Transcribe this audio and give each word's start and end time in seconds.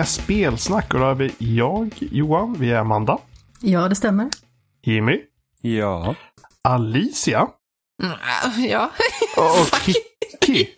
med 0.00 0.08
spelsnack. 0.08 0.94
Och 0.94 1.00
då 1.00 1.06
har 1.06 1.14
vi 1.14 1.32
jag, 1.38 1.90
Johan, 1.98 2.56
vi 2.58 2.70
är 2.70 2.76
Amanda, 2.78 3.18
Ja, 3.60 3.88
det 3.88 3.94
stämmer. 3.94 4.28
Jimmy, 4.82 5.18
Ja. 5.60 6.14
Alicia 6.64 7.46
Mm, 8.02 8.16
Ja, 8.68 8.90
och 9.36 9.80
Kiki. 10.40 10.68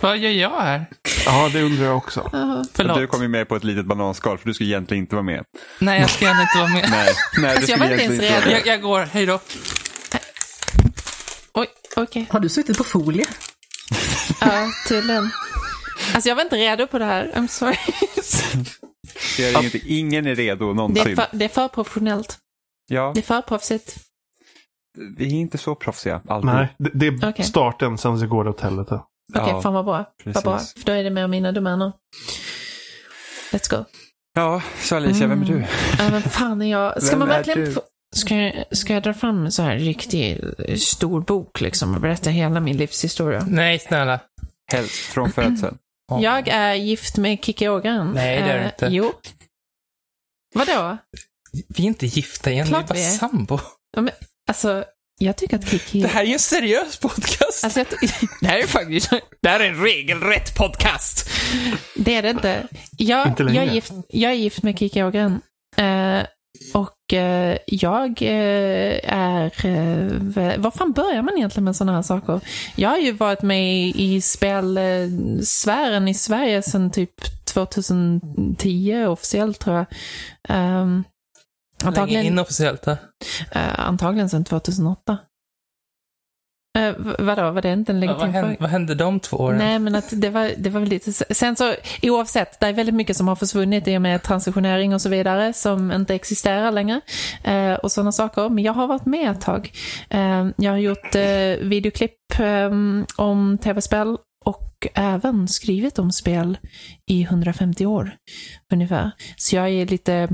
Vad 0.00 0.18
gör 0.18 0.30
jag 0.30 0.60
här? 0.60 0.86
Ja, 1.26 1.50
det 1.52 1.62
undrar 1.62 1.86
jag 1.86 1.96
också. 1.96 2.30
Förlåt. 2.74 2.98
Du 2.98 3.06
kom 3.06 3.22
ju 3.22 3.28
med 3.28 3.48
på 3.48 3.56
ett 3.56 3.64
litet 3.64 3.86
bananskal 3.86 4.38
för 4.38 4.46
du 4.48 4.54
ska 4.54 4.64
egentligen 4.64 5.02
inte 5.02 5.14
vara 5.14 5.22
med. 5.22 5.44
Nej, 5.78 6.00
jag 6.00 6.10
ska 6.10 6.30
inte 6.30 6.58
vara 6.58 6.68
med. 6.68 6.86
Nej, 6.90 7.14
nej 7.38 7.54
du 7.56 7.60
jag 7.60 7.62
skulle 7.62 7.76
var 7.76 7.90
inte 7.90 8.04
egentligen 8.04 8.22
ens 8.24 8.34
inte 8.42 8.46
vara 8.50 8.58
Jag, 8.58 8.66
jag 8.66 8.82
går, 8.82 9.00
hej 9.00 9.26
då. 9.26 9.40
oj, 11.54 11.66
okej. 11.96 12.26
Har 12.30 12.40
du 12.40 12.48
suttit 12.48 12.78
på 12.78 12.84
folie? 12.84 13.26
Ja, 14.40 14.68
tydligen. 14.88 15.30
Alltså 16.14 16.28
jag 16.28 16.36
var 16.36 16.42
inte 16.42 16.56
redo 16.56 16.86
på 16.86 16.98
det 16.98 17.04
här, 17.04 17.30
I'm 17.34 17.46
sorry. 17.46 17.76
Det 19.36 19.42
gör 19.42 19.58
ingenting. 19.60 19.80
Ingen 19.84 20.26
är 20.26 20.34
redo 20.34 20.64
Det 20.66 20.70
är 20.70 20.74
någonsin. 20.74 21.16
för, 21.16 21.26
det 21.32 21.44
är 21.44 21.48
för 21.48 21.68
professionellt. 21.68 22.38
Ja, 22.88 23.12
Det 23.14 23.20
är 23.20 23.22
för 23.22 23.42
proffsigt. 23.42 23.96
vi 25.16 25.26
är 25.26 25.30
inte 25.40 25.58
så 25.58 25.74
proffsiga 25.74 26.20
alltid. 26.28 26.46
Nej, 26.50 26.74
det, 26.78 26.90
det 26.94 27.06
är 27.06 27.28
Okej. 27.30 27.44
starten, 27.44 27.98
sen 27.98 28.18
så 28.18 28.26
går 28.26 28.44
det 28.44 28.50
åt 28.50 28.60
helvete. 28.60 28.94
Okej, 29.34 29.48
Ja, 29.48 29.62
fan 29.62 29.74
vad 29.74 29.84
bra. 29.84 30.04
Vad 30.24 30.44
bra. 30.44 30.58
För 30.58 30.84
då 30.84 30.92
är 30.92 31.04
det 31.04 31.10
med 31.10 31.30
mina 31.30 31.52
domäner. 31.52 31.92
Let's 33.52 33.70
go. 33.76 33.84
Ja, 34.34 34.62
så 34.80 34.96
Alicia, 34.96 35.26
vem 35.26 35.42
är 35.42 35.46
du? 35.46 35.64
Ja, 35.98 36.10
men 36.10 36.22
fan 36.22 36.62
är 36.62 36.70
jag... 36.70 37.02
Ska 37.02 37.10
Vem 37.10 37.18
man 37.18 37.30
är 37.30 37.32
verkligen... 37.44 37.76
Ska, 38.16 38.34
jag, 38.36 38.64
ska 38.76 38.92
jag 38.94 39.02
dra 39.02 39.14
fram 39.14 39.44
en 39.44 39.52
så 39.52 39.62
här 39.62 39.76
riktig 39.76 40.44
eh, 40.68 40.76
stor 40.76 41.20
bok 41.20 41.60
liksom 41.60 41.94
och 41.94 42.00
berätta 42.00 42.30
hela 42.30 42.60
min 42.60 42.76
livshistoria? 42.76 43.44
Nej, 43.48 43.78
snälla. 43.78 44.20
Helst 44.72 44.92
från 44.94 45.32
födseln. 45.32 45.78
Ja. 46.08 46.20
Jag 46.22 46.48
är 46.48 46.74
gift 46.74 47.16
med 47.16 47.44
Kikki 47.44 47.68
Ågren. 47.68 48.12
Nej, 48.14 48.42
det 48.42 48.50
är 48.50 48.54
du 48.58 48.60
Eh, 48.60 48.66
inte. 48.66 48.86
Jo. 48.90 49.12
Vadå? 50.54 50.96
Vi 51.68 51.82
är 51.82 51.86
inte 51.86 52.06
gifta 52.06 52.50
igen, 52.50 52.64
vi 52.66 52.70
är 52.70 52.74
Klart 52.74 52.88
bara 52.88 52.94
vi 52.94 53.04
är. 53.04 53.10
sambo. 53.10 53.58
Alltså, 54.48 54.84
jag 55.18 55.36
tycker 55.36 55.56
att 55.56 55.68
Kikki... 55.70 56.02
Det 56.02 56.08
här 56.08 56.20
är 56.22 56.26
ju 56.26 56.32
en 56.32 56.38
seriös 56.38 56.96
podcast. 56.96 57.64
Alltså, 57.64 57.78
jag 57.80 57.86
det 58.40 58.46
här 58.46 58.58
är 58.58 58.66
faktiskt... 58.66 59.10
det 59.42 59.48
här 59.48 59.60
är 59.60 59.68
en 59.68 59.82
regelrätt 59.82 60.56
podcast. 60.56 61.30
Det 61.96 62.14
är 62.14 62.22
det 62.22 62.30
inte. 62.30 62.66
Jag, 62.98 63.26
Inte 63.28 63.42
jag, 63.42 63.56
är, 63.56 63.72
gift, 63.72 63.92
jag 64.08 64.30
är 64.30 64.34
gift 64.36 64.62
med 64.62 64.78
Kikki 64.78 65.02
Ågren. 65.02 65.40
Eh, 65.76 66.22
och 66.74 67.12
eh, 67.12 67.58
jag 67.66 68.22
eh, 68.22 69.00
är... 69.12 69.66
Eh, 69.66 70.58
var 70.58 70.70
fan 70.70 70.92
börjar 70.92 71.22
man 71.22 71.36
egentligen 71.36 71.64
med 71.64 71.76
sådana 71.76 71.92
här 71.92 72.02
saker? 72.02 72.40
Jag 72.76 72.90
har 72.90 72.98
ju 72.98 73.12
varit 73.12 73.42
med 73.42 73.88
i 73.96 74.20
spelsfären 74.20 76.08
i 76.08 76.14
Sverige 76.14 76.62
sedan 76.62 76.90
typ 76.90 77.44
2010 77.44 79.06
officiellt 79.06 79.58
tror 79.58 79.76
jag. 79.76 79.86
Um, 80.48 81.04
Länge 81.82 81.96
antagligen, 81.96 82.26
inofficiellt. 82.26 82.86
Här. 82.86 82.96
eh, 83.52 83.80
antagligen 83.80 84.30
sedan 84.30 84.44
2008. 84.44 85.18
Uh, 86.78 87.14
vadå, 87.18 87.50
var 87.50 87.62
det 87.62 87.72
inte 87.72 87.92
en 87.92 88.00
Vad, 88.00 88.08
legitim 88.08 88.32
hände, 88.32 88.40
fråga? 88.48 88.56
vad 88.60 88.70
hände 88.70 88.94
de 88.94 89.20
två 89.20 89.36
åren? 89.36 89.58
Nej, 89.58 89.78
men 89.78 89.94
att 89.94 90.08
det 90.12 90.30
var, 90.30 90.50
det 90.58 90.70
var 90.70 90.80
väl 90.80 90.88
lite... 90.88 91.12
Sen 91.34 91.56
så, 91.56 91.74
oavsett, 92.02 92.60
det 92.60 92.66
är 92.66 92.72
väldigt 92.72 92.94
mycket 92.94 93.16
som 93.16 93.28
har 93.28 93.36
försvunnit 93.36 93.88
i 93.88 93.96
och 93.96 94.02
med 94.02 94.22
transitionering 94.22 94.94
och 94.94 95.00
så 95.00 95.08
vidare, 95.08 95.52
som 95.52 95.92
inte 95.92 96.14
existerar 96.14 96.72
längre. 96.72 97.00
Eh, 97.44 97.72
och 97.74 97.92
sådana 97.92 98.12
saker. 98.12 98.48
Men 98.48 98.64
jag 98.64 98.72
har 98.72 98.86
varit 98.86 99.06
med 99.06 99.30
ett 99.30 99.40
tag. 99.40 99.72
Eh, 100.10 100.46
jag 100.56 100.70
har 100.72 100.78
gjort 100.78 101.14
eh, 101.14 101.66
videoklipp 101.68 102.38
eh, 102.40 102.70
om 103.16 103.58
tv-spel 103.62 104.16
och 104.44 104.86
även 104.94 105.48
skrivit 105.48 105.98
om 105.98 106.12
spel 106.12 106.58
i 107.10 107.22
150 107.22 107.86
år, 107.86 108.10
ungefär. 108.72 109.10
Så 109.36 109.56
jag 109.56 109.68
är 109.68 109.86
lite... 109.86 110.28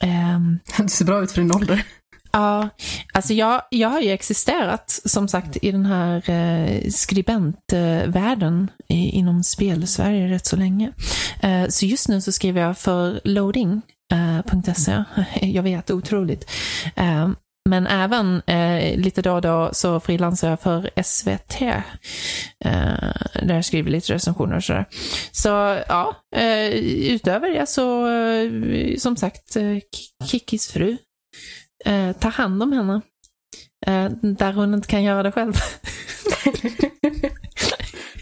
ehm, 0.00 0.58
Du 0.78 0.88
ser 0.88 1.04
bra 1.04 1.22
ut 1.22 1.32
för 1.32 1.40
din 1.40 1.54
ålder. 1.54 1.82
Ja, 2.36 2.68
alltså 3.12 3.32
jag, 3.32 3.62
jag 3.70 3.88
har 3.88 4.00
ju 4.00 4.10
existerat 4.10 5.00
som 5.04 5.28
sagt 5.28 5.56
i 5.62 5.72
den 5.72 5.86
här 5.86 6.30
eh, 6.30 6.88
skribentvärlden 6.90 8.70
eh, 8.88 9.16
inom 9.16 9.42
spel-Sverige 9.42 10.28
rätt 10.28 10.46
så 10.46 10.56
länge. 10.56 10.92
Eh, 11.40 11.68
så 11.68 11.86
just 11.86 12.08
nu 12.08 12.20
så 12.20 12.32
skriver 12.32 12.60
jag 12.60 12.78
för 12.78 13.20
loading.se. 13.24 14.92
Eh, 14.92 15.50
jag 15.54 15.62
vet, 15.62 15.90
otroligt. 15.90 16.50
Eh, 16.96 17.28
men 17.68 17.86
även 17.86 18.42
eh, 18.46 18.98
lite 18.98 19.22
då 19.22 19.32
och 19.32 19.42
då 19.42 19.70
så 19.72 20.00
frilansar 20.00 20.50
jag 20.50 20.60
för 20.60 20.90
SVT. 21.02 21.62
Eh, 21.62 22.94
där 23.42 23.54
jag 23.54 23.64
skriver 23.64 23.90
lite 23.90 24.14
recensioner 24.14 24.56
och 24.56 24.64
sådär. 24.64 24.84
Så 25.32 25.48
ja, 25.88 26.16
eh, 26.36 26.68
utöver 27.12 27.50
det 27.50 27.66
så 27.66 28.08
eh, 28.08 28.96
som 28.98 29.16
sagt 29.16 29.56
eh, 29.56 29.78
fru 30.72 30.96
eh, 31.84 32.12
ta 32.12 32.28
hand 32.28 32.62
om 32.62 32.72
henne. 32.72 33.00
Eh, 33.86 34.10
där 34.22 34.52
hon 34.52 34.74
inte 34.74 34.88
kan 34.88 35.02
göra 35.02 35.22
det 35.22 35.32
själv. 35.32 35.52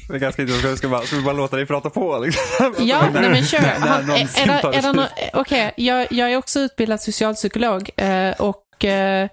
Det 0.09 0.15
är 0.15 0.19
ganska 0.19 0.43
intressant. 0.43 0.79
Ska, 0.79 0.89
bara, 0.89 1.03
ska 1.03 1.17
vi 1.17 1.23
bara 1.23 1.35
låta 1.35 1.57
dig 1.57 1.67
prata 1.67 1.91
på? 1.91 2.19
Liksom? 2.19 2.75
ja, 2.79 3.09
nej 3.13 3.31
men 3.31 3.45
kör. 3.45 3.59
Han- 3.59 4.11
är, 4.11 4.15
är, 4.15 4.75
är 4.75 4.83
slut. 4.83 4.95
nå- 4.97 5.09
Okej, 5.33 5.73
jag, 5.77 6.13
jag 6.13 6.33
är 6.33 6.37
också 6.37 6.61
utbildad 6.61 7.01
socialpsykolog 7.01 7.91
eh, 7.97 8.31
och 8.39 8.85
eh, 8.85 9.29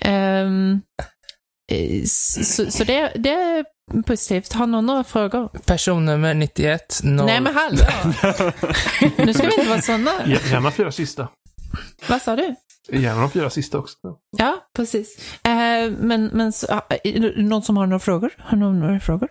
eh, 0.00 0.48
så, 2.06 2.70
så 2.70 2.84
det, 2.84 3.12
det 3.14 3.30
är 3.30 3.64
positivt. 4.06 4.52
Har 4.52 4.66
någon 4.66 4.86
några 4.86 5.04
frågor? 5.04 5.48
Personnummer 5.66 6.34
91 6.34 7.00
0... 7.04 7.26
Nej 7.26 7.40
men 7.40 7.54
hallå! 7.54 7.78
nu 9.18 9.34
ska 9.34 9.46
vi 9.46 9.54
inte 9.54 9.68
vara 9.68 9.82
sådana. 9.82 10.10
Gärna 10.26 10.70
fyra 10.70 10.92
sista. 10.92 11.28
Vad 12.08 12.22
sa 12.22 12.36
du? 12.36 12.54
Gärna 12.92 13.20
de 13.20 13.30
fyra 13.30 13.50
sista 13.50 13.78
också. 13.78 13.96
Ja, 14.38 14.58
precis. 14.76 15.18
Eh, 15.44 15.90
men, 15.98 16.26
men 16.32 16.52
så, 16.52 16.66
ah, 16.70 16.82
är 17.04 17.20
det 17.20 17.42
någon 17.42 17.62
som 17.62 17.76
har 17.76 17.86
några 17.86 17.98
frågor? 18.00 18.30
Har 18.38 18.56
någon 18.58 18.80
några 18.80 19.00
frågor? 19.00 19.28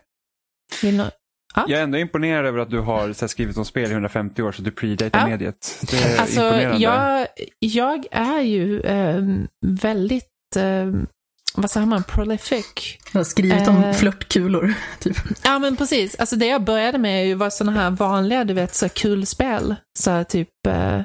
Vill 0.81 0.97
någon? 0.97 1.09
Jag 1.55 1.79
är 1.79 1.83
ändå 1.83 1.97
imponerad 1.97 2.45
över 2.45 2.59
att 2.59 2.69
du 2.69 2.79
har 2.79 3.13
så 3.13 3.21
här, 3.21 3.27
skrivit 3.27 3.57
om 3.57 3.65
spel 3.65 3.89
i 3.89 3.93
150 3.93 4.41
år 4.41 4.51
så 4.51 4.61
du 4.61 4.71
predatar 4.71 5.19
Ja. 5.19 5.27
mediet. 5.27 5.85
Det 5.91 5.97
är 5.97 6.19
Alltså, 6.21 6.41
imponerande. 6.41 6.77
jag, 6.83 7.27
jag 7.59 8.05
är 8.11 8.41
ju 8.41 8.81
ehm, 8.81 9.47
väldigt, 9.65 10.29
ehm, 10.55 11.07
vad 11.55 11.71
säger 11.71 11.85
man, 11.87 12.03
prolific. 12.03 12.97
Jag 13.13 13.19
har 13.19 13.23
skrivit 13.23 13.67
om 13.67 13.83
Eh. 13.83 13.93
flörtkulor, 13.93 14.73
typ. 14.99 15.17
Ja, 15.43 15.59
men 15.59 15.75
precis. 15.77 16.15
Alltså 16.15 16.35
det 16.35 16.45
jag 16.47 16.63
började 16.63 16.97
med 16.97 17.27
ju 17.27 17.33
var 17.33 17.49
sådana 17.49 17.81
här 17.81 17.89
vanliga, 17.91 18.43
du 18.43 18.53
vet, 18.53 18.75
så 18.75 18.85
här 18.85 18.89
kul 18.89 19.25
spel. 19.25 19.75
Så 19.99 20.11
här 20.11 20.23
typ, 20.23 20.67
eh, 20.67 21.01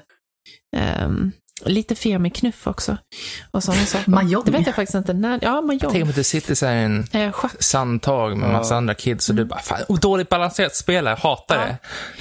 ehm, 0.76 1.32
lite 1.64 1.94
Femi-knuff 1.94 2.66
också. 2.66 2.96
Och 3.50 3.64
sådana 3.64 3.86
saker. 3.86 4.10
Mahjong. 4.10 4.42
Det 4.44 4.50
vet 4.50 4.66
jag 4.66 4.74
faktiskt 4.74 4.94
inte 4.94 5.12
när. 5.12 5.38
Ja, 5.42 5.64
Tänk 5.68 5.82
Mahjong. 5.82 6.02
om 6.02 6.08
att 6.08 6.14
du 6.14 6.24
sitter 6.24 6.54
så 6.54 6.66
här 6.66 6.76
i 6.76 6.82
en 6.82 7.04
Eh, 7.12 7.34
sandtag 7.58 8.36
med 8.36 8.48
Ja. 8.48 8.52
massa 8.52 8.76
andra 8.76 8.94
kids 8.94 9.28
och 9.28 9.34
du 9.34 9.44
bara, 9.44 9.60
fan, 9.60 9.78
oh, 9.88 9.98
dåligt 10.00 10.28
balanserat 10.28 10.76
spel, 10.76 11.04
jag 11.06 11.16
hatar 11.16 11.56
Ja. 11.56 11.62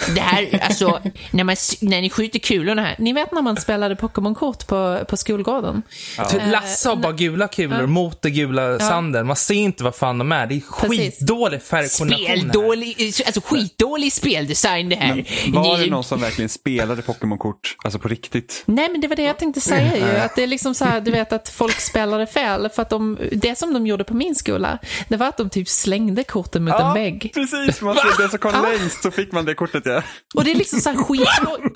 det. 0.07 0.13
Det 0.13 0.21
här, 0.21 0.59
alltså, 0.67 0.99
när, 1.31 1.43
man, 1.43 1.55
när 1.81 2.01
ni 2.01 2.09
skjuter 2.09 2.39
kulorna 2.39 2.81
här. 2.81 2.95
Ni 2.99 3.13
vet 3.13 3.31
när 3.31 3.41
man 3.41 3.57
spelade 3.57 3.95
Pokémon-kort 3.95 4.67
på, 4.67 4.99
på 5.09 5.17
skolgården? 5.17 5.81
Typ 6.29 6.41
Lasse 6.51 6.89
har 6.89 6.95
bara 6.95 7.11
gula 7.13 7.47
kulor 7.47 7.79
ja. 7.81 7.87
mot 7.87 8.21
den 8.21 8.33
gula 8.33 8.79
sanden. 8.79 9.27
Man 9.27 9.35
ser 9.35 9.53
inte 9.55 9.83
vad 9.83 9.95
fan 9.95 10.17
de 10.17 10.31
är. 10.31 10.47
Det 10.47 10.55
är 10.55 10.61
skitdålig 10.61 11.61
färgkombination 11.61 12.27
här. 12.27 12.37
Speldålig, 12.37 13.13
alltså 13.25 13.41
skitdålig 13.45 14.13
speldesign 14.13 14.89
det 14.89 14.95
här. 14.95 15.25
Var 15.53 15.77
Ni- 15.77 15.83
det 15.83 15.91
någon 15.91 16.03
som 16.03 16.21
verkligen 16.21 16.49
spelade 16.49 17.01
Pokémon-kort, 17.01 17.75
alltså 17.83 17.99
på 17.99 18.07
riktigt? 18.07 18.63
Nej, 18.65 18.89
men 18.91 19.01
det 19.01 19.07
var 19.07 19.15
det 19.15 19.26
jag 19.27 19.37
tänkte 19.37 19.61
säga 19.61 19.97
ju. 19.97 20.17
Att 20.17 20.35
det 20.35 20.43
är 20.43 20.47
liksom 20.47 20.75
så 20.75 20.85
här, 20.85 21.01
du 21.01 21.11
vet 21.11 21.33
att 21.33 21.49
folk 21.49 21.79
spelade 21.79 22.27
fel. 22.27 22.69
För 22.69 22.81
att 22.81 22.89
de, 22.89 23.17
det 23.31 23.57
som 23.57 23.73
de 23.73 23.87
gjorde 23.87 24.03
på 24.03 24.13
min 24.13 24.35
skola, 24.35 24.79
det 25.07 25.17
var 25.17 25.27
att 25.27 25.37
de 25.37 25.49
typ 25.49 25.69
slängde 25.69 26.23
korten 26.23 26.63
mot 26.63 26.79
en 26.79 26.93
vägg. 26.93 27.31
precis. 27.33 27.81
Man 27.81 27.97
den 28.17 28.29
som 28.29 28.39
kom 28.39 28.61
längst 28.61 29.03
så 29.03 29.11
fick 29.11 29.31
man 29.31 29.45
det 29.45 29.53
kortet 29.55 29.83
ja. 29.85 30.03
Och 30.35 30.43
det 30.43 30.51
är 30.51 30.55
liksom 30.55 30.79
så 30.79 30.89
här 30.89 30.97
skit... 30.97 31.27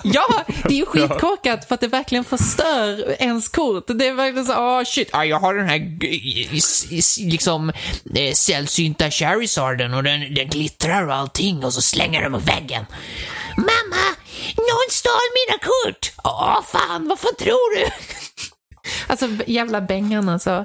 Ja, 0.04 0.26
det 0.64 0.74
är 0.74 0.78
ju 0.78 0.86
skitkorkat 0.86 1.68
för 1.68 1.74
att 1.74 1.80
det 1.80 1.88
verkligen 1.88 2.24
förstör 2.24 3.16
ens 3.18 3.48
kort. 3.48 3.84
Det 3.86 4.08
är 4.08 4.14
verkligen 4.14 4.46
så 4.46 4.52
åh 4.52 4.84
shit, 4.84 5.08
ja, 5.12 5.24
jag 5.24 5.40
har 5.40 5.54
den 5.54 5.68
här 5.68 5.78
liksom 7.30 7.72
eh, 8.14 8.32
sällsynta 8.34 9.10
Charizarden 9.10 9.94
och 9.94 10.02
den, 10.02 10.34
den 10.34 10.48
glittrar 10.48 11.06
och 11.06 11.14
allting 11.14 11.64
och 11.64 11.74
så 11.74 11.82
slänger 11.82 12.22
de 12.22 12.32
mot 12.32 12.48
väggen. 12.48 12.86
Mamma, 13.56 14.16
någon 14.56 14.90
stal 14.90 15.12
mina 15.46 15.58
kort! 15.58 16.12
Ja, 16.24 16.64
fan, 16.66 17.08
vad 17.08 17.18
fan 17.18 17.34
tror 17.38 17.76
du? 17.76 17.90
Alltså 19.06 19.28
jävla 19.46 19.80
Bengan 19.80 20.28
alltså. 20.28 20.64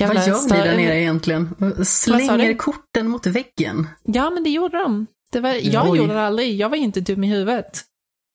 Jävla 0.00 0.20
Vad 0.20 0.28
gör 0.28 0.42
ni 0.42 0.48
där 0.48 0.76
nere 0.76 1.00
egentligen? 1.00 1.54
Slänger 1.84 2.56
korten 2.56 3.08
mot 3.08 3.26
väggen? 3.26 3.88
Ja, 4.04 4.30
men 4.30 4.44
det 4.44 4.50
gjorde 4.50 4.78
de. 4.78 5.06
Det 5.32 5.40
var, 5.40 5.50
jag 5.50 5.90
Oj. 5.90 5.98
gjorde 5.98 6.14
det 6.14 6.26
aldrig. 6.26 6.56
Jag 6.56 6.68
var 6.68 6.76
ju 6.76 6.82
inte 6.82 7.00
dum 7.00 7.24
i 7.24 7.26
huvudet. 7.26 7.82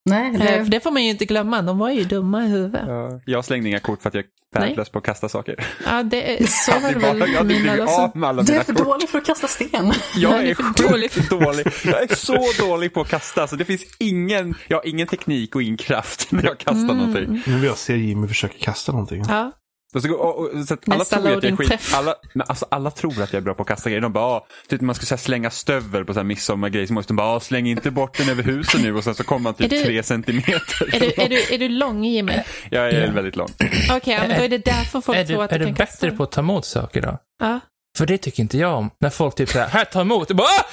Nej, 0.04 0.26
Eh, 0.34 0.40
det, 0.40 0.64
För 0.64 0.70
det 0.70 0.80
får 0.80 0.90
man 0.90 1.04
ju 1.04 1.10
inte 1.10 1.24
glömma, 1.24 1.62
de 1.62 1.78
var 1.78 1.90
ju 1.90 2.04
dumma 2.04 2.44
i 2.44 2.48
huvudet. 2.48 2.84
Ja, 2.86 3.20
Jag 3.26 3.44
slängde 3.44 3.68
inga 3.68 3.80
kort 3.80 4.02
för 4.02 4.08
att 4.08 4.14
jag 4.14 4.24
är 4.24 4.60
värdelös 4.60 4.88
på 4.90 4.98
att 4.98 5.04
kasta 5.04 5.28
saker. 5.28 5.66
Ja, 5.86 6.02
det 6.02 6.42
är, 6.42 6.46
så 6.46 6.72
var 6.72 6.80
det 6.80 7.06
Jag 7.06 7.14
väl 7.14 7.36
för 7.36 7.44
mina 7.44 7.72
också. 7.84 8.12
du 8.44 8.54
är 8.54 8.62
för 8.64 8.74
kort. 8.74 8.86
dålig 8.86 9.08
för 9.08 9.18
att 9.18 9.26
kasta 9.26 9.48
sten. 9.48 9.92
Jag 10.16 10.32
är 10.44 10.44
är 10.50 10.54
för 10.54 10.88
dålig. 10.88 11.10
sjukt 11.12 11.30
dålig. 11.30 11.66
Jag 11.84 12.02
är 12.10 12.14
så 12.14 12.64
dålig 12.66 12.94
på 12.94 13.00
att 13.00 13.08
kasta. 13.08 13.46
Så 13.46 13.56
det 13.56 13.64
finns 13.64 13.82
ingen, 13.98 14.54
jag 14.68 14.76
har 14.76 14.86
ingen 14.88 15.06
teknik 15.06 15.54
och 15.54 15.62
ingen 15.62 15.76
kraft 15.76 16.32
när 16.32 16.44
jag 16.44 16.58
kastar 16.58 16.72
Mm. 16.94 16.96
någonting. 16.96 17.42
Nu 17.46 17.54
vill 17.54 17.64
jag 17.64 17.78
se 17.78 17.96
Jimmy 17.96 18.28
försöka 18.28 18.54
kasta 18.60 18.92
någonting. 18.92 19.24
Ja, 19.28 19.52
Och 19.94 20.02
så, 20.02 20.12
och, 20.14 20.38
och, 20.38 20.66
så 20.68 20.74
att 20.74 20.88
alla, 20.88 20.98
Nästa 20.98 21.16
tror 21.20 21.36
att 21.36 21.42
jag 21.44 21.52
är 21.52 21.56
skit, 21.56 21.80
alla, 21.94 22.14
men 22.34 22.46
alltså, 22.48 22.66
alla 22.70 22.90
tror 22.90 23.22
att 23.22 23.32
jag 23.32 23.40
är 23.40 23.44
bra 23.44 23.54
på 23.54 23.62
att 23.62 23.68
kasta 23.68 23.90
grejer. 23.90 24.00
De 24.02 24.12
bara, 24.12 24.24
ah, 24.24 24.46
typ 24.68 24.80
man 24.80 24.94
ska 24.94 25.06
så 25.06 25.14
här, 25.14 25.20
slänga 25.20 25.50
stövel 25.50 26.04
på 26.04 26.12
så 26.14 26.18
här 26.18 26.24
midsommargrej 26.24 26.86
så 26.86 26.92
måste 26.92 27.12
de 27.12 27.16
bara, 27.16 27.28
ah, 27.36 27.40
släng 27.40 27.66
inte 27.66 27.90
bort 27.90 28.16
den 28.18 28.28
över 28.28 28.42
huset 28.42 28.80
nu 28.82 28.96
och 28.96 29.04
sen 29.04 29.14
så 29.14 29.24
kommer 29.24 29.40
man 29.42 29.54
typ 29.54 29.72
Är 29.72 29.76
du- 29.76 29.82
tre 29.84 30.02
centimeter. 30.02 30.94
är 30.94 31.00
du, 31.00 31.06
är, 31.22 31.28
du, 31.28 31.54
är 31.54 31.58
du 31.58 31.68
lång 31.68 32.04
Jimmy? 32.04 32.32
Jag 32.70 32.88
är 32.88 33.06
Ja. 33.06 33.12
väldigt 33.12 33.36
lång. 33.36 33.48
Okej, 33.92 34.14
ja, 34.14 34.20
men 34.28 34.38
då 34.38 34.44
är 34.44 34.48
det 34.48 34.58
därför 34.64 35.00
folk 35.00 35.18
Är 35.18 35.24
tror 35.24 35.36
du, 35.38 35.42
att 35.44 35.52
är 35.52 35.58
du 35.58 35.64
du 35.64 35.74
kan 35.74 35.86
kasta. 35.86 36.06
bättre 36.06 36.16
på 36.16 36.22
att 36.22 36.32
ta 36.32 36.40
emot 36.40 36.64
saker 36.66 37.00
då? 37.02 37.18
Ja. 37.42 37.60
För 37.98 38.06
det 38.06 38.18
tycker 38.18 38.42
inte 38.42 38.58
jag 38.58 38.74
om. 38.78 38.90
När 39.00 39.10
folk 39.10 39.34
typ 39.34 39.48
säger 39.48 39.66
här 39.66 39.84
ta 39.84 40.00
emot. 40.00 40.28
Jag 40.30 40.36
bara, 40.36 40.46
"Ah!" 40.46 40.64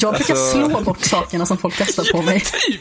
Jag 0.00 0.14
brukar 0.14 0.34
Alltså- 0.34 0.68
slå 0.68 0.80
bort 0.80 1.00
sakerna 1.04 1.46
som 1.46 1.58
folk 1.58 1.74
kastar 1.74 2.12
på 2.12 2.22
mig. 2.22 2.40
typ. 2.66 2.80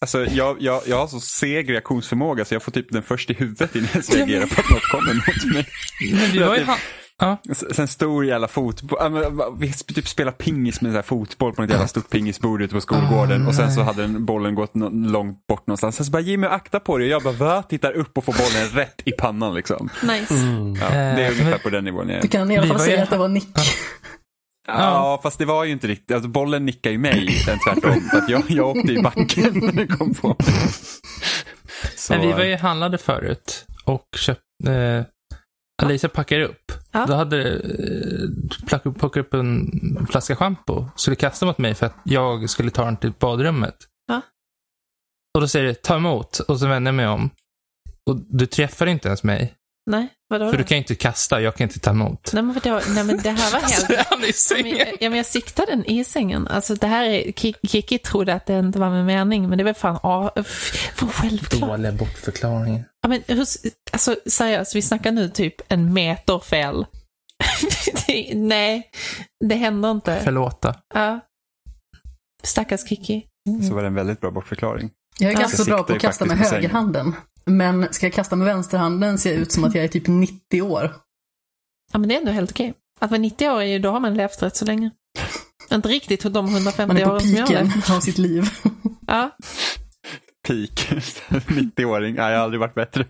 Alltså, 0.00 0.24
jag, 0.26 0.56
jag, 0.60 0.82
jag 0.86 0.96
har 0.98 1.06
så 1.06 1.20
seg 1.20 1.70
reaktionsförmåga 1.70 2.44
så 2.44 2.54
jag 2.54 2.62
får 2.62 2.72
typ 2.72 2.86
den 2.92 3.02
först 3.02 3.30
i 3.30 3.34
huvudet 3.34 3.76
innan 3.76 3.88
jag 3.94 4.16
reagerar 4.18 4.46
på 4.46 4.60
att 4.60 4.70
något 4.70 4.82
kommer 4.90 5.14
mot 5.14 5.54
mig. 5.54 5.66
Men 6.12 6.30
vi 6.32 6.38
var 6.38 6.54
ju... 6.54 6.60
typ- 6.60 6.74
Ja. 7.20 7.36
Sen 7.72 7.88
stor 7.88 8.24
jävla 8.26 8.48
fotboll. 8.48 9.14
äh, 9.22 9.30
Vi 9.58 9.72
typ 9.72 10.08
spelar 10.08 10.32
pingis 10.32 10.80
med 10.80 10.92
så 10.92 10.96
här 10.96 11.02
fotboll 11.02 11.52
på 11.54 11.62
ett 11.62 11.70
jävla 11.70 11.88
stort 11.88 12.10
pingisbord 12.10 12.62
ute 12.62 12.74
på 12.74 12.80
skolgården. 12.80 13.46
och 13.46 13.54
sen 13.54 13.72
så 13.72 13.82
hade 13.82 14.02
den 14.02 14.24
bollen 14.24 14.54
gått 14.54 14.70
långt 14.92 15.46
bort 15.46 15.66
någonstans. 15.66 15.96
Sen 15.96 16.06
så 16.06 16.12
bara 16.12 16.22
Jimmy 16.22 16.46
akta 16.46 16.80
på 16.80 16.98
dig. 16.98 17.06
Och 17.06 17.12
jag 17.12 17.22
bara 17.22 17.32
va? 17.54 17.62
Tittar 17.62 17.92
upp 17.92 18.18
och 18.18 18.24
får 18.24 18.32
bollen 18.32 18.68
rätt 18.72 19.02
i 19.04 19.12
pannan 19.12 19.54
liksom. 19.54 19.88
Nice. 20.02 20.34
Ja, 20.80 20.90
det 20.90 20.96
är 20.96 21.18
Eh, 21.18 21.26
ungefär 21.30 21.50
men- 21.50 21.58
på 21.60 21.70
den 21.70 21.84
nivån 21.84 22.08
jag 22.08 22.22
Du 22.22 22.26
är. 22.26 22.30
kan 22.30 22.50
i 22.50 22.58
alla 22.58 22.66
fall 22.66 22.80
säga 22.80 23.02
att 23.02 23.10
det 23.10 23.16
var 23.18 23.28
Nick. 23.28 23.48
Ja, 23.54 23.62
fast 25.22 25.38
det 25.38 25.44
var 25.44 25.64
ju 25.64 25.72
inte 25.72 25.86
riktigt. 25.86 26.14
Alltså, 26.14 26.28
bollen 26.28 26.66
nickar 26.66 26.90
ju 26.90 26.98
mig, 26.98 27.44
än 27.48 27.58
tvärtom. 27.58 28.00
För 28.10 28.18
att 28.18 28.28
jag, 28.28 28.42
jag 28.48 28.68
åkte 28.68 28.92
i 28.92 29.02
backen 29.02 29.58
när 29.58 29.72
det 29.72 29.86
kom 29.86 30.14
på 30.14 30.28
mig. 30.28 30.36
Så, 31.96 32.12
Men 32.12 32.22
vi 32.22 32.32
var 32.32 32.44
ju 32.44 32.56
handlade 32.56 32.98
förut 32.98 33.66
och 33.84 34.06
köpte... 34.16 34.72
Eh, 34.72 35.04
Alicia 35.82 36.08
packade 36.08 36.44
upp. 36.44 36.72
Ja. 36.92 37.06
Då 37.06 37.14
hade 37.14 37.56
eh, 37.56 38.28
plockat 38.66 39.16
upp 39.16 39.34
en 39.34 40.06
flaska 40.10 40.36
schampo. 40.36 40.86
Skulle 40.96 41.16
kasta 41.16 41.46
mot 41.46 41.58
mig 41.58 41.74
för 41.74 41.86
att 41.86 41.96
jag 42.04 42.50
skulle 42.50 42.70
ta 42.70 42.84
den 42.84 42.96
till 42.96 43.12
badrummet. 43.18 43.76
Ja. 44.06 44.20
Och 45.34 45.40
då 45.40 45.48
säger 45.48 45.66
det 45.66 45.74
ta 45.74 45.96
emot. 45.96 46.38
Och 46.38 46.58
så 46.58 46.66
vänder 46.66 46.88
jag 46.88 46.96
mig 46.96 47.08
om. 47.08 47.30
Och 48.10 48.16
du 48.28 48.46
träffar 48.46 48.86
inte 48.86 49.08
ens 49.08 49.22
mig. 49.22 49.54
Nej, 49.90 50.08
vadå? 50.28 50.50
För 50.50 50.58
du 50.58 50.64
kan 50.64 50.76
ju 50.76 50.78
inte 50.82 50.94
kasta, 50.94 51.40
jag 51.40 51.54
kan 51.56 51.64
inte 51.64 51.80
ta 51.80 51.90
emot. 51.90 52.30
Nej, 52.32 52.42
men 52.42 52.54
vadå? 52.54 52.80
Nej, 52.88 53.04
men 53.04 53.16
det 53.22 53.30
här 53.30 53.52
var 53.52 53.60
helt... 53.60 53.84
Han 53.88 53.94
i 53.94 53.98
Ja, 54.10 54.16
men, 54.20 54.32
sängen. 54.32 54.86
ja, 55.00 55.08
men 55.10 55.16
jag 55.16 55.26
siktade 55.26 55.72
den 55.72 55.84
i 55.84 56.04
sängen. 56.04 56.46
Alltså 56.48 56.74
det 56.74 56.86
här 56.86 57.04
är, 57.04 57.22
Ki- 57.32 57.66
Kiki 57.68 57.98
trodde 57.98 58.34
att 58.34 58.46
det 58.46 58.58
inte 58.58 58.78
var 58.78 58.90
med 58.90 59.04
mening, 59.06 59.48
men 59.48 59.58
det 59.58 59.64
var 59.64 59.72
fan 59.72 59.98
ah, 60.02 60.30
självklart. 61.12 61.70
Dåliga 61.70 61.92
bortförklaringar. 61.92 62.84
Ja, 63.02 63.08
men 63.08 63.22
hur, 63.26 63.46
alltså 63.92 64.16
seriöst, 64.26 64.74
vi 64.74 64.82
snackar 64.82 65.12
nu 65.12 65.28
typ 65.28 65.54
en 65.72 65.92
meter 65.92 66.38
fel. 66.38 66.86
Det- 68.06 68.32
Nej, 68.34 68.90
det 69.44 69.54
händer 69.54 69.90
inte. 69.90 70.20
Förlåta. 70.24 70.74
Ja. 70.94 71.20
Stackars 72.42 72.88
Kiki. 72.88 73.24
så 73.68 73.74
var 73.74 73.82
det 73.82 73.86
en 73.88 73.94
väldigt 73.94 74.20
bra 74.20 74.30
bortförklaring. 74.30 74.90
Jag 75.18 75.28
är 75.30 75.34
Ja. 75.34 75.40
ganska 75.40 75.64
bra 75.64 75.82
på 75.82 75.92
att 75.92 76.00
kasta 76.00 76.24
med 76.24 76.38
på 76.38 76.44
högerhanden. 76.44 77.14
Men 77.44 77.88
ska 77.92 78.06
jag 78.06 78.12
kasta 78.12 78.36
med 78.36 78.46
vänsterhanden 78.46 79.18
ser 79.18 79.30
jag 79.32 79.38
ut 79.40 79.52
som 79.52 79.64
att 79.64 79.74
jag 79.74 79.84
är 79.84 79.88
typ 79.88 80.06
90 80.06 80.62
år. 80.62 80.94
Ja, 81.92 81.98
men 81.98 82.08
det 82.08 82.14
är 82.14 82.18
ändå 82.18 82.32
helt 82.32 82.50
okej. 82.50 82.74
Att 83.00 83.10
vara 83.10 83.20
90 83.20 83.48
år, 83.48 83.60
är 83.60 83.64
ju- 83.64 83.78
då 83.78 83.90
har 83.90 84.00
man 84.00 84.14
levt 84.14 84.42
rätt 84.42 84.56
så 84.56 84.64
länge. 84.64 84.90
Inte 85.72 85.88
riktigt 85.88 86.22
de 86.22 86.32
Man 86.32 86.48
150 86.54 87.00
är 87.00 87.04
på 87.04 87.10
åren 87.10 87.20
som 87.20 87.30
jag 87.30 87.40
har 87.40 87.46
piken 87.46 87.66
levt. 87.74 87.90
av 87.90 88.00
sitt 88.00 88.18
liv. 88.18 88.50
Ja. 89.06 89.30
Peak. 90.48 90.88
90-åring. 91.46 92.14
Nej, 92.14 92.30
jag 92.32 92.38
har 92.38 92.44
aldrig 92.44 92.60
varit 92.60 92.74
bättre. 92.74 93.06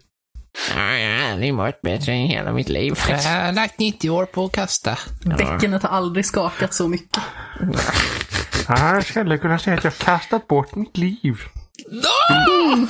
Jag 0.76 1.22
har 1.22 1.32
aldrig 1.32 1.54
varit 1.54 1.80
bättre 1.80 2.14
i 2.14 2.26
hela 2.26 2.52
mitt 2.52 2.68
liv. 2.68 2.94
Jag 3.08 3.16
har 3.18 3.52
lagt 3.52 3.78
90 3.78 4.10
år 4.10 4.24
på 4.24 4.44
att 4.44 4.52
kasta. 4.52 4.98
Bäckenet 5.38 5.82
har 5.82 5.90
aldrig 5.90 6.26
skakat 6.26 6.74
så 6.74 6.88
mycket. 6.88 7.22
Jag 8.68 9.04
skulle 9.06 9.38
kunna 9.38 9.58
säga 9.58 9.76
att 9.76 9.84
jag 9.84 9.98
kastat 9.98 10.46
bort 10.48 10.74
mitt 10.74 10.96
liv. 10.96 11.36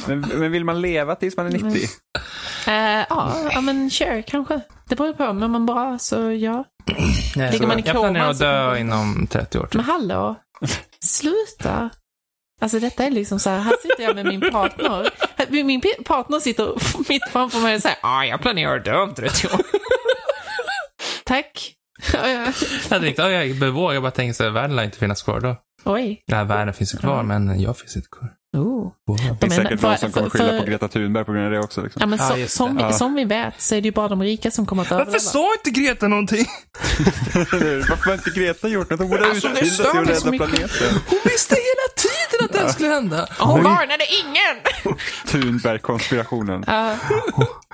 Men, 0.06 0.20
men 0.20 0.52
vill 0.52 0.64
man 0.64 0.80
leva 0.80 1.14
tills 1.14 1.36
man 1.36 1.46
är 1.46 1.50
90? 1.50 1.82
Eh, 2.66 2.72
ja, 3.08 3.32
ja, 3.52 3.60
men 3.60 3.90
sure, 3.90 4.22
kanske. 4.22 4.60
Det 4.88 4.96
beror 4.96 5.12
på. 5.12 5.32
Men 5.32 5.50
man 5.50 5.66
bra 5.66 5.98
så 5.98 6.30
ja. 6.32 6.64
Nej, 7.36 7.52
Ligger 7.52 7.66
man 7.66 7.78
i 7.78 7.82
jag 7.86 7.92
planerar 7.94 8.20
koma 8.24 8.30
att 8.30 8.36
så 8.36 8.44
dö 8.44 8.64
kommer- 8.66 8.80
inom 8.80 9.26
30 9.30 9.58
år. 9.58 9.62
Typ. 9.62 9.74
Men 9.74 9.84
hallå, 9.84 10.34
sluta. 11.04 11.90
Alltså 12.60 12.78
detta 12.78 13.04
är 13.04 13.10
liksom 13.10 13.38
så 13.38 13.50
här, 13.50 13.58
här 13.58 13.74
sitter 13.82 14.02
jag 14.02 14.14
med 14.14 14.26
min 14.26 14.40
partner. 14.50 15.10
Min 15.64 15.80
partner 16.04 16.40
sitter 16.40 16.74
mitt 17.08 17.22
framför 17.32 17.58
mig 17.60 17.74
och 17.74 17.82
säger 17.82 17.98
ah, 18.02 18.24
jag 18.24 18.40
planerar 18.40 18.76
att 18.78 18.84
dö 18.84 18.96
om 19.02 19.14
30 19.14 19.46
år. 19.46 19.60
Tack. 21.24 21.74
Ja, 22.12 22.28
ja. 22.28 22.52
Jag 22.90 23.00
tänkte, 23.00 23.22
oh, 23.22 23.30
jag 23.30 23.58
bevågar, 23.58 23.94
jag 23.94 24.02
bara 24.02 24.10
tänker 24.10 24.32
så 24.34 24.42
här, 24.44 24.50
världen 24.50 24.76
lär 24.76 24.82
inte 24.84 24.98
finnas 24.98 25.22
kvar 25.22 25.40
då. 25.40 25.56
Oj. 25.84 26.22
Nej, 26.26 26.44
världen 26.44 26.74
finns 26.74 26.94
ju 26.94 26.98
kvar, 26.98 27.22
men 27.22 27.60
jag 27.60 27.78
finns 27.78 27.96
inte 27.96 28.08
kvar. 28.08 28.30
Oh. 28.56 28.62
Wow. 29.06 29.16
Det 29.16 29.28
De 29.28 29.38
finns 29.40 29.58
är- 29.58 29.62
säkert 29.62 29.80
för- 29.80 29.88
någon 29.88 29.98
som 29.98 30.12
kommer 30.12 30.30
för- 30.30 30.38
skylla 30.38 30.50
för- 30.50 30.60
på 30.60 30.66
Greta 30.66 30.88
Thunberg 30.88 31.24
på 31.24 31.32
grund 31.32 31.44
av 31.46 31.50
det 31.52 31.58
också. 31.58 31.82
Liksom. 31.82 32.00
Ja, 32.00 32.06
men 32.06 32.18
Ja, 32.18 32.28
så, 32.46 32.56
som, 32.56 32.78
Ja. 32.78 32.92
som 32.92 33.14
vi 33.14 33.24
vet 33.24 33.54
så 33.58 33.74
är 33.74 33.80
det 33.80 33.88
ju 33.88 33.92
bara 33.92 34.08
de 34.08 34.22
rika 34.22 34.50
som 34.50 34.66
kommer 34.66 34.82
att 34.82 34.92
överleva. 34.92 35.18
sa 35.18 35.52
inte 35.64 35.80
Greta 35.80 36.08
någonting? 36.08 36.46
Varför 37.88 38.04
har 38.06 38.14
inte 38.14 38.30
Greta 38.30 38.68
gjort 38.68 38.90
något? 38.90 39.00
Hon 39.00 39.08
borde 39.08 39.22
ha 39.24 39.30
Alltså, 39.30 39.48
det 39.48 39.54
utbildat 39.54 39.76
sig 39.76 40.00
och 40.00 40.06
rädda 40.06 40.30
mycket. 40.30 40.48
planeten. 40.50 41.00
Hon 41.08 41.18
visste 41.24 41.54
hela 41.54 41.88
tiden 41.96 42.44
att 42.44 42.52
det 42.52 42.58
här 42.58 42.68
skulle 42.68 42.88
hända. 42.88 43.26
Hon 43.38 43.62
varnade 43.64 44.04
ingen! 44.23 44.96
Thunberg-konspirationen. 45.26 46.64
Ja. 46.66 46.94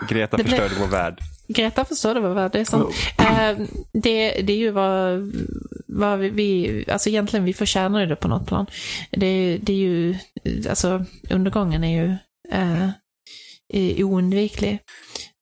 Greta 0.08 0.38
förstörde 0.38 0.74
vår 0.80 0.86
värld. 0.86 1.18
Greta 1.48 1.84
förstår 1.84 2.14
det 2.14 2.20
vad 2.20 2.52
det 2.52 2.60
är 2.60 2.64
sant. 2.64 2.94
Eh, 3.18 3.66
det, 3.92 4.30
det 4.42 4.52
är 4.52 4.56
ju 4.56 4.70
vad, 4.70 5.32
vad 5.86 6.18
vi- 6.18 6.30
vi, 6.30 6.84
alltså 6.92 7.08
egentligen 7.08 7.44
vi 7.44 7.54
förtjänar 7.54 8.00
ju 8.00 8.06
det 8.06 8.16
på 8.16 8.28
något 8.28 8.46
plan. 8.46 8.66
Det, 9.10 9.58
det 9.62 9.72
är 9.72 9.76
ju, 9.76 10.16
alltså 10.68 11.04
undergången 11.30 11.84
är 11.84 12.02
ju 12.04 12.10
eh, 12.52 12.88
är 13.68 14.02
oundviklig. 14.04 14.78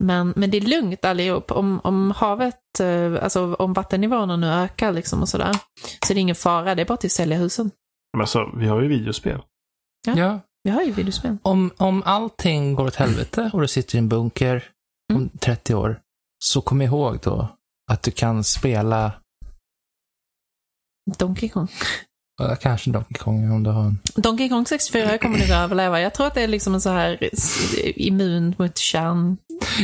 Men, 0.05 0.33
men 0.37 0.51
det 0.51 0.57
är 0.57 0.61
lugnt 0.61 1.05
allihop. 1.05 1.51
Om, 1.53 1.81
om 1.85 2.11
havet, 2.11 2.81
eh, 2.81 3.25
alltså 3.25 3.55
om 3.55 3.73
vattennivåerna 3.73 4.37
nu 4.37 4.47
ökar 4.47 4.93
liksom 4.93 5.23
och 5.23 5.29
sådär, 5.29 5.53
så 6.07 6.13
är 6.13 6.15
det 6.15 6.21
ingen 6.21 6.35
fara. 6.37 6.75
Det 6.75 6.83
är 6.83 6.87
bara 6.87 6.97
till 6.97 7.09
att 7.09 7.13
sälja 7.13 7.37
husen. 7.39 7.71
Men 8.13 8.21
alltså, 8.21 8.51
vi 8.57 8.67
har 8.67 8.83
ju 8.83 8.89
videospel. 8.89 9.39
Ja. 10.17 10.41
Vi 10.65 10.71
har 10.71 10.83
ju 10.83 10.93
videospel. 10.93 11.37
Om, 11.43 11.71
om 11.77 12.03
allting 12.07 12.75
går 12.75 12.85
åt 12.87 12.95
helvete 12.95 13.51
och 13.53 13.61
du 13.61 13.69
sitter 13.69 13.95
i 13.97 13.99
en 13.99 14.09
bunker 14.09 14.65
om 15.17 15.23
Mm. 15.23 15.39
30 15.39 15.75
år, 15.75 16.01
så 16.45 16.61
kom 16.61 16.83
ihåg 16.83 17.19
då 17.23 17.49
att 17.91 18.03
du 18.03 18.11
kan 18.11 18.45
spela, 18.45 19.13
Donkey 21.19 21.49
Kong. 21.49 21.69
Kanske 22.61 22.91
Donkey 22.91 23.15
Kong 23.19 23.53
om 23.53 23.63
du 23.63 23.71
har 23.71 23.83
en... 23.83 23.99
Donkey 24.15 24.49
Kong 24.49 24.67
64 24.67 25.19
kommer 25.19 25.39
nog 25.39 25.51
att 25.51 25.65
överleva. 25.65 26.01
Jag 26.01 26.15
tror 26.15 26.27
att 26.27 26.35
det 26.35 26.43
är 26.43 26.49
liksom 26.49 26.75
en 26.75 26.81
så 26.81 26.91
här 26.91 27.19
immun 28.01 28.55
mot 28.59 28.79
kärn. 28.79 29.37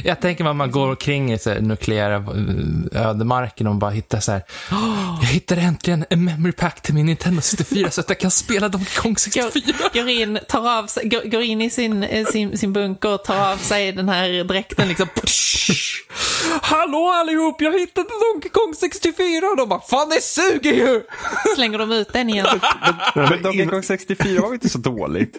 Jag 0.05 0.21
tänker 0.21 0.45
att 0.45 0.57
man 0.57 0.71
går 0.71 0.89
omkring 0.89 1.33
i 1.33 1.39
så 1.39 1.55
nukleära 1.55 2.15
eh, 2.17 3.03
ödemarken 3.09 3.67
och 3.67 3.75
bara 3.75 3.91
hittar 3.91 4.21
så 4.21 4.33
här. 4.33 4.43
"Åh, 4.73 5.19
jag 5.23 5.29
hittade 5.29 5.61
äntligen 5.61 6.05
en 6.11 6.25
memory 6.25 6.53
pack 6.53 6.83
till 6.83 6.95
min 6.95 7.07
Nintendo 7.07 7.41
64 7.41 7.91
så 7.91 8.01
att 8.01 8.09
jag 8.09 8.19
kan 8.21 8.31
spela 8.31 8.69
Donkey 8.69 9.01
Kong 9.01 9.17
64. 9.17 9.73
Går 9.95 10.09
in, 10.09 10.39
tar 10.49 10.79
av 10.79 10.87
sig, 10.87 11.09
går, 11.09 11.31
går 11.31 11.43
in 11.43 11.61
i 11.61 11.71
sin, 11.71 12.03
eh, 12.03 12.27
sin, 12.27 12.59
sin 12.59 12.73
bunker 12.73 13.15
och 13.15 13.25
tar 13.25 13.53
av 13.53 13.57
sig 13.57 13.93
den 13.93 14.09
här 14.09 14.45
dräkten 14.45 14.89
liksom. 14.89 15.07
Hallå 16.63 17.13
allihop, 17.15 17.61
jag 17.63 17.79
hittade 17.81 18.09
Donkey 18.33 18.49
Kong 18.51 18.75
64 18.81 19.47
och 19.51 19.57
de 19.57 19.69
bara 19.69 19.81
fan 19.81 20.09
det 20.09 20.23
suger 20.23 20.73
ju! 20.73 21.03
Slänger 21.55 21.79
de 21.79 21.93
ut 21.93 22.13
den 22.13 22.31
igen. 22.31 22.47
Men 23.15 23.43
Donkey 23.43 23.67
Kong 23.67 23.83
64 23.83 24.41
var 24.41 24.53
inte 24.55 24.69
så 24.69 24.79
dåligt. 24.79 25.39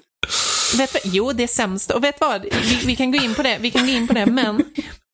vet 0.77 0.95
jo, 1.03 1.31
det 1.31 1.43
är 1.43 1.47
sämst. 1.47 1.91
Och 1.91 2.03
vet 2.03 2.21
vad? 2.21 2.41
Vi, 2.41 2.79
vi 2.85 2.95
kan 2.95 3.11
gå 3.11 3.17
in 3.23 3.33
på 3.35 3.43
det, 3.43 3.57
vi 3.61 3.71
kan 3.71 3.85
gå 3.85 3.91
in 3.91 4.07
på 4.07 4.13
det, 4.13 4.25
men 4.25 4.63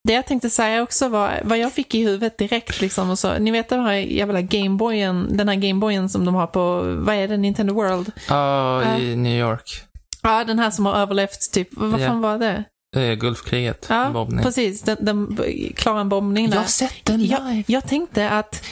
det 0.08 0.14
jag 0.14 0.26
tänkte 0.28 0.50
säga 0.50 0.84
också 0.84 1.08
var 1.10 1.42
vad 1.44 1.58
jag 1.58 1.74
fick 1.74 1.96
i 1.96 2.04
huvudet 2.04 2.38
direkt 2.38 2.82
liksom 2.82 3.10
och 3.10 3.20
så. 3.20 3.38
Ni 3.40 3.52
vet 3.52 3.70
den 3.70 3.84
här 3.84 3.94
jävla 3.94 4.42
Gameboyen, 4.42 5.38
den 5.38 5.48
här 5.50 5.56
Gameboyen 5.56 6.10
som 6.10 6.26
de 6.26 6.36
har 6.36 6.48
på, 6.48 6.82
vad 7.06 7.16
är 7.16 7.28
det, 7.28 7.38
Nintendo 7.38 7.74
World? 7.74 8.12
Ja, 8.30 8.98
i 8.98 9.16
New 9.16 9.40
York. 9.40 9.82
Ja, 10.24 10.44
den 10.44 10.60
här 10.60 10.72
som 10.72 10.86
har 10.86 10.94
överlevt 10.96 11.52
typ, 11.54 11.68
vad 11.72 12.02
Ja. 12.02 12.08
fan 12.08 12.22
var 12.22 12.38
det? 12.40 12.64
Eh, 12.96 13.14
Gulfkriget. 13.14 13.86
Ja, 13.90 14.10
bombning. 14.14 14.44
precis. 14.44 14.82
Den, 14.82 14.98
den 15.02 15.40
klarar 15.76 16.02
en 16.02 16.10
bombning 16.10 16.50
där. 16.50 16.56
Jag 16.58 16.62
har 16.62 16.68
sett 16.68 16.94
den 17.06 17.26
jag, 17.26 17.44
live. 17.50 17.64
jag 17.68 17.88
tänkte 17.88 18.30
att 18.30 18.64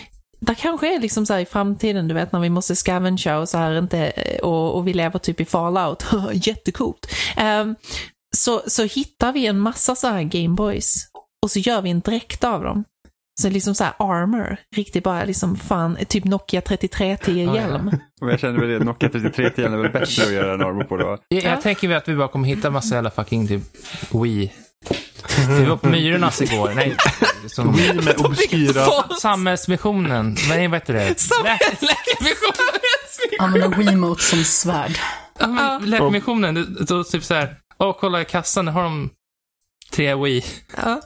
där 0.45 0.53
kanske 0.53 0.95
är 0.95 0.99
liksom 0.99 1.25
så 1.25 1.33
här 1.33 1.39
i 1.39 1.45
framtiden, 1.45 2.07
du 2.07 2.13
vet, 2.13 2.31
när 2.31 2.39
vi 2.39 2.49
måste 2.49 2.75
scavengea 2.75 3.39
och 3.39 3.49
så 3.49 3.57
här 3.57 3.77
inte, 3.79 4.11
och, 4.43 4.75
och 4.75 4.87
vi 4.87 4.93
lever 4.93 5.19
typ 5.19 5.41
i 5.41 5.45
fallout, 5.45 6.05
jättecoolt. 6.33 7.07
Um, 7.61 7.75
så, 8.35 8.61
så 8.67 8.83
hittar 8.83 9.33
vi 9.33 9.47
en 9.47 9.59
massa 9.59 9.95
så 9.95 10.07
här 10.07 10.23
Gameboys 10.23 11.07
och 11.43 11.51
så 11.51 11.59
gör 11.59 11.81
vi 11.81 11.89
en 11.89 11.99
dräkt 11.99 12.43
av 12.43 12.63
dem. 12.63 12.83
Så 13.41 13.49
liksom 13.49 13.75
så 13.75 13.83
här 13.83 13.93
armor, 13.97 14.57
riktigt 14.75 15.03
bara 15.03 15.23
liksom 15.23 15.55
fan, 15.55 15.97
typ 16.07 16.23
Nokia 16.23 16.61
3310-hjälm. 16.61 17.91
Och 18.21 18.31
jag 18.31 18.39
känner 18.39 18.59
väl 18.59 18.69
det, 18.69 18.79
Nokia 18.79 19.09
3310 19.09 19.61
är 19.65 19.77
väl 19.77 19.91
bättre 19.91 20.23
att 20.23 20.33
göra 20.33 20.53
en 20.53 20.61
armor 20.61 20.83
på 20.83 20.97
då. 20.97 21.17
Jag, 21.27 21.43
jag 21.43 21.61
tänker 21.61 21.87
väl 21.87 21.97
att 21.97 22.07
vi 22.07 22.15
bara 22.15 22.27
kommer 22.27 22.47
hitta 22.47 22.69
massa 22.69 22.95
jävla 22.95 23.11
fucking 23.11 23.47
typ 23.47 23.61
Wii. 24.23 24.51
Vi 25.49 25.65
var 25.65 25.77
på 25.77 25.87
Myrornas 25.87 26.41
igår. 26.41 26.71
Nej, 26.75 26.95
som... 27.47 27.73
Wii 27.75 27.93
med 27.93 28.15
obskyra... 28.25 28.85
Samhällsmissionen. 29.21 30.35
Nej, 30.49 30.67
vad 30.67 30.79
heter 30.79 30.93
det? 30.93 31.15
Använda 33.39 33.77
Wiimote 33.77 34.23
som 34.23 34.43
svärd. 34.43 34.97
Läkarmissionen, 35.81 36.77
då- 36.87 37.03
typ 37.03 37.23
så 37.23 37.33
här. 37.33 37.55
Åh, 37.79 37.95
kolla 37.99 38.21
i 38.21 38.25
kassan, 38.25 38.67
har 38.67 38.83
de 38.83 39.09
tre 39.91 40.15
Wii. 40.15 40.45
Ja. 40.77 41.01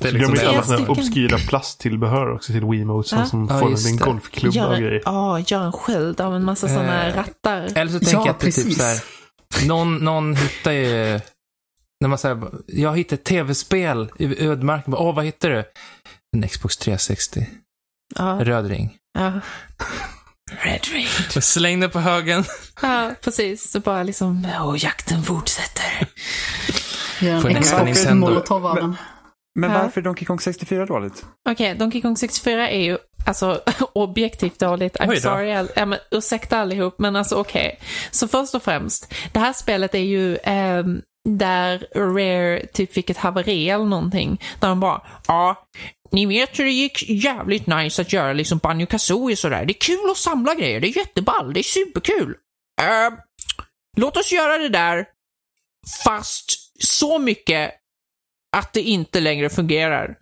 Det 0.00 0.08
är 0.08 0.12
liksom 0.12 0.36
alla 0.48 0.62
stycken. 0.62 0.88
obskyra 0.88 1.38
plasttillbehör 1.48 2.34
också 2.34 2.52
till 2.52 2.64
Wiimote 2.64 3.16
Ja. 3.16 3.24
som 3.26 3.48
Ja, 3.50 3.58
får 3.60 3.70
just 3.70 3.86
en 3.86 3.96
golfklubba 3.96 4.66
och 4.66 4.76
grejer. 4.78 5.02
ja, 5.04 5.38
gör 5.38 5.64
en 5.64 5.72
sköld 5.72 6.20
av 6.20 6.34
en 6.34 6.44
massa 6.44 6.68
sådana 6.68 7.06
Eh, 7.08 7.14
rattar. 7.16 7.78
Eller 7.78 7.92
så 7.92 7.98
tänker 7.98 8.12
Ja, 8.16 8.22
jag 8.26 8.28
att 8.28 8.40
det 8.40 8.46
är 8.46 8.52
typ 8.64 8.72
så 8.72 8.82
här. 8.82 9.00
Någon, 9.66 9.96
någon 9.96 10.36
hittar 10.36 10.72
ju... 10.72 11.20
När 12.00 12.08
man 12.08 12.18
säger, 12.18 12.48
jag 12.66 12.96
hittade 12.96 13.14
ett 13.20 13.24
tv-spel 13.24 14.10
i 14.18 14.46
ödemarken. 14.46 14.94
Åh, 14.94 15.14
vad 15.14 15.24
hittar 15.24 15.50
du? 15.50 15.64
En 16.36 16.48
Xbox 16.48 16.76
360. 16.76 17.46
Ja, 18.18 18.38
Röd 18.42 18.66
ring. 18.66 18.96
ja. 19.18 19.32
Red 20.62 20.80
ring. 20.92 21.06
Och 21.36 21.44
slängde 21.44 21.88
på 21.88 22.00
högen. 22.00 22.44
Ja, 22.82 23.10
precis. 23.20 23.70
Så 23.70 23.80
bara 23.80 24.02
liksom, 24.02 24.46
och 24.60 24.78
jakten 24.78 25.22
fortsätter. 25.22 26.08
Gör 27.20 27.46
en 27.48 27.62
Xbox 27.62 27.84
Nintendo. 27.84 28.26
molotov 28.28 28.66
av 28.66 28.76
den. 28.76 28.96
Men 29.54 29.70
Ja. 29.70 29.82
varför 29.82 30.00
är 30.00 30.04
Donkey 30.04 30.24
Kong 30.26 30.40
64 30.40 30.86
dåligt? 30.86 31.24
Okej, 31.48 31.74
Donkey 31.74 32.00
Kong 32.02 32.16
64 32.16 32.68
är 32.68 32.80
ju 32.80 32.98
alltså 33.26 33.60
objektivt 33.92 34.58
dåligt. 34.58 34.96
I'm 34.96 35.14
då. 35.14 35.20
sorry, 35.20 35.52
all, 35.52 35.68
ja, 35.76 35.86
men, 35.86 35.98
ursäkta 36.10 36.58
allihop, 36.58 36.94
men 36.98 37.16
alltså 37.16 37.36
okej. 37.36 37.78
Så 38.10 38.28
först 38.28 38.54
och 38.54 38.62
främst, 38.62 39.14
det 39.32 39.38
här 39.38 39.52
spelet 39.52 39.94
är 39.94 39.98
ju 39.98 40.38
ehm, 40.44 41.00
där 41.28 41.86
Rare 41.94 42.66
typ 42.66 42.92
fick 42.92 43.10
ett 43.10 43.16
haveri 43.16 43.70
eller 43.70 43.84
någonting. 43.84 44.42
Där 44.60 44.68
de 44.68 44.80
bara, 44.80 45.02
ja, 45.26 45.68
ni 46.12 46.26
vet 46.26 46.58
hur 46.58 46.64
det 46.64 46.70
gick 46.70 47.10
jävligt 47.10 47.66
nice 47.66 48.02
att 48.02 48.12
göra 48.12 48.32
liksom 48.32 48.58
Banjo 48.58 48.86
Kazooie 48.86 49.36
sådär. 49.36 49.64
Det 49.64 49.72
är 49.72 49.80
kul 49.80 50.10
att 50.10 50.16
samla 50.16 50.54
grejer, 50.54 50.80
det 50.80 50.88
är 50.88 50.96
jätteball, 50.96 51.52
det 51.52 51.60
är 51.60 51.62
superkul. 51.62 52.30
Uh, 52.30 53.18
låt 53.96 54.16
oss 54.16 54.32
göra 54.32 54.58
det 54.58 54.68
där, 54.68 55.06
fast 56.04 56.52
så 56.84 57.18
mycket 57.18 57.72
att 58.56 58.72
det 58.72 58.82
inte 58.82 59.20
längre 59.20 59.50
fungerar. 59.50 60.16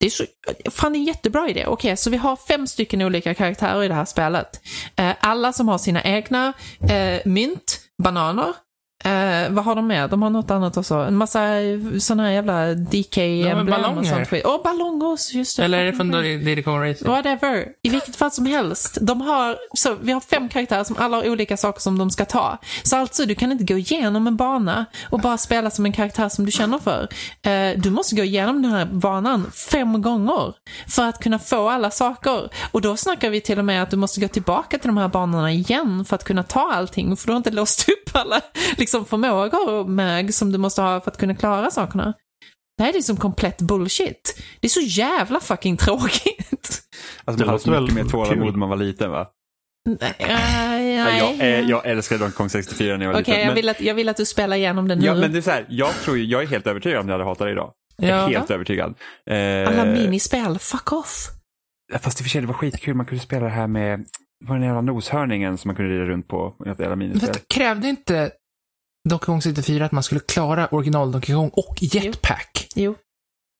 Det 0.00 0.06
är 0.06 0.10
så, 0.10 0.24
fan 0.70 0.92
det 0.92 0.96
är 0.96 1.00
en 1.00 1.04
jättebra 1.04 1.48
idé. 1.48 1.66
Okej, 1.66 1.96
så 1.96 2.10
vi 2.10 2.16
har 2.16 2.36
fem 2.36 2.66
stycken 2.66 3.02
olika 3.02 3.34
karaktärer 3.34 3.82
i 3.82 3.88
det 3.88 3.94
här 3.94 4.04
spelet. 4.04 4.60
Uh, 5.00 5.12
alla 5.20 5.52
som 5.52 5.68
har 5.68 5.78
sina 5.78 6.02
egna 6.02 6.52
uh, 6.82 7.32
mynt, 7.32 7.80
bananer. 8.02 8.54
Eh, 9.04 9.50
vad 9.50 9.64
har 9.64 9.74
de 9.74 9.86
med? 9.86 10.10
De 10.10 10.22
har 10.22 10.30
något 10.30 10.50
annat 10.50 10.76
också. 10.76 10.94
En 10.94 11.16
massa 11.16 11.48
sådana 12.00 12.22
här 12.22 12.30
jävla 12.30 12.74
DK-emblem 12.74 13.58
och 13.58 13.66
ballonger. 13.66 14.14
sånt 14.14 14.28
skit. 14.28 14.42
Åh, 14.44 14.62
ballonger 14.64 15.12
också, 15.12 15.34
just 15.34 15.56
det. 15.56 15.64
Eller 15.64 15.78
är 15.78 15.84
det 15.84 15.92
från 15.92 16.10
Diddy 16.10 16.62
Racing? 16.62 17.10
Whatever. 17.10 17.66
I 17.82 17.88
vilket 17.88 18.16
fall 18.16 18.30
som 18.30 18.46
helst. 18.46 18.98
De 19.00 19.20
har, 19.20 19.56
så 19.74 19.94
vi 20.00 20.12
har 20.12 20.20
fem 20.20 20.48
karaktärer 20.48 20.84
som 20.84 20.96
alla 20.98 21.16
har 21.16 21.28
olika 21.30 21.56
saker 21.56 21.80
som 21.80 21.98
de 21.98 22.10
ska 22.10 22.24
ta. 22.24 22.58
Så 22.82 22.96
alltså, 22.96 23.24
du 23.26 23.34
kan 23.34 23.52
inte 23.52 23.64
gå 23.64 23.78
igenom 23.78 24.26
en 24.26 24.36
bana 24.36 24.86
och 25.10 25.20
bara 25.20 25.38
spela 25.38 25.70
som 25.70 25.86
en 25.86 25.92
karaktär 25.92 26.28
som 26.28 26.46
du 26.46 26.52
känner 26.52 26.78
för. 26.78 27.08
Eh, 27.42 27.78
du 27.78 27.90
måste 27.90 28.16
gå 28.16 28.22
igenom 28.22 28.62
den 28.62 28.72
här 28.72 28.86
banan 28.86 29.50
fem 29.70 30.02
gånger 30.02 30.54
för 30.88 31.08
att 31.08 31.20
kunna 31.22 31.38
få 31.38 31.68
alla 31.68 31.90
saker. 31.90 32.50
Och 32.72 32.80
då 32.80 32.96
snackar 32.96 33.30
vi 33.30 33.40
till 33.40 33.58
och 33.58 33.64
med 33.64 33.82
att 33.82 33.90
du 33.90 33.96
måste 33.96 34.20
gå 34.20 34.28
tillbaka 34.28 34.78
till 34.78 34.88
de 34.88 34.96
här 34.96 35.08
banorna 35.08 35.52
igen 35.52 36.04
för 36.04 36.14
att 36.14 36.24
kunna 36.24 36.42
ta 36.42 36.72
allting. 36.72 37.16
För 37.16 37.26
du 37.26 37.32
har 37.32 37.36
inte 37.36 37.50
låst 37.50 37.88
upp 37.88 38.16
alla 38.16 38.40
liksom, 38.86 39.04
förmågor 39.06 39.70
och 39.74 39.88
mög 39.90 40.34
som 40.34 40.52
du 40.52 40.58
måste 40.58 40.82
ha 40.82 41.00
för 41.00 41.10
att 41.10 41.18
kunna 41.18 41.34
klara 41.34 41.70
sakerna. 41.70 42.14
Det 42.78 42.82
här 42.82 42.90
är 42.90 42.94
liksom 42.94 43.16
komplett 43.16 43.60
bullshit. 43.60 44.42
Det 44.60 44.66
är 44.66 44.68
så 44.68 44.80
jävla 44.80 45.40
fucking 45.40 45.76
tråkigt. 45.76 46.82
Alltså 47.24 47.44
man 47.44 47.48
hade 47.48 47.58
så 47.62 47.70
mycket 47.70 47.88
väl 47.96 48.04
mer 48.04 48.10
tålamod 48.10 48.46
när 48.52 48.58
man 48.58 48.68
var 48.68 48.76
liten 48.76 49.10
va? 49.10 49.28
Nej. 50.00 50.14
Nej. 50.18 51.58
Jag, 51.58 51.64
jag 51.64 51.86
älskade 51.86 52.18
Donkey 52.18 52.36
Kong 52.36 52.50
64 52.50 52.96
när 52.96 53.04
jag 53.06 53.12
var 53.12 53.20
Okej, 53.20 53.34
liten. 53.34 53.48
jag, 53.48 53.54
vill 53.54 53.68
att, 53.68 53.80
jag 53.80 53.94
vill 53.94 54.08
att 54.08 54.16
du 54.16 54.24
spelar 54.26 54.56
igenom 54.56 54.88
den 54.88 54.98
nu. 54.98 55.06
ja, 55.06 55.14
men 55.14 55.32
det 55.32 55.38
är 55.38 55.42
så 55.42 55.50
här, 55.50 55.66
jag 55.68 55.94
tror 55.94 56.18
jag 56.18 56.42
är 56.42 56.46
helt 56.46 56.66
övertygad 56.66 57.00
om 57.00 57.08
jag 57.08 57.14
hade 57.14 57.24
hatat 57.24 57.46
det 57.46 57.50
idag. 57.52 57.72
Jag 57.96 58.10
är 58.10 58.14
Ja. 58.32 58.38
helt 58.38 58.50
övertygad. 58.50 58.94
Eh, 59.30 59.68
Alla 59.68 59.84
minispel, 59.84 60.58
fuck 60.58 60.92
off. 60.92 61.28
Fast 62.00 62.20
i 62.20 62.22
och 62.22 62.24
för 62.24 62.30
sig, 62.30 62.40
det 62.40 62.46
var 62.46 62.54
skitkul. 62.54 62.94
Man 62.94 63.06
kunde 63.06 63.24
spela 63.24 63.44
det 63.44 63.52
här 63.52 63.66
med, 63.66 64.04
var 64.44 64.56
den 64.56 64.64
jävla 64.64 64.80
noshörningen 64.80 65.58
som 65.58 65.68
man 65.68 65.76
kunde 65.76 65.94
rida 65.94 66.04
runt 66.04 66.28
på? 66.28 66.54
jävla 66.66 66.96
minispel. 66.96 67.28
Vet, 67.28 67.48
krävde 67.48 67.88
inte 67.88 68.30
Donkey 69.08 69.26
Kong 69.26 69.42
64 69.42 69.84
att 69.86 69.92
man 69.92 70.02
skulle 70.02 70.20
klara 70.20 70.66
original 70.66 71.12
Donkey 71.12 71.34
Kong 71.34 71.50
och 71.52 71.76
Jetpack 71.80 72.68
Jo. 72.74 72.94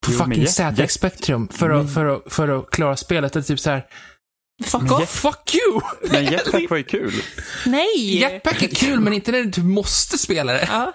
på 0.07 0.13
Jo, 0.13 0.19
fucking 0.19 0.43
Jet- 0.43 0.77
ZX 0.77 0.95
Spectrum 0.95 1.49
för 1.49 1.71
att, 1.71 1.95
för, 1.95 2.07
att, 2.07 2.33
för 2.33 2.49
att 2.49 2.71
klara 2.71 2.97
spelet? 2.97 3.33
Det 3.33 3.39
är 3.39 3.43
typ 3.43 3.61
så 3.61 3.71
här, 3.71 3.87
Fuck 4.65 4.83
Men 4.83 4.93
off. 4.93 5.01
Jet- 5.01 5.09
fuck 5.09 5.55
you! 5.55 5.81
Men 6.11 6.25
Jetpack 6.33 6.71
var 6.71 6.77
ju 6.77 6.83
kul. 6.83 7.13
Nej! 7.67 8.17
Jetpack 8.19 8.63
är 8.63 8.69
kul, 8.69 9.01
men 9.01 9.13
inte 9.13 9.33
när 9.33 9.43
du 9.45 9.63
måste 9.63 10.19
spela 10.19 10.53
det. 10.53 10.69
Ja. 10.71 10.93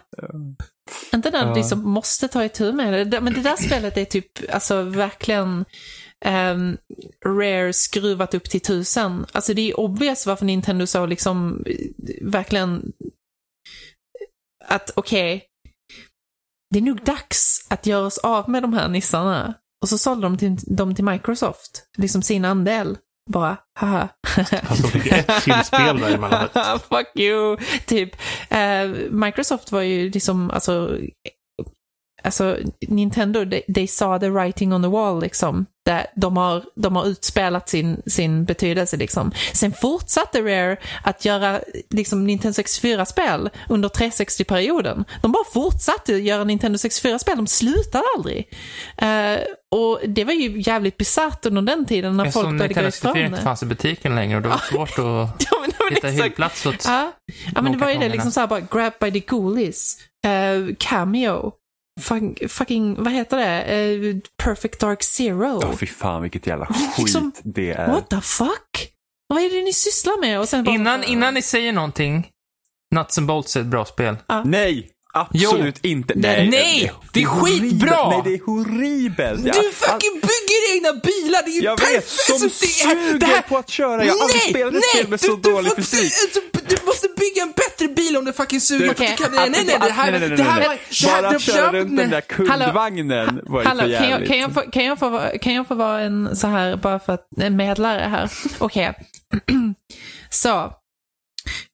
Inte 1.14 1.30
när 1.30 1.50
du 1.50 1.56
liksom 1.56 1.90
måste 1.90 2.28
ta 2.28 2.46
itu 2.46 2.72
med 2.74 3.08
det. 3.12 3.22
Men 3.22 3.34
det 3.34 3.42
där 3.42 3.56
spelet 3.56 3.98
är 3.98 4.06
typ, 4.06 4.26
alltså 4.54 4.82
verkligen 4.84 5.66
ehm, 6.26 6.78
Rare 7.26 7.74
skruvat 7.74 8.34
upp 8.34 8.50
till 8.50 8.62
tusen. 8.62 9.26
Alltså 9.32 9.54
det 9.54 9.70
är 9.72 9.80
obvious 9.80 10.26
varför 10.26 10.46
Nintendo 10.46 10.88
så 10.88 11.06
liksom 11.06 11.64
eh, 11.66 11.76
verkligen 12.32 12.82
att 14.72 14.92
okej, 14.96 15.44
det 16.72 16.80
är 16.80 16.84
nog 16.84 17.04
dags 17.04 17.68
att 17.70 17.86
göra 17.86 18.06
oss 18.06 18.18
av 18.18 18.50
med 18.50 18.64
de 18.64 18.74
här 18.74 18.88
nissarna. 18.88 19.54
Och 19.82 19.90
så 19.90 19.98
sålde 19.98 20.26
de 20.28 20.38
till, 20.38 20.56
dem 20.76 20.96
till 20.96 21.06
Microsoft, 21.06 21.84
liksom 21.98 22.22
sin 22.22 22.46
andel. 22.46 22.98
Bara, 23.30 23.58
haha. 23.80 24.10
Fast 24.64 24.82
de 24.82 24.88
fick 24.88 25.12
ett 25.12 25.44
till 25.44 25.64
spel 25.64 26.00
däremellan. 26.00 26.50
Fuck 26.90 27.16
you! 27.16 27.58
Typ, 27.86 28.16
eh, 28.50 28.88
Microsoft 29.12 29.72
var 29.72 29.82
ju 29.82 30.10
liksom, 30.10 30.52
alltså, 30.52 30.98
alltså 32.22 32.58
Nintendo, 32.88 33.46
they, 33.46 33.62
they 33.74 33.88
saw 33.88 34.20
the 34.20 34.30
writing 34.30 34.74
on 34.74 34.82
the 34.82 34.90
wall 34.90 35.22
liksom. 35.22 35.66
Där 35.86 36.06
de, 36.16 36.38
har, 36.38 36.64
de 36.76 36.96
har 36.96 37.06
utspelat 37.08 37.70
sin, 37.70 38.02
sin 38.06 38.46
betydelse 38.46 38.98
liksom. 38.98 39.32
Sen 39.54 39.74
fortsatte 39.74 40.42
Rare 40.42 40.78
att 41.04 41.26
göra 41.26 41.60
liksom 41.90 42.28
Nintendo 42.28 42.62
64-spel 42.62 43.50
under 43.70 43.90
360-perioden. 43.90 45.06
De 45.22 45.32
bara 45.32 45.44
fortsatte 45.54 46.14
göra 46.14 46.44
Nintendo 46.44 46.78
64-spel, 46.78 47.38
de 47.38 47.48
slutade 47.48 48.04
aldrig. 48.18 48.54
Eh, 48.98 49.40
och 49.76 50.00
det 50.08 50.24
var 50.24 50.34
ju 50.34 50.62
jävligt 50.62 50.98
bisarrt 50.98 51.46
under 51.46 51.62
den 51.62 51.86
tiden 51.86 52.18
när 52.18 52.24
folk 52.24 52.48
Eftersom 52.48 52.58
började 52.58 52.74
gå 52.74 52.82
Nintendo 52.82 52.92
64 52.92 53.12
ifrån 53.12 53.26
inte 53.26 53.38
det. 53.38 53.44
fanns 53.44 53.64
i 53.64 53.66
butiken 53.66 54.16
längre 54.16 54.38
och 54.38 54.44
det 54.44 54.50
var 54.50 54.58
svårt 54.58 54.90
att 54.90 55.48
Ja, 55.52 55.58
men, 55.62 55.96
hitta 55.96 56.08
hyllplats 56.08 56.66
åt 56.66 56.86
Ja, 56.86 57.12
ja 57.56 57.62
men 57.62 57.72
det 57.72 57.78
de 57.78 57.86
var 57.86 57.92
ju 57.92 58.00
det 58.00 58.10
liksom 58.10 58.32
såhär 58.32 58.48
bara 58.48 58.60
grab 58.60 58.94
by 59.00 59.12
the 59.12 59.20
ghoulies, 59.20 59.98
uh, 60.28 60.76
cameo, 60.80 61.52
fuck, 62.02 62.52
fucking, 62.52 63.04
vad 63.04 63.14
heter 63.14 63.38
det, 63.38 63.62
Eh, 63.62 64.18
perfect 64.44 64.80
dark 64.80 65.04
zero. 65.04 65.60
Ja, 65.62 65.74
fy 65.78 65.88
fan 65.88 66.22
vilket 66.22 66.48
jävla 66.48 66.66
skit 66.66 66.98
Liksom, 66.98 67.32
det 67.44 67.72
är. 67.72 67.88
What 67.88 68.10
the 68.10 68.22
fuck? 68.22 68.88
Vad 69.28 69.44
är 69.44 69.50
det 69.50 69.62
ni 69.64 69.74
sysslar 69.74 70.22
med? 70.22 70.40
Och 70.40 70.50
sen 70.50 70.64
bara, 70.64 70.76
Innan, 70.76 71.04
innan 71.04 71.34
ni 71.34 71.42
säger 71.42 71.74
någonting, 71.74 72.28
Nuts 72.96 73.18
and 73.18 73.28
Bolts 73.28 73.56
är 73.56 73.62
ett 73.62 73.66
bra 73.68 73.86
spel. 73.86 74.18
Nej! 74.46 74.90
Absolut 75.14 75.86
inte. 75.86 76.14
Nej, 76.16 76.50
nej, 76.50 76.92
det 77.14 77.22
är 77.22 77.26
skitbra. 77.26 78.10
Nej, 78.10 78.22
det 78.24 78.34
är 78.34 78.46
horribelt. 78.46 79.46
Jag- 79.46 79.56
Du 79.56 79.72
fucking 79.72 80.14
bygger 80.14 80.76
egna 80.76 80.94
bilar, 80.94 81.42
det 81.46 81.52
är 81.52 81.56
ju 81.56 81.62
Jag 81.62 81.80
vet, 81.80 81.88
perfekt! 81.94 82.10
som 82.10 82.38
det 82.40 82.46
är- 82.46 82.50
det 82.50 82.56
suger 83.12 83.28
här- 83.28 83.42
på 83.42 83.58
att 83.58 83.70
köra. 83.70 84.06
Jag 84.06 84.14
har 84.14 84.22
aldrig 84.24 84.42
spelat 84.42 84.74
ett 84.74 84.84
spel 84.94 85.08
med 85.08 85.20
så 85.22 85.36
du, 85.36 85.52
dålig 85.52 85.72
du, 85.76 85.84
fysik. 85.84 86.14
Du, 86.54 86.60
du 86.76 86.86
måste 86.86 87.08
bygga 87.18 87.42
en 87.42 87.52
bättre 87.52 87.88
bil 87.88 88.18
om 88.18 88.26
du 88.26 88.34
fucking 88.34 88.62
suger 88.62 88.88
Du- 88.88 88.94
på 88.94 89.04
att 89.04 89.32
Nej, 89.32 89.50
nej, 89.50 89.64
nej, 89.66 89.78
det 89.82 89.92
här, 89.92 90.12
Nej, 90.12 90.20
nej, 90.20 90.30
nej, 90.30 90.38
det 90.38 90.44
här 90.44 90.68
var... 90.68 91.22
Bara 91.22 91.32
det- 91.32 91.40
köra 91.40 91.72
runt 91.74 91.98
den 91.98 92.10
där 92.10 92.22
kundvagnen 92.22 93.42
var 93.44 93.64
Hallå, 93.64 93.82
kan 93.98 94.10
jag, 94.10 94.28
kan, 94.28 94.38
jag 94.40 94.54
få, 94.54 94.62
kan, 94.62 94.86
jag 94.86 95.00
få, 95.00 95.22
kan 95.42 95.54
jag 95.54 95.68
få 95.68 95.76
vara 95.76 96.02
en 96.02 96.36
så 96.36 96.48
här, 96.48 96.76
bara 96.76 97.00
för 97.00 97.14
att, 97.14 97.28
en 97.38 97.56
medlare 97.56 98.00
här? 98.10 98.32
Okej. 98.60 98.94
så. 100.30 100.74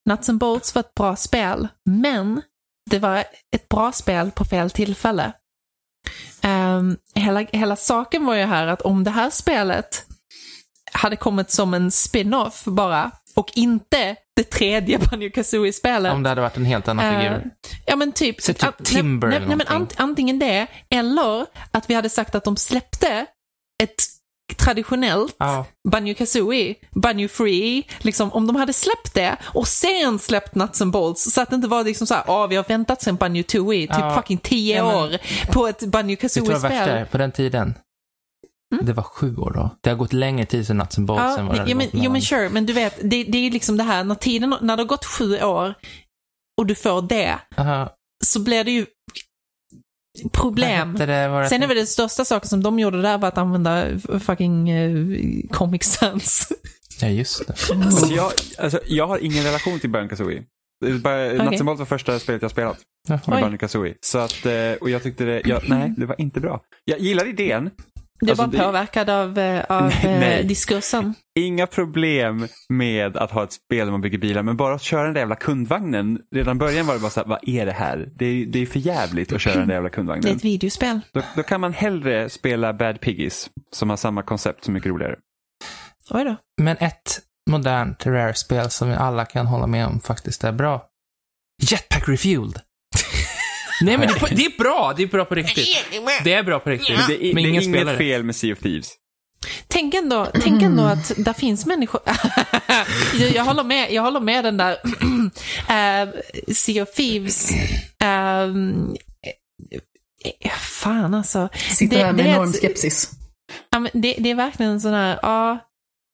Nuts 0.09 0.29
and 0.29 0.39
Bolts 0.39 0.75
var 0.75 0.79
ett 0.79 0.93
bra 0.93 1.15
spel, 1.15 1.67
men 1.85 2.41
det 2.89 2.99
var 2.99 3.23
ett 3.55 3.69
bra 3.69 3.91
spel 3.91 4.31
på 4.31 4.45
fel 4.45 4.71
tillfälle. 4.71 5.31
Ehm, 6.41 6.97
hela, 7.15 7.39
hela 7.39 7.75
saken 7.75 8.25
var 8.25 8.35
ju 8.35 8.43
här 8.43 8.67
att 8.67 8.81
om 8.81 9.03
det 9.03 9.11
här 9.11 9.29
spelet 9.29 10.05
hade 10.91 11.15
kommit 11.15 11.51
som 11.51 11.73
en 11.73 11.91
spin-off 11.91 12.63
bara. 12.65 13.11
Och 13.35 13.51
inte 13.55 14.15
det 14.35 14.43
tredje 14.43 14.99
Banjo 15.11 15.29
Kazooie-spelet. 15.31 16.13
Om 16.13 16.23
det 16.23 16.29
hade 16.29 16.41
varit 16.41 16.57
en 16.57 16.65
helt 16.65 16.87
annan 16.87 17.05
Eh, 17.05 17.21
figur. 17.21 17.49
ja 17.85 17.95
men 17.95 18.11
typ. 18.11 18.41
Så 18.41 18.53
typ 18.53 18.83
Timber 18.83 19.27
nej, 19.27 19.37
eller 19.37 19.47
nej, 19.47 19.57
men 19.69 19.87
Antingen 19.97 20.39
det, 20.39 20.67
eller 20.89 21.45
att 21.71 21.89
vi 21.89 21.93
hade 21.93 22.09
sagt 22.09 22.35
att 22.35 22.43
de 22.43 22.57
släppte 22.57 23.25
ett 23.83 24.03
traditionellt 24.57 25.35
Ja. 25.39 25.65
Banjo 25.89 26.15
Kazooie, 26.15 26.75
Banjo 26.95 27.27
Free, 27.27 27.83
liksom 27.99 28.31
om 28.31 28.47
de 28.47 28.55
hade 28.55 28.73
släppt 28.73 29.13
det 29.13 29.37
och 29.43 29.67
sen 29.67 30.19
släppt 30.19 30.55
Nuts 30.55 30.81
and 30.81 30.91
Bolts 30.91 31.33
så 31.33 31.41
att 31.41 31.49
det 31.49 31.55
inte 31.55 31.67
var 31.67 31.83
liksom 31.83 32.07
såhär, 32.07 32.23
ja 32.27 32.47
vi 32.47 32.55
har 32.55 32.63
väntat 32.63 33.01
sen 33.01 33.15
Banjo 33.15 33.43
Tooie, 33.43 33.87
typ 33.87 33.97
Ja. 33.99 34.15
fucking 34.15 34.37
10 34.37 34.77
Ja, 34.77 35.03
år 35.03 35.17
på 35.53 35.67
ett 35.67 35.79
Banjo? 35.79 36.15
Kazooie-spel. 36.17 37.05
På 37.11 37.17
den 37.17 37.31
tiden. 37.31 37.73
Det 38.81 38.93
var 38.93 39.03
sju 39.03 39.35
år 39.37 39.51
då. 39.51 39.69
Det 39.83 39.89
har 39.89 39.97
gått 39.97 40.13
längre 40.13 40.45
tid 40.45 40.67
sedan 40.67 40.77
Nuts 40.77 40.97
and 40.97 41.07
Bolts 41.07 41.21
än 41.23 41.29
Mm. 41.33 41.45
Ja, 41.45 41.57
vad 41.57 41.65
det 41.65 41.71
ja, 41.71 41.75
men, 41.77 41.87
jo 42.03 42.11
men 42.11 42.21
sure, 42.21 42.49
men 42.49 42.65
du 42.65 42.73
vet, 42.73 42.95
det, 43.01 43.23
det 43.23 43.37
är 43.37 43.41
ju 43.41 43.49
liksom 43.49 43.77
det 43.77 43.83
här, 43.83 44.03
när 44.03 44.15
tiden, 44.15 44.55
när 44.61 44.77
det 44.77 44.83
har 44.83 44.87
gått 44.87 45.05
sju 45.05 45.41
år 45.41 45.73
och 46.59 46.65
du 46.65 46.75
får 46.75 47.01
det, 47.01 47.39
Aha. 47.57 47.89
så 48.25 48.39
blir 48.39 48.63
det 48.63 48.71
ju 48.71 48.85
problem. 50.31 50.95
det? 50.95 51.27
Var 51.27 51.41
det 51.41 51.49
Sen 51.49 51.63
är 51.63 51.67
väl 51.67 51.77
den 51.77 51.87
största 51.87 52.25
saken 52.25 52.49
som 52.49 52.63
de 52.63 52.79
gjorde 52.79 53.01
där 53.01 53.17
var 53.17 53.27
att 53.27 53.37
använda 53.37 53.85
fucking 54.19 54.73
uh, 54.73 55.19
Comic 55.51 55.83
Sans. 55.83 56.51
Ja, 57.01 57.07
just 57.07 57.47
det. 57.47 57.53
Alltså, 57.73 58.13
jag, 58.13 58.31
alltså, 58.57 58.79
jag 58.87 59.07
har 59.07 59.17
ingen 59.17 59.43
relation 59.43 59.79
till 59.79 59.89
Banjo 59.89 60.09
Kazooie. 60.09 60.43
Det 60.81 61.39
and 61.39 61.65
Bolts 61.65 61.79
var 61.79 61.85
första 61.85 62.19
spelet 62.19 62.41
jag 62.41 62.51
spelat. 62.51 62.77
Jaha. 63.07 63.19
Med. 63.27 63.41
Banjo 63.41 63.57
Kazooie. 63.57 63.95
Så 64.01 64.17
att, 64.17 64.45
eh, 64.45 64.71
och 64.81 64.89
jag 64.89 65.03
tyckte 65.03 65.25
det, 65.25 65.41
ja, 65.45 65.61
nej, 65.67 65.93
det 65.97 66.05
var 66.05 66.21
inte 66.21 66.39
bra. 66.39 66.61
Jag 66.85 66.99
gillar 66.99 67.27
idén. 67.27 67.69
Du 68.19 68.25
är 68.27 68.31
Alltså, 68.31 68.47
bara 68.47 68.51
det- 68.51 68.63
påverkad 68.63 69.09
av, 69.09 69.37
eh, 69.37 69.65
av 69.69 69.83
Nej, 69.83 69.99
nej. 70.03 70.39
eh, 70.41 70.47
diskursen. 70.47 71.13
Inga 71.39 71.67
problem 71.67 72.47
med 72.69 73.17
att 73.17 73.31
ha 73.31 73.43
ett 73.43 73.51
spel 73.51 73.85
där 73.87 73.91
man 73.91 74.01
bygger 74.01 74.17
bilar, 74.17 74.43
men 74.43 74.57
bara 74.57 74.75
att 74.75 74.81
köra 74.81 75.03
den 75.03 75.13
där 75.13 75.21
jävla 75.21 75.35
kundvagnen. 75.35 76.19
Redan 76.35 76.55
i 76.55 76.59
början 76.59 76.85
var 76.87 76.93
det 76.93 76.99
bara 76.99 77.09
så 77.11 77.19
här, 77.19 77.27
vad 77.27 77.39
är 77.49 77.65
det 77.65 77.71
här? 77.71 78.09
Det 78.15 78.25
är, 78.25 78.45
det 78.45 78.59
är 78.59 78.65
för 78.65 78.79
jävligt 78.79 79.33
att 79.33 79.41
köra 79.41 79.55
den 79.55 79.67
där 79.67 79.73
jävla 79.75 79.89
Det 79.89 79.93
är 79.93 79.95
kundvagnen. 79.95 80.35
ett 80.35 80.45
videospel. 80.45 80.99
Då, 81.13 81.21
då 81.35 81.43
kan 81.43 81.61
man 81.61 81.73
hellre 81.73 82.29
spela 82.29 82.73
Bad 82.73 83.01
Piggies, 83.01 83.49
som 83.71 83.89
har 83.89 83.97
samma 83.97 84.21
koncept 84.23 84.63
som 84.63 84.73
mycket 84.73 84.89
roligare. 84.89 85.15
Oj 86.09 86.23
då. 86.23 86.35
Men 86.61 86.77
ett 86.79 87.19
modernt 87.49 88.05
Rare-spel 88.05 88.69
som 88.69 88.89
vi 88.89 88.95
alla 88.95 89.25
kan 89.25 89.45
hålla 89.47 89.67
med 89.67 89.87
om 89.87 89.99
faktiskt 89.99 90.43
är 90.43 90.51
bra. 90.51 90.85
Jetpack 91.71 92.09
Refueled. 92.09 92.59
Nej 93.81 93.97
men 93.97 94.07
det 94.07 94.35
det 94.35 94.45
är 94.45 94.57
bra, 94.57 94.93
det 94.97 95.03
är 95.03 95.07
bra 95.07 95.25
på 95.25 95.35
riktigt. 95.35 95.67
Det 96.23 96.33
är 96.33 96.43
bra 96.43 96.59
på 96.59 96.69
riktigt. 96.69 96.97
Men 96.97 97.07
det 97.07 97.25
är, 97.25 97.33
Men 97.33 97.43
det 97.43 97.49
är 97.49 97.51
inget 97.51 97.63
spelare. 97.63 97.97
fel 97.97 98.23
med 98.23 98.35
Sea 98.35 98.53
of 98.53 98.59
Thieves. 98.59 98.91
Tänk 99.67 99.93
ändå, 99.93 100.27
tänk 100.41 100.61
ändå 100.63 100.83
att 100.83 101.11
där 101.17 101.33
finns 101.33 101.65
människor... 101.65 102.01
jag, 103.19 103.31
jag, 103.31 103.43
håller 103.43 103.63
med, 103.63 103.91
jag 103.93 104.01
håller 104.01 104.19
med 104.19 104.43
den 104.43 104.57
där 104.57 104.71
uh, 104.73 106.09
Sea 106.53 106.83
of 106.83 106.91
Thieves. 106.93 107.51
eh, 108.03 108.47
fan 110.59 111.13
alltså. 111.13 111.49
Sitter 111.53 111.97
Det- 111.97 112.03
här 112.05 112.13
med 112.13 112.25
det 112.25 112.29
enorm 112.31 112.53
skepsis. 112.53 113.11
Ja, 113.69 113.79
men 113.79 113.91
det, 113.93 114.15
det 114.19 114.29
är 114.31 114.35
verkligen 114.35 114.71
en 114.71 114.81
sån 114.81 114.93
här, 114.93 115.19
ja, 115.21 115.57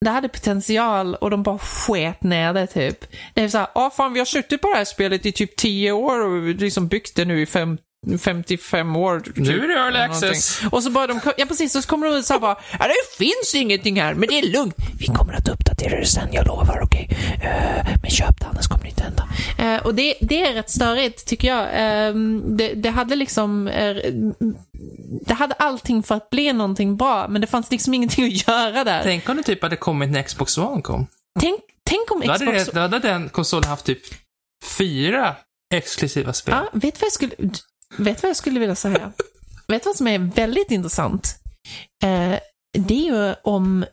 det 0.03 0.09
hade 0.09 0.29
potential 0.29 1.15
och 1.15 1.29
de 1.29 1.43
bara 1.43 1.57
sket 1.59 2.23
ner 2.23 2.53
det 2.53 2.67
typ. 2.67 3.05
Det 3.33 3.41
är 3.41 3.47
så 3.47 3.57
här, 3.57 3.67
ja 3.75 3.89
fan 3.89 4.13
vi 4.13 4.19
har 4.19 4.25
suttit 4.25 4.61
på 4.61 4.69
det 4.69 4.75
här 4.75 4.85
spelet 4.85 5.25
i 5.25 5.31
typ 5.31 5.55
10 5.55 5.91
år 5.91 6.19
och 6.19 6.43
liksom 6.43 6.87
byggt 6.87 7.15
det 7.15 7.25
nu 7.25 7.41
i 7.41 7.45
fem, 7.45 7.77
55 8.19 8.95
år. 8.95 9.19
Typ, 9.19 9.37
Nu 9.37 9.63
är 9.63 9.67
det 9.67 9.73
early 9.73 9.99
access. 9.99 10.61
Och 10.71 10.83
så 10.83 10.89
bara 10.89 11.07
de, 11.07 11.19
ja 11.37 11.45
precis, 11.45 11.75
och 11.75 11.83
så 11.83 11.89
kommer 11.89 12.07
de 12.07 12.15
ut 12.15 12.25
så 12.25 12.39
bara, 12.39 12.57
ja 12.79 12.87
det 12.87 13.25
finns 13.25 13.55
ingenting 13.55 14.01
här, 14.01 14.13
men 14.13 14.29
det 14.29 14.39
är 14.39 14.51
lugnt. 14.51 14.75
Vi 14.99 15.07
kommer 15.07 15.33
att 15.33 15.47
uppdatera 15.47 15.99
det 15.99 16.05
sen, 16.05 16.27
jag 16.31 16.47
lovar, 16.47 16.79
okej. 16.83 17.09
Eh, 17.43 17.87
men 18.01 18.11
köp 18.11 18.39
det, 18.39 18.45
annars 18.45 18.67
kommer 18.67 18.83
det 18.83 18.89
inte 18.89 19.03
hända. 19.03 19.27
Eh, 19.57 19.85
och 19.85 19.95
det, 19.95 20.15
det 20.21 20.41
är 20.41 20.53
rätt 20.53 20.69
störigt, 20.69 21.25
tycker 21.25 21.47
jag. 21.47 21.67
Ehm, 21.73 22.57
det, 22.57 22.73
det 22.73 22.89
hade 22.89 23.15
liksom, 23.15 23.65
det 25.25 25.33
hade 25.33 25.55
allting 25.55 26.03
för 26.03 26.15
att 26.15 26.29
bli 26.29 26.53
någonting 26.53 26.97
bra, 26.97 27.27
men 27.27 27.41
det 27.41 27.47
fanns 27.47 27.71
liksom 27.71 27.93
ingenting 27.93 28.25
att 28.25 28.47
göra 28.47 28.83
där. 28.83 29.03
Tänk 29.03 29.29
om 29.29 29.37
det 29.37 29.43
typ 29.43 29.61
hade 29.63 29.75
kommit 29.75 30.09
när 30.11 30.23
Xbox 30.23 30.57
One 30.57 30.81
kom. 30.81 31.07
Tänk, 31.39 31.61
tänk 31.83 32.11
om 32.11 32.21
Då 32.21 32.31
hade, 32.31 32.45
Xbox... 32.45 32.65
det, 32.65 32.71
då 32.71 32.79
hade 32.79 32.99
den 32.99 33.29
konsolen 33.29 33.69
haft 33.69 33.85
typ 33.85 34.01
fyra 34.77 35.35
exklusiva 35.73 36.33
spel. 36.33 36.55
Ja, 36.55 36.69
vet 36.73 37.01
vad 37.01 37.05
jag 37.05 37.11
skulle, 37.11 37.35
vet 37.97 38.23
vad 38.23 38.29
jag 38.29 38.37
skulle 38.37 38.59
vilja 38.59 38.75
säga? 38.75 39.11
vet 39.67 39.85
vad 39.85 39.95
som 39.95 40.07
är 40.07 40.19
väldigt 40.19 40.71
intressant? 40.71 41.35
Eh, 42.03 42.39
det 42.77 42.93
är 42.93 43.13
ju 43.13 43.35
om 43.43 43.85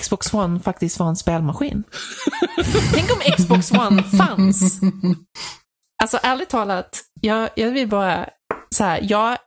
Xbox 0.00 0.34
One 0.34 0.60
faktiskt 0.60 0.98
var 0.98 1.08
en 1.08 1.16
spelmaskin. 1.16 1.84
Tänk 2.92 3.10
om 3.12 3.32
Xbox 3.36 3.72
One 3.72 4.02
fanns. 4.02 4.80
Alltså 6.02 6.18
ärligt 6.22 6.48
talat, 6.48 7.00
jag, 7.20 7.50
jag 7.56 7.70
vill 7.70 7.88
bara 7.88 8.28
så 8.70 8.84
här, 8.84 9.00
jag, 9.02 9.38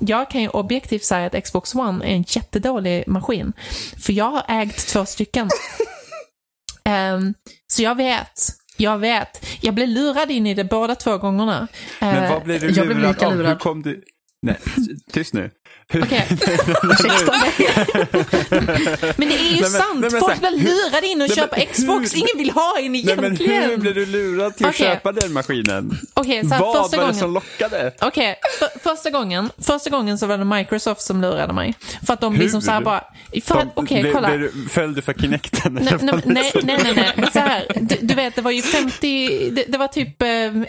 jag 0.00 0.30
kan 0.30 0.42
ju 0.42 0.48
objektivt 0.48 1.04
säga 1.04 1.26
att 1.26 1.44
Xbox 1.44 1.74
One 1.74 2.04
är 2.04 2.14
en 2.14 2.24
jättedålig 2.28 3.04
maskin. 3.06 3.52
För 3.98 4.12
jag 4.12 4.30
har 4.30 4.44
ägt 4.48 4.88
två 4.88 5.06
stycken. 5.06 5.50
Ehm, 6.86 7.34
så 7.72 7.82
jag 7.82 7.94
vet, 7.94 8.40
jag 8.76 8.98
vet. 8.98 9.46
Jag 9.60 9.74
blev 9.74 9.88
lurad 9.88 10.30
in 10.30 10.46
i 10.46 10.54
det 10.54 10.64
båda 10.64 10.94
två 10.94 11.18
gångerna. 11.18 11.68
Men 12.00 12.24
Eh, 12.24 12.30
vad 12.32 12.42
blev 12.42 12.60
du 12.60 12.70
jag 12.70 12.86
blev 12.86 12.98
lurad 12.98 13.22
av? 13.22 13.32
Hur 13.32 13.38
lurad. 13.38 13.58
kom 13.60 13.82
du... 13.82 14.02
Nej, 14.42 14.56
tyst 15.12 15.34
nu. 15.34 15.50
Hur... 15.88 16.02
Okej. 16.02 16.26
Ursäkta 16.82 17.32
mig. 17.32 17.52
Men 19.16 19.28
det 19.28 19.34
är 19.34 19.38
ju 19.38 19.50
Nej, 19.50 19.60
men- 19.60 19.70
sant, 19.70 20.00
nej, 20.00 20.10
men 20.10 20.20
folk 20.20 20.38
blir 20.40 20.50
lurade 20.50 21.06
in 21.06 21.22
och 21.22 21.28
nej, 21.28 21.36
köpa 21.36 21.56
men 21.56 21.66
Xbox. 21.66 22.14
hur- 22.14 22.18
Ingen 22.18 22.38
vill 22.38 22.50
ha 22.50 22.74
en 22.78 22.92
Nej, 22.92 23.04
men 23.06 23.24
egentligen. 23.24 23.62
hur 23.70 23.76
blev 23.76 23.94
du 23.94 24.06
lurad 24.06 24.56
till 24.56 24.66
att 24.66 24.74
Okej. 24.74 24.86
köpa 24.86 25.12
den 25.12 25.32
maskinen? 25.32 25.98
Okej, 26.14 26.42
så 26.48 26.54
här, 26.54 26.60
Vad 26.60 26.82
första 26.82 26.96
var 26.96 27.02
det 27.04 27.08
gången. 27.10 27.20
som 27.20 27.34
lockade? 27.34 27.92
Okej, 28.00 28.36
för, 28.58 28.78
första 28.90 29.10
gången, 29.10 29.50
första 29.58 29.90
gången 29.90 30.18
så 30.18 30.26
var 30.26 30.38
det 30.38 30.44
Microsoft 30.44 31.00
som 31.00 31.20
lurade 31.22 31.52
mig. 31.52 31.74
För 32.06 32.12
att 32.14 32.20
de 32.20 32.34
liksom 32.34 32.62
så 32.62 32.70
här 32.70 32.78
Hur? 32.78 32.84
bara, 32.84 33.04
för 33.44 33.58
att, 33.58 33.68
okej 33.74 34.02
Blev- 34.02 34.12
kolla. 34.12 34.30
Föll 34.70 34.94
du 34.94 35.02
för 35.02 35.12
Kinecten? 35.14 35.72
Nej, 35.82 35.94
nej, 36.02 36.20
nej, 36.24 36.52
nej, 36.62 36.78
nej, 36.82 36.92
nej. 36.96 37.12
Men 37.16 37.30
så 37.32 37.38
här, 37.38 37.66
du, 37.74 37.96
du 38.00 38.14
vet, 38.14 38.34
det 38.36 38.42
var 38.42 38.50
ju 38.50 38.62
50, 38.62 39.50
det, 39.50 39.64
det 39.68 39.78
var 39.78 39.88
typ 39.88 40.22
eh, 40.22 40.28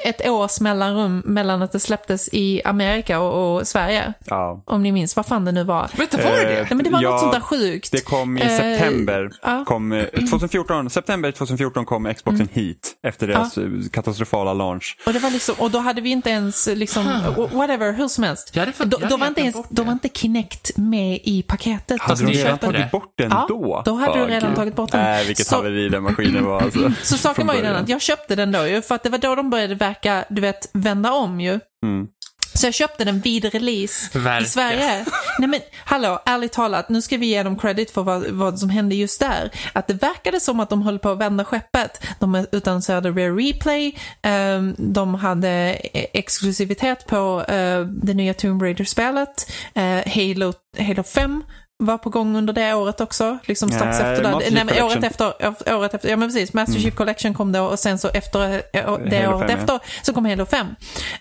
ett 0.10 0.28
års 0.28 0.60
mellanrum 0.60 1.22
mellan 1.26 1.62
att 1.62 1.72
det 1.72 1.80
släpptes 1.80 2.30
i 2.32 2.62
Amerika 2.66 3.20
och, 3.20 3.56
och 3.58 3.68
Sverige. 3.68 4.14
Ja. 4.26 4.64
Om 4.66 4.84
ni 4.84 4.92
minns, 4.92 5.05
vad 5.16 5.26
fan 5.26 5.46
det 5.46 5.52
nu 5.52 5.64
var. 5.64 5.90
Vänta, 5.98 6.18
var 6.18 6.24
det 6.24 6.38
det? 6.38 6.50
Eh, 6.52 6.56
Nej, 6.56 6.68
men 6.70 6.84
det 6.84 6.90
var 6.90 7.02
ja, 7.02 7.10
något 7.12 7.20
sånt 7.20 7.34
där 7.34 7.40
sjukt. 7.40 7.92
Det 7.92 8.02
kom 8.06 8.38
i 8.38 8.42
Eh, 8.42 8.48
september. 8.48 9.32
ja. 9.44 9.64
Kom, 9.68 9.92
eh, 9.92 10.06
2014, 10.06 10.90
september 10.90 11.32
2014 11.32 11.86
kom 11.86 12.14
Xboxen 12.14 12.42
Mm. 12.42 12.50
hit 12.54 12.94
efter 13.08 13.28
deras 13.28 13.58
eh, 13.58 13.64
katastrofala 13.92 14.54
launch. 14.54 14.98
Och, 15.06 15.14
det 15.14 15.20
var 15.20 15.30
liksom, 15.32 15.56
och 15.58 15.72
då 15.72 15.80
hade 15.80 16.02
vi 16.02 16.10
inte 16.10 16.30
ens, 16.30 16.68
liksom, 16.68 17.06
whatever, 17.54 17.94
hur 17.94 18.08
som 18.08 18.24
helst. 18.24 18.52
Jag 18.54 18.60
hade 18.62 18.72
fått- 18.72 18.90
då, 18.92 18.98
jag 19.02 19.10
då, 19.10 19.18
var 19.18 19.28
inte 19.28 19.42
ens, 19.42 19.56
då 19.70 19.84
var 19.84 19.92
inte 19.92 20.10
Kinect 20.10 20.78
med 20.78 21.20
i 21.24 21.44
paketet. 21.48 22.02
Hade 22.02 22.26
de 22.26 22.32
redan 22.32 22.52
köpt 22.52 22.62
det? 22.62 22.68
tagit 22.72 22.92
bort 22.92 23.14
den 23.18 23.32
Ja, 23.32 23.46
då? 23.50 23.82
då 23.86 23.94
hade 23.94 24.14
du 24.14 24.20
Ja, 24.20 24.28
redan 24.28 24.54
tagit 24.56 24.76
bort 24.76 24.92
den. 24.92 25.02
Nej, 25.02 25.26
vilket 25.28 25.48
Så- 25.48 25.56
haveri 25.56 25.90
den 25.90 26.04
maskinen 26.04 26.46
var 26.46 26.62
alltså. 26.62 26.92
Så 27.04 27.18
saken 27.18 27.48
var 27.48 27.56
ju 27.56 27.62
den 27.62 27.76
att 27.76 27.90
jag 27.90 28.02
köpte 28.02 28.36
den 28.36 28.52
då 28.52 28.68
ju, 28.68 28.82
för 28.82 28.96
att 28.96 29.04
det 29.04 29.10
var 29.10 29.18
då 29.18 29.36
de 29.36 29.50
började 29.50 29.76
verka, 29.76 30.26
du 30.30 30.42
vet, 30.42 30.70
vända 30.74 31.12
om 31.14 31.40
ju. 31.40 31.60
Mm. 31.84 32.08
Så 32.56 32.68
jag 32.68 32.74
köpte 32.74 33.06
den 33.06 33.20
vid 33.20 33.46
release 33.46 34.20
Verka. 34.20 34.46
i 34.46 34.50
Sverige. 34.50 35.06
Nej 35.40 35.50
men 35.50 35.60
hallå, 35.86 36.20
ärligt 36.26 36.52
talat, 36.52 36.90
nu 36.90 37.02
ska 37.02 37.18
vi 37.18 37.26
ge 37.26 37.44
dem 37.44 37.58
credit 37.58 37.92
för 37.92 38.04
vad, 38.04 38.28
vad 38.28 38.60
som 38.60 38.70
hände 38.70 38.96
just 38.96 39.20
där. 39.20 39.52
Att 39.74 39.88
det 39.88 39.94
verkade 39.94 40.40
som 40.40 40.60
att 40.60 40.70
de 40.70 40.82
höll 40.82 41.00
på 41.00 41.10
att 41.10 41.18
vända 41.18 41.46
skeppet. 41.46 42.04
De 42.20 42.46
utannonserade 42.52 43.10
Rare 43.10 43.32
Replay, 43.32 43.98
ehm, 44.22 44.76
de 44.78 45.16
hade 45.16 45.50
eh, 45.94 46.06
exklusivitet 46.14 47.08
på 47.08 47.46
eh, 47.48 47.82
det 47.82 48.14
nya 48.14 48.34
Tomb 48.34 48.62
Raider-spelet, 48.62 49.52
eh, 49.74 50.14
Halo, 50.14 50.54
Halo 50.80 51.04
5 51.04 51.44
var 51.78 51.98
på 51.98 52.10
gång 52.10 52.36
under 52.36 52.54
det 52.54 52.74
året 52.74 53.02
också, 53.02 53.38
liksom 53.46 53.70
strax 53.70 54.00
Nej, 54.00 54.12
efter 54.12 54.24
det. 54.24 54.32
Master 54.32 54.52
Nej, 54.52 54.66
men 54.66 54.84
året 54.84 54.94
Collection. 54.94 55.04
efter, 55.04 55.76
året 55.76 55.94
efter, 55.94 56.10
ja 56.10 56.18
men 56.18 56.30
precis, 56.30 56.54
Master 56.54 56.80
Chief 56.80 56.96
Collection 56.96 57.34
kom 57.34 57.52
då 57.52 57.64
och 57.64 57.80
sen 57.80 57.98
så 57.98 58.10
efter 58.10 58.54
eh, 58.74 58.98
det 59.10 59.18
Halo 59.20 59.38
året 59.38 59.50
5, 59.50 59.50
ja. 59.50 59.58
efter 59.58 59.80
så 60.06 60.14
kom 60.14 60.26
Halo 60.26 60.46
5. 60.46 60.68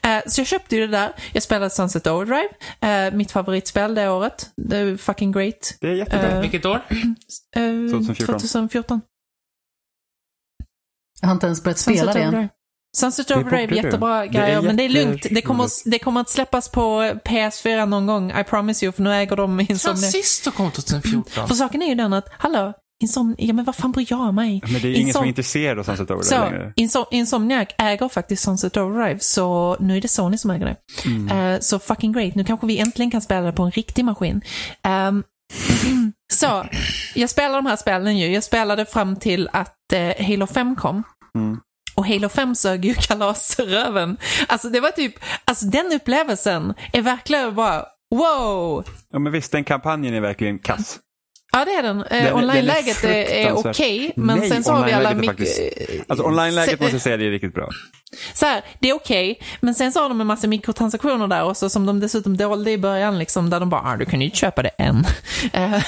Eh, 0.02 0.18
så 0.26 0.40
jag 0.40 0.46
köpte 0.46 0.76
ju 0.76 0.86
det 0.86 0.96
där, 0.96 1.12
jag 1.32 1.42
spelade 1.42 1.70
Sunset 1.70 2.06
Overdrive, 2.06 2.48
eh, 2.80 3.14
mitt 3.14 3.32
favoritspel 3.32 3.94
det 3.94 4.08
året. 4.08 4.50
Är 4.72 4.96
fucking 4.96 5.32
great. 5.32 5.76
Det 5.80 5.88
är 5.88 5.92
jättebra. 5.94 6.30
Eh, 6.30 6.40
Vilket 6.40 6.64
år? 6.66 6.80
Eh, 7.56 7.62
2014. 7.62 8.26
2014. 8.26 9.00
Jag 11.20 11.28
har 11.28 11.34
inte 11.34 11.46
ens 11.46 11.62
börjat 11.62 11.78
spela 11.78 12.12
Sunset 12.12 12.32
det 12.32 12.38
än. 12.38 12.48
Sunset 12.96 13.30
Overdrive, 13.30 13.66
du. 13.66 13.76
jättebra 13.76 14.22
är 14.22 14.26
grejer, 14.26 14.62
men 14.62 14.76
det 14.76 14.82
är 14.82 14.88
lugnt. 14.88 15.26
Det 15.30 15.42
kommer, 15.42 15.90
det 15.90 15.98
kommer 15.98 16.20
att 16.20 16.28
släppas 16.30 16.68
på 16.68 16.80
PS4 17.24 17.86
någon 17.86 18.06
gång, 18.06 18.30
I 18.30 18.44
promise 18.44 18.84
you, 18.86 18.92
för 18.92 19.02
nu 19.02 19.12
äger 19.14 19.36
de 19.36 19.58
Fan, 19.58 19.66
Insomniac. 19.70 20.12
sist 20.12 20.54
kom 20.54 20.70
2014. 20.70 21.48
För 21.48 21.54
saken 21.54 21.82
är 21.82 21.86
ju 21.88 21.94
den 21.94 22.12
att, 22.12 22.28
hallå, 22.38 22.72
Insom 23.02 23.34
ja 23.38 23.52
men 23.52 23.64
vad 23.64 23.74
fan 23.76 23.92
bryr 23.92 24.06
jag 24.10 24.34
mig? 24.34 24.60
Men 24.64 24.82
det 24.82 24.88
är 24.88 24.94
ingen 24.94 25.12
som 25.12 25.22
Insom- 25.22 25.24
är 25.24 25.28
intresserad 25.28 25.78
av 25.78 25.82
Sunset 25.84 26.10
Overdrive 26.10 26.24
Så, 26.36 26.44
längre. 26.50 26.72
Insom 26.76 27.04
Insomniac 27.10 27.68
äger 27.78 28.08
faktiskt 28.08 28.42
Sunset 28.42 28.76
Overdrive, 28.76 29.20
så 29.20 29.76
nu 29.80 29.96
är 29.96 30.00
det 30.00 30.08
Sony 30.08 30.38
som 30.38 30.50
äger 30.50 30.66
det. 30.66 30.76
Mm. 31.08 31.54
Eh, 31.54 31.60
så 31.60 31.78
fucking 31.78 32.12
great, 32.12 32.34
nu 32.34 32.44
kanske 32.44 32.66
vi 32.66 32.78
äntligen 32.78 33.10
kan 33.10 33.20
spela 33.20 33.40
det 33.46 33.52
på 33.52 33.62
en 33.62 33.70
riktig 33.70 34.04
maskin. 34.04 34.40
Ehm, 34.82 35.22
Så, 36.32 36.64
jag 37.14 37.30
spelade 37.30 37.54
de 37.58 37.66
här 37.66 37.76
spelen 37.76 38.18
ju. 38.18 38.32
Jag 38.32 38.44
spelade 38.44 38.86
fram 38.86 39.16
till 39.16 39.48
att 39.52 39.92
eh, 39.92 40.26
Halo 40.26 40.46
5 40.46 40.76
kom. 40.76 41.02
Mm. 41.38 41.58
Och 41.94 42.06
Halo 42.06 42.28
5 42.28 42.54
sög 42.54 42.84
ju 42.84 42.94
kalasröven. 42.98 44.16
Alltså 44.48 44.68
det 44.68 44.80
var 44.80 44.90
typ, 44.90 45.14
alltså 45.44 45.66
den 45.66 45.92
upplevelsen 45.92 46.74
är 46.92 47.02
verkligen 47.02 47.54
bara 47.54 47.84
wow. 48.14 48.84
Ja 49.12 49.18
men 49.18 49.32
visst, 49.32 49.52
den 49.52 49.64
kampanjen 49.64 50.14
är 50.14 50.20
verkligen 50.20 50.58
kass. 50.58 50.98
Ja 51.52 51.64
det 51.64 51.70
är 51.74 51.82
den. 51.82 52.02
Eh, 52.02 52.36
Online-läget 52.36 53.04
är, 53.04 53.08
är 53.10 53.52
okej, 53.52 54.12
men 54.16 54.38
Nej, 54.38 54.48
sen 54.50 54.64
så 54.64 54.72
har 54.72 54.86
vi 54.86 54.92
alla 54.92 55.14
mycket... 55.14 55.26
faktiskt- 55.26 55.60
Alltså 56.08 56.24
online-läget 56.26 56.80
måste 56.80 56.94
jag 56.94 57.02
säga 57.02 57.16
det 57.16 57.26
är 57.26 57.30
riktigt 57.30 57.54
bra. 57.54 57.68
så 58.34 58.46
här, 58.46 58.64
det 58.78 58.90
är 58.90 58.94
okej, 58.94 59.40
men 59.60 59.74
sen 59.74 59.92
så 59.92 60.00
har 60.02 60.08
de 60.08 60.20
en 60.20 60.26
massa 60.26 60.46
mikrotransaktioner 60.46 61.26
där 61.28 61.44
också 61.44 61.68
som 61.68 61.86
de 61.86 62.00
dessutom 62.00 62.36
dolde 62.36 62.70
i 62.70 62.78
början, 62.78 63.18
liksom, 63.18 63.50
där 63.50 63.60
de 63.60 63.70
bara, 63.70 63.80
ah, 63.80 63.96
du 63.96 64.04
kan 64.04 64.20
ju 64.20 64.24
inte 64.26 64.38
köpa 64.38 64.62
det 64.62 64.68
än. 64.68 65.04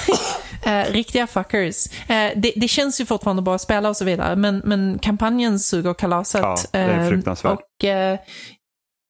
Eh, 0.62 0.72
eh, 0.72 0.92
riktiga 0.92 1.26
fuckers. 1.26 1.86
Eh, 2.10 2.32
det, 2.36 2.52
det 2.56 2.68
känns 2.68 3.00
ju 3.00 3.06
fortfarande 3.06 3.42
bra 3.42 3.54
att 3.54 3.60
spela 3.60 3.88
och 3.88 3.96
så 3.96 4.04
vidare, 4.04 4.36
men, 4.36 4.62
men 4.64 4.98
kampanjen 4.98 5.58
suger 5.58 5.94
kalaset. 5.94 6.40
Ja, 6.42 6.56
det 6.72 6.78
är 6.78 7.02
Eh, 7.02 7.08
fruktansvärt. 7.08 7.58
Och, 7.58 7.84
eh, 7.84 8.18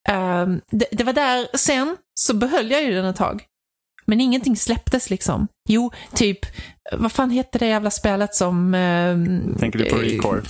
ehm, 0.08 0.60
det, 0.70 0.86
det 0.92 1.04
var 1.04 1.12
där, 1.12 1.56
sen 1.56 1.96
så 2.14 2.34
behöll 2.34 2.70
jag 2.70 2.82
ju 2.84 2.92
den 2.94 3.04
ett 3.04 3.16
tag. 3.16 3.42
Men 4.06 4.20
ingenting 4.20 4.56
släpptes 4.56 5.10
liksom. 5.10 5.48
Jo, 5.68 5.90
typ, 6.14 6.38
vad 6.92 7.12
fan 7.12 7.30
hette 7.30 7.58
det 7.58 7.66
jävla 7.66 7.90
spelet 7.90 8.34
som... 8.34 8.74
ehm, 8.74 9.56
Tänker 9.58 9.78
du 9.78 9.84
på 9.84 9.96
eh, 9.96 10.00
Recore? 10.00 10.42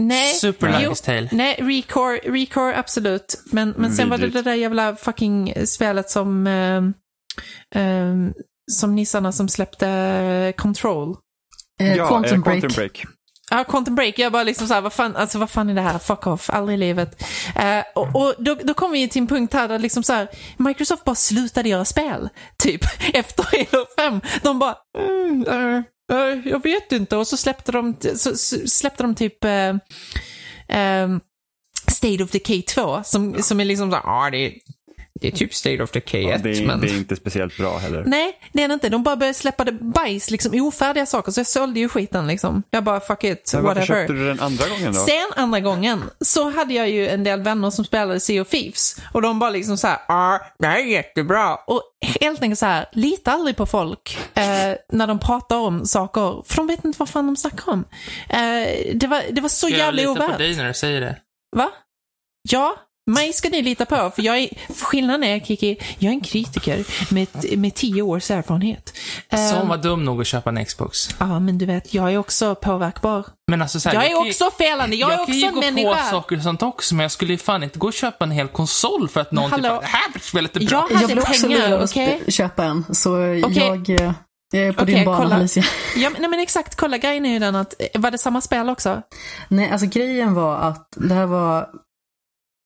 Nej. 0.00 0.32
Super 0.34 0.80
Jo, 0.82 0.94
Tale. 0.94 1.28
Nej, 1.32 1.54
Recore, 1.60 2.16
Recore 2.16 2.76
absolut. 2.78 3.40
Men, 3.52 3.74
men 3.76 3.92
sen 3.92 4.10
var 4.10 4.18
det 4.18 4.28
det 4.28 4.42
där 4.42 4.54
jävla 4.54 4.96
fucking 4.96 5.54
spelet 5.66 6.10
som... 6.10 6.46
ehm, 6.46 6.94
ehm, 7.74 8.32
som 8.70 8.94
nissarna 8.94 9.32
som 9.32 9.48
släppte 9.48 9.88
eh, 9.88 10.52
Control. 10.62 11.16
Eh, 11.80 11.96
ja, 11.96 12.08
Quantum 12.08 12.34
eh, 12.34 12.42
Break. 12.44 12.60
Quantum 12.60 12.76
Break. 12.76 13.04
Ja, 13.50 13.64
Quantum 13.64 13.94
Break. 13.94 14.18
Jag 14.18 14.32
bara 14.32 14.42
liksom 14.42 14.68
såhär, 14.68 14.80
vad 14.80 14.92
fan, 14.92 15.16
alltså 15.16 15.38
vad 15.38 15.50
fan 15.50 15.70
är 15.70 15.74
det 15.74 15.80
här? 15.80 15.98
Fuck 15.98 16.26
off, 16.26 16.50
aldrig 16.50 16.74
i 16.78 16.80
livet. 16.80 17.22
Eh, 17.56 17.84
och 17.94 18.16
och 18.16 18.34
då, 18.38 18.54
då 18.54 18.74
kom 18.74 18.92
vi 18.92 19.08
till 19.08 19.22
en 19.22 19.26
punkt 19.28 19.54
här 19.54 19.68
där 19.68 19.78
liksom 19.78 20.02
så 20.02 20.12
här, 20.12 20.28
Microsoft 20.56 21.04
bara 21.04 21.14
slutade 21.14 21.68
göra 21.68 21.84
spel. 21.84 22.28
Typ, 22.62 22.80
efter 23.14 23.44
Halo 23.44 23.86
5. 23.98 24.20
De 24.42 24.58
bara, 24.58 24.76
mm, 24.98 25.46
eh, 25.48 25.82
eh, 26.18 26.38
jag 26.48 26.62
vet 26.62 26.92
inte. 26.92 27.16
Och 27.16 27.26
så 27.26 27.36
släppte 27.36 27.72
de, 27.72 27.96
så, 28.16 28.36
så 28.36 28.56
släppte 28.66 29.02
de 29.02 29.14
typ 29.14 29.44
eh, 29.44 29.74
ehm, 30.68 31.20
State 31.90 32.24
of 32.24 32.30
Decay 32.30 32.62
2, 32.62 33.02
som, 33.02 33.42
som 33.42 33.60
är 33.60 33.64
liksom 33.64 33.90
såhär, 33.90 34.02
ja 34.06 34.26
ah, 34.26 34.30
det, 34.30 34.46
är- 34.46 34.52
det 35.20 35.28
är 35.28 35.32
typ 35.32 35.54
State 35.54 35.82
of 35.82 35.90
Decay 35.90 36.22
Ja, 36.22 36.34
1, 36.34 36.42
det, 36.42 36.50
är, 36.58 36.66
men... 36.66 36.80
det 36.80 36.86
är 36.86 36.96
inte 36.96 37.16
speciellt 37.16 37.56
bra 37.56 37.78
heller. 37.78 38.04
Nej, 38.06 38.38
det 38.52 38.62
är 38.62 38.68
det 38.68 38.74
inte. 38.74 38.88
De 38.88 39.02
bara 39.02 39.16
började 39.16 39.34
släppa 39.34 39.64
det 39.64 39.72
bajs, 39.72 40.30
liksom 40.30 40.60
ofärdiga 40.60 41.06
saker. 41.06 41.32
Så 41.32 41.40
jag 41.40 41.46
sålde 41.46 41.80
ju 41.80 41.88
skiten 41.88 42.26
liksom. 42.26 42.62
Jag 42.70 42.84
bara, 42.84 43.00
fuck 43.00 43.24
it, 43.24 43.50
Men 43.54 43.62
varför 43.64 43.80
whatever. 43.80 44.00
köpte 44.00 44.12
du 44.12 44.26
den 44.28 44.40
andra 44.40 44.68
gången 44.68 44.92
då? 44.92 45.00
Sen 45.00 45.30
andra 45.36 45.60
gången 45.60 46.02
så 46.20 46.50
hade 46.50 46.74
jag 46.74 46.88
ju 46.90 47.08
en 47.08 47.24
del 47.24 47.42
vänner 47.42 47.70
som 47.70 47.84
spelade 47.84 48.20
Sea 48.20 48.42
of 48.42 48.48
Thieves. 48.48 48.96
Och 49.12 49.22
de 49.22 49.38
bara 49.38 49.50
liksom 49.50 49.76
så 49.76 49.86
här, 49.86 49.98
ah, 50.08 50.38
det 50.58 50.66
här 50.66 50.78
är 50.78 50.84
jättebra. 50.84 51.54
Och 51.66 51.82
helt 52.20 52.42
enkelt 52.42 52.58
så 52.58 52.66
här, 52.66 52.86
lita 52.92 53.32
aldrig 53.32 53.56
på 53.56 53.66
folk 53.66 54.18
eh, 54.34 54.42
när 54.92 55.06
de 55.06 55.18
pratar 55.18 55.56
om 55.56 55.86
saker. 55.86 56.42
För 56.46 56.56
de 56.56 56.66
vet 56.66 56.84
inte 56.84 56.98
vad 56.98 57.08
fan 57.08 57.26
de 57.26 57.36
snackar 57.36 57.72
om. 57.72 57.84
Eh, 58.28 58.38
det, 58.94 59.06
var, 59.06 59.22
det 59.32 59.40
var 59.40 59.48
så 59.48 59.66
Ska 59.66 59.68
jag 59.76 59.78
jävla 59.78 60.02
lita 60.02 60.14
på 60.14 60.24
ovärt. 60.26 60.38
dig 60.38 60.56
när 60.56 60.68
du 60.68 60.74
säger 60.74 61.00
det? 61.00 61.16
Va? 61.56 61.70
Ja, 62.48 62.76
mig 63.10 63.32
ska 63.32 63.48
ni 63.48 63.62
lita 63.62 63.84
på. 63.86 64.12
För 64.14 64.22
jag 64.22 64.38
är, 64.38 64.48
skillnaden 64.82 65.24
är, 65.24 65.40
Kiki, 65.40 65.76
jag 65.98 66.08
är 66.10 66.14
en 66.14 66.20
kritiker 66.20 66.84
med, 67.14 67.58
med 67.58 67.74
tio 67.74 68.02
års 68.02 68.30
erfarenhet. 68.30 68.92
Som 69.50 69.68
var 69.68 69.76
dum 69.76 70.04
nog 70.04 70.20
att 70.20 70.26
köpa 70.26 70.50
en 70.50 70.64
Xbox. 70.64 71.08
Ja, 71.18 71.40
men 71.40 71.58
du 71.58 71.66
vet, 71.66 71.94
jag 71.94 72.12
är 72.12 72.18
också 72.18 72.54
påverkbar. 72.54 73.24
Men 73.50 73.62
alltså 73.62 73.80
så 73.80 73.88
här, 73.88 73.96
Jag 73.96 74.04
är 74.04 74.08
kan 74.16 74.24
ju- 74.24 74.30
också 74.30 74.50
felande, 74.58 74.96
jag, 74.96 75.12
är 75.12 75.26
kan 75.26 75.34
ju 75.34 75.44
också 75.48 75.60
gå 75.60 75.66
en 75.66 75.74
på 75.74 75.80
människa. 75.82 76.04
saker 76.10 76.36
och 76.36 76.42
sånt 76.42 76.62
också, 76.62 76.94
men 76.94 77.04
jag 77.04 77.10
skulle 77.12 77.32
ju 77.32 77.38
fan 77.38 77.62
inte 77.62 77.78
gå 77.78 77.86
och 77.86 77.92
köpa 77.92 78.24
en 78.24 78.30
hel 78.30 78.48
konsol 78.48 79.08
för 79.08 79.20
att 79.20 79.32
någon 79.32 79.50
Hallå? 79.50 79.62
typ 79.72 79.80
det 79.80 79.86
här 79.86 80.20
spelet 80.20 80.56
är 80.56 80.60
bra. 80.66 80.86
Jag 80.90 80.90
Jag 80.90 80.96
hade 80.96 81.06
vill 81.14 81.18
också 81.18 81.46
pengar, 81.48 81.84
okej? 81.84 82.20
sp- 82.26 82.30
köpa 82.30 82.64
en, 82.64 82.84
så 82.94 83.10
Okej. 83.44 83.56
jag, 83.56 83.90
eh, 83.90 84.12
jag 84.52 84.62
är 84.62 84.72
på 84.72 84.82
Okej, 84.82 84.94
din 84.94 85.04
bana 85.04 85.18
kolla. 85.18 85.36
Alicia. 85.36 85.64
Ja, 85.96 86.10
men, 86.10 86.20
nej, 86.20 86.30
men 86.30 86.40
exakt, 86.40 86.74
kolla 86.76 86.98
grejen 86.98 87.26
är 87.26 87.32
ju 87.32 87.38
den 87.38 87.56
att, 87.56 87.74
eh, 87.78 88.00
var 88.00 88.10
det 88.10 88.18
samma 88.18 88.40
spel 88.40 88.68
också? 88.68 89.02
Nej, 89.48 89.70
alltså 89.70 89.86
grejen 89.86 90.34
var 90.34 90.56
att 90.56 90.88
det 90.96 91.14
här 91.14 91.26
var 91.26 91.68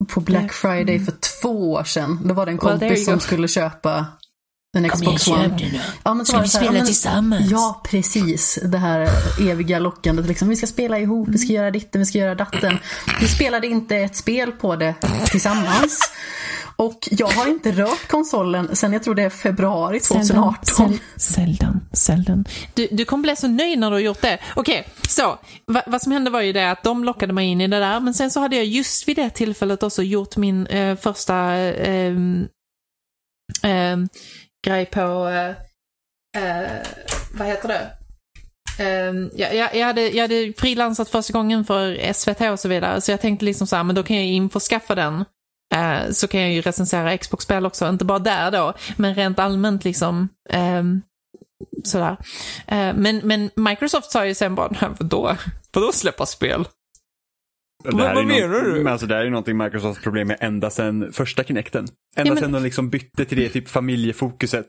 på 0.07 0.21
Black 0.21 0.53
Friday 0.53 1.05
för 1.05 1.13
två 1.43 1.73
år 1.73 1.85
sedan. 1.85 2.21
Då 2.25 2.35
var 2.35 2.47
det 2.47 2.53
en 2.53 2.59
Well, 2.59 2.79
kompis 2.79 3.05
som 3.05 3.15
go. 3.15 3.21
skulle 3.21 3.49
köpa 3.49 4.07
en 4.77 4.89
Xbox 4.91 5.29
One. 5.29 5.81
Ja, 6.03 6.15
men 6.15 6.27
så 6.27 6.33
var 6.37 6.43
det 6.43 6.49
så 6.49 6.59
här, 6.59 6.65
ja, 6.67 6.73
men- 6.73 6.87
tillsammans? 6.87 7.51
Ja, 7.51 7.81
precis. 7.91 8.59
Det 8.63 8.79
här 8.79 9.09
eviga 9.51 9.79
lockandet. 9.79 10.27
Liksom, 10.27 10.49
vi 10.49 10.57
ska 10.57 10.67
spela 10.67 10.99
ihop, 10.99 11.29
vi 11.29 11.39
ska 11.39 11.53
göra 11.53 11.71
ditten, 11.71 12.01
vi 12.01 12.07
ska 12.07 12.19
göra 12.19 12.35
datten. 12.35 12.79
Vi 13.21 13.29
spelade 13.29 13.67
inte 13.67 13.97
ett 13.97 14.17
spel 14.17 14.53
på 14.53 14.77
det 14.77 14.95
tillsammans. 15.31 15.99
Och 16.77 17.09
jag 17.11 17.27
har 17.27 17.47
inte 17.47 17.73
rört 17.73 18.09
konsolen 18.09 18.77
sen 18.77 18.93
jag 18.93 19.03
tror 19.03 19.15
det 19.15 19.23
är 19.23 19.31
februari 19.31 20.01
2018. 20.01 20.99
Sällan, 21.17 21.81
sällan. 21.93 22.45
Du, 22.75 22.89
du 22.91 23.05
kommer 23.05 23.23
bli 23.23 23.37
så 23.37 23.49
nöjd 23.49 23.79
när 23.79 23.91
du 23.91 23.97
har 23.97 24.01
gjort 24.01 24.23
det. 24.23 24.39
Okej, 24.57 24.89
så. 25.09 25.39
Va, 25.67 25.83
vad 25.87 26.03
som 26.03 26.13
hände 26.13 26.31
var 26.31 26.41
ju 26.41 26.53
det 26.53 26.71
att 26.71 26.83
de 26.83 27.05
lockade 27.05 27.33
mig 27.33 27.47
in 27.47 27.61
i 27.61 27.69
det 27.69 27.81
där. 27.81 28.01
Men 28.01 28.15
sen 28.15 28.31
så 28.31 28.41
hade 28.41 28.57
jag 28.57 28.65
just 28.65 29.09
vid 29.09 29.17
det 29.17 29.31
tillfället 29.31 29.83
också 29.83 30.03
gjort 30.03 30.37
min 30.37 30.67
eh, 30.67 30.97
första 30.97 31.55
eh, 31.57 32.17
eh, 33.63 33.97
grej 34.67 34.87
på, 34.87 35.29
eh, 35.29 35.49
eh, 36.43 36.83
vad 37.39 37.49
heter 37.49 37.69
det? 37.69 37.91
Ehm, 38.79 39.31
jag, 39.35 39.55
jag, 39.55 39.75
jag, 39.77 39.87
hade, 39.87 40.09
jag 40.09 40.23
hade 40.23 40.53
frilansat 40.59 41.09
första 41.09 41.33
gången 41.33 41.65
för 41.65 42.13
SVT 42.13 42.41
och 42.41 42.61
så 42.61 42.69
vidare, 42.69 43.01
så 43.01 43.11
jag 43.11 43.21
tänkte 43.21 43.45
liksom 43.45 43.67
så 43.67 43.77
här, 43.77 43.85
men 43.85 43.97
då 43.97 44.03
kan 44.03 44.17
jag 44.17 44.27
införskaffa 44.27 44.95
den. 44.95 45.25
Eh, 45.75 46.11
så 46.11 46.29
kan 46.29 46.41
jag 46.41 46.53
ju 46.53 46.61
recensera 46.61 47.19
Xbox-spel 47.19 47.67
också, 47.67 47.89
inte 47.89 48.05
bara 48.05 48.19
där 48.19 48.51
då, 48.51 48.75
men 48.97 49.15
rent 49.15 49.39
allmänt 49.39 49.85
liksom. 49.85 50.29
ehm, 50.51 51.03
sådär. 51.85 52.17
Eh, 52.67 52.95
men, 52.95 53.21
men 53.25 53.51
Microsoft 53.57 54.11
sa 54.11 54.27
ju 54.27 54.35
sen 54.35 54.55
bara, 54.55 54.69
"Nej, 54.81 54.91
vadå? 54.99 55.37
Vadå 55.73 55.93
släppa 55.93 56.27
spel? 56.27 56.65
Vad- 57.85 58.15
vad 58.15 58.27
menar 58.27 58.49
du? 58.49 58.73
Men 58.83 58.93
alltså 58.93 59.07
det 59.07 59.15
här 59.15 59.21
är 59.21 59.25
ju 59.25 59.31
någonting 59.31 59.57
Microsofts 59.57 60.03
problem 60.03 60.29
med 60.29 60.37
ända 60.41 60.71
sedan 60.71 61.13
första 61.13 61.45
Kinecten. 61.45 61.87
Ända 62.17 62.29
Ja, 62.31 62.35
men- 62.35 62.43
sedan 62.43 62.53
de 62.53 62.63
liksom 62.63 62.91
bytte 62.91 63.25
till 63.25 63.39
det 63.39 63.49
typ 63.49 63.69
familjefokuset 63.69 64.67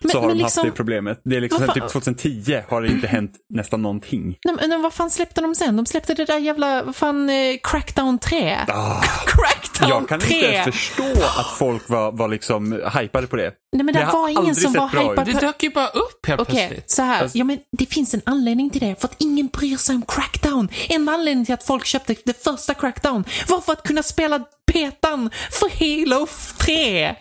Men- 0.00 0.10
så 0.10 0.20
har 0.20 0.28
de 0.28 0.38
liksom- 0.38 0.60
haft 0.62 0.70
det 0.72 0.76
problemet. 0.76 1.20
Det 1.24 1.36
är 1.36 1.40
liksom 1.40 1.66
fan- 1.66 1.74
typ 1.74 1.88
2010 1.88 2.62
har 2.68 2.82
det 2.82 2.88
inte 2.88 3.06
hänt 3.06 3.32
nästan 3.54 3.82
någonting. 3.82 4.36
Nej, 4.44 4.54
men, 4.60 4.68
men 4.68 4.82
vad 4.82 4.92
fan 4.92 5.10
släppte 5.10 5.40
de 5.40 5.54
sen? 5.54 5.76
De 5.76 5.86
släppte 5.86 6.14
det 6.14 6.24
där 6.24 6.38
jävla, 6.38 6.82
vad 6.82 6.96
fan, 6.96 7.30
eh, 7.30 7.56
Crackdown 7.62 8.18
3. 8.18 8.56
Ah, 8.68 9.00
Crackdown 9.26 9.88
jag 9.90 10.08
kan 10.08 10.20
3! 10.20 10.34
inte 10.34 10.46
ens 10.46 10.64
förstå 10.76 11.22
att 11.40 11.56
folk 11.58 11.88
var, 11.88 12.12
var 12.12 12.28
liksom 12.28 12.72
hypade 13.00 13.26
på 13.26 13.36
det. 13.36 13.52
Nej 13.76 13.84
men 13.84 13.94
det, 13.94 14.00
Det 14.00 14.06
var 14.12 14.28
ingen 14.28 14.54
som 14.54 14.72
var 14.72 14.88
hypad 14.88 15.26
Det 15.26 15.32
dök 15.32 15.62
ju 15.62 15.70
bara 15.70 15.88
upp 15.88 16.26
helt 16.26 16.40
Okej, 16.40 16.54
plötsligt. 16.56 16.90
så 16.90 17.02
här. 17.02 17.22
Alltså- 17.22 17.38
Ja, 17.38 17.44
men 17.44 17.58
det 17.78 17.86
finns 17.86 18.14
en 18.14 18.22
anledning 18.26 18.70
till 18.70 18.80
det. 18.80 19.00
För 19.00 19.08
att 19.08 19.14
ingen 19.18 19.46
bryr 19.46 19.76
sig 19.76 19.94
om 19.94 20.02
Crackdown. 20.08 20.68
En 20.88 21.08
anledning 21.08 21.44
till 21.44 21.54
att 21.54 21.62
folk 21.62 21.86
köpte 21.86 22.14
det 22.24 22.44
första 22.44 22.74
Crackdown 22.74 23.24
var 23.48 23.60
för 23.60 23.72
att 23.72 23.82
kunna 23.82 24.02
spela 24.02 24.40
petan 24.72 25.30
för 25.50 25.70
Halo 25.80 26.26
3. 26.58 27.14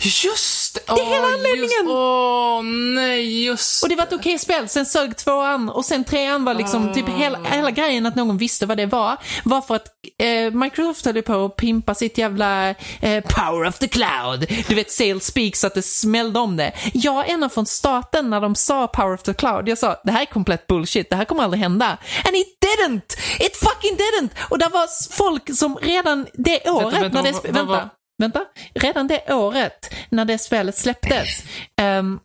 Just 0.00 0.86
Det 0.86 0.92
är 0.92 1.04
hela 1.04 1.26
anledningen. 1.26 1.86
Åh, 1.86 2.62
nej, 2.94 3.44
just 3.44 3.82
Och 3.82 3.88
det 3.88 3.96
var 3.96 4.02
ett 4.02 4.12
okej 4.12 4.38
spel. 4.38 4.68
Sen 4.68 4.86
sög 4.86 5.16
tvåan 5.16 5.68
och 5.68 5.84
sen 5.84 6.04
trean 6.04 6.44
var 6.44 6.54
liksom 6.54 6.92
typ 6.92 7.08
hela, 7.08 7.38
hela 7.44 7.70
grejen 7.70 8.06
att 8.06 8.14
någon 8.14 8.36
visste 8.36 8.66
vad 8.66 8.76
det 8.76 8.86
var. 8.86 9.16
Var 9.44 9.60
för 9.60 9.74
att 9.74 9.86
eh, 10.18 10.50
Microsoft 10.50 11.04
höll 11.04 11.22
på 11.22 11.44
att 11.44 11.56
pimpa 11.56 11.94
sitt 11.94 12.18
jävla 12.18 12.68
eh, 13.00 13.24
power 13.24 13.68
of 13.68 13.78
the 13.78 13.88
cloud. 13.88 14.64
Du 14.68 14.74
vet 14.74 14.90
sales 14.90 15.26
speak 15.26 15.56
så 15.56 15.66
att 15.66 15.74
det 15.74 15.82
smällde 15.82 16.38
om 16.38 16.56
det. 16.56 16.72
Jag 16.94 17.30
ända 17.30 17.48
från 17.48 17.66
starten 17.66 18.30
när 18.30 18.40
de 18.40 18.54
sa 18.54 18.86
power 18.86 19.14
of 19.14 19.22
the 19.22 19.34
cloud, 19.34 19.68
jag 19.68 19.78
sa 19.78 20.00
det 20.04 20.12
här 20.12 20.20
är 20.20 20.26
komplett 20.26 20.66
bullshit, 20.66 21.10
det 21.10 21.16
här 21.16 21.24
kommer 21.24 21.42
aldrig 21.42 21.62
hända. 21.62 21.86
And 22.24 22.36
it 22.36 22.58
didn't! 22.64 23.18
It 23.40 23.56
fucking 23.56 23.96
didn't! 23.96 24.30
Och 24.48 24.58
där 24.58 24.70
var 24.70 25.14
folk 25.16 25.56
som 25.56 25.76
redan 25.76 26.26
det 26.32 26.70
året 26.70 27.02
vänta, 27.02 27.22
när 27.22 27.32
det... 27.42 27.52
vänta. 27.52 27.90
Vänta, 28.22 28.40
redan 28.74 29.06
det 29.06 29.34
året 29.34 29.94
när 30.08 30.24
det 30.24 30.38
spelet 30.38 30.76
släpptes, 30.76 31.42
um, 31.82 32.20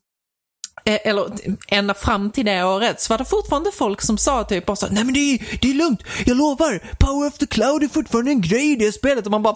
eller 0.87 1.25
ända 1.67 1.93
fram 1.93 2.31
till 2.31 2.45
det 2.45 2.63
året, 2.63 3.01
så 3.01 3.13
var 3.13 3.17
det 3.17 3.25
fortfarande 3.25 3.71
folk 3.71 4.01
som 4.01 4.17
sa 4.17 4.43
typ 4.43 4.65
bara 4.65 4.75
så, 4.75 4.87
nej 4.91 5.03
men 5.03 5.13
det 5.13 5.19
är, 5.19 5.39
det 5.61 5.69
är 5.69 5.73
lugnt, 5.73 6.03
jag 6.25 6.37
lovar, 6.37 6.79
Power 6.99 7.27
of 7.27 7.37
the 7.37 7.45
Cloud 7.45 7.83
är 7.83 7.87
fortfarande 7.87 8.31
en 8.31 8.41
grej 8.41 8.71
i 8.71 8.75
det 8.75 8.91
spelet 8.91 9.25
och 9.25 9.31
man 9.31 9.43
bara, 9.43 9.55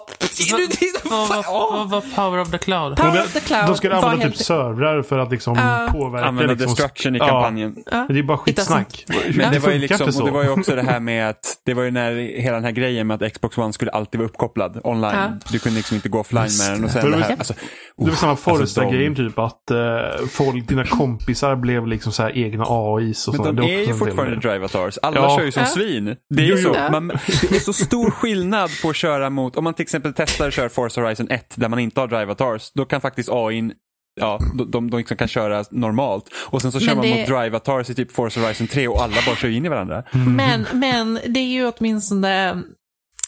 Vad 1.10 1.28
vad- 1.30 1.46
vad 1.46 1.90
var 1.90 2.02
Power 2.16 2.40
of 2.42 2.52
the 2.52 2.58
Cloud? 2.58 2.98
Power 2.98 3.22
of 3.22 3.34
the 3.34 3.40
Cloud 3.40 3.66
de 3.68 3.76
skulle 3.76 3.96
var 3.96 4.04
använda 4.04 4.24
helt- 4.26 4.38
typ 4.38 4.46
servrar 4.46 5.02
för 5.04 5.18
att 5.20 5.32
liksom 5.32 5.56
påverka. 5.92 6.26
Använda 6.28 6.54
liksom, 6.54 6.68
destruction 6.70 7.16
i 7.16 7.20
kampanjen. 7.20 7.76
Men 7.92 8.08
det 8.08 8.20
är 8.20 8.24
bara 8.24 8.38
skitsnack. 8.38 9.06
Men 9.36 9.52
det 9.54 9.60
var 9.60 9.72
ju 9.72 9.80
liksom, 9.80 10.08
och 10.08 10.26
det 10.26 10.32
var 10.32 10.44
ju 10.44 10.50
också 10.50 10.76
det 10.76 10.82
här 10.82 11.00
med 11.00 11.30
att, 11.30 11.58
det 11.66 11.74
var 11.74 11.84
ju 11.84 11.92
när 11.92 12.12
hela 12.42 12.56
den 12.56 12.64
här 12.64 12.72
grejen 12.72 13.08
med 13.08 13.24
att 13.24 13.34
Xbox 13.34 13.58
One 13.58 13.74
skulle 13.74 13.92
alltid 13.92 14.20
vara 14.20 14.30
uppkopplad 14.30 14.82
online. 14.84 15.14
Ja. 15.16 15.30
Du 15.52 15.60
kunde 15.60 15.78
liksom 15.78 15.96
inte 15.96 16.10
gå 16.10 16.20
offline 16.20 16.50
med 16.60 16.72
den 16.72 16.84
och 16.84 16.92
sen 16.92 17.12
det. 17.12 17.18
det 17.18 17.24
här, 17.24 17.32
alltså, 17.38 17.54
Det 17.98 18.10
var 18.10 18.12
samma 18.16 18.32
alltså, 18.32 18.50
Forresta 18.50 18.82
de- 18.82 19.04
game 19.04 19.16
typ 19.16 19.40
att 19.40 19.72
eh, 19.72 20.28
folk, 20.32 20.68
dina 20.68 20.86
kompisar 20.86 21.21
kompisar 21.22 21.56
blev 21.56 21.88
liksom 21.88 22.12
så 22.12 22.24
här 22.24 22.38
egna 22.38 22.66
AIs 22.68 23.28
och 23.28 23.34
Men 23.34 23.44
sånt. 23.46 23.58
de 23.58 23.66
Det 23.68 23.74
är 23.84 23.88
ju 23.88 23.94
fortfarande 23.94 24.36
drivatars. 24.40 24.98
Alla 25.02 25.18
Ja. 25.22 25.38
kör 25.38 25.46
ju 25.46 25.52
som 25.52 25.64
Ja. 25.64 25.70
svin. 25.70 26.16
Det 26.30 26.42
är, 26.42 26.46
ju 26.48 26.58
så, 26.58 26.70
man, 26.92 27.08
det 27.50 27.56
är 27.56 27.60
så 27.60 27.74
stor 27.74 28.12
skillnad 28.12 28.70
på 28.82 28.90
att 28.90 28.96
köra 28.96 29.30
mot, 29.30 29.56
om 29.56 29.64
man 29.64 29.74
till 29.74 29.84
exempel 29.84 30.14
testar 30.16 30.48
att 30.48 30.54
köra 30.54 30.70
Forza 30.70 31.02
Horizon 31.02 31.28
1 31.30 31.54
där 31.56 31.68
man 31.70 31.80
inte 31.80 32.00
har 32.00 32.08
drivatars, 32.08 32.72
då 32.74 32.86
kan 32.86 33.02
faktiskt 33.02 33.30
AIn 33.32 33.74
Ja, 34.22 34.40
de, 34.58 34.72
de, 34.72 34.90
de 34.90 34.98
liksom 34.98 35.18
kan 35.18 35.28
köra 35.28 35.64
normalt. 35.72 36.26
Och 36.50 36.62
sen 36.62 36.72
så 36.72 36.80
kör 36.80 36.88
Men 36.88 36.98
man 36.98 37.06
det- 37.06 37.16
mot 37.20 37.28
drivatars 37.28 37.90
i 37.90 37.96
typ 37.96 38.12
Forza 38.12 38.40
Horizon 38.42 38.68
3 38.68 38.88
och 38.88 39.02
alla 39.04 39.16
bara 39.26 39.36
kör 39.36 39.50
in 39.50 39.66
i 39.66 39.70
varandra. 39.70 40.04
Men, 40.28 40.66
men 40.74 41.20
det 41.28 41.40
är 41.40 41.48
ju 41.52 41.72
åtminstone 41.78 42.50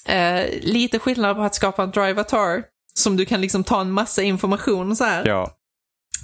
eh, 0.07 0.41
lite 0.61 0.99
skillnad 0.99 1.35
på 1.35 1.41
att 1.41 1.55
skapa 1.55 1.83
en 1.83 1.91
drivatar 1.91 2.63
som 2.93 3.17
du 3.17 3.25
kan 3.25 3.41
liksom 3.41 3.63
ta 3.63 3.81
en 3.81 3.91
massa 3.91 4.23
information 4.23 4.95
så 4.95 5.03
här. 5.03 5.27
Ja. 5.27 5.51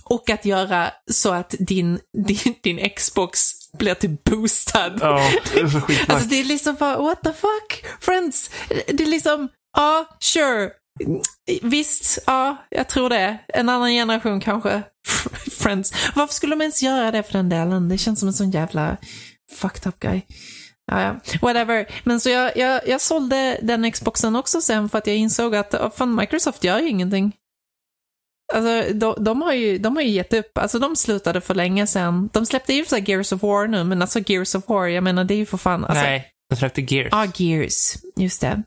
Och 0.10 0.30
att 0.30 0.46
göra 0.46 0.92
så 1.12 1.32
att 1.32 1.56
din, 1.60 2.00
din, 2.28 2.56
din 2.64 2.90
Xbox 2.90 3.54
blir 3.78 3.94
typ 3.94 4.24
boostad. 4.24 4.98
Ja, 5.02 5.32
det 5.54 5.60
är 5.60 5.68
så 5.68 5.82
skitnice. 5.82 6.14
Alltså 6.14 6.30
det 6.30 6.40
är 6.40 6.44
liksom 6.44 6.76
bara, 6.76 6.98
what 6.98 7.24
the 7.24 7.34
fuck? 7.34 7.86
Friends, 8.00 8.50
det 8.88 9.04
är 9.04 9.08
liksom, 9.08 9.50
ja, 9.78 10.18
sure. 10.20 10.72
Visst, 11.62 12.20
ja, 12.26 12.58
jag 12.70 12.88
tror 12.88 13.10
det. 13.10 13.38
En 13.48 13.70
annan 13.70 13.92
generation 13.92 14.40
kanske. 14.40 14.82
Friends. 15.60 15.94
Varför 16.16 16.34
skulle 16.34 16.56
de 16.56 16.62
ens 16.62 16.84
göra 16.84 17.12
det 17.12 17.24
för 17.24 17.34
den 17.34 17.50
delen? 17.50 17.90
Det 17.90 17.98
känns 17.98 18.20
som 18.20 18.28
en 18.28 18.34
sån 18.34 18.52
jävla 18.52 18.98
fucked 19.52 19.88
up 19.88 20.00
guy. 20.00 20.22
Ja, 20.92 21.02
ja. 21.02 21.20
Whatever. 21.42 21.88
Men 22.04 22.20
så 22.20 22.30
jag, 22.30 22.58
jag, 22.58 22.88
jag 22.88 23.02
sålde 23.02 23.60
den 23.62 23.92
Xboxen 23.92 24.36
också 24.36 24.62
sen 24.62 24.90
för 24.90 24.98
att 24.98 25.08
jag 25.08 25.16
insåg 25.16 25.56
att 25.56 25.74
oh, 25.74 25.92
fan, 25.92 26.16
Microsoft 26.16 26.64
gör 26.64 26.80
ju 26.80 26.90
ingenting. 26.90 27.34
Alltså, 28.54 28.94
de, 28.94 29.16
de, 29.24 29.42
har 29.42 29.54
ju, 29.54 29.78
de 29.78 29.96
har 29.96 30.04
ju 30.04 30.10
gett 30.10 30.34
upp. 30.34 30.58
Alltså, 30.58 30.80
de 30.80 30.96
slutade 30.96 31.42
för 31.42 31.56
länge 31.56 31.88
sedan. 31.88 32.30
De 32.34 32.46
släppte 32.46 32.74
ju 32.74 32.84
för 32.84 32.90
sig 32.90 33.04
Gears 33.12 33.32
of 33.32 33.44
War 33.44 33.68
nu, 33.68 33.84
men 33.84 34.02
alltså 34.02 34.20
Gears 34.28 34.56
of 34.56 34.64
War, 34.70 34.88
jag 34.88 35.04
menar 35.04 35.24
det 35.24 35.34
är 35.34 35.38
ju 35.38 35.46
för 35.46 35.58
fan... 35.58 35.86
Alltså, 35.86 36.04
Nej, 36.04 36.26
de 36.50 36.56
släppte 36.56 36.82
Gears. 36.82 37.10
Ja, 37.12 37.26
Gears. 37.36 37.94
Just 38.16 38.42
det. 38.42 38.64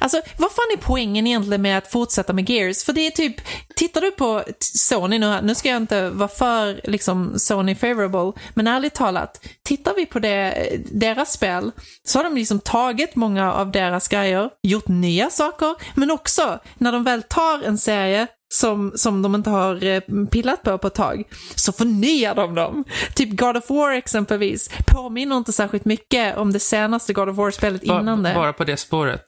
Alltså, 0.00 0.16
vad 0.38 0.50
fan 0.52 0.64
är 0.72 0.76
poängen 0.76 1.26
egentligen 1.26 1.62
med 1.62 1.78
att 1.78 1.90
fortsätta 1.90 2.32
med 2.32 2.50
Gears? 2.50 2.84
För 2.84 2.92
det 2.92 3.06
är 3.06 3.10
typ, 3.10 3.34
tittar 3.76 4.00
du 4.00 4.10
på 4.10 4.42
Sony 4.60 5.18
nu, 5.18 5.26
här- 5.26 5.42
nu 5.42 5.54
ska 5.54 5.68
jag 5.68 5.76
inte 5.76 6.10
vara 6.10 6.28
för 6.28 6.80
liksom 6.84 7.38
Sony 7.38 7.74
favorable, 7.74 8.32
men 8.54 8.66
ärligt 8.66 8.94
talat, 8.94 9.44
tittar 9.64 9.94
vi 9.96 10.06
på 10.06 10.18
det, 10.18 10.68
deras 10.92 11.32
spel, 11.32 11.70
så 12.08 12.18
har 12.18 12.24
de 12.24 12.34
liksom 12.34 12.60
tagit 12.60 13.16
många 13.16 13.52
av 13.52 13.72
deras 13.72 14.08
grejer, 14.08 14.50
gjort 14.62 14.88
nya 14.88 15.30
saker, 15.30 15.74
men 15.94 16.10
också 16.10 16.58
när 16.78 16.92
de 16.92 17.04
väl 17.04 17.22
tar 17.22 17.62
en 17.62 17.78
serie 17.78 18.26
som, 18.54 18.92
som 18.94 19.22
de 19.22 19.34
inte 19.34 19.50
har 19.50 19.84
eh, 19.84 20.00
pillat 20.30 20.62
på 20.62 20.78
på 20.78 20.86
ett 20.86 20.94
tag, 20.94 21.22
så 21.54 21.72
förnyar 21.72 22.34
de 22.34 22.54
dem. 22.54 22.84
Typ 23.14 23.30
God 23.36 23.56
of 23.56 23.70
War 23.70 23.90
exempelvis, 23.92 24.70
påminner 24.86 25.36
inte 25.36 25.52
särskilt 25.52 25.84
mycket 25.84 26.36
om 26.36 26.52
det 26.52 26.60
senaste 26.60 27.12
God 27.12 27.28
of 27.28 27.36
War-spelet 27.36 27.82
innan 27.82 28.22
det. 28.22 28.34
Bara 28.34 28.52
på 28.52 28.64
det 28.64 28.76
spåret. 28.76 29.24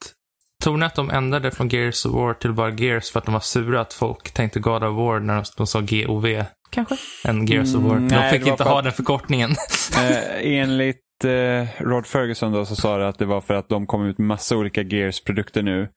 Tror 0.62 0.76
ni 0.76 0.86
att 0.86 0.94
de 0.94 1.10
ändrade 1.10 1.50
från 1.50 1.68
Gears 1.68 2.06
of 2.06 2.12
War 2.12 2.34
till 2.34 2.52
bara 2.52 2.70
Gears 2.70 3.10
för 3.10 3.18
att 3.18 3.24
de 3.24 3.32
var 3.32 3.40
sura 3.40 3.80
att 3.80 3.92
folk 3.92 4.30
tänkte 4.30 4.60
God 4.60 4.84
of 4.84 4.96
War 4.96 5.20
när 5.20 5.34
de, 5.34 5.44
de 5.56 5.66
sa 5.66 5.80
GOV 5.80 6.44
Kanske. 6.70 6.96
än 7.24 7.46
Gears 7.46 7.74
of 7.74 7.82
War? 7.82 7.96
Mm, 7.96 8.08
de 8.08 8.14
nej, 8.14 8.38
fick 8.38 8.46
inte 8.46 8.64
ha 8.64 8.78
att- 8.78 8.84
den 8.84 8.92
förkortningen. 8.92 9.50
Eh, 9.96 10.58
enligt 10.58 11.00
eh, 11.24 11.66
Rod 11.78 12.06
Ferguson 12.06 12.52
då 12.52 12.66
så 12.66 12.76
sa 12.76 12.98
det 12.98 13.08
att 13.08 13.18
det 13.18 13.24
var 13.24 13.40
för 13.40 13.54
att 13.54 13.68
de 13.68 13.86
kom 13.86 14.06
ut 14.06 14.18
med 14.18 14.26
massa 14.26 14.56
olika 14.56 14.82
Gears-produkter 14.82 15.62
nu. 15.62 15.88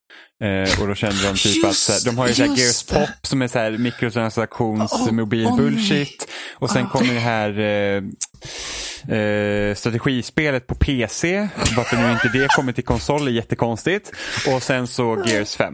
Eh, 0.44 0.82
och 0.82 0.88
då 0.88 0.96
kände 0.96 1.24
de 1.24 1.36
typ 1.36 1.66
att 1.66 1.76
så 1.76 1.92
här, 1.92 2.00
de 2.06 2.18
har 2.18 2.28
ju 2.28 2.34
så 2.34 2.42
här 2.44 2.50
Just 2.50 2.62
Gears 2.62 2.84
det. 2.84 2.96
Pop 3.16 3.28
som 3.28 3.42
är 3.42 3.48
så 3.48 3.60
här 3.60 3.72
mikrotransaktions 3.72 4.92
Åh, 4.94 5.12
mobil 5.12 5.46
åh, 5.48 5.58
bullshit. 5.58 6.28
Och 6.56 6.70
sen 6.70 6.88
kommer 6.88 7.14
det 7.14 7.20
här 7.20 7.60
eh, 7.60 8.04
eh, 9.18 9.76
strategispelet 9.76 10.68
på 10.68 10.76
PC. 10.76 11.48
Varför 11.78 11.98
nu 11.98 12.12
inte 12.12 12.30
det 12.34 12.48
kommer 12.56 12.72
till 12.72 12.84
konsol 12.84 13.28
är 13.28 13.32
jättekonstigt. 13.32 14.12
Och 14.48 14.64
sen 14.64 14.88
så 14.88 15.24
Gears 15.26 15.56
5. 15.56 15.74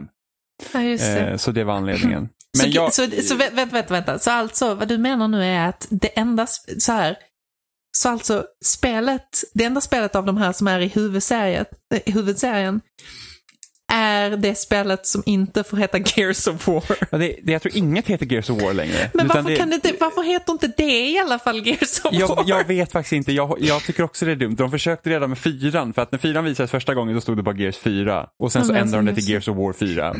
Ja, 0.72 0.82
just. 0.82 1.04
Eh, 1.04 1.36
så 1.36 1.50
det 1.50 1.64
var 1.64 1.74
anledningen. 1.74 2.28
så, 2.56 2.62
Men 2.62 2.72
jag, 2.72 2.92
så, 2.94 3.02
så 3.02 3.34
vä- 3.34 3.54
vänta, 3.54 3.74
vänta, 3.74 3.94
vänta. 3.94 4.18
Så 4.18 4.30
alltså, 4.30 4.74
vad 4.74 4.88
du 4.88 4.98
menar 4.98 5.28
nu 5.28 5.44
är 5.44 5.68
att 5.68 5.86
det 5.90 6.08
enda, 6.18 6.46
så 6.78 6.92
här, 6.92 7.16
så 7.92 8.08
alltså 8.08 8.44
spelet, 8.64 9.44
det 9.54 9.64
enda 9.64 9.80
spelet 9.80 10.14
av 10.14 10.24
de 10.24 10.36
här 10.36 10.52
som 10.52 10.68
är 10.68 10.80
i 10.80 10.84
eh, 10.84 10.90
huvudserien, 10.90 11.66
huvudserien 12.06 12.80
är 13.90 14.30
det 14.30 14.54
spelet 14.54 15.06
som 15.06 15.22
inte 15.26 15.64
får 15.64 15.76
heta 15.76 15.98
Gears 15.98 16.46
of 16.48 16.68
War. 16.68 17.18
det, 17.18 17.36
det, 17.42 17.52
jag 17.52 17.62
tror 17.62 17.76
inget 17.76 18.06
heter 18.06 18.26
Gears 18.26 18.50
of 18.50 18.62
War 18.62 18.72
längre. 18.74 19.10
Men 19.14 19.28
varför, 19.28 19.56
kan 19.56 19.70
det, 19.70 19.92
varför 20.00 20.22
heter 20.22 20.52
inte 20.52 20.72
det 20.76 21.08
i 21.10 21.18
alla 21.18 21.38
fall 21.38 21.66
Gears 21.66 22.00
of 22.04 22.12
War? 22.12 22.20
Jag, 22.20 22.42
jag 22.46 22.64
vet 22.64 22.92
faktiskt 22.92 23.12
inte. 23.12 23.32
Jag, 23.32 23.56
jag 23.60 23.82
tycker 23.84 24.02
också 24.02 24.24
det 24.24 24.32
är 24.32 24.36
dumt. 24.36 24.54
De 24.54 24.70
försökte 24.70 25.10
redan 25.10 25.28
med 25.28 25.38
fyran. 25.38 25.92
För 25.92 26.02
att 26.02 26.12
när 26.12 26.18
fyran 26.18 26.44
visades 26.44 26.70
första 26.70 26.94
gången 26.94 27.14
då 27.14 27.20
stod 27.20 27.36
det 27.36 27.42
bara 27.42 27.56
Gears 27.56 27.76
4. 27.76 28.26
Och 28.38 28.52
sen 28.52 28.64
så 28.64 28.72
Men 28.72 28.82
ändrade 28.82 29.02
de 29.02 29.06
det 29.06 29.10
alltså, 29.10 29.24
till 29.26 29.32
Gears 29.32 29.48
of 29.48 29.56
War 29.56 29.72
4. 29.72 30.16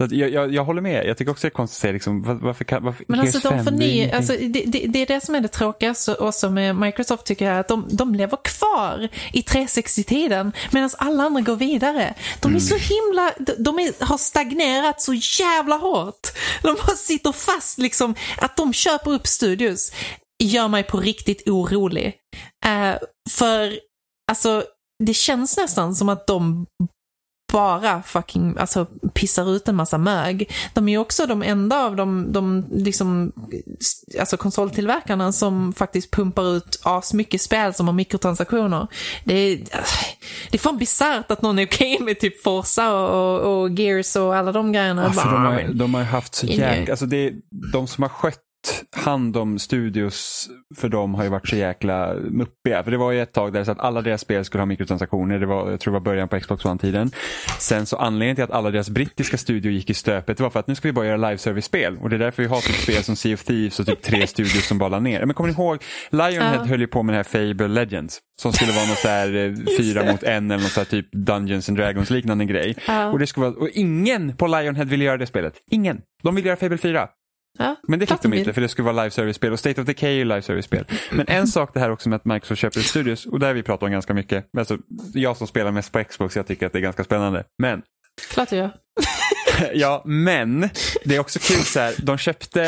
Så 0.00 0.08
jag, 0.16 0.30
jag, 0.30 0.54
jag 0.54 0.64
håller 0.64 0.82
med. 0.82 1.06
Jag 1.06 1.16
tycker 1.18 1.32
också 1.32 1.42
det 1.46 1.48
är 1.48 1.50
konstigt 1.50 1.76
att 1.78 1.80
säga 1.80 1.92
liksom, 1.92 2.22
var- 2.22 2.34
varför 2.34 2.64
kan, 2.64 2.84
varför, 2.84 3.04
Men 3.08 3.20
Gears 3.20 3.34
alltså, 3.34 3.48
de 3.50 3.56
5, 3.56 3.64
får 3.64 3.70
det 3.70 3.76
är 3.76 3.78
ny, 3.78 3.92
ingenting. 3.92 4.16
alltså 4.16 4.32
det, 4.32 4.62
det, 4.66 4.84
det 4.88 4.98
är 4.98 5.06
det 5.06 5.20
som 5.24 5.34
är 5.34 5.40
det 5.40 5.48
tråkiga 5.48 5.94
så- 5.94 6.14
också 6.14 6.50
med 6.50 6.76
Microsoft 6.76 7.24
tycker 7.26 7.44
jag, 7.50 7.58
att 7.58 7.68
de, 7.68 7.86
de 7.90 8.14
lever 8.14 8.38
kvar 8.44 9.08
i 9.32 9.40
360-tiden 9.40 10.52
medan 10.70 10.90
alla 10.98 11.22
andra 11.22 11.40
går 11.40 11.56
vidare. 11.56 12.14
De 12.40 12.48
Mm. 12.48 12.56
är 12.56 12.60
så 12.60 12.74
himla, 12.94 13.34
de, 13.58 13.78
är, 13.78 14.04
har 14.04 14.18
stagnerat 14.18 15.02
så 15.02 15.14
jävla 15.14 15.76
hårt. 15.76 16.32
De 16.62 16.76
bara 16.86 16.96
sitter 16.96 17.32
fast 17.32 17.78
liksom, 17.78 18.14
att 18.36 18.56
de 18.56 18.72
köper 18.72 19.10
upp 19.10 19.26
studios 19.26 19.92
gör 20.42 20.68
mig 20.68 20.82
på 20.82 21.00
riktigt 21.00 21.48
orolig. 21.48 22.06
Uh, 22.66 22.96
för, 23.30 23.78
alltså, 24.30 24.64
det 25.04 25.14
känns 25.14 25.56
nästan 25.56 25.94
som 25.94 26.08
att 26.08 26.26
de 26.26 26.66
bara 27.54 28.02
fucking 28.02 28.56
alltså, 28.58 28.86
pissar 29.14 29.50
ut 29.56 29.68
en 29.68 29.76
massa 29.76 29.98
mög. 29.98 30.50
De 30.72 30.88
är 30.88 30.92
ju 30.92 30.98
också 30.98 31.26
de 31.26 31.42
enda 31.42 31.84
av 31.84 31.96
de, 31.96 32.32
de 32.32 32.64
liksom, 32.70 33.32
alltså 34.20 34.36
konsoltillverkarna 34.36 35.32
som 35.32 35.72
faktiskt 35.72 36.10
pumpar 36.10 36.56
ut 36.56 36.80
asmycket 36.82 37.40
spel 37.40 37.74
som 37.74 37.86
har 37.86 37.94
mikrotransaktioner. 37.94 38.86
Det 39.24 39.34
är, 39.34 39.56
det 40.50 40.56
är 40.56 40.58
fan 40.58 40.78
bisarrt 40.78 41.30
att 41.30 41.42
någon 41.42 41.58
är 41.58 41.66
okej 41.66 41.98
med 42.00 42.20
typ 42.20 42.42
Forza 42.42 42.94
och, 42.94 43.40
och, 43.40 43.62
och 43.62 43.70
Gears 43.70 44.16
och 44.16 44.36
alla 44.36 44.52
de 44.52 44.72
grejerna. 44.72 45.12
Bara, 45.16 45.32
de, 45.32 45.44
har, 45.44 45.74
de 45.74 45.94
har 45.94 46.02
haft 46.02 46.34
så 46.34 46.46
jäkla... 46.46 46.92
Alltså 46.92 47.06
det, 47.06 47.32
de 47.72 47.86
som 47.86 48.02
har 48.02 48.08
skött 48.08 48.40
hand 48.96 49.36
om 49.36 49.58
studios 49.58 50.48
för 50.76 50.88
dem 50.88 51.14
har 51.14 51.24
ju 51.24 51.30
varit 51.30 51.48
så 51.48 51.56
jäkla 51.56 52.14
muppiga. 52.14 52.84
För 52.84 52.90
det 52.90 52.96
var 52.96 53.12
ju 53.12 53.22
ett 53.22 53.32
tag 53.32 53.52
där 53.52 53.64
så 53.64 53.70
att 53.70 53.80
alla 53.80 54.02
deras 54.02 54.20
spel 54.20 54.44
skulle 54.44 54.60
ha 54.60 54.66
mikrotransaktioner. 54.66 55.38
Det 55.38 55.46
var, 55.46 55.70
jag 55.70 55.80
tror 55.80 55.92
det 55.92 55.98
var 55.98 56.04
början 56.04 56.28
på 56.28 56.40
Xbox 56.40 56.64
One-tiden. 56.64 57.10
Sen 57.58 57.86
så 57.86 57.96
anledningen 57.96 58.34
till 58.36 58.44
att 58.44 58.50
alla 58.50 58.70
deras 58.70 58.90
brittiska 58.90 59.36
studio 59.36 59.72
gick 59.72 59.90
i 59.90 59.94
stöpet 59.94 60.40
var 60.40 60.50
för 60.50 60.60
att 60.60 60.66
nu 60.66 60.74
ska 60.74 60.88
vi 60.88 60.92
bara 60.92 61.06
göra 61.06 61.16
live-service-spel. 61.16 61.98
Och 62.00 62.10
det 62.10 62.16
är 62.16 62.18
därför 62.18 62.42
vi 62.42 62.48
har 62.48 62.60
typ 62.60 62.76
spel 62.76 63.02
som 63.04 63.16
Sea 63.16 63.34
of 63.34 63.44
Thieves 63.44 63.80
och 63.80 63.86
typ 63.86 64.02
tre 64.02 64.26
studios 64.26 64.66
som 64.68 64.78
bara 64.78 64.88
la 64.88 65.00
ner. 65.00 65.24
Men 65.26 65.34
kommer 65.34 65.48
ni 65.50 65.54
ihåg? 65.54 65.78
Lionhead 66.10 66.54
Ja. 66.54 66.64
höll 66.64 66.80
ju 66.80 66.86
på 66.86 67.02
med 67.02 67.12
det 67.12 67.16
här 67.16 67.48
Fable 67.48 67.68
Legends. 67.68 68.18
Som 68.42 68.52
skulle 68.52 68.72
vara 68.72 68.84
något 68.86 68.98
så 68.98 69.08
här 69.08 69.36
eh, 69.36 69.52
fyra 69.78 70.12
mot 70.12 70.22
en 70.22 70.50
eller 70.50 70.62
något 70.62 70.72
så 70.72 70.80
här 70.80 70.84
typ 70.84 71.12
Dungeons 71.12 71.68
and 71.68 71.78
Dragons 71.78 72.10
liknande 72.10 72.44
grej. 72.44 72.76
Ja. 72.86 73.06
Och, 73.06 73.18
det 73.18 73.26
skulle 73.26 73.46
vara, 73.46 73.56
och 73.56 73.68
ingen 73.68 74.36
på 74.36 74.46
Lionhead 74.46 74.84
ville 74.84 75.04
göra 75.04 75.16
det 75.16 75.26
spelet. 75.26 75.54
Ingen. 75.70 76.00
De 76.22 76.34
ville 76.34 76.48
göra 76.48 76.56
Fable 76.56 76.78
4. 76.78 77.08
Ja, 77.58 77.76
Men 77.88 77.98
det 77.98 78.06
fick 78.06 78.22
de 78.22 78.34
inte 78.34 78.52
för 78.52 78.60
det 78.60 78.68
skulle 78.68 78.92
vara 78.92 79.02
live 79.02 79.10
service-spel 79.10 79.52
och 79.52 79.58
State 79.58 79.80
of 79.80 79.86
Decay 79.86 80.10
är 80.10 80.14
ju 80.14 80.24
live 80.24 80.42
service-spel. 80.42 80.84
Men 81.10 81.26
en 81.28 81.46
sak 81.46 81.74
det 81.74 81.80
här 81.80 81.90
också 81.90 82.08
med 82.08 82.16
att 82.16 82.24
Microsoft 82.24 82.60
köper 82.60 82.80
ut 82.80 82.86
studios 82.86 83.26
och 83.26 83.40
det 83.40 83.46
har 83.46 83.54
vi 83.54 83.62
pratat 83.62 83.82
om 83.82 83.90
ganska 83.90 84.14
mycket. 84.14 84.46
Alltså, 84.58 84.78
jag 85.14 85.36
som 85.36 85.46
spelar 85.46 85.70
mest 85.70 85.92
på 85.92 86.04
Xbox 86.04 86.36
jag 86.36 86.46
tycker 86.46 86.66
att 86.66 86.72
det 86.72 86.78
är 86.78 86.82
ganska 86.82 87.04
spännande. 87.04 87.44
Men, 87.58 87.82
Klart 88.30 88.52
jag 88.52 88.70
ja 89.74 90.02
men, 90.04 90.68
det 91.04 91.16
är 91.16 91.20
också 91.20 91.38
kul 91.38 91.64
så 91.64 91.80
här, 91.80 91.94
de 91.98 92.18
köpte 92.18 92.62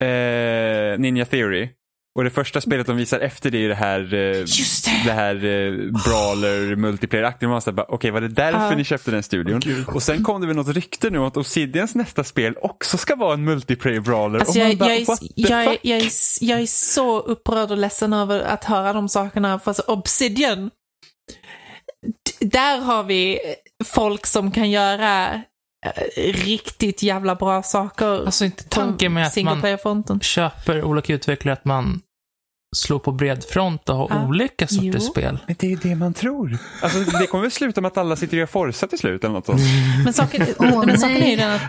eh, 0.00 0.98
Ninja 0.98 1.24
Theory 1.24 1.68
och 2.16 2.24
det 2.24 2.30
första 2.30 2.60
spelet 2.60 2.86
de 2.86 2.96
visar 2.96 3.20
efter 3.20 3.50
det 3.50 3.64
är 3.64 3.68
det 3.68 3.74
här, 3.74 4.14
eh, 4.14 4.38
Just 4.40 4.84
det. 4.84 5.02
det 5.04 5.12
här 5.12 5.34
eh, 5.34 5.72
brawler 6.04 6.76
multiplayer-aktiga. 6.76 7.48
Man 7.48 7.62
säger 7.62 7.74
bara, 7.76 7.86
Okej, 7.88 8.10
var 8.10 8.20
det 8.20 8.28
därför 8.28 8.58
Ja. 8.70 8.76
ni 8.76 8.84
köpte 8.84 9.10
den 9.10 9.22
studion? 9.22 9.84
och 9.86 10.02
sen 10.02 10.24
kom 10.24 10.40
det 10.40 10.46
väl 10.46 10.56
något 10.56 10.68
rykte 10.68 11.10
nu 11.10 11.18
att 11.18 11.36
Obsidians 11.36 11.94
nästa 11.94 12.24
spel 12.24 12.56
också 12.62 12.96
ska 12.98 13.16
vara 13.16 13.34
en 13.34 13.44
multiplayer 13.44 14.00
brawler. 14.00 14.38
Alltså 14.38 14.52
och 14.52 14.64
man 14.64 14.68
jag, 14.70 14.78
bara, 14.78 14.90
jag, 14.90 15.00
är, 15.00 15.06
what 15.06 15.20
the 15.20 15.26
jag, 15.36 15.62
är, 15.62 15.66
fuck? 15.70 15.80
jag, 15.82 15.98
är, 15.98 16.10
jag 16.40 16.60
är 16.60 16.66
så 16.66 17.20
upprörd 17.20 17.70
och 17.70 17.78
ledsen 17.78 18.12
över 18.12 18.40
att 18.40 18.64
höra 18.64 18.92
de 18.92 19.08
sakerna. 19.08 19.58
För 19.58 19.70
alltså 19.70 19.82
Obsidian, 19.86 20.70
där 22.40 22.78
har 22.80 23.02
vi 23.02 23.38
folk 23.84 24.26
som 24.26 24.50
kan 24.50 24.70
göra 24.70 25.34
eh, 25.34 25.42
riktigt 26.32 27.02
jävla 27.02 27.34
bra 27.34 27.62
saker. 27.62 28.26
Alltså 28.26 28.44
inte 28.44 28.64
tanken 28.64 29.12
med 29.12 29.26
att 29.26 29.36
man 29.44 30.20
köper 30.20 30.84
olika 30.84 31.12
utvecklare 31.14 31.52
att 31.52 31.64
man 31.64 32.00
slå 32.74 32.98
på 32.98 33.12
bred 33.12 33.44
front 33.44 33.88
och 33.88 33.96
ha 33.96 34.06
Ja. 34.10 34.26
olika 34.26 34.66
sorters 34.66 34.94
Jo. 34.94 35.00
spel. 35.00 35.38
Men 35.46 35.56
det 35.58 35.66
är 35.66 35.70
ju 35.70 35.76
det 35.76 35.94
man 35.94 36.14
tror. 36.14 36.58
Alltså, 36.82 36.98
det 37.18 37.26
kommer 37.26 37.42
väl 37.42 37.50
sluta 37.50 37.80
med 37.80 37.88
att 37.88 37.98
alla 37.98 38.16
sitter 38.16 38.36
och 38.36 38.38
gör 38.38 38.46
Forza 38.46 38.86
till 38.86 38.98
slut 38.98 39.24
eller 39.24 39.34
något 39.34 39.46
sånt. 39.46 39.60
Men 40.04 40.12
saken, 40.12 40.46
Åh, 40.58 40.86
men 40.86 40.98
saken 40.98 41.16
är 41.22 41.30
ju 41.30 41.36
den 41.36 41.50
att... 41.52 41.62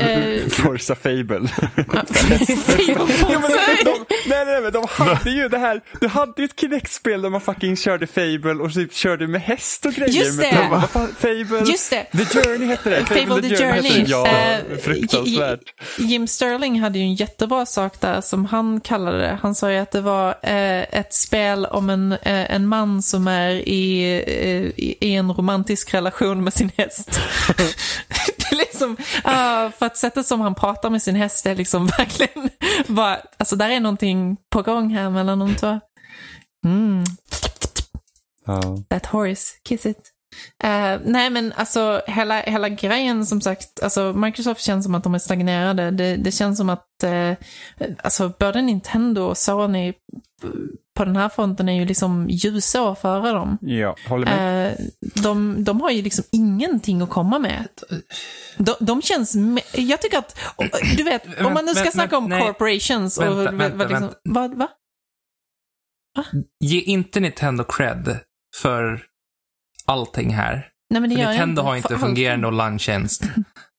Eh, 0.00 0.48
Forza 0.50 0.94
Fable. 0.94 1.48
ja, 1.92 2.02
men 3.40 3.50
de, 3.84 4.04
nej, 4.26 4.44
nej, 4.44 4.60
men 4.62 4.72
de 4.72 4.84
hade 4.88 5.30
ju 5.30 5.48
det 5.48 5.58
här. 5.58 5.80
Du 6.00 6.08
hade 6.08 6.32
ju 6.36 6.44
ett 6.44 6.60
Kinect-spel 6.60 7.22
där 7.22 7.30
man 7.30 7.40
fucking 7.40 7.76
körde 7.76 8.06
Fable 8.06 8.52
och 8.62 8.72
typ 8.74 8.94
körde 8.94 9.26
med 9.26 9.40
häst 9.42 9.86
och 9.86 9.92
grejer. 9.92 10.12
Just 10.12 10.38
med 10.38 10.54
det. 10.72 10.86
fan, 10.86 11.08
Fable. 11.18 11.70
Just 11.70 11.90
det. 11.90 12.04
The 12.18 12.24
Journey 12.40 12.66
hette 12.68 12.90
det. 12.90 13.04
Fable 13.06 13.42
the 13.42 13.56
Journey. 13.56 13.82
hette 13.82 13.98
det. 13.98 14.10
Ja, 14.10 14.28
Eh, 14.32 14.78
fruktansvärt. 14.78 15.60
Jim 15.98 16.26
Sterling 16.26 16.80
hade 16.80 16.98
ju 16.98 17.04
en 17.04 17.14
jättebra 17.14 17.66
sak 17.66 18.00
där 18.00 18.20
som 18.20 18.44
han 18.44 18.80
kallade 18.80 19.18
det. 19.18 19.38
Han 19.42 19.54
sa 19.54 19.70
ju 19.72 19.78
att 19.78 19.90
det 19.90 20.00
var 20.00 20.34
ett 20.42 21.14
spel 21.14 21.66
om 21.66 21.90
en, 21.90 22.12
eh, 22.12 22.50
en 22.54 22.66
man 22.66 23.02
som 23.02 23.28
är 23.28 23.50
i, 23.50 24.02
eh, 24.26 24.84
i, 24.84 24.96
i 25.00 25.14
en 25.14 25.32
romantisk 25.32 25.94
relation 25.94 26.44
med 26.44 26.54
sin 26.54 26.70
häst. 26.76 27.20
det 28.36 28.52
är 28.52 28.56
liksom, 28.56 28.96
ah, 29.24 29.70
för 29.70 29.86
att 29.86 29.96
sättet 29.96 30.26
som 30.26 30.40
han 30.40 30.54
pratar 30.54 30.90
med 30.90 31.02
sin 31.02 31.14
häst 31.16 31.46
är 31.46 31.54
liksom 31.54 31.86
verkligen 31.98 32.50
bara, 32.86 33.20
alltså 33.38 33.56
där 33.56 33.70
är 33.70 33.80
någonting 33.80 34.36
på 34.50 34.62
gång 34.62 34.90
här 34.90 35.10
mellan 35.10 35.38
de 35.38 35.54
två. 35.54 35.80
Mm, 36.64 37.04
Ja. 38.46 38.60
that 38.90 39.06
horse, 39.06 39.52
kiss 39.64 39.86
it. 39.86 40.11
Eh, 40.64 41.00
nej 41.04 41.30
men 41.30 41.52
alltså 41.52 42.02
hela, 42.06 42.40
hela 42.40 42.68
grejen 42.68 43.26
som 43.26 43.40
sagt, 43.40 43.82
alltså 43.82 44.12
Microsoft 44.12 44.60
känns 44.60 44.84
som 44.84 44.94
att 44.94 45.04
de 45.04 45.14
är 45.14 45.18
stagnerade. 45.18 45.90
Det, 45.90 46.16
det 46.16 46.32
känns 46.32 46.58
som 46.58 46.70
att 46.70 47.02
eh, 47.04 47.32
alltså 48.02 48.32
både 48.40 48.62
Nintendo 48.62 49.22
och 49.22 49.38
Sony 49.38 49.92
på 50.96 51.04
den 51.04 51.16
här 51.16 51.28
fronten 51.28 51.68
är 51.68 51.72
ju 51.72 51.84
liksom 51.84 52.26
ljusår 52.30 52.94
före 52.94 53.30
dem. 53.32 53.58
ja, 53.60 53.96
håller 54.08 54.26
med. 54.26 54.66
Eh, 54.72 54.74
de, 55.22 55.64
de 55.64 55.80
har 55.80 55.90
ju 55.90 56.02
liksom 56.02 56.24
ingenting 56.32 57.02
att 57.02 57.10
komma 57.10 57.38
med. 57.38 57.68
De, 58.58 58.74
de 58.80 59.02
känns, 59.02 59.36
me- 59.36 59.80
jag 59.80 60.02
tycker 60.02 60.18
att, 60.18 60.38
du 60.96 61.02
vet, 61.02 61.40
om 61.44 61.54
man 61.54 61.64
nu 61.64 61.74
ska 61.74 61.90
snacka 61.90 62.18
om 62.18 62.28
nej. 62.28 62.42
corporations 62.42 63.18
och 63.18 63.24
Vänta, 63.24 63.42
vad- 63.44 63.54
vänta, 63.54 63.76
vad 63.76 63.88
liksom, 63.90 64.02
vänta. 64.24 64.40
vad, 64.40 64.54
va? 64.58 64.68
Ge 66.60 66.80
inte 66.80 67.20
Nintendo 67.20 67.64
cred 67.64 68.18
för 68.56 69.02
allting 69.92 70.30
här. 70.34 70.68
Nej 70.90 71.00
men 71.00 71.10
det 71.10 71.16
För 71.16 71.28
Nintendo 71.28 71.62
har 71.62 71.70
För 71.70 71.76
inte 71.76 71.98
fungerande 71.98 72.46
online-tjänst. 72.48 73.22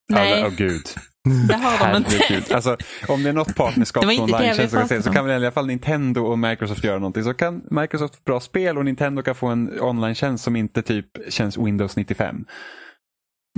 Nej, 0.10 0.43
Åh 0.45 0.49
gud. 0.49 0.86
det 1.47 1.54
har 1.56 1.91
de 1.93 1.97
inte. 1.97 2.56
Alltså, 2.56 2.78
om 3.08 3.23
det 3.23 3.30
är 3.30 3.34
något 3.34 3.56
partnerskap 3.56 4.02
Det 4.02 4.08
var 4.08 4.13
med 4.13 4.21
inte 4.21 4.38
det 4.38 4.43
vi 4.43 4.78
online 4.78 5.04
så, 5.04 5.12
kan, 5.13 5.26
väl 5.26 5.34
i 5.34 5.45
alla 5.45 5.52
fall 5.52 5.67
Nintendo 5.67 6.21
och 6.21 6.39
Microsoft 6.39 6.84
göra 6.84 6.99
någonting. 6.99 7.23
Så 7.23 7.34
kan 7.34 7.62
Microsoft 7.71 8.15
få 8.15 8.21
bra 8.26 8.39
spel 8.39 8.78
och 8.78 8.86
Nintendo 8.86 9.21
kan 9.21 9.36
få 9.36 9.47
en 9.47 9.82
online-tjänst 9.82 10.43
som 10.43 10.56
inte 10.56 10.82
typ 10.82 11.08
känns 11.30 11.58
Windows 11.58 11.95
95. 11.95 12.45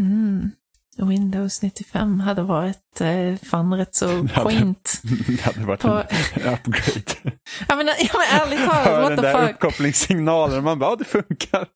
Mm. 0.01 0.51
Windows 0.97 1.61
95 1.61 2.19
hade 2.19 2.41
varit 2.41 3.01
eh, 3.01 3.35
fan 3.49 3.73
rätt 3.73 3.95
så 3.95 4.27
quaint. 4.33 5.01
Det 5.27 5.41
hade 5.41 5.59
varit 5.65 5.81
På- 5.81 6.03
en 6.33 6.53
upgrade. 6.53 7.37
Ja 7.67 7.75
men, 7.75 7.87
ja, 7.87 8.09
men 8.13 8.41
ärligt 8.41 8.59
Hör 8.59 8.83
talat, 8.83 9.01
what 9.01 9.09
den 9.09 9.17
the 9.17 9.23
där 9.23 9.41
fuck. 9.47 9.51
uppkopplingssignalen 9.55 10.57
och 10.57 10.63
man 10.63 10.79
bara, 10.79 10.89
ja 10.89 10.95
det 10.95 11.05
funkar. 11.05 11.67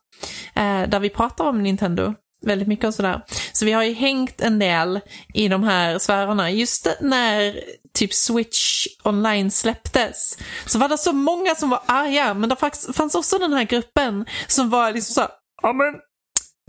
Där 0.91 1.01
vi 1.01 1.11
pratar 1.11 1.45
om 1.45 1.63
Nintendo 1.63 2.15
väldigt 2.47 2.69
mycket 2.69 2.85
och 2.85 2.95
sådär. 2.95 3.21
Så 3.53 3.65
vi 3.65 3.73
har 3.73 3.83
ju 3.83 3.93
hängt 3.93 4.41
en 4.41 4.59
del 4.59 5.01
i 5.35 5.49
de 5.49 5.63
här 5.63 5.99
sfärerna. 5.99 6.51
Just 6.51 6.87
när 7.01 7.61
typ 7.95 8.15
Switch 8.15 8.87
online 9.03 9.51
släpptes 9.51 10.39
så 10.67 10.79
var 10.79 10.89
det 10.89 10.99
så 10.99 11.13
många 11.13 11.55
som 11.55 11.71
var 11.71 11.83
arga, 11.87 12.35
men 12.35 12.49
det 12.49 12.57
fanns 12.95 13.15
också 13.15 13.39
den 13.39 13.53
här 13.53 13.65
gruppen 13.65 14.27
som 14.47 14.71
var 14.71 14.93
liksom 14.93 15.15
så 15.15 15.21
här, 15.21 15.31
ja 15.63 15.73
men 15.73 15.95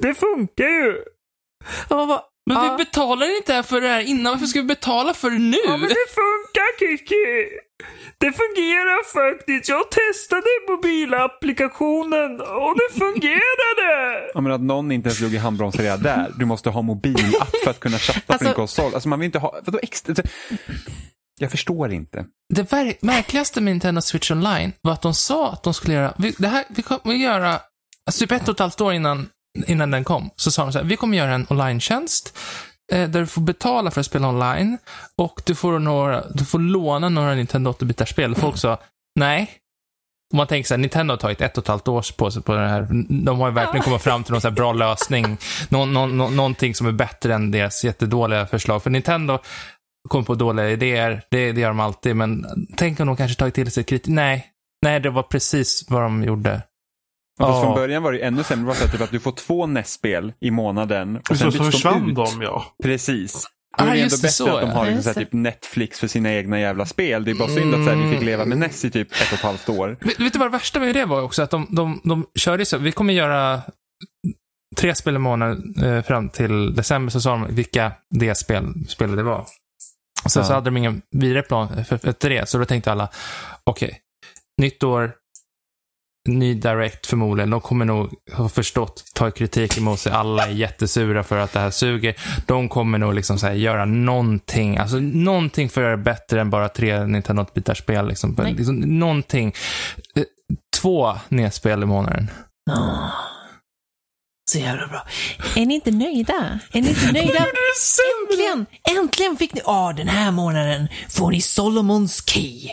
det 0.02 0.14
funkar 0.14 0.66
ju. 0.66 1.04
Bara, 1.90 2.22
Men 2.46 2.58
ja. 2.58 2.76
vi 2.78 2.86
betalar 2.86 3.38
inte 3.38 3.64
för 3.64 3.82
det 3.82 3.88
här 3.88 4.00
innan, 4.00 4.34
varför 4.34 4.46
ska 4.48 4.60
vi 4.60 4.66
betala 4.66 5.14
för 5.14 5.30
det 5.30 5.40
nu? 5.40 5.58
Ja, 5.66 5.78
men 5.78 5.90
det 5.90 6.08
funkar 6.10 6.80
Kiki! 6.80 7.58
Det 8.18 8.32
fungerar 8.32 9.04
faktiskt. 9.14 9.70
Jag 9.70 9.84
testade 9.92 10.48
mobilapplikationen 10.70 12.42
och 12.42 12.76
det 12.78 13.00
fungerade! 13.00 14.32
Ja, 14.34 14.42
men 14.42 14.52
att 14.52 14.62
någon 14.62 14.92
inte 14.92 15.08
ens 15.10 15.20
drog 15.20 15.34
i 15.34 15.38
handbromsen 15.38 15.82
redan 15.82 16.02
där. 16.02 16.32
Du 16.38 16.46
måste 16.46 16.70
ha 16.70 16.82
mobilapp 16.82 17.50
för 17.64 17.72
att 17.72 17.80
kunna 17.80 17.98
chatta 17.98 18.20
på 18.28 18.34
Alltså- 18.34 18.46
din 18.46 18.54
konsol. 18.56 18.94
Alltså 18.94 19.10
man 19.10 19.20
vill 19.20 19.26
inte 19.26 19.40
ha, 19.40 19.60
vadå 19.66 19.80
extra? 19.84 20.12
alltså, 20.12 20.24
Jag 21.40 21.52
förstår 21.52 21.92
inte. 21.92 22.26
Det 22.54 22.64
ver- 22.72 22.96
märkligaste 23.02 23.62
med 23.62 23.74
Nintendo 23.74 24.02
Switch 24.02 24.32
Online 24.32 24.72
var 24.82 24.94
att 24.94 25.02
de 25.02 25.14
sa 25.14 25.52
att 25.52 25.64
de 25.64 25.74
skulle 25.74 25.94
göra, 25.94 26.14
vi, 26.18 26.36
det 26.38 26.48
här, 26.48 26.66
vi 26.70 26.82
kommer 26.82 27.16
göra, 27.16 27.60
alltså 28.06 28.20
typ 28.20 28.32
ett 28.32 28.48
och 28.48 28.54
ett 28.56 28.60
halvt 28.60 28.82
år 28.82 28.94
innan, 28.94 29.30
innan 29.68 29.92
den 29.92 30.04
kom, 30.04 30.30
så 30.36 30.52
sa 30.52 30.64
de 30.64 30.72
så 30.74 30.80
här, 30.80 30.86
vi 30.86 30.96
kommer 30.98 31.18
göra 31.18 31.34
en 31.34 31.48
online-tjänst 31.50 32.38
där 32.98 33.20
du 33.20 33.28
får 33.28 33.42
betala 33.42 33.92
för 33.92 34.00
att 34.00 34.06
spela 34.06 34.30
online 34.30 34.78
och 35.18 35.42
du 35.46 35.56
får, 35.56 35.80
några, 35.80 36.24
du 36.30 36.46
får 36.46 36.60
låna 36.60 37.10
några 37.10 37.34
Nintendo 37.36 37.72
8-bitars-spel. 37.72 38.36
Folk 38.36 38.58
sa, 38.58 38.78
nej. 39.20 39.52
Och 40.32 40.38
man 40.38 40.48
tänker 40.48 40.68
så 40.68 40.74
här, 40.74 40.80
Nintendo 40.80 41.12
har 41.14 41.18
tagit 41.18 41.42
ett 41.42 41.58
och 41.58 41.64
ett 41.64 41.68
halvt 41.68 41.88
år 41.88 42.06
på 42.18 42.32
sig 42.32 42.42
på 42.44 42.54
det 42.54 42.68
här. 42.68 42.88
De 43.10 43.40
har 43.40 43.48
ju 43.48 43.54
verkligen 43.54 43.84
kommit 43.84 44.02
fram 44.02 44.24
till 44.24 44.32
någon 44.32 44.42
så 44.42 44.52
bra 44.52 44.74
lösning. 44.84 45.38
Någon, 45.70 45.94
någon, 45.94 46.18
nå- 46.18 46.30
någonting 46.30 46.76
som 46.76 46.88
är 46.88 46.92
bättre 46.92 47.34
än 47.36 47.52
deras 47.52 47.84
jättedåliga 47.84 48.46
förslag. 48.48 48.84
För 48.84 48.90
Nintendo 48.90 49.40
kommer 50.10 50.26
på 50.26 50.36
dåliga 50.36 50.70
idéer, 50.70 51.22
det, 51.32 51.52
det 51.52 51.62
gör 51.62 51.68
de 51.68 51.80
alltid, 51.80 52.16
men 52.16 52.46
tänk 52.78 53.00
om 53.00 53.08
de 53.08 53.16
kanske 53.16 53.40
tagit 53.40 53.54
till 53.56 53.72
sig 53.72 53.84
kritik. 53.84 54.14
Nej, 54.14 54.48
nej, 54.86 55.00
det 55.00 55.10
var 55.10 55.24
precis 55.24 55.86
vad 55.90 56.02
de 56.02 56.24
gjorde. 56.24 56.62
Ja. 57.42 57.48
Fast 57.48 57.58
Ja. 57.58 57.64
från 57.64 57.76
början 57.76 58.04
var 58.04 58.12
det 58.12 58.20
ännu 58.20 58.44
sämre. 58.44 58.64
Det 58.64 58.68
var 58.68 58.76
så 58.76 58.88
typ 58.92 59.02
att 59.02 59.12
du 59.12 59.20
får 59.20 59.32
två 59.32 59.68
NES-spel 59.68 60.34
i 60.40 60.52
månaden. 60.52 61.16
Och 61.18 61.28
Så, 61.28 61.36
sen 61.36 61.52
så 61.52 61.58
byts 61.64 61.72
försvann 61.76 62.10
ut. 62.10 62.16
de 62.16 62.42
ja. 62.42 62.66
Precis. 62.84 63.48
Då 63.78 63.84
är 63.86 63.90
Ah, 63.90 63.94
det 63.94 64.00
ändå 64.02 64.16
bättre 64.16 64.28
så, 64.30 64.56
att 64.56 64.62
de 64.62 64.70
har 64.70 64.86
Ja, 64.86 64.92
liksom 64.92 65.14
så 65.14 65.20
typ 65.20 65.34
Netflix 65.34 66.00
för 66.00 66.08
sina 66.08 66.34
egna 66.34 66.60
jävla 66.60 66.86
spel. 66.86 67.24
Det 67.26 67.32
är 67.32 67.36
bara 67.36 67.50
synd 67.50 67.76
att 67.76 67.84
så 67.84 67.90
här, 67.90 67.96
vi 68.08 68.12
fick 68.16 68.22
leva 68.26 68.46
med 68.46 68.58
NES 68.58 68.86
i 68.86 68.92
typ 68.92 69.12
ett 69.12 69.28
och 69.28 69.34
ett 69.34 69.40
halvt 69.44 69.70
år. 69.70 69.98
Vet, 70.02 70.20
vet 70.20 70.34
du 70.34 70.40
vad 70.40 70.48
det 70.48 70.52
värsta 70.58 70.80
med 70.80 70.96
det 70.96 71.06
var 71.06 71.22
också? 71.22 71.42
Att 71.44 71.50
de, 71.52 71.68
de, 71.70 72.02
de 72.04 72.26
körde 72.40 72.66
så, 72.66 72.78
vi 72.78 72.92
kommer 72.92 73.14
göra 73.14 73.62
tre 74.78 74.96
spel 74.96 75.16
i 75.16 75.20
månaden 75.20 75.74
eh, 75.84 76.02
fram 76.02 76.30
till 76.30 76.76
december, 76.76 77.12
så 77.12 77.22
sa 77.22 77.32
de 77.32 77.56
vilka 77.56 77.92
det 78.10 78.36
spel, 78.36 78.74
spel 78.90 79.16
det 79.16 79.24
var. 79.24 79.46
Sen 80.30 80.42
Ja. 80.42 80.48
så 80.48 80.54
hade 80.54 80.66
de 80.66 80.78
ingen 80.78 81.02
vidare 81.12 81.42
plan 81.44 81.68
för, 81.86 81.98
för, 81.98 82.08
efter 82.10 82.30
det, 82.30 82.50
så 82.50 82.58
då 82.58 82.66
tänkte 82.66 82.92
alla, 82.92 83.10
okej, 83.64 84.00
nytt 84.62 84.84
år, 84.84 85.14
ny 86.30 86.54
Direct 86.54 87.08
förmodligen. 87.08 87.50
De 87.50 87.62
kommer 87.62 87.86
nog 87.86 88.14
ha 88.34 88.50
förstått, 88.50 89.04
ta 89.16 89.32
kritik 89.32 89.78
emot 89.78 90.00
sig. 90.00 90.12
Alla 90.12 90.48
är 90.48 90.52
jättesura 90.52 91.24
för 91.24 91.38
att 91.38 91.54
det 91.54 91.60
här 91.60 91.72
suger. 91.72 92.16
De 92.48 92.70
kommer 92.70 92.98
nog 92.98 93.14
liksom 93.14 93.40
så 93.40 93.48
här, 93.48 93.54
göra 93.54 93.86
någonting, 93.86 94.78
alltså 94.78 94.96
någonting 95.00 95.70
för 95.70 95.82
att 95.82 95.86
göra 95.86 95.98
det 95.98 96.04
bättre 96.04 96.42
än 96.42 96.50
bara 96.50 96.70
tre 96.70 97.06
Nintendo 97.06 97.44
8-bitars 97.44 97.76
spel. 97.78 98.08
Liksom. 98.08 98.36
Nej. 98.38 98.54
Liksom, 98.54 98.76
någonting. 98.80 99.54
Eh, 100.16 100.24
Två 100.82 101.14
nedspel 101.30 101.84
i 101.84 101.86
månaden. 101.86 102.32
Åh. 102.72 103.10
Så 104.52 104.58
jävla 104.60 104.88
bra. 104.88 105.08
Är 105.56 105.66
ni 105.66 105.74
inte 105.76 105.92
nöjda? 105.92 106.60
Är 106.74 106.82
ni 106.82 106.90
inte 106.90 107.06
nöjda? 107.14 107.46
Äntligen! 108.30 108.66
Äntligen 108.98 109.38
fick 109.38 109.54
ni... 109.54 109.62
Ja, 109.66 109.94
den 109.98 110.08
här 110.08 110.32
månaden 110.32 110.88
får 111.10 111.32
ni 111.32 111.42
Solomons 111.42 112.24
Key. 112.30 112.70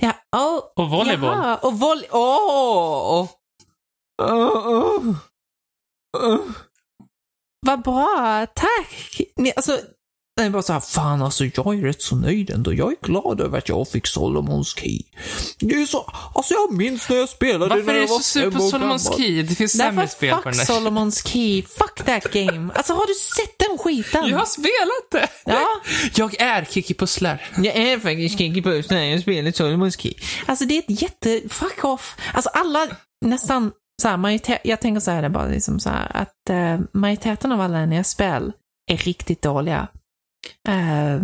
Ja, 0.00 0.14
oh, 0.36 0.84
Och 0.84 0.90
volleyboll. 0.90 1.30
Jaha, 1.30 1.56
och 1.56 1.78
volley... 1.78 2.08
Åh! 2.12 3.22
Oh. 3.22 3.28
Oh, 4.22 5.16
oh. 6.18 6.50
Vad 7.66 7.82
bra, 7.82 8.46
tack! 8.54 9.20
Ni, 9.36 9.52
alltså, 9.56 9.80
är 10.46 10.50
bara 10.50 10.62
så 10.62 10.72
här, 10.72 10.80
fan 10.80 11.22
alltså 11.22 11.44
jag 11.44 11.78
är 11.78 11.82
rätt 11.82 12.02
så 12.02 12.16
nöjd 12.16 12.50
ändå. 12.50 12.74
Jag 12.74 12.92
är 12.92 12.96
glad 13.06 13.40
över 13.40 13.58
att 13.58 13.68
jag 13.68 13.88
fick 13.88 14.06
Solomons 14.06 14.74
Key. 14.74 15.02
Det 15.58 15.74
är 15.74 15.86
så, 15.86 16.12
alltså 16.34 16.54
jag 16.54 16.72
minns 16.72 17.08
när 17.08 17.16
jag 17.16 17.28
spelade 17.28 17.74
Varför 17.74 17.86
när 17.86 17.94
är 17.94 17.98
jag 17.98 18.08
du 18.08 18.12
var 18.12 18.18
så 18.18 18.22
sur 18.22 18.50
på 18.50 18.58
Solomons. 18.58 19.16
Key? 19.16 19.42
Det 19.42 19.54
finns 19.54 19.72
sämre 19.72 20.08
spel 20.08 20.34
på 20.34 20.48
den 20.48 20.58
där. 20.58 20.64
Solomons 20.64 21.22
Key, 21.22 21.62
fuck 21.62 22.04
that 22.06 22.32
game. 22.32 22.72
Alltså 22.74 22.92
har 22.92 23.06
du 23.06 23.14
sett 23.14 23.58
den 23.58 23.78
skiten? 23.78 24.28
Jag 24.28 24.38
har 24.38 24.46
spelat 24.46 25.10
det! 25.10 25.28
Ja. 25.44 25.66
Jag 26.14 26.40
är 26.40 26.64
Kiki 26.64 26.94
Pusslar. 26.94 27.50
Jag 27.56 27.76
är 27.76 27.98
faktiskt 27.98 28.38
Kiki 28.38 28.62
Puss 28.62 28.90
när 28.90 29.04
jag 29.04 29.20
spelar 29.20 29.52
Solomons 29.52 29.96
Key. 29.96 30.14
Alltså 30.46 30.64
det 30.64 30.74
är 30.74 30.78
ett 30.78 31.02
jätte, 31.02 31.40
fuck 31.48 31.84
off. 31.84 32.16
Alltså 32.34 32.50
alla, 32.50 32.86
nästan 33.24 33.72
så 34.02 34.08
här, 34.08 34.16
majoritet, 34.16 34.60
jag 34.64 34.80
tänker 34.80 35.00
så 35.00 35.10
här, 35.10 35.22
det 35.22 35.26
är 35.26 35.30
bara 35.30 35.46
liksom 35.46 35.80
så 35.80 35.90
här, 35.90 36.16
att 36.16 36.50
uh, 36.50 36.86
majoriteten 36.92 37.52
av 37.52 37.60
alla 37.60 37.86
NES-spel 37.86 38.52
är 38.90 38.96
riktigt 38.96 39.42
dåliga. 39.42 39.88
Eh, 40.68 41.22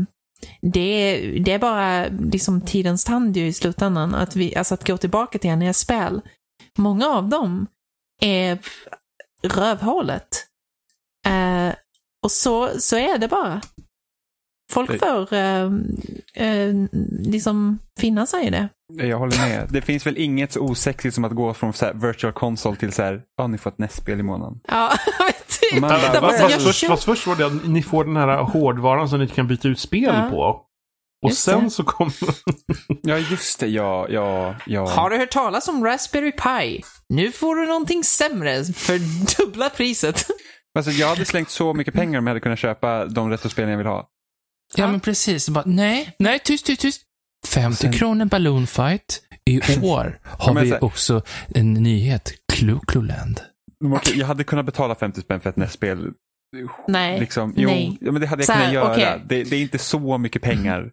det, 0.62 0.80
är- 0.80 1.40
det 1.40 1.52
är 1.52 1.58
bara 1.58 2.06
liksom 2.08 2.60
tidens 2.60 3.04
tand 3.04 3.36
ju 3.36 3.46
i 3.46 3.52
slutändan. 3.52 4.14
Att, 4.14 4.36
vi, 4.36 4.56
alltså 4.56 4.74
att 4.74 4.86
gå 4.86 4.96
tillbaka 4.96 5.38
till 5.38 5.56
NES-spel. 5.56 6.20
Många 6.78 7.06
av 7.06 7.28
dem 7.28 7.66
är 8.22 8.58
rövhålet. 9.42 10.28
Eh, 11.26 11.74
och 12.24 12.30
så, 12.30 12.80
så 12.80 12.96
är 12.96 13.18
det 13.18 13.28
bara. 13.28 13.60
Folk 14.72 14.98
får 15.00 15.32
eh, 15.32 15.70
eh, 16.34 16.74
liksom 17.20 17.78
finna 18.00 18.26
sig 18.26 18.46
i 18.46 18.50
det. 18.50 18.68
Jag 19.06 19.18
håller 19.18 19.38
med. 19.48 19.68
Det 19.70 19.82
finns 19.82 20.06
väl 20.06 20.16
inget 20.18 20.52
så 20.52 20.60
osexigt 20.60 21.14
som 21.14 21.24
att 21.24 21.32
gå 21.32 21.54
från 21.54 21.72
så 21.72 21.92
virtual 21.94 22.32
console 22.32 22.76
till 22.76 22.92
så 22.92 23.02
här, 23.02 23.22
ja 23.36 23.46
ni 23.46 23.58
får 23.58 23.70
ett 23.70 23.78
NES-spel 23.78 24.20
i 24.20 24.22
månaden. 24.22 24.60
Ja. 24.68 24.92
Man 25.72 25.80
bara, 25.80 26.12
Det 26.12 26.20
Fast, 26.20 26.62
först, 26.64 26.80
köp- 26.84 26.88
fast 26.88 27.04
först 27.04 27.26
var 27.26 27.36
det 27.36 27.46
att 27.46 27.64
ni 27.68 27.82
får 27.82 28.04
den 28.04 28.16
här 28.16 28.36
hårdvaran 28.42 29.08
som 29.08 29.18
ni 29.20 29.28
kan 29.28 29.46
byta 29.48 29.68
ut 29.68 29.80
spel 29.80 30.02
Ja. 30.14 30.26
på. 30.30 30.62
Och 31.22 31.30
Just 31.30 31.42
sen 31.42 31.64
det. 31.64 31.70
så 31.70 31.84
kommer... 31.84 32.14
Ja, 33.02 33.18
just 33.18 33.60
det. 33.60 33.66
Ja, 33.66 34.06
ja, 34.10 34.54
ja. 34.66 34.88
Har 34.88 35.10
du 35.10 35.16
hört 35.16 35.30
talas 35.30 35.68
om 35.68 35.84
Raspberry 35.84 36.32
Pi? 36.32 36.82
Nu 37.08 37.32
får 37.32 37.56
du 37.56 37.66
någonting 37.66 38.04
sämre 38.04 38.64
för 38.64 38.98
dubbla 39.38 39.70
priset. 39.70 40.26
Alltså, 40.78 40.90
jag 40.92 41.08
hade 41.08 41.24
slängt 41.24 41.50
så 41.50 41.74
mycket 41.74 41.94
pengar 41.94 42.18
om 42.18 42.26
jag 42.26 42.30
hade 42.30 42.40
kunnat 42.40 42.58
köpa 42.58 43.04
de 43.04 43.30
retrospelen 43.30 43.70
jag 43.70 43.78
vill 43.78 43.86
ha. 43.86 44.08
Ja, 44.76 44.84
Ja. 44.84 44.90
men 44.90 45.00
precis. 45.00 45.48
Bara, 45.48 45.64
nej, 45.66 46.14
nej, 46.18 46.38
tyst, 46.38 46.66
tyst, 46.66 46.80
tyst. 46.80 47.02
50 47.48 47.76
Sen- 47.76 47.92
kronor 47.92 48.24
Balloon 48.24 48.66
Fight. 48.66 49.22
I 49.50 49.60
år 49.82 50.18
har 50.38 50.54
vi 50.60 50.74
också 50.80 51.22
en 51.54 51.72
nyhet. 51.74 52.32
Clucluland. 52.52 53.40
Okej, 53.92 54.18
Jag 54.18 54.26
hade 54.26 54.44
kunnat 54.44 54.66
betala 54.66 54.94
50 54.94 55.20
spänn 55.20 55.40
för 55.40 55.50
ett 55.50 55.56
NES-spel. 55.56 56.12
Nej, 56.88 57.20
Liksom, 57.20 57.54
jo, 57.56 57.68
nej. 57.68 57.98
Ja, 58.00 58.12
men 58.12 58.20
det 58.20 58.26
hade 58.26 58.42
jag 58.42 58.54
här, 58.54 58.60
kunnat 58.60 58.74
göra. 58.74 58.92
okej. 58.92 59.22
Det, 59.26 59.44
det 59.44 59.56
är 59.56 59.60
inte 59.60 59.78
så 59.78 60.18
mycket 60.18 60.42
pengar. 60.42 60.90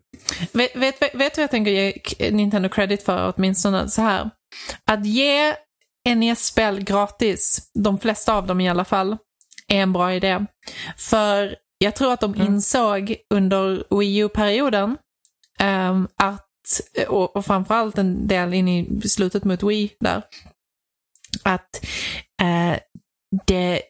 Vet, 0.53 0.75
vet, 0.75 1.01
vet, 1.01 1.15
vet 1.15 1.33
du 1.35 1.41
vad 1.41 1.43
jag 1.43 1.51
tänker 1.51 1.71
ge 1.71 1.93
Nintendo 2.31 2.69
credit 2.69 3.03
för 3.03 3.33
åtminstone? 3.35 3.89
Så 3.89 4.01
här. 4.01 4.29
Att 4.91 5.05
ge 5.05 5.55
NES-spel 6.15 6.83
gratis, 6.83 7.71
de 7.73 7.99
flesta 7.99 8.33
av 8.33 8.47
dem 8.47 8.61
i 8.61 8.69
alla 8.69 8.85
fall, 8.85 9.17
är 9.67 9.81
en 9.81 9.93
bra 9.93 10.13
idé. 10.13 10.45
För 10.97 11.55
jag 11.77 11.95
tror 11.95 12.13
att 12.13 12.19
de 12.19 12.35
insåg 12.35 13.15
under 13.33 13.83
Wii 13.99 14.17
U-perioden 14.17 14.97
ehm, 15.59 16.07
att, 16.17 16.47
och, 17.07 17.35
och 17.35 17.45
framförallt 17.45 17.97
en 17.97 18.27
del 18.27 18.53
in 18.53 18.67
i 18.67 19.01
slutet 19.09 19.43
mot 19.43 19.63
Wii 19.63 19.89
där, 19.99 20.23
att 21.43 21.85
eh, 22.43 22.77
det, 23.45 23.81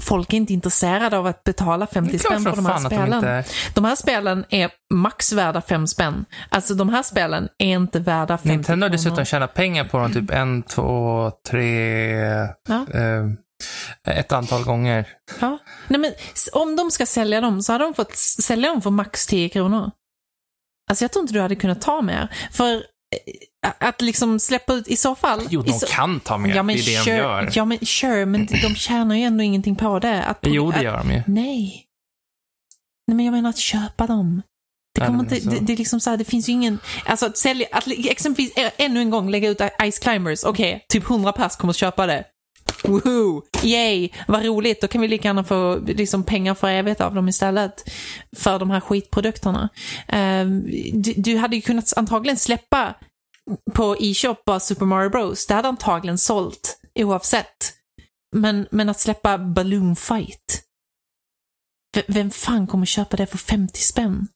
folk 0.00 0.32
är 0.32 0.36
inte 0.36 0.52
intresserade 0.52 1.18
av 1.18 1.26
att 1.26 1.44
betala 1.44 1.86
50 1.86 2.18
spänn 2.18 2.42
för 2.42 2.56
de 2.56 2.66
här 2.66 2.78
spelen. 2.78 3.10
de 3.10 3.16
inte... 3.16 3.44
De 3.74 3.84
här 3.84 3.96
spelen 3.96 4.44
är 4.50 4.70
max 4.94 5.32
värda 5.32 5.60
fem 5.60 5.86
spänn. 5.86 6.24
Alltså 6.48 6.74
de 6.74 6.88
här 6.88 7.02
spelen 7.02 7.48
är 7.58 7.74
inte 7.74 7.98
värda 7.98 8.38
50 8.38 8.48
Nintendo 8.48 8.84
har 8.84 8.90
dessutom 8.90 9.24
tjänat 9.24 9.54
pengar 9.54 9.84
på 9.84 9.98
dem 9.98 10.12
typ 10.12 10.30
en, 10.30 10.62
två, 10.62 11.30
tre... 11.48 12.16
Ja. 12.68 12.86
Eh, 12.94 13.26
ett 14.18 14.32
antal 14.32 14.64
gånger. 14.64 15.08
Ja. 15.40 15.58
Nej, 15.88 16.00
men 16.00 16.12
om 16.52 16.76
de 16.76 16.90
ska 16.90 17.06
sälja 17.06 17.40
dem 17.40 17.62
så 17.62 17.72
hade 17.72 17.84
de 17.84 17.94
fått 17.94 18.16
sälja 18.16 18.68
dem 18.68 18.82
för 18.82 18.90
max 18.90 19.26
10 19.26 19.48
kronor. 19.48 19.90
Alltså 20.90 21.04
jag 21.04 21.12
tror 21.12 21.22
inte 21.22 21.34
du 21.34 21.40
hade 21.40 21.56
kunnat 21.56 21.80
ta 21.80 22.02
mer. 22.02 22.28
För 22.52 22.82
att 23.78 24.02
liksom 24.02 24.40
släppa 24.40 24.72
ut 24.72 24.88
i 24.88 24.96
så 24.96 25.14
fall... 25.14 25.42
Jo, 25.50 25.62
de 25.62 25.72
så, 25.72 25.86
kan 25.86 26.20
ta 26.20 26.38
mer. 26.38 26.54
ja, 26.56 26.62
men 26.62 26.76
det 26.76 26.82
är 26.82 26.98
det 26.98 27.04
sure, 27.04 27.14
de 27.16 27.18
gör. 27.22 27.50
Ja, 27.54 27.64
men 27.64 27.78
sure, 27.86 28.26
men 28.26 28.46
de 28.46 28.74
tjänar 28.76 29.14
ju 29.14 29.22
ändå 29.22 29.44
ingenting 29.44 29.76
på 29.76 29.98
det. 29.98 30.24
Att, 30.24 30.38
Jo, 30.42 30.70
det 30.70 30.82
gör 30.82 30.98
de 30.98 31.10
ju. 31.10 31.22
Nej. 31.26 31.82
Nej, 33.08 33.16
men 33.16 33.24
jag 33.26 33.32
menar 33.32 33.50
att 33.50 33.58
köpa 33.58 34.06
dem. 34.06 34.42
Det, 34.98 35.06
kommer 35.06 35.18
inte, 35.20 35.34
det, 35.40 35.58
det 35.60 35.72
är 35.72 35.76
liksom 35.76 36.00
så 36.00 36.10
här, 36.10 36.16
det 36.16 36.24
finns 36.24 36.48
ju 36.48 36.52
ingen... 36.52 36.78
Alltså 37.04 37.26
att 37.26 37.36
sälja, 37.36 37.66
att 37.72 37.84
exempelvis 38.08 38.52
ä- 38.58 38.70
ännu 38.76 39.00
en 39.00 39.10
gång 39.10 39.30
lägga 39.30 39.48
ut 39.48 39.60
Ice 39.92 39.98
Climbers, 39.98 40.44
okej, 40.44 40.84
typ 40.88 41.10
100 41.10 41.32
pers 41.32 41.56
kommer 41.56 41.70
att 41.72 41.76
köpa 41.76 42.06
det. 42.06 42.24
Woohoo! 42.84 43.42
Yay! 43.62 44.10
Vad 44.28 44.44
roligt, 44.44 44.80
då 44.80 44.88
kan 44.88 45.00
vi 45.00 45.08
lika 45.08 45.28
gärna 45.28 45.44
få 45.44 45.78
liksom, 45.86 46.22
pengar 46.24 46.54
för 46.54 46.68
evigt 46.68 47.00
av 47.00 47.14
dem 47.14 47.28
istället. 47.28 47.84
För 48.36 48.58
de 48.58 48.70
här 48.70 48.80
skitprodukterna. 48.80 49.68
Uh, 50.12 50.46
du, 50.92 51.12
du 51.16 51.36
hade 51.36 51.56
ju 51.56 51.62
kunnat 51.62 51.92
antagligen 51.96 52.36
släppa 52.36 52.94
på 53.74 53.96
e-shop 54.00 54.36
bara 54.46 54.60
Super 54.60 54.86
Mario 54.86 55.10
Bros. 55.10 55.46
Det 55.46 55.54
hade 55.54 55.68
antagligen 55.68 56.18
sålt 56.18 56.78
oavsett. 56.98 57.72
Men, 58.36 58.66
men 58.70 58.88
att 58.88 59.00
släppa 59.00 59.38
Balloon 59.38 59.96
Fight. 59.96 60.62
V- 61.96 62.02
vem 62.08 62.30
fan 62.30 62.66
kommer 62.66 62.86
köpa 62.86 63.16
det 63.16 63.26
för 63.26 63.38
50 63.38 63.80
spänn? 63.80 64.28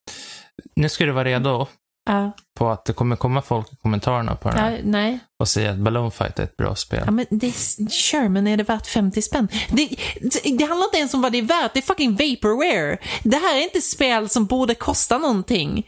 Nu 0.77 0.89
ska 0.89 1.05
du 1.05 1.13
vara 1.13 1.25
redo 1.25 1.67
Ja, 2.11 2.33
på 2.59 2.71
att 2.71 2.85
det 2.85 2.93
kommer 2.93 3.17
komma 3.17 3.43
folk 3.43 3.73
i 3.73 3.77
kommentarerna 3.77 4.37
på 4.37 4.49
den 4.49 4.59
ja, 4.59 4.65
här 4.65 4.81
nej. 4.85 5.19
och 5.39 5.49
säga 5.49 5.71
att 5.71 5.77
Balloon 5.79 6.11
Fight 6.11 6.39
är 6.39 6.43
ett 6.43 6.57
bra 6.57 6.75
spel. 6.75 7.03
Ja, 7.05 7.11
men 7.11 7.27
det 7.31 7.47
är, 7.47 7.89
sure, 7.91 8.29
men 8.29 8.47
är 8.47 8.57
det 8.57 8.63
värt 8.63 8.87
50 8.87 9.23
spänn? 9.23 9.49
Det, 9.69 9.89
det, 10.21 10.57
det 10.59 10.65
handlar 10.65 10.85
inte 10.85 10.99
ens 10.99 11.15
om 11.15 11.23
vad 11.23 11.33
det 11.33 11.39
är 11.39 11.43
värt, 11.43 11.75
det 11.75 11.81
är 11.81 11.83
fucking 11.83 12.13
vaporware. 12.13 12.99
Det 13.23 13.37
här 13.37 13.57
är 13.57 13.63
inte 13.63 13.81
spel 13.81 14.29
som 14.29 14.47
borde 14.47 14.75
kosta 14.75 15.19
någonting. 15.19 15.87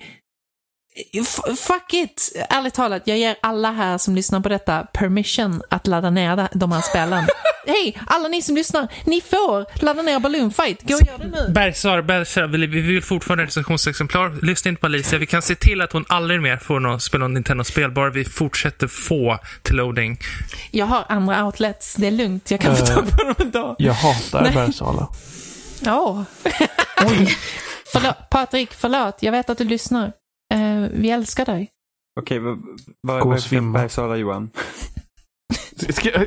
F- 1.20 1.58
fuck 1.58 1.94
it! 1.94 2.32
Ärligt 2.48 2.74
talat, 2.74 3.02
jag 3.04 3.18
ger 3.18 3.36
alla 3.42 3.72
här 3.72 3.98
som 3.98 4.14
lyssnar 4.14 4.40
på 4.40 4.48
detta 4.48 4.82
permission 4.92 5.62
att 5.70 5.86
ladda 5.86 6.10
ner 6.10 6.48
de 6.52 6.72
här 6.72 6.80
spelen. 6.80 7.24
Hej, 7.66 7.98
alla 8.06 8.28
ni 8.28 8.42
som 8.42 8.54
lyssnar, 8.54 8.88
ni 9.04 9.20
får 9.20 9.84
ladda 9.84 10.02
ner 10.02 10.20
Balloon 10.20 10.52
Fight. 10.52 10.82
Gå 10.82 10.94
och 10.94 11.00
gör 11.06 11.18
det 11.18 11.46
nu. 11.46 11.52
Bergsar, 11.52 12.02
Bergsar, 12.02 12.46
vi 12.46 12.66
vi 12.66 12.80
vill 12.80 13.02
fortfarande 13.02 13.42
ha 13.42 13.46
recensionsexemplar. 13.46 14.38
Lyssna 14.42 14.68
inte 14.68 14.80
på 14.80 14.86
Alicia. 14.86 15.18
Vi 15.18 15.26
kan 15.26 15.42
se 15.42 15.54
till 15.54 15.80
att 15.80 15.92
hon 15.92 16.04
aldrig 16.08 16.42
mer 16.42 16.56
får 16.56 16.80
något, 16.80 17.02
spela 17.02 17.28
något 17.28 17.34
Nintendo-spel, 17.34 17.90
bara 17.90 18.10
vi 18.10 18.24
fortsätter 18.24 18.86
få 18.86 19.38
till 19.62 19.76
loading. 19.76 20.18
Jag 20.70 20.86
har 20.86 21.04
andra 21.08 21.44
outlets, 21.46 21.94
det 21.94 22.06
är 22.06 22.10
lugnt, 22.10 22.50
jag 22.50 22.60
kan 22.60 22.76
få 22.76 22.82
Eh. 22.84 22.94
tag 22.94 23.10
på 23.10 23.24
dem 23.24 23.34
ändå. 23.38 23.76
Jag 23.78 23.92
hatar. 23.92 24.52
Bergsala. 24.54 25.08
Ja. 25.80 26.24
förlåt, 27.92 28.30
Patrik, 28.30 28.72
förlåt. 28.72 29.16
Jag 29.20 29.32
vet 29.32 29.50
att 29.50 29.58
du 29.58 29.64
lyssnar. 29.64 30.06
Eh, 30.54 30.88
vi 30.92 31.10
älskar 31.10 31.44
dig. 31.44 31.68
Okej, 32.20 32.38
vad, 32.38 32.58
vad, 33.00 33.20
är. 33.36 33.72
Bergsala 33.72 34.16
Johan? 34.16 34.50
Ska, 35.88 36.10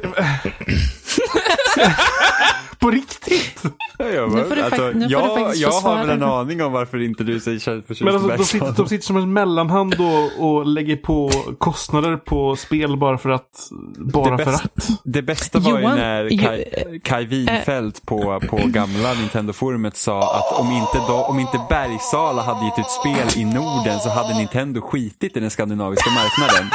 på 2.80 2.91
riktigt? 2.91 3.64
Jag, 3.97 4.32
Nu 4.36 4.43
får 4.43 4.56
du 4.56 4.62
alltså, 4.62 4.82
nu 4.88 4.91
får 4.93 4.99
du 4.99 5.10
jag, 5.10 5.56
jag 5.56 5.72
har 5.72 5.95
väl 5.97 6.10
en 6.10 6.24
aning 6.24 6.64
om 6.64 6.72
varför 6.74 7.01
inte 7.01 7.24
du 7.24 7.39
säger 7.39 7.60
kärlek 7.60 7.88
förtjust 7.88 8.01
Men 8.06 8.16
alltså, 8.16 8.38
de, 8.38 8.43
sitter, 8.45 8.72
de 8.78 8.88
sitter 8.88 9.06
som 9.06 9.18
en 9.18 9.34
mellanhand 9.34 9.93
och, 9.99 10.45
och 10.49 10.66
lägger 10.66 10.95
på 10.95 11.32
kostnader 11.58 12.18
på 12.18 12.56
spel 12.56 12.97
bara 12.97 13.18
för 13.18 13.30
att... 13.30 13.70
Bara 13.97 14.38
Det 14.38 14.43
för 14.43 14.51
bästa- 14.51 14.70
att. 14.76 14.89
Det 15.03 15.22
bästa 15.22 15.60
var 15.60 15.72
ju 15.72 15.84
Johan, 15.84 15.97
när 15.97 16.24
ju- 16.24 16.38
Kai, 16.38 16.99
Kai 17.03 17.26
Widfeldt 17.26 18.06
på, 18.06 18.39
på 18.49 18.58
gamla 18.66 19.14
Nintendo-forumet 19.14 19.97
sa 19.97 20.20
att 20.38 20.60
om 20.60 20.72
inte, 20.72 20.97
då, 21.08 21.14
om 21.24 21.39
inte 21.39 21.60
Bergsala 21.70 22.41
hade 22.41 22.66
gett 22.66 22.80
ut 22.80 22.89
spel 22.89 23.41
i 23.41 23.45
Norden 23.45 23.99
så 23.99 24.10
hade 24.10 24.38
Nintendo 24.38 24.82
skitit 24.82 25.38
i 25.38 25.39
den 25.39 25.49
skandinaviska 25.51 26.10
marknaden. 26.10 26.70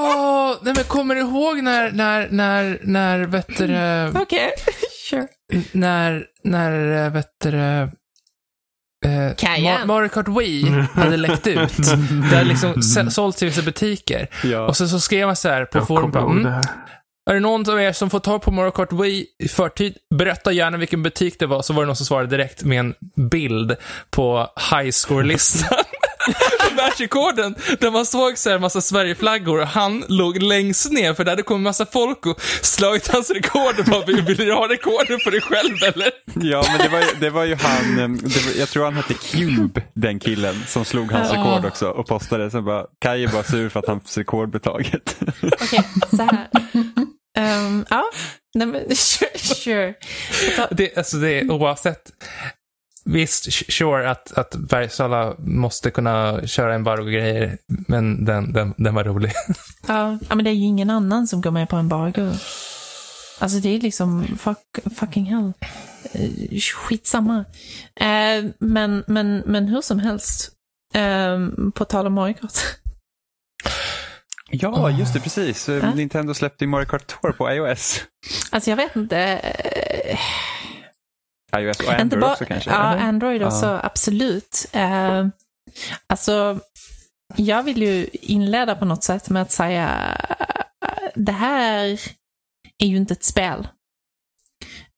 Åh, 0.00 0.54
nej 0.62 0.72
men 0.76 0.84
kommer 0.84 1.14
du 1.14 1.20
ihåg 1.20 1.62
när, 1.62 1.90
när, 1.92 2.28
när, 2.30 2.78
när, 2.82 3.18
vet 3.20 3.58
du, 3.58 3.66
det, 3.66 4.12
Okej, 4.16 4.50
sure. 5.10 5.26
när, 5.72 6.24
när, 6.44 7.04
eh, 7.06 7.12
vet 7.12 7.28
du, 7.44 7.56
eh, 7.58 7.88
Cayenne. 9.36 9.78
Ma- 9.78 9.86
Mario 9.86 10.08
Kart 10.08 10.28
Wii 10.28 10.70
hade 10.94 11.16
läckt 11.16 11.46
ut. 11.46 11.76
Det 12.30 12.36
hade 12.36 12.44
liksom 12.44 12.82
sålts 13.10 13.42
i 13.42 13.46
vissa 13.46 13.62
butiker. 13.62 14.26
Ja. 14.44 14.60
Och 14.66 14.76
sen 14.76 14.88
så 14.88 15.00
skrev 15.00 15.26
man 15.26 15.36
så 15.36 15.48
här 15.48 15.64
på 15.64 15.86
forum, 15.86 16.16
mm, 16.16 16.60
är 17.30 17.34
det 17.34 17.40
någon 17.40 17.70
av 17.70 17.80
er 17.80 17.92
som 17.92 18.10
får 18.10 18.20
tag 18.20 18.42
på 18.42 18.50
Mario 18.50 18.70
Kart 18.70 18.92
Wii 18.92 19.26
i 19.44 19.48
förtid, 19.48 19.94
berätta 20.14 20.52
gärna 20.52 20.76
vilken 20.78 21.02
butik 21.02 21.38
det 21.38 21.46
var. 21.46 21.62
Så 21.62 21.72
var 21.72 21.82
det 21.82 21.86
någon 21.86 21.96
som 21.96 22.06
svarade 22.06 22.28
direkt 22.36 22.62
med 22.64 22.80
en 22.80 22.94
bild 23.30 23.76
på 24.10 24.46
high 24.72 24.90
score-listan. 24.90 25.78
Världsrekorden, 26.76 27.54
där 27.80 27.90
man 27.90 28.06
såg 28.06 28.38
så 28.38 28.48
här 28.48 28.56
en 28.56 28.62
massa 28.62 28.80
Sverigeflaggor 28.80 29.60
och 29.60 29.66
han 29.66 30.04
låg 30.08 30.42
längst 30.42 30.92
ner 30.92 31.14
för 31.14 31.24
det 31.24 31.30
hade 31.30 31.42
kommit 31.42 31.62
massa 31.62 31.86
folk 31.86 32.26
och 32.26 32.40
slagit 32.62 33.08
hans 33.08 33.30
rekord 33.30 33.78
och 33.78 33.84
bara, 33.84 34.04
vill 34.04 34.36
du 34.36 34.52
ha 34.54 34.68
rekorden 34.68 35.18
för 35.24 35.30
dig 35.30 35.40
själv 35.40 35.76
eller? 35.94 36.10
Ja, 36.34 36.64
men 36.68 36.78
det 36.78 36.88
var, 36.88 36.98
ju- 37.00 37.20
det 37.20 37.30
var 37.30 37.44
ju 37.44 37.54
han, 37.54 37.98
eh, 37.98 38.08
det 38.08 38.44
var, 38.46 38.58
jag 38.60 38.68
tror 38.68 38.84
han 38.84 38.94
hette 38.94 39.14
Cube, 39.14 39.82
den 39.94 40.18
killen, 40.18 40.62
som 40.66 40.84
slog 40.84 41.12
hans 41.12 41.30
rekord 41.32 41.64
också 41.64 41.88
och 41.88 42.06
postade. 42.06 42.50
Sen 42.50 42.64
bara, 42.64 42.84
Kai 43.00 43.24
är 43.24 43.28
bara 43.28 43.42
sur 43.42 43.68
för 43.68 43.80
att 43.80 43.86
hans 43.86 44.18
rekord 44.18 44.50
blev 44.50 44.60
taget. 44.60 45.16
Okej, 45.60 45.84
så 46.10 46.22
här. 46.22 46.48
Ehm, 47.38 47.84
ja, 47.90 48.04
nej 48.54 48.66
men 48.66 48.80
sure. 48.96 49.38
sure. 49.38 49.94
Det, 50.70 50.96
alltså 50.98 51.16
det 51.16 51.40
är 51.40 51.50
oavsett. 51.50 52.00
Visst, 53.04 53.72
sure 53.72 54.10
att, 54.10 54.32
att 54.32 54.54
Bergsala 54.56 55.34
måste 55.38 55.90
kunna 55.90 56.46
köra 56.46 56.74
embargo-grejer, 56.74 57.58
men 57.66 58.24
den, 58.24 58.52
den, 58.52 58.74
den 58.76 58.94
var 58.94 59.04
rolig. 59.04 59.32
Ja, 59.88 60.18
ja, 60.28 60.34
men 60.34 60.44
det 60.44 60.50
är 60.50 60.54
ju 60.54 60.64
ingen 60.66 60.90
annan 60.90 61.26
som 61.26 61.40
går 61.40 61.50
med 61.50 61.68
på 61.68 61.76
embargo. 61.76 62.32
Alltså 63.38 63.58
det 63.58 63.68
är 63.68 63.80
liksom 63.80 64.24
fuck, 64.38 64.58
fucking 64.96 65.24
hell. 65.24 65.52
eh, 66.12 66.58
skitsamma. 66.60 67.44
Eh, 68.00 68.44
men, 68.58 69.04
men, 69.06 69.42
men 69.46 69.68
hur 69.68 69.80
som 69.80 69.98
helst, 69.98 70.50
eh, 70.94 71.38
på 71.74 71.84
tal 71.84 72.06
om 72.06 72.12
Mario 72.14 72.34
Kart. 72.34 72.52
Ja, 74.50 74.90
just 74.90 75.14
det, 75.14 75.20
precis. 75.20 75.68
Eh, 75.68 75.94
Nintendo 75.94 76.34
släppte 76.34 76.64
ju 76.64 76.68
Mario 76.68 76.84
Kart 76.86 77.06
Tour 77.06 77.32
på 77.32 77.50
iOS. 77.52 78.00
Alltså 78.50 78.70
jag 78.70 78.76
vet 78.76 78.96
inte. 78.96 79.40
iOS 81.56 81.80
och 81.80 81.92
Android 81.92 82.20
bara, 82.20 82.32
också 82.32 82.44
kanske? 82.44 82.70
Ja, 82.70 82.92
eller? 82.92 83.02
Android 83.02 83.42
också, 83.42 83.80
absolut. 83.82 84.66
Eh, 84.72 85.26
alltså, 86.06 86.60
jag 87.36 87.62
vill 87.62 87.82
ju 87.82 88.06
inleda 88.12 88.74
på 88.74 88.84
något 88.84 89.04
sätt 89.04 89.30
med 89.30 89.42
att 89.42 89.50
säga 89.52 90.16
eh, 90.86 91.08
det 91.14 91.32
här 91.32 92.00
är 92.78 92.86
ju 92.86 92.96
inte 92.96 93.14
ett 93.14 93.24
spel. 93.24 93.68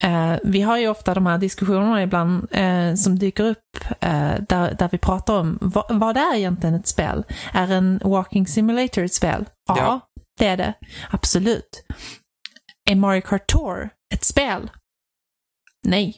Eh, 0.05 0.37
vi 0.43 0.63
har 0.63 0.77
ju 0.79 0.89
ofta 0.89 1.15
de 1.15 1.27
här 1.27 1.39
diskussionerna 1.39 2.03
ibland 2.03 2.47
eh, 2.51 2.95
som 2.95 3.19
dyker 3.19 3.45
upp 3.45 3.77
eh, 4.01 4.35
där, 4.49 4.75
där 4.75 4.89
vi 4.93 4.99
pratar 4.99 5.35
om 5.41 5.59
vad, 5.61 5.85
vad 5.99 6.17
är 6.17 6.35
egentligen 6.37 6.75
ett 6.75 6.87
spel? 6.87 7.25
Är 7.53 7.71
en 7.73 8.01
walking 8.05 8.47
simulator 8.47 9.05
ett 9.05 9.15
spel? 9.15 9.45
Ja, 9.69 9.77
Ja. 9.79 10.01
det 10.39 10.47
är 10.47 10.57
det. 10.57 10.75
Absolut. 11.11 11.85
Är 12.91 12.95
Mario 12.97 13.21
Kart 13.21 13.47
Tour 13.47 13.89
ett 14.15 14.25
spel? 14.25 14.71
Nej, 15.87 16.17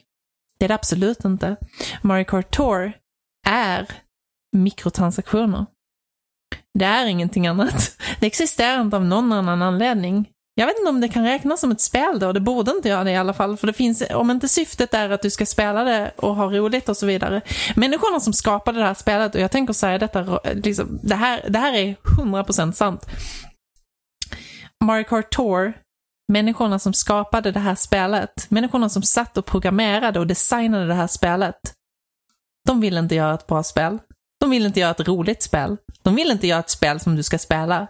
det 0.67 0.73
är 0.73 0.77
det 0.77 0.81
absolut 0.81 1.25
inte. 1.25 1.55
Mario 2.01 2.25
Kart 2.25 2.55
Tour 2.55 2.93
är 3.47 3.87
mikrotransaktioner. 4.55 5.65
Det 6.79 6.85
är 6.85 7.05
ingenting 7.05 7.47
annat. 7.47 7.97
Det 8.19 8.27
existerar 8.27 8.81
inte 8.81 8.97
av 8.97 9.05
någon 9.05 9.31
annan 9.31 9.61
anledning. 9.61 10.29
Jag 10.55 10.67
vet 10.67 10.77
inte 10.77 10.89
om 10.89 11.01
det 11.01 11.09
kan 11.09 11.23
räknas 11.23 11.59
som 11.59 11.71
ett 11.71 11.81
spel 11.81 12.19
då, 12.19 12.31
det 12.31 12.39
borde 12.39 12.71
inte 12.71 12.89
göra 12.89 13.03
det 13.03 13.11
i 13.11 13.15
alla 13.15 13.33
fall, 13.33 13.57
för 13.57 13.67
det 13.67 13.73
finns, 13.73 14.03
om 14.13 14.31
inte 14.31 14.47
syftet 14.47 14.93
är 14.93 15.09
att 15.09 15.21
du 15.21 15.29
ska 15.29 15.45
spela 15.45 15.83
det 15.83 16.11
och 16.15 16.35
ha 16.35 16.45
roligt 16.45 16.89
och 16.89 16.97
så 16.97 17.05
vidare. 17.05 17.41
Människorna 17.75 18.19
som 18.19 18.33
skapade 18.33 18.79
det 18.79 18.85
här 18.85 18.93
spelet, 18.93 19.35
och 19.35 19.41
jag 19.41 19.51
tänker 19.51 19.73
säga 19.73 19.97
detta, 19.97 20.39
liksom, 20.53 20.99
det, 21.03 21.15
här, 21.15 21.45
det 21.49 21.59
här 21.59 21.73
är 21.73 21.95
100% 22.19 22.71
sant. 22.71 23.05
Mario 24.83 25.03
Kart 25.03 25.35
Tour, 25.35 25.73
människorna 26.27 26.79
som 26.79 26.93
skapade 26.93 27.51
det 27.51 27.59
här 27.59 27.75
spelet, 27.75 28.45
människorna 28.49 28.89
som 28.89 29.01
satt 29.03 29.37
och 29.37 29.45
programmerade 29.45 30.19
och 30.19 30.27
designade 30.27 30.87
det 30.87 30.93
här 30.93 31.07
spelet, 31.07 31.55
de 32.67 32.81
vill 32.81 32.97
inte 32.97 33.15
göra 33.15 33.33
ett 33.33 33.47
bra 33.47 33.63
spel. 33.63 33.99
De 34.39 34.49
vill 34.49 34.65
inte 34.65 34.79
göra 34.79 34.91
ett 34.91 35.07
roligt 35.07 35.43
spel. 35.43 35.77
De 36.03 36.15
vill 36.15 36.31
inte 36.31 36.47
göra 36.47 36.59
ett 36.59 36.69
spel 36.69 36.99
som 36.99 37.15
du 37.15 37.23
ska 37.23 37.37
spela. 37.37 37.87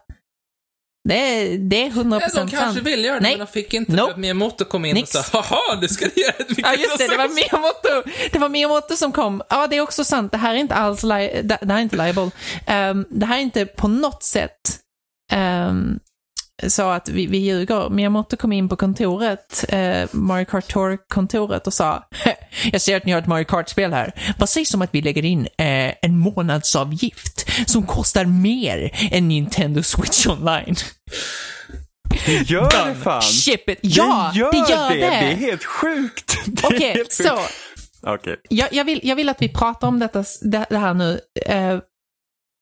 Det 1.09 1.13
är, 1.15 1.57
det 1.57 1.85
är 1.85 1.89
100% 1.89 2.19
Ja, 2.21 2.27
de 2.27 2.33
kanske 2.35 2.57
sant. 2.57 2.77
ville 2.77 3.07
göra 3.07 3.15
det, 3.15 3.21
Nej. 3.23 3.31
men 3.37 3.45
de 3.45 3.51
fick 3.51 3.73
inte 3.73 3.91
Nope. 3.91 4.03
för 4.05 4.11
att 4.11 4.17
Miyamoto 4.19 4.65
kom 4.65 4.85
in 4.85 4.95
Nix. 4.95 5.15
och 5.15 5.25
sa 5.25 5.41
haha, 5.41 5.75
du 5.81 5.87
ska 5.87 6.05
göra 6.05 6.33
ett 6.39 6.57
Ja, 6.57 6.73
just 6.73 6.97
det. 6.97 7.07
Det 7.07 7.17
var 7.17 7.27
mikrotransaktion." 7.27 7.65
Miyamoto. 7.95 8.09
Det 8.31 8.39
var 8.39 8.49
Miyamoto 8.49 8.95
som 8.95 9.11
kom. 9.11 9.41
Ja, 9.49 9.67
det 9.67 9.75
är 9.77 9.81
också 9.81 10.03
sant. 10.03 10.31
Det 10.31 10.37
här 10.37 10.53
är 10.53 10.57
inte 10.57 10.75
alls 10.75 11.03
li- 11.03 11.41
det, 11.43 11.57
det 11.61 11.67
här 11.73 11.77
är 11.77 11.81
inte 11.83 11.95
liable. 11.97 12.31
Ehm, 12.67 13.05
det 13.09 13.25
här 13.25 13.37
är 13.37 13.41
inte 13.41 13.65
på 13.65 13.87
något 13.87 14.23
sätt 14.23 14.79
um, 15.35 15.99
så 16.67 16.89
att 16.89 17.09
vi, 17.09 17.27
vi 17.27 17.37
ljuger. 17.37 17.89
Miyamoto 17.89 18.37
kom 18.37 18.51
in 18.51 18.69
på 18.69 18.75
kontoret, 18.75 19.65
uh, 19.73 20.05
Mario 20.11 20.45
Kart 20.45 20.67
Tour-kontoret 20.67 21.67
och 21.67 21.73
sa 21.73 22.03
Jag 22.71 22.81
ser 22.81 22.97
att 22.97 23.05
ni 23.05 23.11
har 23.11 23.19
ett 23.19 23.27
Mario 23.27 23.45
Kart-spel 23.45 23.93
här. 23.93 24.33
Vad 24.37 24.49
sägs 24.49 24.73
om 24.73 24.81
att 24.81 24.89
vi 24.93 25.01
lägger 25.01 25.25
in 25.25 25.47
eh, 25.57 25.93
en 26.01 26.17
månadsavgift 26.19 27.49
som 27.69 27.85
kostar 27.85 28.25
mer 28.25 28.91
än 29.11 29.27
Nintendo 29.27 29.83
Switch 29.83 30.27
Online? 30.27 30.75
Det 32.25 32.49
gör 32.49 32.87
det 32.87 32.95
fan! 32.95 33.21
Ship 33.21 33.69
it! 33.69 33.79
Ja, 33.81 34.31
det 34.33 34.39
gör 34.39 34.51
det 34.51 34.57
gör 34.57 34.89
det! 34.89 34.95
det! 34.95 34.99
Det 34.99 35.31
är 35.31 35.35
helt 35.35 35.63
sjukt! 35.63 36.37
Okej, 36.63 36.95
sjukt. 36.97 37.13
så 37.13 37.39
Okej. 38.01 38.35
jag, 38.49 38.73
jag, 38.73 38.85
vill, 38.85 38.99
jag 39.03 39.15
vill 39.15 39.29
att 39.29 39.41
vi 39.41 39.49
pratar 39.49 39.87
om 39.87 39.99
detta, 39.99 40.23
det, 40.41 40.65
det 40.69 40.77
här 40.77 40.93
nu 40.93 41.19
eh, 41.45 41.79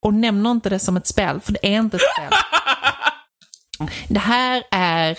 och 0.06 0.14
nämner 0.14 0.52
inte 0.52 0.70
det 0.70 0.80
som 0.80 0.98
ett 0.98 1.08
spel, 1.08 1.39
för 1.41 1.54
det 1.54 1.68
är 1.68 1.80
inte 1.80 1.98
ett 1.98 2.04
spel. 2.18 2.32
Det 4.08 4.20
här 4.20 4.64
är 4.72 5.12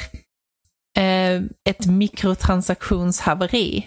eh, 0.99 1.43
ett 1.69 1.87
mikrotransaktionshaveri. 1.87 3.87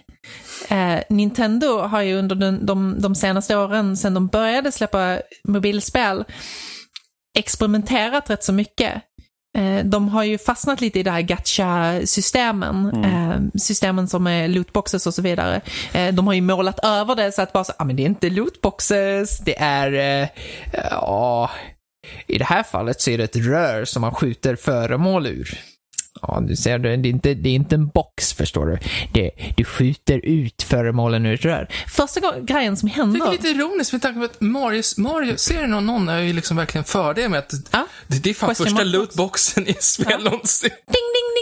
Eh, 0.69 0.99
Nintendo 1.09 1.79
har 1.79 2.01
ju 2.01 2.15
under 2.15 2.35
den, 2.35 2.65
de, 2.65 3.01
de 3.01 3.15
senaste 3.15 3.57
åren, 3.57 3.97
sedan 3.97 4.13
de 4.13 4.27
började 4.27 4.71
släppa 4.71 5.19
mobilspel, 5.43 6.23
experimenterat 7.37 8.29
rätt 8.29 8.43
så 8.43 8.53
mycket. 8.53 8.93
Eh, 9.57 9.85
De 9.85 10.09
har 10.09 10.23
ju 10.23 10.37
fastnat 10.37 10.81
lite 10.81 10.99
i 10.99 11.03
det 11.03 11.11
här 11.11 11.21
gacha-systemen, 11.21 13.03
eh, 13.03 13.59
systemen 13.59 14.07
som 14.07 14.27
är 14.27 14.47
lootboxes 14.47 15.07
och 15.07 15.13
så 15.13 15.21
vidare. 15.21 15.61
Eh, 15.93 16.13
De 16.13 16.27
har 16.27 16.33
ju 16.33 16.41
målat 16.41 16.79
över 16.85 17.15
det 17.15 17.31
så 17.31 17.41
att 17.41 17.53
bara 17.53 17.63
så, 17.63 17.73
ah, 17.77 17.83
men 17.85 17.95
det 17.95 18.03
är 18.03 18.05
inte 18.05 18.29
lootboxes, 18.29 19.39
det 19.39 19.59
är, 19.59 20.21
eh, 20.23 20.29
ja, 20.91 21.49
i 22.27 22.37
det 22.37 22.45
här 22.45 22.63
fallet 22.63 23.01
så 23.01 23.09
är 23.09 23.17
det 23.17 23.23
ett 23.23 23.35
rör 23.35 23.85
som 23.85 24.01
man 24.01 24.15
skjuter 24.15 24.55
föremål 24.55 25.27
ur. 25.27 25.59
Ja, 26.21 26.43
du 26.47 26.55
ser, 26.55 26.79
det 26.79 26.89
är 26.89 27.05
inte, 27.05 27.33
det 27.33 27.49
är 27.49 27.53
inte 27.53 27.75
en 27.75 27.87
box 27.87 28.33
förstår 28.33 28.65
du. 28.65 28.77
Det, 29.13 29.31
du 29.57 29.63
skjuter 29.63 30.25
ut 30.25 30.63
föremålen 30.63 31.25
ur 31.25 31.33
ett 31.33 31.45
rör. 31.45 31.67
Första 31.87 32.39
grejen 32.39 32.77
som 32.77 32.89
Det 32.89 32.99
är 32.99 33.31
lite 33.31 33.47
ironiskt 33.47 33.91
med 33.93 34.01
tanke 34.01 34.19
på 34.19 34.25
att 34.25 34.41
Mario, 34.41 34.83
Mario-serien 34.97 35.73
och 35.73 35.83
någon 35.83 36.09
är 36.09 36.19
ju 36.19 36.33
liksom 36.33 36.57
verkligen 36.57 36.85
för 36.85 37.13
det 37.13 37.29
med 37.29 37.39
att 37.39 37.53
Ja. 37.71 37.87
det, 38.07 38.23
det 38.23 38.29
är 38.29 38.33
fan 38.33 38.49
Question 38.49 38.67
första 38.67 38.83
lootboxen 38.83 39.67
i 39.67 39.73
spel 39.79 40.23
någonsin. 40.23 40.69
Ding, 40.69 40.77
ding, 40.87 41.09
ding, 41.15 41.29
ding. 41.35 41.36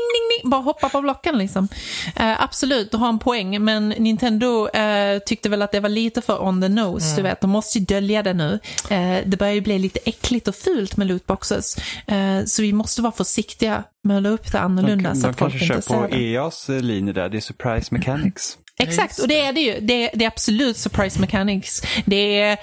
Bara 0.46 0.62
hoppa 0.62 0.90
på 0.90 1.02
blocken 1.02 1.38
liksom. 1.38 1.68
Eh, 2.16 2.44
absolut, 2.44 2.92
du 2.92 2.98
har 2.98 3.10
en 3.10 3.20
poäng, 3.20 3.64
men 3.64 3.90
Nintendo 3.90 4.68
eh, 4.68 5.20
tyckte 5.20 5.50
väl 5.50 5.62
att 5.62 5.72
det 5.72 5.80
var 5.80 5.90
lite 5.90 6.22
för 6.22 6.44
on 6.44 6.62
the 6.62 6.70
nose, 6.70 7.16
du 7.16 7.22
vet. 7.22 7.42
De 7.42 7.50
måste 7.50 7.78
ju 7.78 7.86
dölja 7.86 8.24
det 8.24 8.34
nu. 8.34 8.60
Eh, 8.90 9.18
det 9.26 9.38
börjar 9.38 9.54
ju 9.54 9.62
bli 9.62 9.80
lite 9.80 10.00
äckligt 10.06 10.48
och 10.48 10.56
fult 10.56 10.98
med 10.98 11.08
lootboxes. 11.08 11.78
Eh, 12.08 12.46
så 12.46 12.62
vi 12.62 12.74
måste 12.74 13.02
vara 13.02 13.12
försiktiga 13.12 13.84
med 14.04 14.18
att 14.18 14.24
la 14.24 14.30
upp 14.30 14.52
det 14.52 14.60
annorlunda 14.60 15.10
De, 15.10 15.16
så 15.16 15.22
de 15.22 15.30
att 15.30 15.40
folk 15.40 15.54
kanske 15.54 15.76
inte 15.76 15.88
kör 15.90 15.98
på 15.98 16.10
ser 16.10 16.18
det. 16.18 16.34
EAs 16.34 16.70
linje 16.70 17.14
där, 17.14 17.30
det 17.30 17.38
är 17.38 17.42
surprise 17.42 17.94
mechanics. 17.94 18.58
Exakt, 18.80 19.20
och 19.20 19.28
det 19.28 19.42
är 19.42 19.54
det 19.54 19.60
ju. 19.60 19.80
Det 19.82 19.94
är, 19.94 20.10
det 20.14 20.26
är 20.26 20.28
absolut 20.28 20.78
surprise 20.78 21.20
mechanics. 21.20 21.82
Det 22.06 22.40
är 22.40 22.58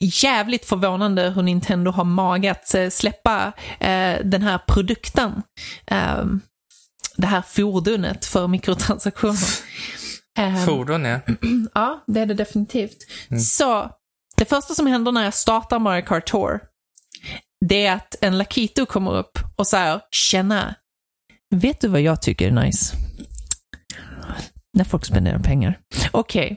jävligt 0.00 0.64
förvånande 0.64 1.30
hur 1.30 1.42
Nintendo 1.42 1.90
har 1.90 2.04
mage 2.04 2.50
att 2.50 2.74
eh, 2.74 2.88
släppa 2.88 3.52
eh, 3.80 4.14
den 4.24 4.42
här 4.42 4.58
produkten. 4.58 5.42
Eh, 5.86 6.24
det 7.16 7.26
här 7.26 7.42
fordonet 7.42 8.26
för 8.26 8.46
mikrotransaktioner. 8.48 9.38
Eh, 10.38 10.64
Fordon, 10.64 11.04
ja. 11.04 11.20
Ja, 11.74 12.04
det 12.06 12.20
är 12.20 12.26
det 12.26 12.34
definitivt. 12.34 12.96
Så, 13.42 13.90
det 14.36 14.44
första 14.44 14.74
som 14.74 14.86
händer 14.86 15.12
när 15.12 15.24
jag 15.24 15.34
startar 15.34 15.78
Mario 15.78 16.02
Kart 16.02 16.26
Tour, 16.26 16.60
det 17.66 17.86
är 17.86 17.92
att 17.92 18.14
en 18.20 18.38
Lakito 18.38 18.86
kommer 18.86 19.16
upp 19.18 19.38
och 19.56 19.66
säger 19.66 20.00
“Tjena, 20.10 20.74
vet 21.54 21.80
du 21.80 21.88
vad 21.88 22.00
jag 22.00 22.22
tycker 22.22 22.46
är 22.46 22.64
nice?” 22.64 22.96
När 24.72 24.84
folk 24.84 25.04
spenderar 25.04 25.38
pengar. 25.38 25.78
Okej, 26.10 26.56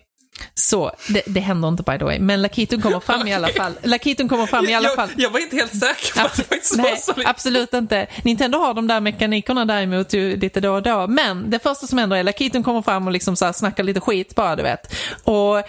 så 0.59 0.91
det, 1.09 1.21
det 1.25 1.39
händer 1.39 1.67
inte 1.67 1.83
by 1.83 1.97
the 1.97 2.05
way, 2.05 2.19
men 2.19 2.41
Lakiton 2.41 2.81
kommer 2.81 2.99
fram 2.99 3.27
i 3.27 3.33
alla 3.33 3.47
fall. 3.47 3.73
Lakiton 3.83 4.29
kommer 4.29 4.45
fram 4.45 4.65
i 4.65 4.73
alla 4.73 4.89
fall. 4.89 5.09
Jag, 5.15 5.23
jag 5.23 5.29
var 5.29 5.39
inte 5.39 5.55
helt 5.55 5.79
säker 5.79 6.19
på 6.19 6.25
att 6.25 6.37
det 6.37 6.43
faktiskt 6.43 6.77
var 6.77 6.95
så. 6.95 7.13
absolut 7.25 7.73
inte. 7.73 8.07
Nintendo 8.23 8.57
har 8.57 8.73
de 8.73 8.87
där 8.87 9.01
mekanikerna 9.01 9.65
däremot 9.65 10.13
ju 10.13 10.37
lite 10.37 10.59
då 10.59 10.73
och 10.73 10.83
då. 10.83 11.07
Men 11.07 11.49
det 11.49 11.59
första 11.59 11.87
som 11.87 11.97
händer 11.97 12.17
är 12.17 12.23
Lakiton 12.23 12.63
kommer 12.63 12.81
fram 12.81 13.07
och 13.07 13.13
liksom 13.13 13.35
så 13.35 13.45
här 13.45 13.53
snackar 13.53 13.83
lite 13.83 13.99
skit 13.99 14.35
bara, 14.35 14.55
du 14.55 14.63
vet. 14.63 14.93
Och 15.23 15.63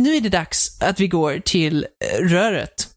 nu 0.00 0.16
är 0.16 0.20
det 0.20 0.28
dags 0.28 0.82
att 0.82 1.00
vi 1.00 1.08
går 1.08 1.38
till 1.44 1.86
eh, 2.04 2.24
röret. 2.24 2.88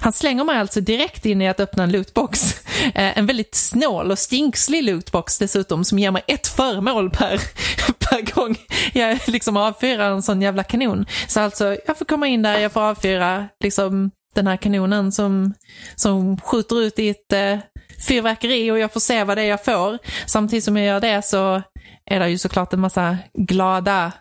Han 0.00 0.12
slänger 0.12 0.44
mig 0.44 0.56
alltså 0.56 0.80
direkt 0.80 1.26
in 1.26 1.42
i 1.42 1.48
att 1.48 1.60
öppna 1.60 1.82
en 1.82 1.92
lootbox. 1.92 2.54
Eh, 2.82 3.18
en 3.18 3.26
väldigt 3.26 3.54
snål 3.54 4.10
och 4.10 4.18
stinkslig 4.18 4.84
lootbox 4.84 5.38
dessutom 5.38 5.84
som 5.84 5.98
ger 5.98 6.10
mig 6.10 6.22
ett 6.26 6.46
föremål 6.46 7.10
per, 7.10 7.36
per 7.98 8.34
gång 8.34 8.56
jag 8.92 9.18
liksom 9.26 9.56
avfyrar 9.56 10.10
en 10.10 10.22
sån 10.22 10.42
jävla 10.42 10.64
kanon. 10.64 11.06
Så 11.28 11.40
alltså, 11.40 11.76
jag 11.86 11.98
får 11.98 12.04
komma 12.04 12.26
in 12.26 12.42
där, 12.42 12.58
jag 12.58 12.72
får 12.72 12.80
avfyra 12.80 13.48
liksom 13.60 14.10
den 14.34 14.46
här 14.46 14.56
kanonen 14.56 15.12
som, 15.12 15.54
som 15.94 16.40
skjuter 16.40 16.80
ut 16.80 16.98
i 16.98 17.08
ett 17.08 17.32
eh, 17.32 17.58
fyrverkeri 18.06 18.70
och 18.70 18.78
jag 18.78 18.92
får 18.92 19.00
se 19.00 19.24
vad 19.24 19.38
det 19.38 19.42
är 19.42 19.48
jag 19.48 19.64
får. 19.64 19.98
Samtidigt 20.26 20.64
som 20.64 20.76
jag 20.76 20.86
gör 20.86 21.00
det 21.00 21.22
så 21.24 21.62
är 22.04 22.20
det 22.20 22.28
ju 22.28 22.38
såklart 22.38 22.72
en 22.72 22.80
massa 22.80 23.18
glada 23.34 24.12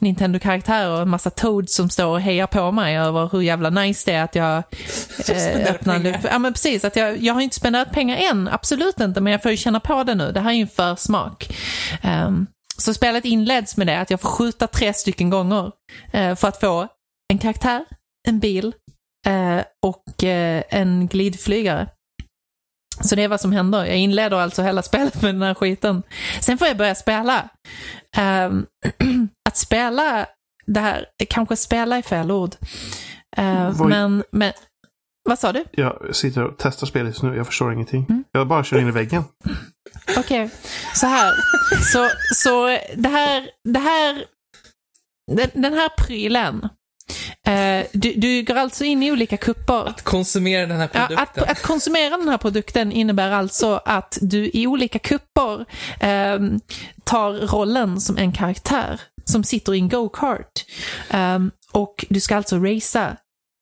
Nintendo-karaktärer 0.00 0.90
och 0.90 1.02
en 1.02 1.08
massa 1.08 1.30
Toads 1.30 1.74
som 1.74 1.90
står 1.90 2.06
och 2.06 2.20
hejar 2.20 2.46
på 2.46 2.72
mig 2.72 2.96
över 2.98 3.28
hur 3.32 3.40
jävla 3.40 3.70
nice 3.70 4.10
det 4.10 4.16
är 4.16 4.22
att 4.24 4.34
jag 4.34 4.56
eh, 5.28 5.72
pengar. 5.74 5.98
loot- 5.98 6.26
Ja 6.30 6.38
men 6.38 6.52
precis, 6.52 6.84
att 6.84 6.96
jag, 6.96 7.18
jag 7.22 7.34
har 7.34 7.40
inte 7.40 7.56
spenderat 7.56 7.92
pengar 7.92 8.16
än, 8.30 8.48
absolut 8.48 9.00
inte, 9.00 9.20
men 9.20 9.30
jag 9.32 9.42
får 9.42 9.50
ju 9.50 9.56
känna 9.56 9.80
på 9.80 10.04
det 10.04 10.14
nu. 10.14 10.32
Det 10.32 10.40
här 10.40 10.50
är 10.50 10.54
ju 10.54 10.62
en 10.62 10.68
försmak. 10.68 11.56
Um, 12.26 12.46
så 12.78 12.94
spelet 12.94 13.24
inleds 13.24 13.76
med 13.76 13.86
det, 13.86 14.00
att 14.00 14.10
jag 14.10 14.20
får 14.20 14.28
skjuta 14.28 14.66
tre 14.66 14.92
stycken 14.92 15.30
gånger 15.30 15.70
eh, 16.12 16.34
för 16.34 16.48
att 16.48 16.60
få 16.60 16.88
en 17.32 17.38
karaktär, 17.38 17.84
en 18.28 18.38
bil 18.40 18.72
eh, 19.26 19.60
och 19.86 20.24
eh, 20.24 20.62
en 20.70 21.06
glidflygare. 21.08 21.88
Så 23.06 23.14
det 23.16 23.22
är 23.22 23.28
vad 23.28 23.40
som 23.40 23.52
händer. 23.52 23.84
Jag 23.84 23.96
inleder 23.96 24.36
alltså 24.36 24.62
hela 24.62 24.82
spelet 24.82 25.22
med 25.22 25.34
den 25.34 25.42
här 25.42 25.54
skiten. 25.54 26.02
Sen 26.40 26.58
får 26.58 26.68
jag 26.68 26.76
börja 26.76 26.94
spela. 26.94 27.48
Ehm, 28.16 28.66
att 29.48 29.56
spela 29.56 30.26
det 30.66 30.80
här, 30.80 31.06
kanske 31.28 31.56
spela 31.56 31.96
är 31.98 32.02
fel 32.02 32.30
ord. 32.30 32.54
Vad- 33.72 33.88
men, 33.88 34.24
men, 34.30 34.52
vad 35.28 35.38
sa 35.38 35.52
du? 35.52 35.64
Jag 35.70 36.16
sitter 36.16 36.44
och 36.44 36.54
testar 36.58 36.86
spelet 36.86 37.08
just 37.08 37.22
nu. 37.22 37.36
Jag 37.36 37.46
förstår 37.46 37.72
ingenting. 37.72 38.06
Mm. 38.08 38.24
Jag 38.32 38.46
bara 38.48 38.64
kör 38.64 38.78
in 38.78 38.88
i 38.88 38.90
väggen. 38.90 39.24
Okej, 40.16 40.50
så 40.94 41.06
här. 41.06 41.32
Så, 41.92 42.08
så 42.34 42.66
det 42.96 43.08
här, 43.08 43.48
det 43.64 43.78
här, 43.78 44.24
den, 45.32 45.50
den 45.54 45.72
här 45.72 45.88
prylen. 45.88 46.68
Eh, 47.46 47.86
du, 47.92 48.12
du 48.12 48.42
går 48.42 48.54
alltså 48.54 48.84
in 48.84 49.02
i 49.02 49.12
olika 49.12 49.36
kupper. 49.36 49.88
Att 49.88 50.02
konsumera 50.02 50.66
den 50.66 50.76
här 50.76 50.88
Ja, 50.92 51.06
produkten. 51.06 51.44
att, 51.44 51.50
att 51.50 51.62
konsumera 51.62 52.16
den 52.16 52.28
här 52.28 52.38
produkten 52.38 52.92
innebär 52.92 53.30
alltså 53.30 53.80
att 53.84 54.18
du 54.20 54.50
i 54.54 54.66
olika 54.66 54.98
kupper 54.98 55.64
ehm, 56.00 56.60
tar 57.04 57.32
rollen 57.32 58.00
som 58.00 58.18
en 58.18 58.32
karaktär 58.32 59.00
som 59.24 59.44
sitter 59.44 59.74
i 59.74 59.78
en 59.78 59.88
go-kart. 59.88 60.64
Ehm, 61.10 61.50
och 61.72 62.04
du 62.08 62.20
ska 62.20 62.36
alltså 62.36 62.58
racea 62.58 63.16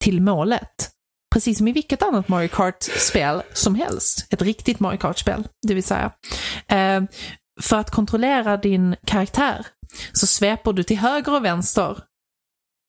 till 0.04 0.20
målet. 0.22 0.90
Precis 1.34 1.58
som 1.58 1.68
i 1.68 1.72
vilket 1.72 2.02
annat 2.02 2.28
Mario 2.28 2.48
Kart-spel 2.48 3.42
som 3.52 3.74
helst. 3.74 4.26
Ett 4.32 4.42
riktigt 4.42 4.80
Mario 4.80 4.98
Kart-spel, 4.98 5.48
det 5.66 5.74
vill 5.74 5.84
säga. 5.84 6.10
Ehm, 6.66 7.06
för 7.62 7.76
att 7.76 7.90
kontrollera 7.90 8.56
din 8.56 8.96
karaktär 9.06 9.66
så 10.12 10.26
sveper 10.26 10.72
du 10.72 10.82
till 10.82 10.98
höger 10.98 11.34
och 11.34 11.44
vänster 11.44 11.98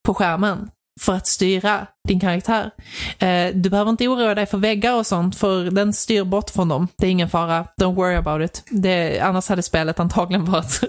på 0.05 0.13
skärmen 0.13 0.69
för 1.01 1.13
att 1.13 1.27
styra 1.27 1.87
din 2.07 2.19
karaktär. 2.19 2.71
Eh, 3.19 3.55
du 3.55 3.69
behöver 3.69 3.91
inte 3.91 4.07
oroa 4.07 4.35
dig 4.35 4.45
för 4.45 4.57
väggar 4.57 4.93
och 4.93 5.07
sånt, 5.07 5.35
för 5.35 5.63
den 5.63 5.93
styr 5.93 6.23
bort 6.23 6.49
från 6.49 6.67
dem. 6.67 6.87
Det 6.97 7.07
är 7.07 7.11
ingen 7.11 7.29
fara. 7.29 7.67
Don't 7.81 7.95
worry 7.95 8.15
about 8.15 8.41
it. 8.41 8.63
Det, 8.69 9.19
annars 9.19 9.49
hade 9.49 9.63
spelet 9.63 9.99
antagligen 9.99 10.45
varit 10.45 10.81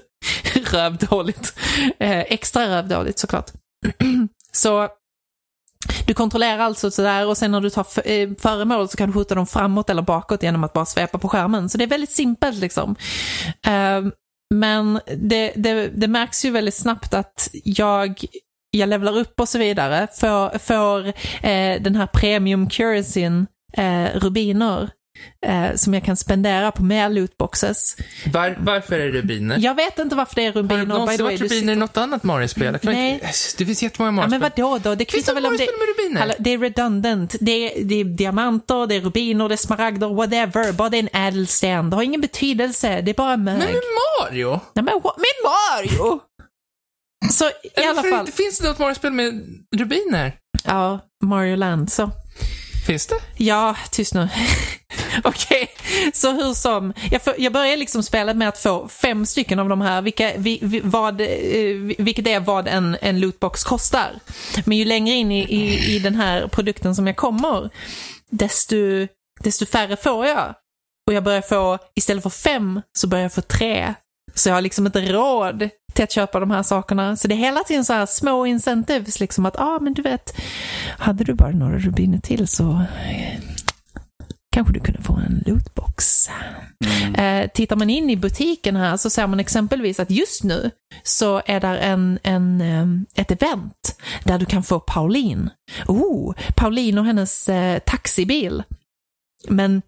rövdåligt. 0.72 1.58
Eh, 1.98 2.20
extra 2.20 2.68
rövdåligt 2.68 3.18
såklart. 3.18 3.50
så 4.52 4.88
du 6.06 6.14
kontrollerar 6.14 6.58
alltså 6.58 6.90
sådär 6.90 7.26
och 7.26 7.36
sen 7.36 7.52
när 7.52 7.60
du 7.60 7.70
tar 7.70 8.10
eh, 8.10 8.30
föremål 8.38 8.88
så 8.88 8.96
kan 8.96 9.08
du 9.08 9.12
skjuta 9.12 9.34
dem 9.34 9.46
framåt 9.46 9.90
eller 9.90 10.02
bakåt 10.02 10.42
genom 10.42 10.64
att 10.64 10.72
bara 10.72 10.86
svepa 10.86 11.18
på 11.18 11.28
skärmen. 11.28 11.68
Så 11.68 11.78
det 11.78 11.84
är 11.84 11.88
väldigt 11.88 12.10
simpelt 12.10 12.58
liksom. 12.58 12.96
Eh, 13.66 14.02
men 14.54 15.00
det, 15.16 15.52
det, 15.56 15.88
det 15.88 16.08
märks 16.08 16.44
ju 16.44 16.50
väldigt 16.50 16.74
snabbt 16.74 17.14
att 17.14 17.50
jag 17.64 18.24
jag 18.76 18.88
levlar 18.88 19.18
upp 19.18 19.40
och 19.40 19.48
så 19.48 19.58
vidare, 19.58 20.06
får, 20.20 20.58
får 20.58 21.06
eh, 21.46 21.82
den 21.82 21.96
här 21.96 22.06
premium 22.06 22.68
currencyn, 22.68 23.46
eh, 23.76 24.04
rubiner, 24.14 24.90
eh, 25.46 25.74
som 25.74 25.94
jag 25.94 26.04
kan 26.04 26.16
spendera 26.16 26.72
på 26.72 26.82
mer 26.82 27.08
lootboxes. 27.08 27.96
Var, 28.32 28.56
varför 28.60 28.98
är 29.00 29.12
det 29.12 29.18
rubiner? 29.18 29.56
Jag 29.60 29.74
vet 29.74 29.98
inte 29.98 30.16
varför 30.16 30.34
det 30.34 30.42
är 30.42 30.46
Har 30.46 30.52
det 30.52 30.58
rubiner. 30.58 30.86
någonsin 30.86 31.24
varit 31.24 31.40
rubiner 31.40 31.72
i 31.72 31.76
något 31.76 31.96
annat 31.96 32.22
Mario-spel? 32.22 32.78
Nej. 32.82 33.12
inte- 33.12 33.26
Det 33.58 33.66
finns 33.66 33.82
jättemånga 33.82 34.22
Ja, 34.22 34.28
men 34.28 34.40
Mario-spel. 34.40 34.64
vadå 34.64 34.78
då? 34.78 34.94
Det 34.94 35.04
Finns 35.04 35.10
kvittar 35.24 35.34
väl 35.34 35.46
om 35.46 35.52
det... 35.52 35.58
Mario-spel 35.58 35.78
med 35.78 36.04
rubiner? 36.04 36.20
Hallå, 36.20 36.34
det 36.38 36.50
är 36.52 36.58
redundant. 36.58 37.34
Det 37.40 37.50
är, 37.80 37.84
det 37.84 37.94
är 38.00 38.04
diamanter, 38.04 38.86
det 38.86 38.94
är 38.94 39.00
rubiner, 39.00 39.48
det 39.48 39.54
är 39.54 39.56
smaragder, 39.56 40.08
whatever. 40.08 40.72
Bara 40.72 40.88
det 40.88 40.96
är 40.96 41.08
en 41.12 41.26
ädelsten. 41.26 41.90
Det 41.90 41.96
har 41.96 42.02
ingen 42.02 42.20
betydelse. 42.20 43.00
Det 43.00 43.10
är 43.10 43.14
bara 43.14 43.36
mög. 43.36 43.58
Men 43.58 43.66
med 43.66 43.80
Mario? 44.22 44.50
Nej, 44.74 44.84
men? 44.84 44.94
Med 44.94 45.34
Mario! 45.44 46.20
Så 47.32 47.44
i 47.76 47.84
alla 47.86 48.02
fall. 48.02 48.20
inte- 48.20 48.32
Finns 48.32 48.58
det 48.58 48.68
något 48.68 48.78
Mario-spel 48.78 49.12
med 49.12 49.42
rubiner? 49.76 50.32
Ja, 50.64 51.00
Mario 51.24 51.56
Land. 51.56 51.92
Så. 51.92 52.10
Finns 52.86 53.06
det? 53.06 53.14
Ja, 53.36 53.76
tyst 53.90 54.14
nu. 54.14 54.28
Okej, 55.24 55.68
så 56.12 56.32
hur 56.32 56.54
som. 56.54 56.92
Jag, 57.10 57.22
får, 57.22 57.34
jag 57.38 57.52
börjar 57.52 57.76
liksom 57.76 58.02
spelet 58.02 58.36
med 58.36 58.48
att 58.48 58.58
få 58.58 58.88
fem 58.88 59.26
stycken 59.26 59.58
av 59.58 59.68
de 59.68 59.80
här, 59.80 60.02
vilka, 60.02 60.32
vi, 60.36 60.58
vi, 60.62 60.80
vad, 60.84 61.20
eh, 61.20 61.94
vilket 61.98 62.26
är 62.26 62.40
vad 62.40 62.68
en, 62.68 62.96
en 63.00 63.20
lootbox 63.20 63.64
kostar. 63.64 64.10
Men 64.64 64.78
ju 64.78 64.84
längre 64.84 65.14
in 65.14 65.32
i, 65.32 65.40
i, 65.44 65.94
i 65.96 65.98
den 65.98 66.14
här 66.14 66.46
produkten 66.48 66.94
som 66.94 67.06
jag 67.06 67.16
kommer, 67.16 67.70
desto, 68.30 68.76
desto 69.40 69.66
färre 69.66 69.96
får 69.96 70.26
jag. 70.26 70.54
Och 71.06 71.12
jag 71.12 71.24
börjar 71.24 71.42
få, 71.42 71.78
istället 71.96 72.22
för 72.22 72.30
fem, 72.30 72.80
så 72.98 73.06
börjar 73.06 73.22
jag 73.24 73.32
få 73.32 73.40
tre. 73.42 73.94
Så 74.34 74.48
jag 74.48 74.54
har 74.54 74.60
liksom 74.62 74.86
inte 74.86 75.00
råd 75.12 75.68
till 75.96 76.04
att 76.04 76.12
köpa 76.12 76.40
de 76.40 76.50
här 76.50 76.62
sakerna. 76.62 77.16
Så 77.16 77.28
det 77.28 77.34
är 77.34 77.36
hela 77.36 77.60
tiden 77.60 77.84
så 77.84 77.92
här 77.92 78.06
små 78.06 78.46
incentives, 78.46 79.20
liksom 79.20 79.46
att, 79.46 79.58
ah, 79.58 79.78
men 79.80 79.94
du 79.94 80.02
vet, 80.02 80.36
hade 80.98 81.24
du 81.24 81.34
bara 81.34 81.50
några 81.50 81.78
rubiner 81.78 82.18
till 82.18 82.48
så 82.48 82.70
eh, 82.70 83.40
kanske 84.52 84.74
du 84.74 84.80
kunde 84.80 85.02
få 85.02 85.12
en 85.12 85.42
lootbox. 85.46 86.28
Eh, 87.18 87.50
tittar 87.54 87.76
man 87.76 87.90
in 87.90 88.10
i 88.10 88.16
butiken 88.16 88.76
här 88.76 88.96
så 88.96 89.10
ser 89.10 89.26
man 89.26 89.40
exempelvis 89.40 90.00
att 90.00 90.10
just 90.10 90.44
nu 90.44 90.70
så 91.02 91.42
är 91.46 91.60
där 91.60 91.76
en, 91.76 92.18
en, 92.22 92.60
eh, 92.60 93.20
ett 93.22 93.30
event 93.30 93.98
där 94.24 94.38
du 94.38 94.46
kan 94.46 94.62
få 94.62 94.80
Pauline. 94.80 95.50
Oh, 95.86 96.34
Pauline 96.56 96.98
och 96.98 97.04
hennes 97.04 97.48
eh, 97.48 97.78
taxibil. 97.78 98.62
Men 99.48 99.82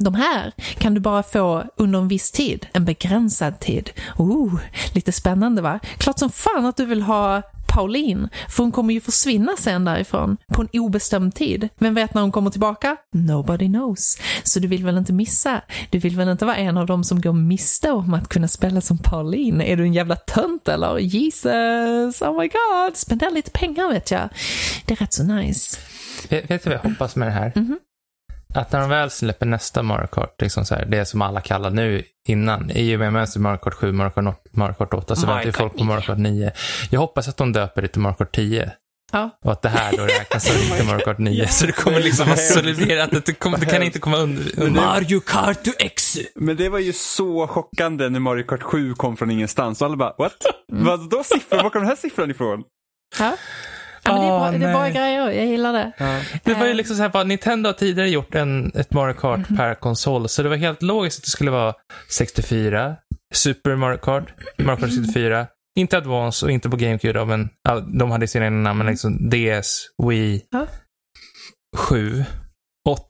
de 0.00 0.14
här 0.14 0.52
kan 0.78 0.94
du 0.94 1.00
bara 1.00 1.22
få 1.22 1.64
under 1.76 1.98
en 1.98 2.08
viss 2.08 2.30
tid, 2.30 2.66
en 2.72 2.84
begränsad 2.84 3.60
tid. 3.60 3.90
Oh, 4.18 4.60
lite 4.94 5.12
spännande 5.12 5.62
va? 5.62 5.80
Klart 5.98 6.18
som 6.18 6.30
fan 6.30 6.66
att 6.66 6.76
du 6.76 6.84
vill 6.84 7.02
ha 7.02 7.42
Pauline, 7.74 8.28
för 8.48 8.62
hon 8.62 8.72
kommer 8.72 8.94
ju 8.94 9.00
försvinna 9.00 9.56
sen 9.58 9.84
därifrån 9.84 10.36
på 10.52 10.62
en 10.62 10.68
obestämd 10.72 11.34
tid. 11.34 11.68
Vem 11.78 11.94
vet 11.94 12.14
när 12.14 12.22
hon 12.22 12.32
kommer 12.32 12.50
tillbaka? 12.50 12.96
Nobody 13.12 13.66
knows. 13.66 14.18
Så 14.42 14.60
du 14.60 14.68
vill 14.68 14.84
väl 14.84 14.98
inte 14.98 15.12
missa? 15.12 15.60
Du 15.90 15.98
vill 15.98 16.16
väl 16.16 16.28
inte 16.28 16.44
vara 16.44 16.56
en 16.56 16.76
av 16.76 16.86
dem 16.86 17.04
som 17.04 17.20
går 17.20 17.32
miste 17.32 17.90
om 17.90 18.14
att 18.14 18.28
kunna 18.28 18.48
spela 18.48 18.80
som 18.80 18.98
Pauline? 18.98 19.60
Är 19.60 19.76
du 19.76 19.82
en 19.82 19.94
jävla 19.94 20.16
tönt 20.16 20.68
eller? 20.68 20.98
Jesus, 20.98 22.22
oh 22.22 22.40
my 22.40 22.48
god, 22.48 22.96
spendera 22.96 23.30
lite 23.30 23.50
pengar 23.50 23.92
vet 23.92 24.10
jag. 24.10 24.28
Det 24.86 24.94
är 24.94 24.96
rätt 24.96 25.12
så 25.12 25.22
nice. 25.22 25.78
Vet, 26.28 26.50
vet 26.50 26.64
du 26.64 26.70
vad 26.70 26.78
jag 26.84 26.90
hoppas 26.90 27.16
med 27.16 27.28
det 27.28 27.32
här? 27.32 27.52
Mhm. 27.54 27.78
Att 28.54 28.72
när 28.72 28.80
de 28.80 28.88
väl 28.88 29.10
släpper 29.10 29.46
nästa 29.46 29.82
Mario 29.82 30.06
Kart, 30.06 30.40
liksom 30.40 30.64
så 30.64 30.74
här, 30.74 30.84
det 30.84 31.04
som 31.04 31.22
alla 31.22 31.40
kallar 31.40 31.70
nu 31.70 32.02
innan, 32.28 32.70
i 32.70 32.96
och 32.96 33.00
med 33.00 33.12
mönster 33.12 33.40
Mario 33.40 33.58
Kart 33.58 33.74
7, 33.74 33.92
Mario 33.92 34.10
Kart, 34.10 34.36
Mario 34.52 34.74
Kart 34.74 34.94
8, 34.94 35.16
så 35.16 35.26
väntar 35.26 35.44
ju 35.44 35.52
folk 35.52 35.76
på 35.76 35.84
Mario 35.84 36.00
Kart 36.00 36.18
9. 36.18 36.52
Jag 36.90 37.00
hoppas 37.00 37.28
att 37.28 37.36
de 37.36 37.52
döper 37.52 37.82
det 37.82 37.88
till 37.88 38.00
Mario 38.00 38.14
Kart 38.14 38.34
10. 38.34 38.72
Ja. 39.12 39.30
Och 39.44 39.52
att 39.52 39.62
det 39.62 39.68
här 39.68 39.96
då 39.96 40.02
räknas 40.02 40.44
som 40.44 40.56
riktigt 40.56 40.86
Mario 40.86 41.04
Kart 41.04 41.18
9. 41.18 41.48
Så 41.50 41.66
det 41.66 41.72
kommer 41.72 42.00
liksom 42.00 42.26
vara 42.26 42.36
soliderat, 42.36 43.14
att 43.14 43.26
det, 43.26 43.36
det 43.60 43.66
kan 43.66 43.82
inte 43.82 43.98
komma 43.98 44.16
under. 44.16 44.60
under. 44.60 44.80
Mario 44.80 45.20
Kart 45.20 45.64
to 45.64 45.70
X. 45.78 46.18
Men 46.34 46.56
det 46.56 46.68
var 46.68 46.78
ju 46.78 46.92
så 46.92 47.46
chockande 47.46 48.08
när 48.08 48.20
Mario 48.20 48.42
Kart 48.42 48.62
7 48.62 48.94
kom 48.94 49.16
från 49.16 49.30
ingenstans. 49.30 49.80
Och 49.80 49.86
alla 49.86 49.96
bara, 49.96 50.14
what? 50.18 50.36
Vad 50.72 51.10
då 51.10 51.24
siffror? 51.24 51.62
Var 51.62 51.70
kom 51.70 51.80
den 51.80 51.88
här 51.88 51.96
siffran 51.96 52.30
ifrån? 52.30 52.62
Ja. 53.18 53.36
Ja, 54.02 54.12
men 54.12 54.20
det, 54.20 54.26
är 54.26 54.30
bra, 54.30 54.46
Åh, 54.46 54.50
det 54.50 54.56
är 54.66 54.72
bra 54.72 54.80
nej. 54.82 54.92
grejer, 54.92 55.30
jag 55.30 55.46
gillar 55.46 55.72
det. 55.72 55.92
Det 56.44 56.54
var 56.54 56.64
ju 56.64 56.70
Eh. 56.70 56.76
liksom 56.76 56.96
så 56.96 57.02
här, 57.02 57.08
bara, 57.08 57.24
Nintendo 57.24 57.68
har 57.68 57.72
tidigare 57.74 58.08
gjort 58.08 58.34
en, 58.34 58.72
ett 58.74 58.92
Mario 58.92 59.14
Kart 59.14 59.48
Mhm. 59.48 59.56
per 59.56 59.74
konsol, 59.74 60.28
så 60.28 60.42
det 60.42 60.48
var 60.48 60.56
helt 60.56 60.82
logiskt 60.82 61.18
att 61.18 61.24
det 61.24 61.30
skulle 61.30 61.50
vara 61.50 61.74
64, 62.08 62.96
Super 63.34 63.76
Mario 63.76 63.98
Kart, 63.98 64.24
Mario 64.58 64.76
Kart 64.80 64.90
64, 64.94 65.46
inte 65.78 65.96
Advance 65.98 66.46
och 66.46 66.52
inte 66.52 66.70
på 66.70 66.76
GameCube 66.76 67.12
då, 67.18 67.24
men 67.24 67.48
ja, 67.68 67.80
de 67.80 68.10
hade 68.10 68.28
sina 68.28 68.44
egna 68.44 68.58
namn, 68.58 68.78
men 68.78 68.86
liksom 68.86 69.30
DS, 69.30 69.86
Wii, 70.08 70.42
Ja. 70.50 70.66
7, 71.76 72.24
8. 72.88 73.04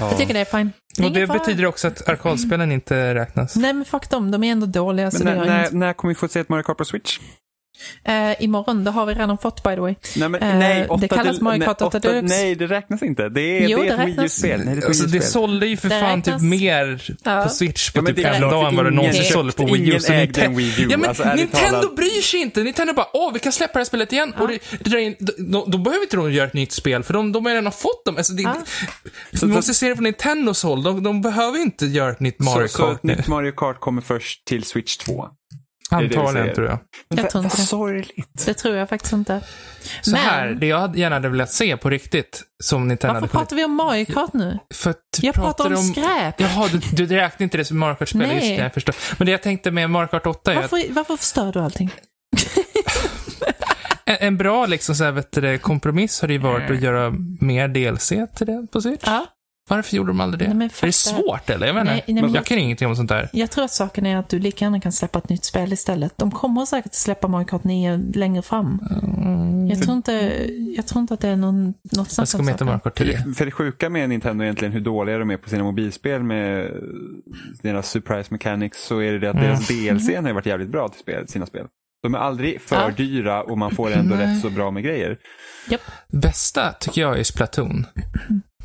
Jag 0.00 0.18
tycker 0.18 0.34
det 0.34 0.40
är 0.40 0.44
fine. 0.44 0.72
Och 0.98 1.02
det 1.02 1.18
Ingen 1.18 1.26
fara. 1.26 1.38
betyder 1.38 1.66
också 1.66 1.88
att 1.88 2.08
arkadspelen 2.08 2.72
inte 2.72 3.14
räknas. 3.14 3.56
Nej 3.56 3.72
men 3.72 3.84
fuck 3.84 4.10
dem, 4.10 4.30
de 4.30 4.44
är 4.44 4.52
ändå 4.52 4.66
dåliga 4.66 5.10
så 5.10 5.24
Men 5.24 5.38
det 5.38 5.44
när, 5.44 5.62
när, 5.62 5.70
när 5.70 5.92
kommer 5.92 6.14
vi 6.14 6.18
få 6.18 6.28
se 6.28 6.40
ett 6.40 6.48
Mario 6.48 6.62
Kart 6.62 6.76
på 6.78 6.84
Switch? 6.84 7.18
Eh, 8.04 8.42
imorgon, 8.44 8.84
det 8.84 8.90
har 8.90 9.06
vi 9.06 9.14
redan 9.14 9.38
fått 9.38 9.62
by 9.62 9.74
the 9.74 9.80
way. 9.80 9.94
Nej, 10.16 10.28
men, 10.28 10.42
Eh, 10.42 10.58
nej, 10.58 10.88
det 11.00 11.08
kallas 11.08 11.40
Mario 11.40 11.64
Kart 11.64 11.82
8 11.82 11.86
åtta- 11.98 11.98
Deluxe. 12.12 12.34
Nej, 12.36 12.54
det 12.54 12.66
räknas 12.66 13.02
inte. 13.02 13.28
Det 13.28 13.40
är, 13.40 13.68
Jo, 13.68 13.78
det 13.78 13.88
är 13.88 13.96
det 13.96 14.02
ett 14.02 14.08
Wii 14.08 14.12
räknas. 14.12 14.24
U-spel. 14.38 14.60
Nej, 14.64 14.76
det 14.76 14.86
Alltså, 14.86 15.06
det 15.06 15.20
sålde 15.20 15.66
ju 15.66 15.76
för 15.76 15.88
Det 15.88 16.00
fan 16.00 16.22
typ 16.22 16.26
räknas. 16.34 16.42
mer 16.42 17.02
Ja. 17.24 17.42
på 17.42 17.48
Switch 17.48 17.90
på 17.90 17.98
Ja, 18.00 18.06
typ 18.06 18.18
en 18.26 18.40
dag 18.40 18.68
än 18.68 18.76
vad 18.76 18.84
det 18.84 18.90
någonsin 18.90 19.24
sålde 19.24 19.52
på 19.52 19.64
Wii 19.64 19.74
U. 19.82 19.86
ingen 19.88 20.00
Så 20.00 20.12
ägde 20.12 20.24
Nintendo- 20.26 20.44
en 20.44 20.56
Wii 20.56 20.82
U. 20.82 20.86
Ja, 20.90 20.96
men 20.96 21.08
Alltså, 21.08 21.34
Nintendo 21.34 21.80
talat. 21.80 21.96
bryr 21.96 22.22
sig 22.22 22.40
inte. 22.40 22.62
Nintendo 22.62 22.92
bara, 22.94 23.06
åh, 23.12 23.32
vi 23.32 23.38
kan 23.40 23.52
släppa 23.52 23.72
det 23.72 23.78
här 23.78 23.84
spelet 23.84 24.12
igen. 24.12 24.34
Och 24.38 24.48
det, 24.48 24.58
det 24.70 24.90
drar 24.90 24.98
in, 24.98 25.14
då, 25.38 25.64
då 25.68 25.78
behöver 25.78 26.02
inte 26.04 26.16
de 26.16 26.32
göra 26.32 26.46
ett 26.46 26.54
nytt 26.54 26.72
spel, 26.72 27.02
för 27.02 27.14
de, 27.14 27.32
de 27.32 27.46
har 27.46 27.54
redan 27.54 27.72
fått 27.72 28.04
dem. 28.04 28.16
Alltså, 28.16 28.32
det, 28.32 28.42
Ja. 28.42 28.56
så 29.32 29.46
vi 29.46 29.52
måste 29.52 29.74
se 29.74 29.88
det 29.88 29.94
från 29.96 30.04
Nintendos 30.04 30.62
håll. 30.62 30.82
De, 30.82 31.02
de 31.02 31.22
behöver 31.22 31.58
inte 31.58 31.86
göra 31.86 32.10
ett 32.10 32.20
nytt 32.20 32.38
Mario 32.40 32.68
så, 32.68 32.76
så 32.78 32.82
Kart 32.86 32.96
ett 32.96 33.02
nytt 33.02 33.26
Mario 33.26 33.52
Kart 33.52 33.80
kommer 33.80 34.02
först 34.02 34.44
till 34.44 34.64
Switch 34.64 34.96
2. 34.96 35.26
Det 36.00 36.16
Antagligen, 36.18 36.54
tror 36.54 36.66
jag. 36.66 36.78
Jag 37.08 37.30
tror 37.30 37.44
inte 37.44 37.56
vad 37.56 37.58
det. 37.58 37.66
sorgligt. 37.66 38.46
Det 38.46 38.54
tror 38.54 38.76
jag 38.76 38.88
faktiskt 38.88 39.12
inte. 39.12 39.40
Så 40.00 40.10
Men- 40.10 40.20
här, 40.20 40.48
det 40.50 40.66
jag 40.66 40.78
hade- 40.78 40.98
gärna 41.00 41.16
hade 41.16 41.28
velat 41.28 41.52
se 41.52 41.76
på 41.76 41.90
riktigt, 41.90 42.42
som 42.62 42.88
Nintendo 42.88 43.14
Varför 43.14 43.26
pratar 43.28 43.56
vi 43.56 43.64
om 43.64 43.74
Mario 43.74 44.04
Kart 44.04 44.32
nu? 44.32 44.58
För 44.74 44.90
att 44.90 44.96
Jag 45.22 45.34
pratar 45.34 45.66
om 45.66 45.76
skräp. 45.82 46.40
Jaha, 46.40 46.68
du, 46.72 46.78
du 46.78 47.06
räknar 47.16 47.44
inte 47.44 47.56
det 47.58 47.64
som 47.64 47.78
Mario 47.78 47.94
Kart-spel, 47.94 48.20
Nej. 48.20 48.34
just 48.34 48.46
det, 48.46 48.62
jag 48.62 48.74
förstår. 48.74 48.94
Men 49.18 49.26
det 49.26 49.32
jag 49.32 49.42
tänkte 49.42 49.70
med 49.70 49.90
Mario 49.90 50.06
Kart 50.08 50.26
8 50.26 50.52
är 50.52 50.56
att 50.56 50.72
Varför, 50.72 50.92
varför 50.92 51.16
förstör 51.16 51.52
du 51.52 51.60
allting? 51.60 51.90
en, 54.06 54.16
en 54.20 54.36
bra 54.36 54.66
liksom, 54.66 54.94
så 54.94 55.04
här, 55.04 55.12
vet 55.12 55.32
du, 55.32 55.40
det, 55.40 55.58
kompromiss 55.58 56.20
har 56.20 56.28
det 56.28 56.34
ju 56.34 56.40
varit 56.40 56.70
att 56.70 56.80
göra 56.80 57.12
mer 57.40 57.68
DLC 57.68 58.08
till 58.08 58.46
det 58.46 58.66
på 58.72 58.80
Switch. 58.80 59.02
Ja. 59.06 59.26
Varför 59.68 59.96
gjorde 59.96 60.10
de 60.10 60.20
aldrig 60.20 60.38
det? 60.40 60.44
Nej, 60.46 60.54
men 60.56 60.68
är 60.82 60.86
det 60.86 60.92
svårt 60.92 61.50
eller? 61.50 61.66
Jag 61.66 61.74
menar, 61.74 61.92
Nej, 61.92 62.04
nej, 62.06 62.14
men 62.22 62.24
jag 62.32 62.36
jag- 62.36 62.46
kan 62.46 62.58
ingenting 62.58 62.88
om 62.88 62.96
sånt 62.96 63.08
där. 63.08 63.28
Jag 63.32 63.50
tror 63.50 63.64
att 63.64 63.70
saken 63.70 64.06
är 64.06 64.16
att 64.16 64.28
du 64.28 64.38
lika 64.38 64.64
gärna 64.64 64.80
kan 64.80 64.92
släppa 64.92 65.18
ett 65.18 65.28
nytt 65.28 65.44
spel 65.44 65.72
istället. 65.72 66.12
De 66.18 66.30
kommer 66.30 66.64
säkert 66.66 66.86
att 66.86 66.94
släppa 66.94 67.28
Mario 67.28 67.44
Kart 67.46 67.64
9 67.64 68.00
längre 68.14 68.42
fram. 68.42 68.80
Jag, 69.70 69.82
tror 69.82 69.96
inte, 69.96 70.12
jag 70.76 70.86
tror 70.86 71.00
inte 71.00 71.14
att 71.14 71.20
det 71.20 71.28
är 71.28 71.36
någon, 71.36 71.74
något 71.96 72.10
snack 72.10 72.28
ska 72.28 72.38
om 72.38 72.44
med 72.44 72.56
till 72.56 72.66
Mario 72.66 72.78
saken. 72.78 72.90
Kart 72.90 72.98
För 72.98 73.04
10. 73.04 73.24
det, 73.28 73.34
för 73.34 73.44
det 73.44 73.50
sjuka 73.50 73.90
med 73.90 74.08
Nintendo 74.08 74.42
är 74.42 74.46
egentligen 74.46 74.72
hur 74.72 74.80
dåliga 74.80 75.18
de 75.18 75.30
är 75.30 75.36
på 75.36 75.48
sina 75.48 75.64
mobilspel 75.64 76.22
med 76.22 76.70
deras 77.62 77.90
surprise 77.90 78.28
mechanics 78.30 78.84
så 78.86 78.98
är 79.02 79.12
det 79.12 79.18
det 79.18 79.30
att 79.30 79.36
Mm. 79.36 79.46
deras 79.46 79.68
DLC 79.68 80.16
har 80.26 80.32
varit 80.32 80.46
jävligt 80.46 80.68
bra 80.68 80.88
till 80.88 81.00
spel, 81.00 81.28
sina 81.28 81.46
spel. 81.46 81.66
De 82.02 82.14
är 82.14 82.18
aldrig 82.18 82.60
för 82.60 82.76
Ja. 82.76 82.90
dyra 82.96 83.42
och 83.42 83.58
man 83.58 83.70
får 83.70 83.92
ändå 83.92 84.14
Nej. 84.16 84.26
rätt 84.26 84.42
så 84.42 84.50
bra 84.50 84.70
med 84.70 84.82
grejer. 84.84 85.18
Bästa 86.12 86.72
tycker 86.72 87.00
jag 87.00 87.18
är 87.18 87.22
Splatoon. 87.24 87.86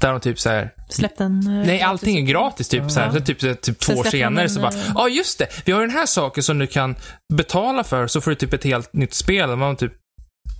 Där 0.01 0.11
de 0.11 0.19
typ 0.19 0.39
så 0.39 0.49
här, 0.49 0.73
Släpp 0.89 1.17
den... 1.17 1.39
eh, 1.47 1.65
nej 1.67 1.81
allting 1.81 2.17
är 2.17 2.21
gratis 2.21 2.69
typ 2.69 2.91
så 2.91 2.99
här. 2.99 3.11
Så 3.11 3.19
typ, 3.19 3.41
så 3.41 3.55
typ 3.55 3.79
två 3.79 3.93
år 3.93 4.03
senare 4.03 4.49
så 4.49 4.59
en, 4.59 4.61
bara, 4.61 4.73
eh, 4.73 4.91
ja 4.95 5.09
just 5.09 5.39
det, 5.39 5.47
vi 5.65 5.71
har 5.71 5.81
den 5.81 5.89
här 5.89 6.05
saken 6.05 6.43
som 6.43 6.59
du 6.59 6.67
kan 6.67 6.95
betala 7.33 7.83
för 7.83 8.07
så 8.07 8.21
får 8.21 8.31
du 8.31 8.35
typ 8.35 8.53
ett 8.53 8.63
helt 8.63 8.93
nytt 8.93 9.13
spel. 9.13 9.55
Man 9.55 9.75
typ, 9.75 9.93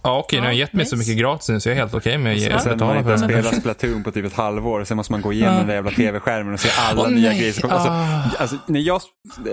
ja 0.03 0.19
okej, 0.19 0.39
nu 0.39 0.45
har 0.45 0.51
jag 0.51 0.55
Ja, 0.55 0.59
gett 0.59 0.73
mig 0.73 0.85
så 0.85 0.95
nice. 0.95 1.09
mycket 1.09 1.21
gratis 1.21 1.49
nu 1.49 1.59
så 1.59 1.69
jag 1.69 1.75
är 1.75 1.79
helt 1.79 1.93
okej 1.93 2.17
med 2.17 2.31
att 2.33 2.39
ge- 2.39 2.59
sen 2.59 2.79
har 2.79 2.87
man 2.87 2.97
inte 2.97 3.17
spelat 3.17 3.55
Splatoon 3.55 4.03
på 4.03 4.11
typ 4.11 4.25
ett 4.25 4.33
halvår 4.33 4.79
och 4.79 4.87
sen 4.87 4.97
måste 4.97 5.11
man 5.13 5.21
gå 5.21 5.33
igenom 5.33 5.53
Ja. 5.55 5.59
den 5.63 5.69
jävla 5.75 5.91
tv-skärmen 5.91 6.53
och 6.53 6.59
se 6.59 6.69
alla 6.89 7.01
Åh, 7.01 7.09
nya 7.09 7.29
nej. 7.29 7.39
grejer 7.39 7.53
som. 7.53 7.69
Alltså, 7.69 7.89
Ah. 7.89 8.29
alltså, 8.39 8.57
när 8.67 8.79
jag, 8.79 9.01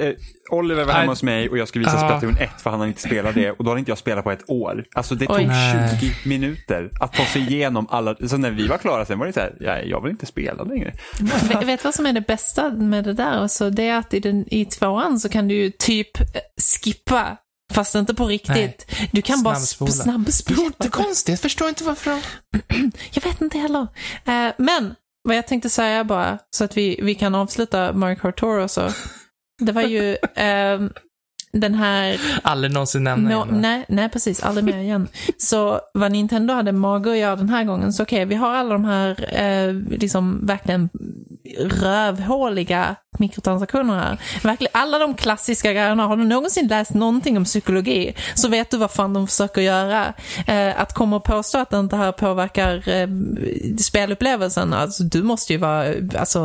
eh, 0.00 0.12
Oliver 0.50 0.84
var 0.84 0.92
hemma 0.92 1.12
hos 1.12 1.22
mig 1.22 1.48
och 1.48 1.58
jag 1.58 1.68
skulle 1.68 1.84
visa 1.84 1.96
Ah. 1.96 2.08
Splatoon 2.08 2.36
1 2.40 2.60
för 2.62 2.70
han 2.70 2.78
hade 2.80 2.88
inte 2.88 3.02
spelat 3.02 3.34
det 3.34 3.50
och 3.50 3.64
då 3.64 3.70
hade 3.70 3.78
inte 3.78 3.90
jag 3.90 3.98
spelat 3.98 4.24
på 4.24 4.30
ett 4.30 4.50
år. 4.50 4.84
Alltså 4.94 5.14
det 5.14 5.26
tog 5.26 5.36
Oj. 5.36 5.46
Nej. 5.46 5.98
20 6.00 6.28
minuter 6.28 6.90
att 7.00 7.12
ta 7.12 7.24
sig 7.24 7.42
igenom 7.42 7.86
alla. 7.90 8.14
Så 8.26 8.36
när 8.36 8.50
vi 8.50 8.66
var 8.66 8.78
klara 8.78 9.04
sen 9.04 9.18
var 9.18 9.26
det 9.26 9.32
så 9.32 9.40
här, 9.40 9.52
ja, 9.60 9.78
jag 9.78 10.02
vill 10.02 10.10
inte 10.10 10.26
spela 10.26 10.62
längre. 10.64 10.92
Vet, 11.48 11.62
vet 11.66 11.84
vad 11.84 11.94
som 11.94 12.06
är 12.06 12.12
det 12.12 12.20
bästa 12.26 12.70
med 12.70 13.04
det 13.04 13.12
där? 13.12 13.30
Alltså, 13.38 13.70
det 13.70 13.88
är 13.88 13.98
att 13.98 14.14
i, 14.14 14.20
den, 14.20 14.54
i 14.54 14.64
tvåan 14.64 15.18
så 15.20 15.28
kan 15.28 15.48
du 15.48 15.54
ju 15.54 15.70
typ 15.70 16.20
eh, 16.20 16.24
skippa, 16.84 17.36
fast 17.72 17.94
inte 17.94 18.14
på 18.14 18.26
riktigt. 18.26 18.86
Du 19.12 19.22
kan 19.22 19.42
bara 19.42 19.54
Snabbspola. 19.54 19.90
sp- 19.90 20.02
snabbspola. 20.02 20.62
Jättekonstigt, 20.62 21.28
jag 21.32 21.38
förstår 21.40 21.68
inte 21.68 21.84
varför. 21.84 22.18
Jag 23.12 23.22
vet 23.22 23.40
inte 23.40 23.58
heller. 23.58 23.86
Eh, 24.24 24.52
men 24.58 24.94
vad 25.24 25.36
jag 25.36 25.46
tänkte 25.46 25.70
säga 25.70 26.04
bara, 26.04 26.38
så 26.50 26.64
att 26.64 26.76
vi, 26.76 27.00
vi 27.02 27.14
kan 27.14 27.34
avsluta 27.34 27.92
Mario 27.92 28.16
Kart 28.16 28.40
Tour 28.40 28.58
och 28.58 28.70
så. 28.70 28.92
Det 29.62 29.72
var 29.72 29.82
ju 29.82 30.16
ehm, 30.34 30.90
den 31.60 31.74
här... 31.74 32.20
Aldrig 32.42 32.72
någonsin 32.72 33.04
nämna 33.04 33.30
Nå- 33.30 33.44
igen. 33.44 33.60
nej, 33.60 33.84
nej, 33.88 34.08
precis. 34.08 34.42
Aldrig 34.42 34.64
mer 34.64 34.78
igen. 34.78 35.08
Så 35.38 35.80
vad 35.94 36.12
Nintendo 36.12 36.54
hade 36.54 36.72
mage 36.72 37.10
att 37.10 37.18
göra 37.18 37.36
den 37.36 37.48
här 37.48 37.64
gången, 37.64 37.92
så 37.92 38.02
okej, 38.02 38.24
vi 38.24 38.34
har 38.34 38.54
alla 38.54 38.72
de 38.72 38.84
här 38.84 39.34
eh, 39.42 39.74
liksom 39.98 40.46
verkligen 40.46 40.88
rövhåliga 41.60 42.96
mikrotransaktioner 43.18 43.94
här. 43.94 44.18
Verkligen, 44.42 44.70
alla 44.74 44.98
de 44.98 45.14
klassiska 45.14 45.72
grejerna. 45.72 46.06
Har 46.06 46.16
du 46.16 46.24
någonsin 46.24 46.68
läst 46.68 46.94
någonting 46.94 47.36
om 47.36 47.44
psykologi 47.44 48.14
så 48.34 48.48
vet 48.48 48.70
du 48.70 48.76
vad 48.76 48.90
fan 48.90 49.12
de 49.12 49.26
försöker 49.26 49.60
göra. 49.60 50.12
Eh, 50.46 50.80
att 50.80 50.94
komma 50.94 51.16
och 51.16 51.24
påstå 51.24 51.58
att 51.58 51.70
det 51.70 51.96
här 51.96 52.12
påverkar 52.12 52.88
eh, 52.88 53.08
spelupplevelsen, 53.78 54.72
alltså 54.72 55.02
du 55.02 55.22
måste 55.22 55.52
ju 55.52 55.58
vara 55.58 55.94
alltså, 56.18 56.38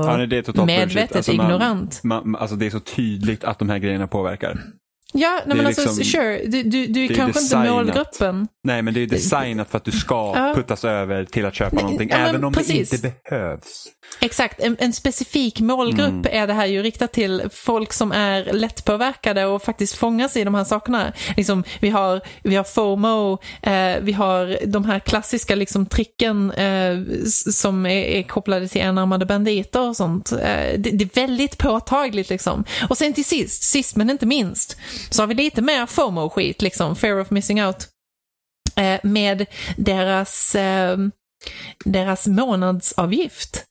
Ja, 0.53 0.65
medvetet. 0.65 1.15
Alltså, 1.15 1.33
man- 1.33 1.45
ignorant. 1.45 2.03
Man, 2.03 2.35
alltså 2.35 2.55
det 2.55 2.65
är 2.65 2.69
så 2.69 2.79
tydligt 2.79 3.43
att 3.43 3.59
de 3.59 3.69
här 3.69 3.77
grejerna 3.77 4.07
påverkar. 4.07 4.59
Ja, 5.13 5.41
nej, 5.45 5.57
men 5.57 5.65
alltså 5.65 5.81
liksom- 5.81 6.03
sure, 6.05 6.41
du, 6.45 6.63
du, 6.63 6.87
du 6.87 7.03
är 7.03 7.07
kanske 7.07 7.23
inte 7.23 7.39
designat. 7.55 7.69
målgruppen. 7.69 8.47
Nej, 8.63 8.81
men 8.81 8.93
det 8.93 8.99
är 9.03 9.07
designat 9.07 9.69
för 9.71 9.77
att 9.77 9.83
du 9.85 9.91
ska 9.91 10.33
Ja. 10.35 10.53
puttas 10.55 10.85
över 10.85 11.25
till 11.25 11.45
att 11.45 11.55
köpa 11.55 11.75
någonting, 11.81 12.09
ja, 12.11 12.17
men 12.17 12.29
även 12.29 12.43
om 12.43 12.53
precis. 12.53 12.89
det 12.89 12.95
inte 12.97 13.13
behövs. 13.29 13.87
Exakt, 14.19 14.59
en, 14.59 14.77
en 14.79 14.93
specifik 14.93 15.59
målgrupp 15.59 16.09
Mm. 16.09 16.25
är 16.31 16.47
det 16.47 16.53
här 16.53 16.65
ju 16.65 16.81
riktat 16.83 17.11
till 17.13 17.43
folk 17.51 17.93
som 17.93 18.11
är 18.11 18.53
lättpåverkade 18.53 19.45
och 19.45 19.63
faktiskt 19.63 19.95
fångas 19.95 20.37
i 20.37 20.43
de 20.43 20.55
här 20.55 20.63
sakerna. 20.63 21.13
Liksom, 21.37 21.63
vi, 21.79 21.89
har, 21.89 22.21
vi 22.43 22.55
har 22.55 22.63
FOMO, 22.63 23.33
eh, 23.61 23.95
vi 24.01 24.11
har 24.11 24.57
de 24.67 24.85
här 24.85 24.99
klassiska 24.99 25.55
liksom, 25.55 25.85
tricken 25.85 26.51
eh, 26.51 26.97
som 27.51 27.85
är, 27.85 28.03
är 28.03 28.23
kopplade 28.23 28.67
till 28.67 28.81
enarmade 28.81 29.25
banditer 29.25 29.81
och 29.89 29.95
sånt. 29.95 30.31
Eh, 30.31 30.37
det, 30.77 30.89
det 30.91 31.03
är 31.05 31.15
väldigt 31.21 31.57
påtagligt 31.57 32.29
liksom. 32.29 32.63
Och 32.89 32.97
sen 32.97 33.13
till 33.13 33.25
sist, 33.25 33.63
sist 33.63 33.95
men 33.95 34.09
inte 34.09 34.25
minst, 34.25 34.77
så 35.09 35.21
har 35.21 35.27
vi 35.27 35.33
lite 35.33 35.61
mer 35.61 35.85
FOMO-skit, 35.85 36.61
liksom, 36.61 36.95
fear 36.95 37.19
of 37.19 37.31
missing 37.31 37.63
out, 37.63 37.87
eh, 38.75 38.99
med 39.03 39.45
deras, 39.77 40.55
eh, 40.55 40.97
deras 41.85 42.27
månadsavgift. 42.27 43.65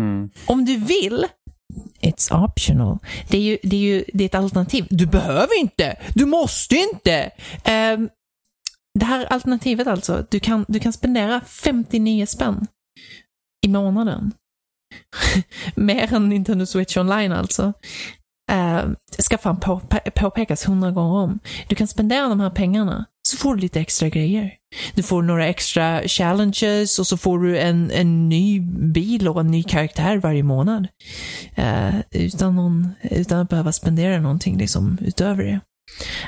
Mm. 0.00 0.30
Om 0.46 0.64
du 0.64 0.76
vill, 0.76 1.26
it's 2.00 2.44
optional. 2.44 2.98
Det 3.28 3.38
är 3.38 3.42
ju, 3.42 3.58
det 3.62 3.76
är 3.76 3.80
ju 3.80 4.04
det 4.14 4.24
är 4.24 4.26
ett 4.28 4.34
alternativ. 4.34 4.86
Du 4.90 5.06
behöver 5.06 5.58
inte, 5.58 5.96
du 6.14 6.26
måste 6.26 6.76
inte. 6.76 7.30
Ehm, 7.64 8.08
det 8.98 9.04
här 9.04 9.24
alternativet 9.24 9.86
alltså, 9.86 10.26
du 10.30 10.40
kan, 10.40 10.64
du 10.68 10.80
kan 10.80 10.92
spendera 10.92 11.40
59 11.40 12.26
spänn 12.26 12.66
i 13.66 13.68
månaden. 13.68 14.32
Mer 15.74 16.14
än 16.14 16.28
Nintendo 16.28 16.66
Switch 16.66 16.96
Online 16.96 17.32
alltså 17.32 17.72
eh, 18.48 18.82
ska 19.18 19.38
fan 19.38 19.60
på, 19.60 19.80
påpekas 20.14 20.68
hundra 20.68 20.90
gånger 20.90 21.14
om. 21.16 21.38
Du 21.68 21.74
kan 21.76 21.88
spendera 21.88 22.28
de 22.28 22.40
här 22.40 22.50
pengarna, 22.50 23.04
så 23.28 23.36
får 23.36 23.54
du 23.54 23.60
lite 23.60 23.80
extra 23.80 24.08
grejer. 24.08 24.52
Du 24.94 25.02
får 25.02 25.22
några 25.22 25.46
extra 25.46 26.00
challenges 26.08 26.98
och 26.98 27.06
så 27.06 27.16
får 27.16 27.38
du 27.38 27.58
en, 27.58 27.90
en 27.90 28.28
ny 28.28 28.60
bil 28.94 29.28
och 29.28 29.40
en 29.40 29.46
ny 29.50 29.62
karaktär 29.62 30.16
varje 30.16 30.42
månad. 30.42 30.88
Eh, 31.54 31.94
utan, 32.10 32.56
någon, 32.56 32.90
utan 33.02 33.38
att 33.40 33.48
behöva 33.48 33.72
spendera 33.72 34.20
någonting 34.20 34.58
liksom 34.58 34.98
utöver 35.00 35.44
det. 35.44 35.60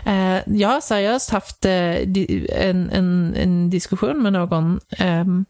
Eh, 0.07 0.57
jag 0.59 0.68
har 0.68 0.81
seriöst 0.81 1.31
haft 1.31 1.64
eh, 1.64 1.95
di- 2.07 2.49
en, 2.53 2.91
en, 2.91 3.35
en 3.37 3.71
diskussion 3.71 4.23
med 4.23 4.33
någon 4.33 4.81
ehm, 4.99 5.45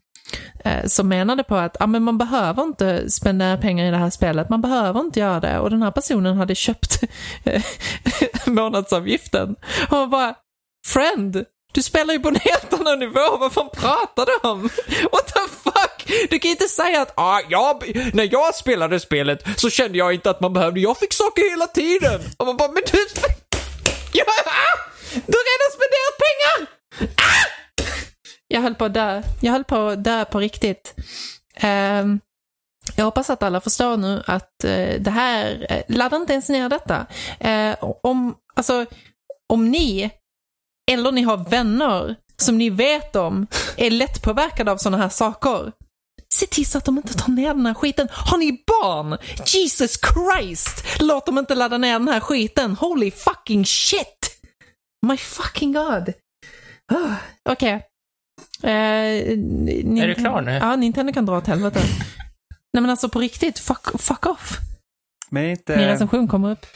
Eh, 0.65 0.87
som 0.87 1.09
menade 1.09 1.45
på 1.45 1.57
att 1.57 1.77
ah, 1.81 1.87
men 1.87 2.03
man 2.03 2.19
behöver 2.19 2.63
inte 2.63 3.11
spendera 3.11 3.57
pengar 3.57 3.87
i 3.87 3.91
det 3.91 3.97
här 3.97 4.11
spelet, 4.11 4.49
man 4.49 4.61
behöver 4.61 5.01
inte 5.01 5.21
göra 5.21 5.41
det. 5.41 5.59
Och 5.59 5.71
den 5.71 5.83
här 5.83 5.91
personen 5.91 6.37
hade 6.37 6.55
köpt 6.55 7.03
eh, 7.45 7.63
månadsavgiften. 8.47 9.57
Och 9.91 9.93
man 9.93 10.11
bara, 10.11 10.35
friend, 10.87 11.45
du 11.73 11.83
spelar 11.83 12.15
ju 12.15 12.21
på 12.21 12.29
en 12.29 12.37
helt 12.37 12.73
annan 12.73 12.99
nivå, 12.99 13.37
vad 13.41 13.53
fan 13.53 13.69
pratar 13.73 14.27
du 14.27 14.49
om? 14.49 14.63
What 15.13 15.27
the 15.27 15.41
fuck? 15.63 16.29
Du 16.31 16.39
kan 16.39 16.51
inte 16.51 16.69
säga 16.69 17.03
att 17.03 17.13
ah, 17.17 17.41
jag, 17.49 17.93
när 18.15 18.29
jag 18.33 18.55
spelade 18.55 19.01
spelet 19.01 19.45
så 19.57 19.71
kände 19.71 19.99
jag 19.99 20.15
inte 20.15 20.31
att 20.31 20.41
man 20.41 20.53
behövde, 20.53 20.81
jag 20.81 20.99
fick 20.99 21.13
saker 21.13 21.51
hela 21.51 21.67
tiden. 21.67 22.21
Och 22.37 22.47
man 22.47 22.57
bara, 22.57 22.69
men 22.69 22.83
du, 22.93 22.99
ja, 24.13 24.25
du 25.13 25.37
har 25.39 25.47
redan 25.51 25.71
spenderat 25.73 26.17
pengar! 26.19 26.67
Ah! 27.17 27.61
Jag 28.53 28.61
höll 28.61 28.75
på 28.75 28.85
att 28.85 28.95
dö. 28.95 29.23
Jag 29.41 29.53
höll 29.53 29.65
på 29.65 29.77
att 29.77 30.05
dö 30.05 30.25
på 30.25 30.41
riktigt. 30.41 30.95
Ehm, 31.57 32.21
jag 32.97 33.05
hoppas 33.05 33.31
att 33.31 33.43
alla 33.43 33.61
förstår 33.61 33.97
nu 33.97 34.23
att 34.27 34.65
eh, 34.65 35.01
det 35.01 35.11
här, 35.11 35.67
eh, 35.71 35.83
ladda 35.89 36.17
inte 36.17 36.33
ens 36.33 36.49
ner 36.49 36.69
detta. 36.69 37.07
Eh, 37.41 37.77
om, 38.03 38.35
alltså, 38.55 38.87
om 39.53 39.71
ni, 39.71 40.11
eller 40.91 41.13
ni 41.13 41.23
har 41.23 41.37
vänner 41.37 42.17
som 42.37 42.59
ni 42.59 42.71
vet 42.71 43.17
om, 43.17 43.47
är 43.77 43.91
lättpåverkade 43.91 44.73
av 44.73 44.77
sådana 44.77 45.03
här 45.03 45.09
saker, 45.09 45.73
se 46.35 46.47
till 46.47 46.67
så 46.67 46.79
att 46.79 46.85
de 46.85 46.97
inte 46.97 47.15
tar 47.15 47.33
ner 47.33 47.55
den 47.55 47.67
här 47.67 47.75
skiten. 47.75 48.09
Har 48.13 48.39
ni 48.39 48.53
barn? 48.53 49.19
Jesus 49.47 49.99
Christ! 50.01 50.85
Låt 51.01 51.27
dem 51.27 51.39
inte 51.39 51.55
ladda 51.55 51.79
ner 51.79 51.99
den 51.99 52.09
här 52.09 52.21
skiten. 52.21 52.77
Holy 52.77 53.11
fucking 53.11 53.67
shit! 53.67 54.41
My 55.07 55.17
fucking 55.17 55.73
god. 55.73 56.13
Ah. 56.93 57.15
Okej. 57.49 57.75
Okej. 57.75 57.90
Eh, 58.63 58.71
Är 58.71 60.07
du 60.07 60.15
klar 60.15 60.41
nu? 60.41 60.53
Ja, 60.53 60.77
Nintendo 60.77 61.13
kan 61.13 61.27
dra 61.27 61.37
åt 61.39 61.47
helvete. 61.47 61.81
Nej 62.73 62.81
men 62.81 62.91
alltså 62.91 63.09
på 63.09 63.19
riktigt, 63.21 63.59
fuck, 63.59 64.01
fuck 64.01 64.27
off. 64.27 64.59
Men 65.31 65.43
Min 65.43 65.51
inte... 65.51 65.89
recension 65.93 66.29
kommer 66.29 66.51
upp. 66.51 66.67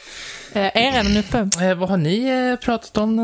Eh, 0.53 0.77
är 0.77 0.91
redan 0.91 1.17
uppe. 1.17 1.65
Eh, 1.65 1.75
vad 1.77 1.89
har 1.89 1.97
ni 1.97 2.29
eh, 2.51 2.55
pratat 2.65 2.97
om, 2.97 3.19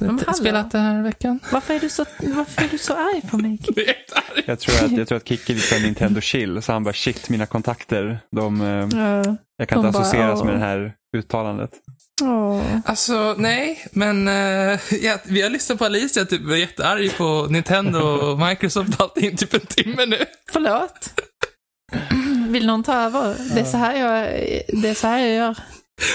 eh, 0.00 0.32
spelat 0.32 0.70
den 0.70 0.80
här 0.82 1.02
veckan? 1.02 1.40
Varför 1.52 1.74
är 1.74 1.80
du 1.80 1.88
så, 1.88 2.04
varför 2.20 2.62
är 2.62 2.68
du 2.68 2.78
så 2.78 2.92
arg 2.92 3.22
på 3.30 3.36
mig? 3.38 3.58
Jag 4.46 4.60
tror 4.60 4.84
att, 4.84 4.92
jag 4.92 5.08
tror 5.08 5.16
att 5.16 5.28
Kikki 5.28 5.54
lite 5.54 5.66
såhär 5.66 5.82
Nintendo 5.82 6.20
chill, 6.20 6.62
så 6.62 6.72
han 6.72 6.84
bara 6.84 6.94
shit, 6.94 7.28
mina 7.28 7.46
kontakter, 7.46 8.20
de, 8.30 8.60
eh, 8.60 8.66
jag 9.56 9.68
kan 9.68 9.78
inte 9.78 9.88
De 9.88 9.92
bara, 9.92 10.02
associeras 10.02 10.40
åh. 10.40 10.46
med 10.46 10.54
det 10.54 10.60
här 10.60 10.94
uttalandet. 11.16 11.70
Oh. 12.22 12.78
Alltså, 12.84 13.34
nej, 13.38 13.86
men 13.92 14.28
eh, 14.28 14.80
ja, 15.02 15.18
vi 15.24 15.42
har 15.42 15.50
lyssnat 15.50 15.78
på 15.78 15.84
Alicia 15.84 16.24
typ 16.24 16.42
var 16.42 16.56
jättearg 16.56 17.16
på 17.16 17.46
Nintendo 17.50 17.98
och 17.98 18.38
Microsoft 18.38 19.00
allting 19.00 19.36
typ 19.36 19.54
en 19.54 19.60
timme 19.60 20.06
nu. 20.06 20.24
Förlåt. 20.52 21.20
Vill 22.48 22.66
någon 22.66 22.82
ta 22.82 22.94
över? 22.94 23.54
Det 23.54 23.60
är 23.60 23.64
så 23.64 23.76
här 23.76 23.94
jag, 23.96 24.28
det 24.82 24.88
är 24.88 24.94
så 24.94 25.06
här 25.06 25.18
jag 25.18 25.34
gör. 25.34 25.58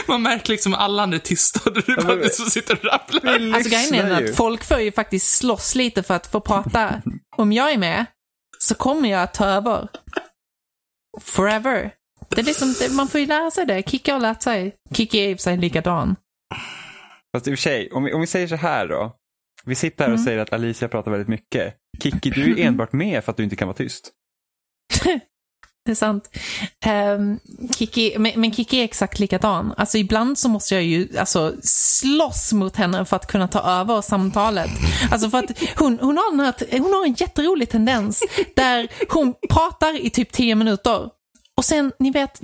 Man 0.08 0.22
märker 0.22 0.52
liksom 0.52 0.74
alla 0.74 1.04
andra 1.04 1.16
är 1.16 1.20
tysta 1.20 1.60
och 1.66 1.74
du 1.74 1.96
bara 1.96 2.16
du 2.16 2.30
som 2.30 2.46
sitter 2.46 2.74
och 2.74 2.84
rabblar. 2.84 3.56
Alltså 3.56 3.70
grejen 3.70 3.96
är 4.12 4.24
att 4.24 4.36
folk 4.36 4.64
får 4.64 4.80
ju 4.80 4.92
faktiskt 4.92 5.38
slåss 5.38 5.76
lite 5.76 6.04
för 6.04 6.14
att 6.14 6.28
få 6.32 6.42
prata. 6.42 7.02
Om 7.38 7.54
jag 7.54 7.72
är 7.72 7.78
med 7.78 8.06
så 8.60 8.76
kommer 8.76 9.10
jag 9.10 9.22
att 9.24 9.34
ta 9.34 9.46
över. 9.46 9.88
forever. 11.22 11.92
Det 12.30 12.42
är 12.42 12.46
liksom, 12.46 12.76
man 12.92 13.08
får 13.08 13.20
ju 13.20 13.28
lära 13.28 13.52
sig 13.52 13.66
det. 13.66 13.90
Kikki 13.90 14.12
har 14.12 14.20
lärt 14.20 14.42
sig. 14.42 14.76
Kikki 14.94 15.20
är 15.20 15.30
i 15.30 15.34
och 15.34 15.38
för 15.38 15.44
sig 15.44 15.58
likadan. 15.58 16.16
Fast 17.36 17.48
i 17.48 17.54
och 17.54 17.58
för 17.58 17.62
sig, 17.62 17.92
om 17.92 18.04
vi, 18.04 18.14
om 18.14 18.22
vi 18.22 18.28
säger 18.28 18.48
så 18.48 18.56
här 18.56 18.88
då. 18.88 19.16
Vi 19.66 19.76
sitter 19.76 20.06
här 20.06 20.14
och 20.14 20.20
säger 20.20 20.40
att 20.40 20.54
Alicia 20.54 20.88
pratar 20.88 21.12
väldigt 21.12 21.28
mycket. 21.28 21.76
Kikki, 22.04 22.30
du 22.30 22.52
är 22.52 22.60
enbart 22.68 22.94
med 22.94 23.24
för 23.24 23.32
att 23.32 23.38
du 23.38 23.44
inte 23.44 23.56
kan 23.56 23.68
vara 23.68 23.78
tyst. 23.78 24.12
Det 25.88 25.92
är 25.92 25.96
sant. 25.96 26.30
Um, 27.18 27.40
Kiki, 27.78 28.16
men, 28.20 28.32
men 28.36 28.54
Kiki 28.54 28.80
är 28.80 28.84
exakt 28.84 29.20
likadan. 29.20 29.74
Alltså 29.78 29.98
ibland 29.98 30.38
så 30.38 30.50
måste 30.50 30.76
jag 30.76 30.84
ju 30.84 31.18
alltså, 31.18 31.56
slåss 31.64 32.54
mot 32.54 32.76
henne 32.76 33.06
för 33.06 33.16
att 33.16 33.28
kunna 33.28 33.48
ta 33.48 33.60
över 33.60 34.02
samtalet. 34.02 34.70
Alltså 35.12 35.30
för 35.30 35.38
att 35.38 35.52
hon, 35.76 36.00
hon, 36.02 36.18
har 36.18 36.44
här, 36.44 36.80
hon 36.80 36.94
har 36.94 37.06
en 37.06 37.14
jätterolig 37.14 37.70
tendens 37.70 38.24
där 38.56 38.88
hon 39.10 39.34
pratar 39.50 40.06
i 40.06 40.10
typ 40.10 40.32
tio 40.32 40.56
minuter 40.56 41.10
och 41.58 41.66
sen, 41.66 41.92
ni 42.00 42.12
vet, 42.12 42.42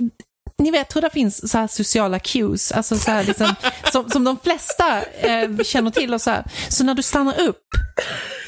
ni 0.58 0.70
vet 0.70 0.96
hur 0.96 1.00
det 1.00 1.10
finns 1.10 1.50
så 1.50 1.58
här 1.58 1.66
sociala 1.66 2.18
cues, 2.18 2.72
alltså 2.72 2.96
så 2.96 3.22
liksom, 3.22 3.54
som, 3.92 4.10
som 4.10 4.24
de 4.24 4.38
flesta 4.38 5.02
eh, 5.02 5.58
känner 5.64 5.90
till 5.90 6.14
och 6.14 6.20
så 6.20 6.30
här. 6.30 6.44
Så 6.68 6.84
när 6.84 6.94
du 6.94 7.02
stannar 7.02 7.40
upp, 7.40 7.62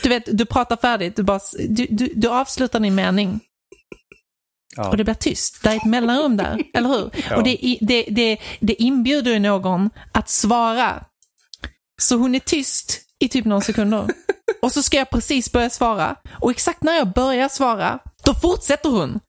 du 0.02 0.08
vet, 0.08 0.38
du 0.38 0.44
pratar 0.46 0.76
färdigt, 0.76 1.16
du, 1.16 1.22
bara, 1.22 1.40
du, 1.68 1.86
du, 1.90 2.12
du 2.14 2.28
avslutar 2.28 2.80
din 2.80 2.94
mening 2.94 3.40
Ja. 4.76 4.88
och 4.88 4.96
det 4.96 5.04
blir 5.04 5.14
tyst. 5.14 5.62
Det 5.62 5.70
är 5.70 5.76
ett 5.76 5.84
mellanrum 5.84 6.36
där, 6.36 6.62
eller 6.74 6.88
hur? 6.88 7.10
Ja. 7.30 7.36
Och 7.36 7.42
det, 7.42 7.78
det, 7.80 8.02
det, 8.10 8.38
det 8.60 8.82
inbjuder 8.82 9.32
ju 9.32 9.38
någon 9.38 9.90
att 10.12 10.28
svara. 10.28 11.04
Så 12.02 12.16
hon 12.16 12.34
är 12.34 12.38
tyst 12.38 13.00
i 13.18 13.28
typ 13.28 13.44
några 13.44 13.60
sekunder. 13.60 14.06
Och 14.62 14.72
så 14.72 14.82
ska 14.82 14.96
jag 14.96 15.10
precis 15.10 15.52
börja 15.52 15.70
svara. 15.70 16.16
Och 16.40 16.50
exakt 16.50 16.82
när 16.82 16.92
jag 16.96 17.12
börjar 17.12 17.48
svara, 17.48 17.98
då 18.24 18.34
fortsätter 18.34 18.90
hon. 18.90 19.20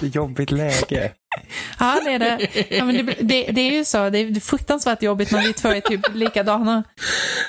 Jobbigt 0.00 0.50
läge. 0.50 1.12
ja, 1.78 2.00
det 2.04 2.10
är 2.12 2.18
det. 2.18 2.48
Ja, 2.76 2.84
men 2.84 3.06
det, 3.06 3.14
det. 3.20 3.42
Det 3.52 3.60
är 3.60 3.72
ju 3.72 3.84
så. 3.84 4.10
Det 4.10 4.18
är 4.18 4.40
fruktansvärt 4.40 5.02
jobbigt 5.02 5.30
när 5.32 5.42
vi 5.42 5.52
två 5.52 5.68
är 5.68 5.80
typ 5.80 6.14
likadana. 6.14 6.84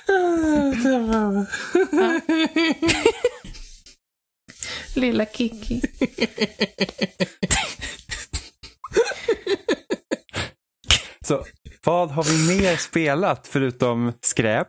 Ja. 0.07 1.45
Lilla 4.95 5.25
Kiki. 5.25 5.81
Så 11.27 11.45
vad 11.85 12.11
har 12.11 12.23
vi 12.23 12.57
mer 12.57 12.77
spelat 12.77 13.47
förutom 13.47 14.13
skräp? 14.21 14.67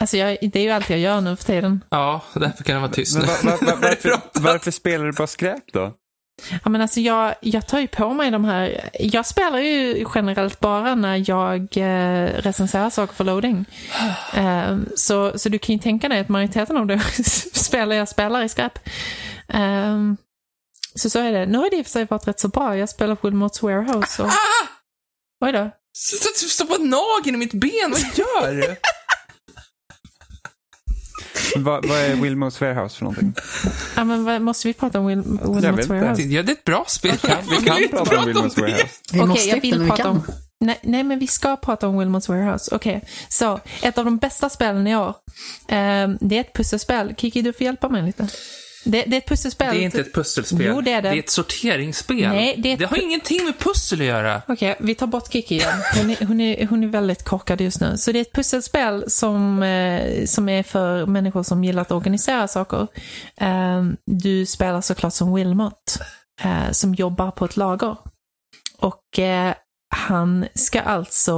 Alltså 0.00 0.16
jag, 0.16 0.38
det 0.42 0.56
är 0.58 0.62
ju 0.62 0.70
allt 0.70 0.90
jag 0.90 0.98
gör 0.98 1.20
nu 1.20 1.36
för 1.36 1.44
tiden. 1.44 1.84
Ja, 1.90 2.22
därför 2.34 2.64
kan 2.64 2.74
det 2.74 2.80
vara 2.80 2.92
tyst 2.92 3.16
Men 3.16 3.26
nu. 3.26 3.50
va, 3.50 3.56
va, 3.60 3.72
va, 3.72 3.78
varför, 3.82 4.20
varför 4.32 4.70
spelar 4.70 5.04
du 5.06 5.12
bara 5.12 5.26
skräp 5.26 5.72
då? 5.72 5.94
Ja, 6.64 6.70
men 6.70 6.80
alltså 6.80 7.00
jag, 7.00 7.34
jag 7.40 7.66
tar 7.66 7.78
ju 7.80 7.86
på 7.86 8.14
mig 8.14 8.30
de 8.30 8.44
här... 8.44 8.90
Jag 9.00 9.26
spelar 9.26 9.58
ju 9.58 10.06
generellt 10.14 10.60
bara 10.60 10.94
när 10.94 11.30
jag 11.30 11.76
eh, 11.76 12.26
recenserar 12.26 12.90
saker 12.90 13.14
för 13.14 13.24
loading. 13.24 13.64
Eh, 14.34 14.76
så, 14.96 15.38
så 15.38 15.48
du 15.48 15.58
kan 15.58 15.74
ju 15.74 15.78
tänka 15.80 16.08
dig 16.08 16.20
att 16.20 16.28
majoriteten 16.28 16.76
av 16.76 16.86
det 16.86 17.00
spelar 17.52 17.96
jag 17.96 18.08
spelar 18.08 18.42
i 18.42 18.48
skräp. 18.48 18.78
Eh, 19.48 19.98
så 20.94 21.10
så 21.10 21.18
är 21.18 21.32
det. 21.32 21.46
Nu 21.46 21.58
har 21.58 21.70
det 21.70 21.76
i 21.76 21.82
och 21.82 21.86
för 21.86 21.90
sig 21.90 22.04
varit 22.04 22.28
rätt 22.28 22.40
så 22.40 22.48
bra. 22.48 22.76
Jag 22.76 22.88
spelar 22.88 23.16
Wilmots 23.22 23.62
Warehouse 23.62 24.22
och... 24.22 24.30
Oj 25.44 25.52
då. 25.52 25.70
Stoppa 26.48 26.74
nageln 26.78 27.34
i 27.34 27.38
mitt 27.38 27.52
ben, 27.52 27.90
vad 27.90 28.00
gör 28.00 28.54
du? 28.54 28.76
Vad, 31.56 31.86
vad 31.86 31.98
är 31.98 32.14
Wilmos 32.14 32.60
Warehouse 32.60 32.96
för 32.96 33.04
någonting? 33.04 33.34
Ja, 33.96 34.04
men 34.04 34.24
vad, 34.24 34.42
måste 34.42 34.68
vi 34.68 34.74
prata 34.74 35.00
om 35.00 35.06
Wil, 35.06 35.18
inte. 35.18 35.46
Warehouse? 35.46 36.22
Ja, 36.22 36.42
det 36.42 36.52
är 36.52 36.56
ett 36.56 36.64
bra 36.64 36.84
spel. 36.88 37.16
Vi 37.50 37.66
kan 37.66 37.76
prata 37.90 38.18
om 38.18 38.26
Wilmos 38.26 38.56
Warehouse. 38.56 38.86
Vi 39.12 39.18
Okej, 39.18 39.28
måste 39.28 39.48
jag 39.48 39.60
vill 39.60 39.78
vi 39.78 39.86
prata 39.88 40.02
kan. 40.02 40.10
om... 40.10 40.22
Nej, 40.64 40.78
nej, 40.82 41.04
men 41.04 41.18
vi 41.18 41.26
ska 41.26 41.56
prata 41.56 41.88
om 41.88 41.98
Wilmots 41.98 42.28
Warehouse. 42.28 42.74
Okej, 42.74 43.04
så 43.28 43.60
ett 43.82 43.98
av 43.98 44.04
de 44.04 44.18
bästa 44.18 44.48
spelen 44.48 44.86
i 44.86 44.96
år. 44.96 45.08
Eh, 45.68 46.08
det 46.20 46.36
är 46.36 46.40
ett 46.40 46.52
pusselspel. 46.54 47.14
Kiki, 47.16 47.42
du 47.42 47.52
får 47.52 47.62
hjälpa 47.62 47.88
mig 47.88 48.02
lite. 48.02 48.28
Det, 48.84 49.04
det 49.06 49.16
är 49.16 49.18
ett 49.18 49.28
pusselspel. 49.28 49.74
Det 49.74 49.82
är 49.82 49.84
inte 49.84 50.00
ett 50.00 50.14
pusselspel. 50.14 50.66
Jo, 50.66 50.80
det 50.80 50.92
är 50.92 51.02
det. 51.02 51.10
Det 51.10 51.16
är 51.16 51.18
ett 51.18 51.30
sorteringsspel. 51.30 52.28
Nej, 52.28 52.54
det 52.58 52.72
ett 52.72 52.78
det 52.78 52.84
har 52.84 53.02
ingenting 53.02 53.44
med 53.44 53.58
pussel 53.58 54.00
att 54.00 54.06
göra. 54.06 54.42
Okej, 54.48 54.76
vi 54.80 54.94
tar 54.94 55.06
bort 55.06 55.32
Kiki 55.32 55.54
igen. 55.54 55.78
Hon 55.94 56.10
är, 56.10 56.26
hon, 56.26 56.40
är, 56.40 56.66
hon 56.66 56.84
är 56.84 56.88
väldigt 56.88 57.24
korkad 57.24 57.60
just 57.60 57.80
nu. 57.80 57.96
Så 57.96 58.12
det 58.12 58.18
är 58.18 58.20
ett 58.20 58.32
pusselspel 58.32 59.04
som, 59.06 59.62
eh, 59.62 60.24
som 60.24 60.48
är 60.48 60.62
för 60.62 61.06
människor 61.06 61.42
som 61.42 61.64
gillar 61.64 61.82
att 61.82 61.92
organisera 61.92 62.48
saker. 62.48 62.86
Eh, 63.36 63.84
du 64.06 64.46
spelar 64.46 64.80
såklart 64.80 65.14
som 65.14 65.34
Wilmot, 65.34 65.98
eh, 66.42 66.70
som 66.70 66.94
jobbar 66.94 67.30
på 67.30 67.44
ett 67.44 67.56
lager. 67.56 67.96
Och 68.78 69.18
han 69.94 70.46
ska 70.54 70.80
alltså 70.80 71.34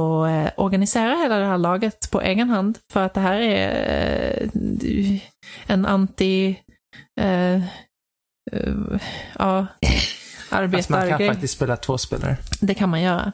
organisera 0.57 1.15
hela 1.15 1.37
det 1.37 1.45
här 1.45 1.57
laget 1.57 2.11
på 2.11 2.21
egen 2.21 2.49
hand. 2.49 2.77
För 2.91 3.05
att 3.05 3.13
det 3.13 3.21
här 3.21 3.39
är 3.39 4.49
en 5.67 5.85
anti... 5.85 6.55
Eh, 7.21 7.55
eh, 7.55 7.61
ja, 9.39 9.67
Alltså 10.49 10.71
man 10.71 10.81
kan 10.81 10.93
arbetargrej. 11.03 11.27
faktiskt 11.29 11.53
spela 11.53 11.77
två 11.77 11.97
spelare. 11.97 12.37
Det 12.61 12.73
kan 12.73 12.89
man 12.89 13.01
göra. 13.01 13.31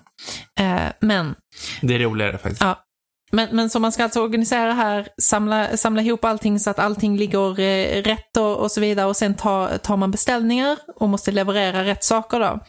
Eh, 0.60 0.82
men, 1.00 1.36
Det 1.82 1.96
är 1.96 2.00
roligare 2.00 2.38
faktiskt. 2.38 2.62
ja. 2.62 2.86
Men, 3.32 3.48
men 3.56 3.70
så 3.70 3.80
man 3.80 3.92
ska 3.92 4.04
alltså 4.04 4.22
organisera 4.22 4.74
här, 4.74 5.08
samla, 5.22 5.78
samla 5.78 6.02
ihop 6.02 6.26
allting 6.26 6.60
så 6.60 6.70
att 6.70 6.80
allting 6.80 7.18
ligger 7.18 7.60
eh, 7.60 8.04
rätt 8.04 8.38
och, 8.38 8.58
och 8.58 8.72
så 8.72 8.82
vidare 8.82 9.08
och 9.08 9.16
sen 9.16 9.34
ta, 9.36 9.78
tar 9.78 9.98
man 9.98 10.12
beställningar 10.12 10.78
och 10.96 11.10
måste 11.10 11.32
leverera 11.32 11.84
rätt 11.86 12.04
saker 12.04 12.40
då. 12.40 12.60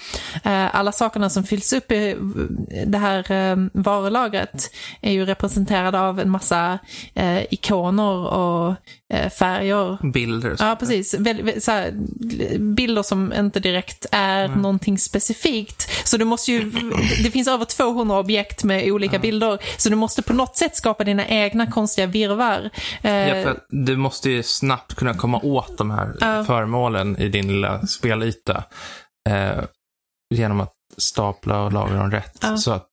Eh, 0.50 0.76
alla 0.76 0.92
sakerna 0.92 1.30
som 1.30 1.44
fylls 1.44 1.72
upp 1.72 1.92
i 1.92 2.16
det 2.86 2.98
här 2.98 3.32
eh, 3.32 3.56
varulagret 3.72 4.70
är 5.00 5.12
ju 5.12 5.24
representerade 5.26 6.00
av 6.00 6.20
en 6.20 6.30
massa 6.30 6.78
eh, 7.14 7.42
ikoner 7.50 8.26
och 8.26 8.68
eh, 8.70 8.74
färger 9.10 10.12
Bilder. 10.12 10.56
Ja, 10.58 10.76
precis. 10.80 11.14
Här, 11.66 11.90
bilder 12.58 13.02
som 13.02 13.32
inte 13.32 13.60
direkt 13.60 14.06
är 14.12 14.48
någonting 14.48 14.98
specifikt. 14.98 15.90
Så 16.08 16.16
du 16.16 16.24
måste 16.24 16.52
ju, 16.52 16.70
det 17.24 17.30
finns 17.30 17.48
över 17.48 17.64
200 17.64 18.18
objekt 18.18 18.64
med 18.64 18.90
olika 18.92 19.18
bilder. 19.18 19.58
Så 19.76 19.88
du 19.88 19.96
måste 19.96 20.22
på 20.22 20.32
något 20.32 20.56
sätt 20.56 20.76
skapa 20.76 21.04
dina 21.04 21.26
egna 21.28 21.66
konstiga 21.66 22.06
virvar. 22.06 22.70
Eh, 23.02 23.12
Ja, 23.12 23.50
att 23.50 23.66
du 23.68 23.96
måste 23.96 24.30
ju 24.30 24.42
snabbt 24.42 24.94
kunna 24.94 25.14
komma 25.14 25.40
åt 25.42 25.78
de 25.78 25.90
här 25.90 26.14
Ja. 26.20 26.44
föremålen 26.44 27.18
i 27.18 27.28
din 27.28 27.48
lilla 27.48 27.86
spelyta. 27.86 28.64
Eh, 29.28 29.64
genom 30.34 30.60
att 30.60 30.74
stapla 30.98 31.62
och 31.62 31.72
lagra 31.72 31.98
dem 31.98 32.10
rätt. 32.10 32.38
Ja. 32.42 32.56
Så 32.56 32.72
att, 32.72 32.88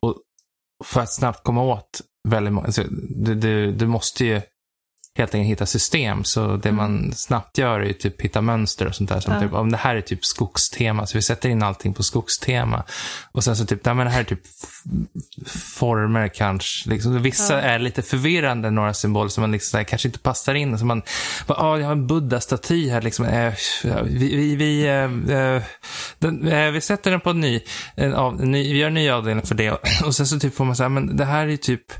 och 0.00 0.16
för 0.84 1.00
att 1.00 1.12
snabbt 1.12 1.44
komma 1.44 1.62
åt 1.62 2.00
väldigt 2.28 2.52
många, 2.52 2.66
alltså, 2.66 2.82
du, 3.08 3.34
du, 3.34 3.72
du 3.72 3.86
måste 3.86 4.24
ju 4.24 4.40
helt 5.18 5.34
enkelt 5.34 5.50
hitta 5.50 5.66
system. 5.66 6.24
Så 6.24 6.56
det 6.56 6.72
man 6.72 7.12
snabbt 7.12 7.58
gör 7.58 7.80
är 7.80 7.92
typ 7.92 8.20
hitta 8.20 8.40
mönster 8.40 8.86
och 8.86 8.94
sånt 8.94 9.10
där. 9.10 9.20
Som 9.20 9.32
Mm. 9.32 9.42
Ja. 9.42 9.48
typ, 9.48 9.58
om 9.58 9.70
det 9.72 9.76
här 9.76 9.96
är 9.96 10.00
typ 10.00 10.24
skogstema, 10.24 11.06
så 11.06 11.18
vi 11.18 11.22
sätter 11.22 11.48
in 11.48 11.62
allting 11.62 11.94
på 11.94 12.02
skogstema. 12.02 12.84
Och 13.32 13.44
sen 13.44 13.56
så 13.56 13.66
typ, 13.66 13.84
nej 13.84 13.94
men 13.94 14.06
det 14.06 14.12
här 14.12 14.20
är 14.20 14.24
typ 14.24 14.40
former 15.78 16.28
kanske. 16.28 16.90
Liksom, 16.90 17.22
vissa 17.22 17.54
Ja. 17.54 17.60
är 17.60 17.78
lite 17.78 18.02
förvirrande, 18.02 18.70
några 18.70 18.94
symboler 18.94 19.28
som 19.28 19.40
man 19.42 19.52
liksom 19.52 19.76
här, 19.76 19.84
kanske 19.84 20.08
inte 20.08 20.18
passar 20.18 20.54
in. 20.54 20.78
Så 20.78 20.84
man, 20.84 21.02
bara, 21.46 21.58
ah, 21.58 21.78
jag 21.78 21.84
har 21.86 21.92
en 21.92 22.06
buddha-staty 22.06 22.90
här. 22.90 23.02
Liksom, 23.02 23.24
eh, 23.24 23.52
vi, 24.04 24.36
vi, 24.36 24.56
vi, 24.56 24.86
eh, 24.86 25.62
den, 26.18 26.48
eh, 26.48 26.70
vi 26.70 26.80
sätter 26.80 27.10
den 27.10 27.20
på 27.20 27.30
en 27.30 27.40
ny, 27.40 27.60
en 27.94 28.14
av, 28.14 28.42
en 28.42 28.50
ny, 28.50 28.72
vi 28.72 28.78
gör 28.78 28.88
en 28.88 28.94
ny 28.94 29.10
avdelning 29.10 29.46
för 29.46 29.54
det. 29.54 29.70
Och 30.04 30.14
sen 30.14 30.26
så 30.26 30.38
typ 30.40 30.54
får 30.54 30.64
man 30.64 30.76
säga, 30.76 30.88
men 30.88 31.16
det 31.16 31.24
här 31.24 31.46
är 31.48 31.56
typ, 31.56 31.92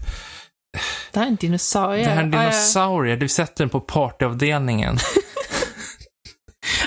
det 1.12 1.18
här 1.18 1.26
är 1.26 1.30
en 1.30 1.36
dinosaurie. 1.36 2.04
det 2.04 2.10
här 2.10 2.16
är 2.16 2.22
en 2.22 2.32
ja. 2.32 2.40
dinosaurie. 2.40 3.16
Du 3.16 3.28
sätter 3.28 3.64
den 3.64 3.68
på 3.68 3.80
partyavdelningen. 3.80 4.98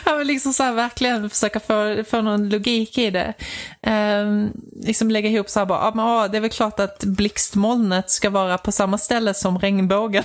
Ja, 0.06 0.16
men 0.18 0.28
liksom 0.28 0.54
så 0.54 0.64
här 0.64 0.74
verkligen 0.74 1.30
försöka 1.30 1.60
få, 1.60 2.04
få 2.10 2.22
någon 2.22 2.50
logik 2.50 2.98
i 2.98 3.10
det. 3.10 3.34
Ehm, 3.82 4.52
liksom 4.86 5.12
lägga 5.12 5.30
ihop 5.30 5.50
så 5.50 5.60
här 5.60 5.66
bara, 5.66 5.80
ja 5.80 5.92
men 5.96 6.06
ja, 6.06 6.28
det 6.28 6.38
är 6.38 6.42
väl 6.42 6.50
klart 6.50 6.80
att 6.80 7.04
blixtmolnet 7.04 8.10
ska 8.10 8.30
vara 8.30 8.58
på 8.58 8.72
samma 8.72 8.98
ställe 8.98 9.34
som 9.34 9.60
regnbågen. 9.60 10.24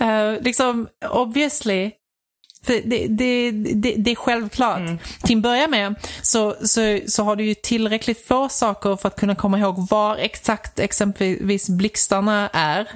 Uh, 0.00 0.32
liksom, 0.42 0.88
obviously. 1.10 1.90
För 2.64 2.72
det, 2.84 3.06
det, 3.06 3.50
det, 3.50 3.94
det 3.94 4.10
är 4.10 4.14
självklart. 4.14 4.80
Till 5.22 5.36
att 5.36 5.42
börja 5.42 5.68
med 5.68 5.94
så, 6.22 6.54
så, 6.66 7.00
så 7.06 7.24
har 7.24 7.36
du 7.36 7.44
ju 7.44 7.54
tillräckligt 7.54 8.26
få 8.26 8.48
saker 8.48 8.96
för 8.96 9.08
att 9.08 9.20
kunna 9.20 9.34
komma 9.34 9.58
ihåg 9.58 9.88
var 9.90 10.16
exakt 10.16 10.78
exempelvis 10.78 11.68
blixtarna 11.68 12.48
är. 12.52 12.88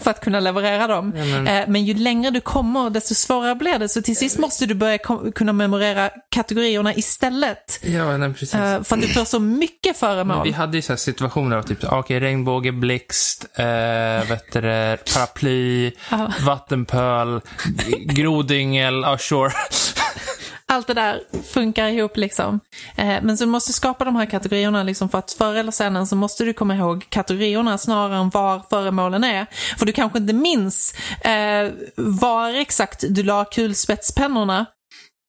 För 0.00 0.10
att 0.10 0.20
kunna 0.20 0.40
leverera 0.40 0.86
dem. 0.86 1.12
Ja, 1.16 1.24
men- 1.66 1.84
ju 1.84 1.94
längre 1.94 2.30
du 2.30 2.40
kommer, 2.40 2.90
desto 2.90 3.14
svårare 3.14 3.54
blir 3.54 3.78
det. 3.78 3.88
Så 3.88 4.02
till 4.02 4.16
sist 4.16 4.38
måste 4.38 4.66
du 4.66 4.74
börja 4.74 4.98
kunna 5.34 5.52
memorera 5.52 6.10
kategorierna 6.30 6.94
istället. 6.94 7.80
Ja, 7.82 8.16
nej, 8.16 8.32
precis. 8.32 8.54
Eh, 8.54 8.82
För 8.82 8.96
att 8.96 9.02
du 9.02 9.08
får 9.08 9.24
så 9.24 9.40
mycket 9.40 9.96
föremål. 9.96 10.44
vi 10.44 10.52
hade 10.52 10.76
ju 10.78 10.82
så 10.82 10.96
situationer 10.96 11.56
av 11.56 11.62
typ, 11.62 11.84
okej, 11.84 12.20
regnbåge, 12.20 12.72
blixt, 12.72 13.46
eh, 13.54 13.64
vet 14.28 14.52
det, 14.52 14.98
paraply, 15.14 15.92
vattenpöl, 16.46 17.40
grodyngel, 18.06 18.94
ja 19.02 19.18
sure. 19.18 19.50
Allt 20.72 20.86
det 20.86 20.94
där 20.94 21.20
funkar 21.52 21.88
ihop 21.88 22.16
liksom. 22.16 22.60
Eh, 22.96 23.22
Men 23.22 23.38
så 23.38 23.44
du 23.44 23.50
måste 23.50 23.72
skapa 23.72 24.04
de 24.04 24.16
här 24.16 24.26
kategorierna 24.26 24.82
liksom 24.82 25.08
för 25.08 25.18
att 25.18 25.32
förr 25.32 25.54
eller 25.54 25.72
senare 25.72 26.06
så 26.06 26.16
måste 26.16 26.44
du 26.44 26.52
komma 26.52 26.76
ihåg 26.76 27.06
kategorierna 27.08 27.78
snarare 27.78 28.16
än 28.18 28.30
var 28.30 28.62
föremålen 28.70 29.24
är. 29.24 29.46
För 29.78 29.86
du 29.86 29.92
kanske 29.92 30.18
inte 30.18 30.32
minns 30.32 30.94
eh, 31.24 31.70
var 31.96 32.50
exakt 32.54 33.04
du 33.10 33.22
la 33.22 33.44
kulspetspennorna. 33.44 34.66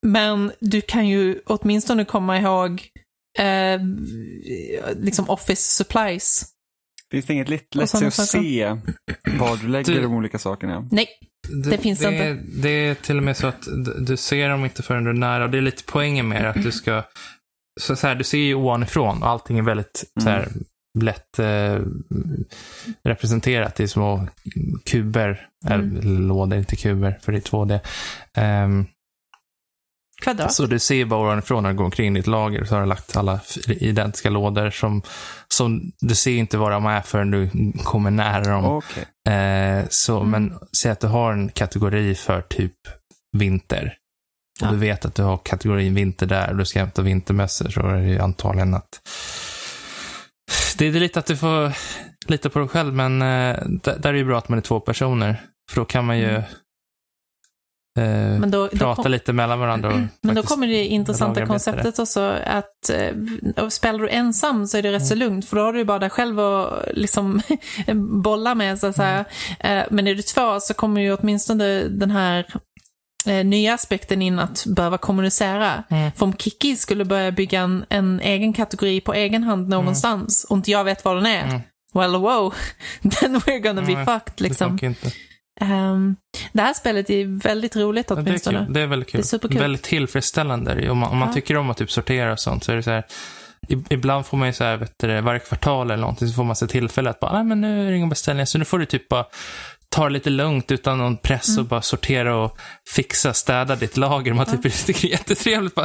Men 0.08 0.52
du 0.60 0.82
kan 0.82 1.08
ju 1.08 1.40
åtminstone 1.46 2.06
komma 2.06 2.38
ihåg 2.40 2.88
eh, 3.40 3.82
liksom 4.96 5.30
office 5.30 5.62
supplies. 5.84 6.46
Finns 7.12 7.26
det 7.26 7.34
inget 7.34 7.50
lätt, 7.50 7.76
lätt 7.76 7.96
att 7.96 8.14
se 8.14 8.68
var 9.40 9.58
du 9.62 9.68
lägger 9.68 9.94
Du- 9.94 10.02
de 10.02 10.14
olika 10.14 10.40
sakerna? 10.40 10.88
Nej, 10.92 11.08
Det 11.64 11.78
finns 11.78 12.00
det 12.00 12.10
det, 12.10 12.39
det 12.62 12.70
är 12.70 12.95
till 12.95 13.18
och 13.18 13.24
med 13.24 13.38
så 13.38 13.47
att 13.47 13.68
du 13.97 14.18
ser 14.18 14.50
dem 14.50 14.66
inte 14.66 14.84
förrän 14.84 15.04
du 15.04 15.10
är 15.10 15.14
nära. 15.14 15.43
Och 15.43 15.50
det 15.50 15.58
är 15.58 15.62
lite 15.62 15.84
poängen 15.88 16.28
med 16.28 16.43
det, 16.43 16.50
att 16.50 16.64
du 16.64 16.72
ska... 16.72 17.04
Så, 17.82 17.95
så 17.95 18.08
här, 18.08 18.16
du 18.16 18.24
ser 18.24 18.38
ju 18.38 18.56
ovanifrån 18.56 19.24
och 19.24 19.30
allting 19.30 19.58
är 19.58 19.62
väldigt 19.62 20.04
så 20.24 20.30
här, 20.30 20.47
lätt 21.00 21.39
eh, 21.39 21.80
representerat 23.04 23.80
i 23.80 23.88
små 23.88 24.28
kuber. 24.86 25.47
Mm. 25.68 25.97
Eller 25.97 26.20
lådor, 26.20 26.58
inte 26.58 26.76
kuber, 26.76 27.20
för 27.22 27.32
det 27.32 27.38
är 27.38 27.41
2D. 27.41 27.80
Ehm, 28.34 28.86
kvadrat. 30.22 30.54
så 30.54 30.66
du 30.66 30.80
ser 30.80 31.06
bara 31.06 31.20
ovanifrån 31.20 31.64
när 31.64 31.70
du 31.72 31.78
går 31.78 31.86
omkring 31.86 32.16
i 32.18 32.20
ditt 32.20 32.28
lager. 32.28 32.66
Så 32.66 32.76
har 32.76 32.82
du 32.82 32.88
lagt 32.88 33.18
alla 33.18 33.40
identiska 33.68 34.30
lådor 34.30 34.70
som, 34.70 35.02
som 35.48 35.92
du 36.00 36.16
ser 36.16 36.32
inte 36.38 36.58
vad 36.58 36.72
de 36.72 36.86
är 36.86 37.02
förrän 37.02 37.32
du 37.32 37.50
kommer 37.84 38.12
nära 38.12 38.44
dem. 38.52 38.66
Okej. 38.66 39.34
Eh, 39.36 39.86
så, 39.90 40.18
Mm. 40.20 40.30
Men 40.32 40.60
säg 40.82 40.92
att 40.92 41.00
du 41.00 41.08
har 41.08 41.32
en 41.34 41.50
kategori 41.50 42.16
för 42.16 42.42
typ 42.42 42.74
vinter. 43.38 43.94
Och 44.62 44.68
Ja. 44.68 44.72
du 44.72 44.78
vet 44.78 45.06
att 45.06 45.16
du 45.16 45.24
har 45.24 45.38
kategorin 45.38 45.96
vinter 45.96 46.26
där 46.26 46.50
och 46.52 46.58
du 46.58 46.66
ska 46.66 46.80
hämta 46.80 47.02
vintermössor 47.02 47.70
så 47.70 47.80
är 47.88 47.94
det 47.96 48.08
ju 48.08 48.20
antagligen 48.20 48.74
att 48.74 49.00
det 50.78 50.88
är 50.88 50.92
lite 50.92 51.20
att 51.20 51.26
du 51.26 51.38
får 51.38 51.72
lita 52.28 52.50
på 52.50 52.60
dig 52.60 52.68
själv 52.68 52.94
men 52.94 53.22
eh, 53.22 53.58
där 53.84 54.06
är 54.08 54.12
det 54.14 54.18
ju 54.20 54.26
bra 54.26 54.38
att 54.38 54.50
man 54.50 54.58
är 54.58 54.64
två 54.64 54.80
personer. 54.80 55.42
För 55.72 55.76
då 55.82 55.86
kan 55.86 56.06
man 56.06 56.18
ju 56.20 56.30
Mm. 56.30 56.42
Men 58.39 58.52
då, 58.52 58.68
då 58.72 58.78
prata 58.78 59.04
kom- 59.04 59.12
lite 59.12 59.34
mellan 59.34 59.60
varandra. 59.60 59.89
Och 59.93 60.00
Men 60.22 60.36
då 60.36 60.43
kommer 60.43 60.68
det 60.68 60.86
intressanta 60.86 61.45
konceptet 61.45 62.00
också 62.00 62.20
att 62.45 62.89
eh, 63.56 63.68
spelar 63.70 64.00
du 64.00 64.10
ensam 64.10 64.68
så 64.68 64.78
är 64.78 64.82
det 64.82 64.91
rätt 64.91 65.08
så 65.08 65.14
Mm. 65.14 65.28
lugnt 65.28 65.45
för 65.50 65.56
då 65.58 65.64
har 65.64 65.74
du 65.74 65.80
ju 65.80 65.86
bara 65.86 66.00
dig 66.00 66.10
själv 66.10 66.39
att 66.39 66.84
liksom 66.93 67.41
bolla 68.24 68.56
med 68.56 68.80
så 68.80 68.88
att 68.88 68.95
säga. 68.95 69.26
Mm. 69.60 69.78
Eh, 69.80 69.86
men 69.91 70.08
är 70.08 70.16
du 70.16 70.22
två 70.22 70.60
så 70.60 70.74
kommer 70.74 71.02
ju 71.02 71.14
åtminstone 71.14 71.84
den 71.84 72.12
här 72.12 72.45
eh, 73.26 73.45
nya 73.45 73.74
aspekten 73.74 74.22
in 74.22 74.39
att 74.39 74.66
behöva 74.66 74.97
kommunicera. 74.97 75.84
Mm. 75.89 76.12
För 76.12 76.26
om 76.26 76.34
Kiki 76.34 76.76
skulle 76.76 77.06
börja 77.06 77.32
bygga 77.32 77.62
en, 77.62 77.86
en 77.89 78.20
egen 78.20 78.54
kategori 78.54 79.02
på 79.02 79.14
egen 79.14 79.43
hand 79.43 79.70
någonstans 79.70 80.43
och 80.50 80.58
inte 80.58 80.72
jag 80.72 80.84
vet 80.84 81.06
vad 81.06 81.18
den 81.18 81.26
är, 81.26 81.43
Mm. 81.47 81.62
well 81.93 82.16
wow, 82.16 82.54
then 83.02 83.36
we're 83.39 83.60
gonna 83.60 83.82
be 83.82 84.06
fucked 84.06 84.34
Det 84.38 84.43
liksom. 84.43 84.78
funkar 84.78 85.12
Ehm, 85.60 86.16
det 86.53 86.62
här 86.62 86.74
spelet 86.74 87.10
är 87.10 87.26
väldigt 87.43 87.76
roligt 87.76 88.05
Ja, 88.10 88.16
det, 88.16 88.22
är 88.22 88.26
åtminstone. 88.26 88.66
kul. 88.66 88.74
det 88.74 88.82
är 88.82 88.88
väldigt 88.88 89.10
kul. 89.10 89.22
Det 89.22 89.26
är 89.26 89.28
superkul. 89.28 89.60
Väldigt 89.60 89.84
tillfredsställande. 89.84 90.89
Om 90.89 90.97
man, 90.97 91.10
om 91.12 91.18
man 91.18 91.28
Ja. 91.28 91.34
tycker 91.34 91.57
om 91.57 91.70
att 91.70 91.78
typ 91.78 91.91
sortera 91.91 92.32
och 92.34 92.39
sånt 92.39 92.64
så 92.64 92.72
är 92.72 92.76
det 92.76 92.84
så 92.84 92.91
här. 92.91 93.03
Ibland 93.89 94.26
får 94.26 94.38
man 94.38 94.47
ju 94.47 94.53
så 94.53 94.64
här, 94.64 94.78
vet 94.78 94.93
du, 94.97 95.22
varje 95.22 95.39
kvartal 95.39 95.91
eller 95.91 96.01
någonting 96.01 96.28
så 96.28 96.34
får 96.34 96.43
man 96.43 96.55
sig 96.55 96.68
tillfälle 96.68 97.10
att 97.10 97.20
bara, 97.20 97.34
nej 97.34 97.43
men 97.43 97.62
nu 97.62 97.88
är 97.88 97.91
det 97.91 97.97
inga 97.97 98.07
beställningar. 98.07 98.45
Så 98.45 98.57
nu 98.57 98.66
får 98.66 98.80
du 98.80 98.86
typ 98.86 99.10
bara 99.10 99.26
ta 99.89 100.03
det 100.03 100.10
lite 100.10 100.30
lugnt 100.30 100.72
utan 100.72 100.97
någon 100.97 101.18
press 101.18 101.47
Mm. 101.47 101.60
och 101.60 101.66
bara 101.66 101.82
sortera 101.82 102.36
och 102.36 102.57
fixa, 102.89 103.34
städa 103.34 103.76
ditt 103.76 103.97
lager. 103.97 104.34
Man 104.34 104.45
typ, 104.45 104.62
det 104.86 105.03
är 105.03 105.05
jättetrevligt. 105.05 105.76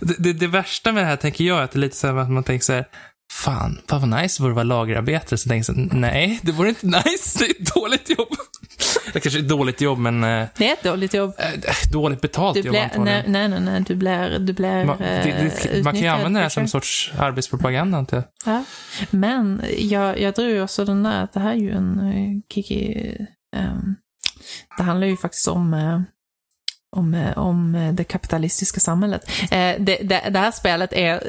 Det, 0.00 0.14
det, 0.18 0.32
det 0.32 0.46
värsta 0.46 0.92
med 0.92 1.02
det 1.02 1.06
här 1.06 1.16
tänker 1.16 1.44
jag 1.44 1.58
är 1.58 1.62
att 1.62 1.70
det 1.70 1.78
är 1.78 1.80
lite 1.80 1.96
så 1.96 2.06
här 2.06 2.16
att 2.16 2.30
man 2.30 2.44
tänker 2.44 2.64
så 2.64 2.72
här, 2.72 2.84
fan, 3.32 3.80
fan 3.88 4.10
vad 4.10 4.22
nice 4.22 4.38
det 4.38 4.42
vore 4.42 4.52
att 4.52 4.54
vara 4.56 4.64
lagerarbetare. 4.64 5.38
Så 5.38 5.48
tänker 5.48 5.72
jag 5.72 5.76
så 5.76 5.82
här, 5.94 6.00
nej, 6.00 6.38
det 6.42 6.52
vore 6.52 6.68
inte 6.68 6.86
nice. 7.06 7.38
Det 7.38 7.44
är 7.44 7.50
ett 7.50 7.74
dåligt 7.74 8.10
jobb. 8.18 8.28
Det 9.12 9.20
kanske 9.20 9.38
är 9.38 9.42
ett 9.42 9.48
dåligt 9.48 9.80
jobb, 9.80 9.98
men 9.98 10.24
eh, 10.24 10.46
Det 10.56 10.68
är 10.68 10.72
ett 10.72 10.82
dåligt 10.82 11.14
jobb. 11.14 11.34
Eh, 11.38 11.46
Dåligt 11.92 12.20
betalt 12.20 12.54
Du 12.54 12.60
jobb 12.60 12.70
blir, 12.70 12.80
antagligen. 12.82 13.32
nej, 13.32 13.48
nej, 13.48 13.60
nej, 13.60 13.60
nej, 13.60 13.84
du 13.86 13.94
blir, 13.94 14.38
du 14.38 14.52
blir 14.52 14.84
Ma- 14.84 14.98
det, 14.98 15.52
det, 15.64 15.76
eh, 15.78 15.84
man 15.84 15.92
kan 15.92 16.02
ju 16.02 16.08
använda 16.08 16.38
det 16.40 16.44
här 16.44 16.50
som 16.50 16.62
en 16.62 16.68
sorts 16.68 17.12
arbetspropaganda 17.18 17.98
inte? 17.98 18.24
Ja. 18.44 18.64
Men 19.10 19.62
jag, 19.78 20.20
jag 20.20 20.34
drog 20.34 20.48
ju 20.50 20.62
också 20.62 20.84
den 20.84 21.02
där 21.02 21.22
att 21.24 21.32
det 21.32 21.40
här 21.40 21.50
är 21.50 21.56
ju 21.56 21.70
en 21.70 22.42
Kiki... 22.54 22.94
ehm, 23.56 23.94
det 24.76 24.82
handlar 24.82 25.06
ju 25.06 25.16
faktiskt 25.16 25.48
om, 25.48 25.74
om, 26.96 27.14
eh, 27.14 27.38
om 27.38 27.74
eh, 27.74 27.92
det 27.92 28.04
kapitalistiska 28.04 28.80
samhället. 28.80 29.30
Eh, 29.42 29.74
det, 29.78 29.78
det, 30.02 30.22
det 30.30 30.38
här 30.38 30.50
spelet 30.50 30.92
är, 30.92 31.22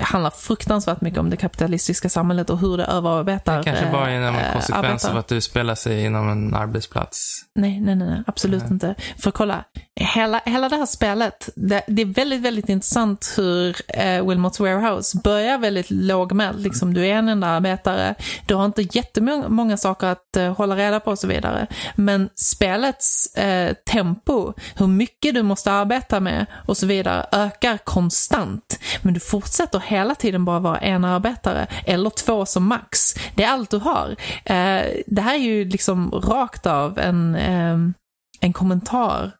handlar 0.00 0.30
fruktansvärt 0.30 1.00
mycket 1.00 1.20
om 1.20 1.30
det 1.30 1.36
kapitalistiska 1.36 2.08
samhället 2.08 2.50
och 2.50 2.58
hur 2.58 2.76
det 2.76 2.84
överarbetar 2.84 3.58
Det 3.58 3.64
kanske 3.64 3.90
bara 3.92 4.10
är 4.10 4.14
en 4.14 4.34
eh, 4.34 4.52
konsekvens 4.52 5.04
av 5.04 5.16
att 5.16 5.28
du 5.28 5.40
spelar 5.40 5.74
sig 5.74 6.04
inom 6.04 6.28
en 6.28 6.54
arbetsplats. 6.54 7.44
Nej, 7.54 7.80
nej, 7.80 7.96
nej, 7.96 8.08
nej 8.08 8.22
absolut 8.26 8.62
Nej. 8.62 8.72
inte. 8.72 8.94
För 9.18 9.30
kolla, 9.30 9.64
hela, 10.00 10.40
hela 10.44 10.68
det 10.68 10.76
här 10.76 10.86
spelet, 10.86 11.48
det, 11.54 11.82
det 11.86 12.02
är 12.02 12.06
väldigt, 12.06 12.40
väldigt 12.40 12.68
intressant 12.68 13.34
hur 13.36 13.76
eh, 13.88 14.28
Wilmots 14.28 14.60
Warehouse 14.60 15.18
börjar 15.24 15.58
väldigt 15.58 15.90
lågmält. 15.90 16.58
Liksom, 16.58 16.94
du 16.94 17.06
är 17.06 17.14
en 17.14 17.28
enda 17.28 17.46
arbetare, 17.46 18.14
du 18.46 18.54
har 18.54 18.64
inte 18.64 18.82
jättemånga 18.82 19.48
många 19.48 19.76
saker 19.76 20.06
att 20.06 20.36
eh, 20.36 20.56
hålla 20.56 20.76
reda 20.76 21.00
på 21.00 21.10
och 21.10 21.18
så 21.18 21.26
vidare. 21.26 21.66
Men 21.96 22.28
spelets 22.34 23.28
tempo, 23.86 24.52
hur 24.76 24.86
mycket 24.86 25.34
du 25.34 25.42
måste 25.42 25.72
arbeta 25.72 26.20
med 26.20 26.46
och 26.66 26.76
så 26.76 26.86
vidare, 26.86 27.26
ökar 27.32 27.78
konstant. 27.78 28.80
Men 29.02 29.14
du 29.14 29.20
fortsätter 29.20 29.80
hela 29.80 30.14
tiden 30.14 30.44
bara 30.44 30.58
vara 30.58 30.78
en 30.78 31.04
arbetare, 31.04 31.66
eller 31.86 32.10
två 32.10 32.46
som 32.46 32.66
max. 32.66 33.14
Det 33.34 33.44
är 33.44 33.48
allt 33.48 33.70
du 33.70 33.78
har. 33.78 34.10
Eh, 34.44 34.84
det 35.06 35.20
här 35.20 35.34
är 35.34 35.38
ju 35.38 35.64
liksom 35.64 36.10
rakt 36.10 36.66
av 36.66 36.98
en, 36.98 37.34
eh, 37.34 37.78
en 38.40 38.52
kommentar 38.52 39.36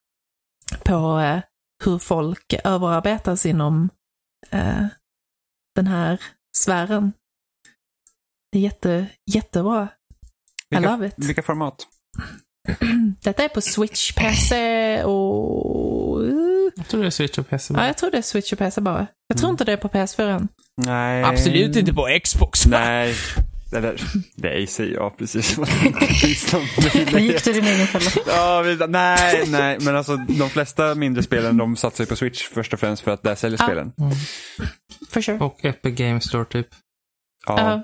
på 0.85 1.19
eh, 1.19 1.41
hur 1.85 1.99
folk 1.99 2.55
överarbetas 2.65 3.47
inom 3.47 3.89
den 5.75 5.87
här 5.87 6.21
sfären. 6.57 7.13
Det 8.53 8.59
är 8.59 8.63
jätte, 8.63 9.07
jättebra. 9.31 9.89
I 10.71 10.75
Vilka, 10.77 10.91
love 10.91 11.07
it. 11.07 11.15
vilka 11.17 11.43
format? 11.43 11.87
Detta 13.23 13.45
är 13.45 13.49
på 13.49 13.61
Switch, 13.61 14.13
PC 14.13 15.05
och... 15.05 16.25
Jag 16.77 16.89
tror 16.89 17.01
det 17.01 17.07
är 17.07 17.11
Switch 17.11 17.39
och 17.39 17.49
PC. 17.49 17.75
Ja, 17.77 17.87
jag 17.87 17.97
tror 17.97 18.11
det 18.11 18.19
är 18.19 18.23
Switch 18.23 18.53
och 18.53 18.59
PC 18.59 18.81
bara. 18.81 19.07
Jag 19.29 19.39
tror 19.39 19.49
Mm. 19.49 19.55
inte 19.55 19.65
det 19.65 19.73
är 19.73 19.77
på 19.77 19.89
PS4 19.89 20.37
än. 20.37 20.49
Nej. 20.77 21.25
Absolut 21.25 21.77
inte 21.77 21.93
på 21.95 22.09
Xbox. 22.25 22.67
Nej. 22.67 23.15
Eller, 23.77 24.01
nej, 24.37 24.67
säger 24.67 24.95
jag 24.95 25.19
precis. 25.19 25.59
Nu 27.13 27.21
gick 27.21 27.45
du 27.45 27.53
din 27.53 27.65
egen 27.65 27.87
fälla. 27.87 28.11
Ja, 28.27 28.87
nej, 28.89 29.45
nej, 29.49 29.79
men 29.81 29.97
alltså 29.97 30.17
de 30.17 30.51
flesta 30.51 30.95
mindre 30.95 31.23
spelen 31.23 31.57
de 31.57 31.77
satsar 31.77 32.05
ju 32.05 32.09
på 32.09 32.17
Switch 32.17 32.49
först 32.49 32.73
och 32.73 32.81
främst 32.81 33.03
för 33.03 33.11
att 33.11 33.23
där 33.23 33.35
säljer 33.35 33.59
Ja. 33.61 33.65
spelen. 33.67 33.93
For 35.11 35.21
sure. 35.21 35.39
Och 35.39 35.65
Epic 35.65 35.95
Games 35.95 36.25
Store 36.25 36.45
typ. 36.45 36.67
Ja. 37.47 37.59
Ja. 37.61 37.83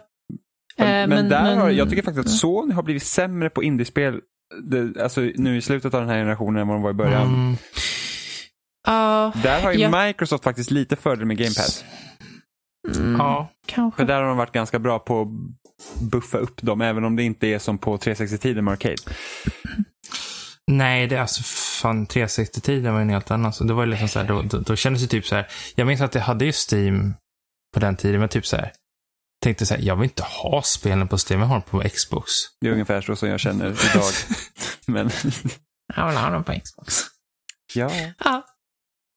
Men, 0.79 1.03
Eh, 1.03 1.07
men 1.09 1.29
där 1.29 1.43
men- 1.43 1.59
har, 1.59 1.71
jag 1.71 1.91
tycker 1.91 2.03
faktiskt 2.03 2.27
att 2.27 2.33
Sony 2.35 2.75
har 2.75 2.83
blivit 2.83 3.03
sämre 3.03 3.51
på 3.51 3.63
indiespel 3.63 4.21
det, 4.63 5.03
alltså 5.03 5.21
nu 5.21 5.57
i 5.57 5.63
slutet 5.63 5.95
av 5.95 6.01
den 6.01 6.09
här 6.11 6.17
generationen 6.17 6.63
än 6.63 6.69
vad 6.69 6.77
de 6.77 6.83
var 6.83 6.91
i 6.91 6.95
början. 6.95 7.27
Mm. 7.35 7.57
Ja, 8.87 9.33
Där 9.43 9.63
har 9.63 9.73
ju 9.73 9.79
Ja. 9.79 10.07
Microsoft 10.07 10.45
faktiskt 10.45 10.71
lite 10.71 10.97
fördel 10.97 11.25
med 11.27 11.37
Game 11.39 11.55
Pass. 11.57 11.85
mm, 12.97 13.17
Ja. 13.19 13.49
kanske. 13.67 13.97
För 13.97 14.05
där 14.07 14.15
har 14.21 14.29
de 14.29 14.37
varit 14.37 14.53
ganska 14.53 14.79
bra 14.79 14.99
på 14.99 15.23
att 15.23 15.29
buffa 16.11 16.39
upp 16.39 16.63
dem, 16.63 16.81
även 16.81 17.05
om 17.05 17.17
det 17.17 17.23
inte 17.23 17.47
är 17.47 17.59
som 17.59 17.79
på 17.79 17.97
360-tiden 17.99 18.65
med 18.65 18.73
Arcade. 18.73 18.97
Nej, 20.71 21.07
det 21.07 21.17
är 21.17 21.21
alltså 21.21 21.43
fan 21.83 22.07
360-tiden 22.07 22.93
var 22.93 23.01
ju 23.01 23.03
en 23.03 23.11
helt 23.11 23.31
annan. 23.31 23.53
Så 23.53 23.65
det 23.65 23.73
var 23.75 23.85
ju 23.85 23.91
liksom 23.91 24.09
så 24.09 24.19
här, 24.19 24.27
då, 24.29 24.43
då, 24.43 24.59
då 24.59 24.77
kändes 24.77 25.03
det 25.03 25.09
typ 25.09 25.27
så 25.27 25.35
här. 25.35 25.49
Jag 25.75 25.87
minns 25.87 26.01
att 26.01 26.15
jag 26.15 26.23
hade 26.23 26.45
ju 26.45 26.53
Steam 26.71 27.15
på 27.75 27.81
den 27.81 27.97
tiden, 27.97 28.21
men 28.21 28.29
typ 28.29 28.47
så 28.47 28.57
här. 28.57 28.73
Tänkte 29.41 29.67
så 29.67 29.75
här, 29.75 29.83
jag 29.83 29.97
vill 29.97 30.05
inte 30.05 30.23
ha 30.23 30.63
spelen 30.63 31.09
på 31.09 31.17
Steam, 31.29 31.41
jag 31.41 31.47
har 31.49 31.55
dem 31.55 31.63
på 31.83 31.89
Xbox. 31.89 32.31
Det 32.61 32.69
är 32.69 32.73
ungefär 32.73 33.01
så 33.01 33.17
som 33.17 33.29
jag 33.29 33.41
känner 33.41 33.67
idag. 33.67 34.13
men 34.87 35.11
Jag 35.97 36.09
vill 36.09 36.17
ha 36.17 36.31
dem 36.31 36.45
på 36.45 36.61
Xbox. 36.65 36.95
ja, 37.75 37.91
Ja. 38.25 38.45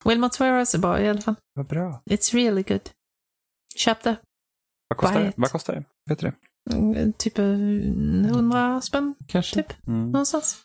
Wilmots 0.06 0.40
Warehouse 0.40 0.78
är 0.78 0.80
bra 0.80 1.02
i 1.02 1.10
alla 1.10 1.22
fall. 1.22 1.36
vad 1.54 1.68
bra. 1.68 2.04
It's 2.10 2.34
really 2.34 2.64
good. 2.64 2.90
Köp 3.76 4.04
det. 4.04 4.16
Vad 4.88 4.98
kostar 4.98 5.16
det? 5.16 5.22
Quiet. 5.22 5.34
Vad 5.38 5.52
kostar 5.52 5.74
det? 5.76 5.84
Vet 6.10 6.20
du 6.20 6.28
det? 6.28 6.36
Mm, 6.76 7.14
Typ 7.14 7.38
eh, 7.40 7.46
100 7.46 8.82
spänn, 8.82 9.16
Kanske. 9.28 9.56
typ. 9.64 9.88
Mm. 9.88 10.12
Någonstans. 10.12 10.62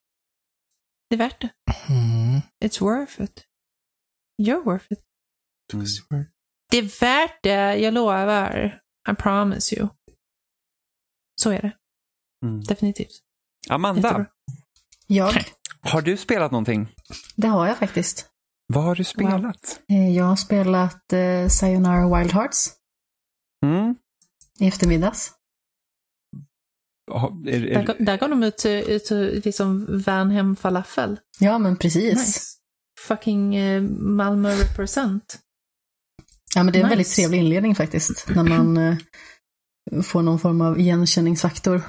Det 1.11 1.17
är 1.17 1.19
värt 1.19 1.41
det. 1.41 1.49
Mm. 1.89 2.41
It's 2.65 2.81
worth 2.81 3.21
it. 3.23 3.45
You're 4.43 4.65
worth 4.65 4.93
it. 4.93 5.01
Mm. 5.73 6.27
Det 6.71 6.79
är 6.79 7.01
värt 7.01 7.43
det, 7.43 7.77
jag 7.77 7.95
lovar. 7.95 8.81
I 9.13 9.15
promise 9.15 9.77
you. 9.77 9.89
Så 11.41 11.51
är 11.51 11.63
det. 11.63 11.73
Mm. 12.47 12.61
Definitivt. 12.65 13.21
Amanda, 13.71 14.03
Jättebra. 14.09 14.27
Jag, 15.07 15.45
har 15.81 16.03
du 16.03 16.17
spelat 16.17 16.53
någonting? 16.53 16.89
det 17.37 17.49
har 17.49 17.67
jag 17.67 17.79
faktiskt. 17.79 18.31
Vad 18.67 18.85
har 18.85 18.95
du 18.95 19.05
spelat? 19.05 19.81
Eh, 19.89 20.17
Jag 20.17 20.25
har 20.25 20.37
spelat 20.37 21.13
eh, 21.13 21.49
Sayonara 21.49 22.19
Wild 22.19 22.33
Hearts 22.33 22.73
Mm. 23.67 23.95
i 24.61 24.67
eftermiddags. 24.69 25.33
Ha- 27.13 27.29
Är, 27.47 27.61
Där, 27.61 27.67
är, 27.67 27.87
går- 27.87 28.05
där 28.05 28.19
går 28.19 28.29
de 28.29 28.43
ut 28.43 28.57
till, 28.59 28.91
ut 28.91 29.05
till 29.05 29.43
liksom 29.45 29.99
Värnhem 30.03 30.57
falafel. 30.57 31.21
Ja, 31.41 31.59
men 31.59 31.77
precis. 31.77 32.15
Nice. 32.19 32.41
Fucking 33.01 33.57
eh, 33.57 33.83
Malmö 33.99 34.55
represent. 34.57 35.39
Ja, 36.57 36.63
men 36.63 36.73
det 36.73 36.79
är 36.79 36.81
en 36.81 36.87
Nice. 36.87 36.97
väldigt 36.97 37.15
trevlig 37.15 37.39
inledning 37.39 37.75
faktiskt. 37.75 38.29
När 38.29 38.43
man 38.45 38.77
eh, 38.77 40.03
får 40.03 40.23
någon 40.23 40.39
form 40.39 40.61
av 40.61 40.81
igenkänningsfaktor. 40.81 41.83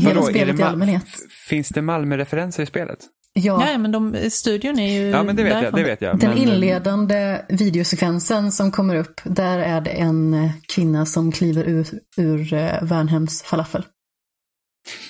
Hela 0.00 0.14
Vadå, 0.14 0.26
spelet 0.26 0.58
i 0.60 0.62
allmänhet. 0.62 1.04
Finns 1.48 1.68
det 1.68 1.82
Malmö-referenser 1.82 2.62
i 2.62 2.66
spelet? 2.66 2.98
Ja, 3.32 3.70
Ja, 3.70 3.78
men 3.78 3.92
de, 3.92 4.30
studion 4.30 4.78
är 4.78 5.00
ju 5.00 5.08
Ja, 5.08 5.22
men 5.22 5.36
det 5.36 5.42
vet 5.42 5.52
jag. 5.52 5.62
därifrån. 5.62 5.78
Det 5.80 5.84
vet 5.84 6.00
jag. 6.00 6.18
den 6.18 6.30
men, 6.30 6.38
inledande 6.38 7.42
videosekvensen 7.48 8.52
som 8.52 8.70
kommer 8.72 8.94
upp, 8.96 9.20
där 9.24 9.58
är 9.58 9.80
det 9.80 9.90
en 9.90 10.34
eh, 10.34 10.50
kvinna 10.74 11.06
som 11.06 11.32
kliver 11.32 11.64
ur, 11.64 11.86
ur 12.16 12.52
eh, 12.54 12.82
Värnhems 12.82 13.42
falafel. 13.42 13.84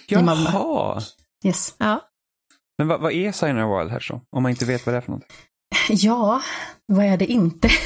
i 0.09 0.16
Malmö. 0.16 0.51
Jaha. 0.53 1.03
Yes. 1.44 1.74
Ja. 1.78 2.01
Men 2.78 2.88
vad, 2.88 3.01
vad 3.01 3.12
är 3.12 3.32
Sayonara 3.32 3.78
Wild 3.78 3.90
här 3.92 4.01
så? 4.01 4.22
Om 4.36 4.42
man 4.42 4.51
inte 4.51 4.64
vet 4.64 4.86
vad 4.86 4.94
det 4.94 4.96
är 4.96 5.01
för 5.03 5.12
något. 5.12 5.24
Ja, 5.89 6.43
vad 6.87 7.05
är 7.05 7.16
det 7.16 7.27
inte? 7.27 7.71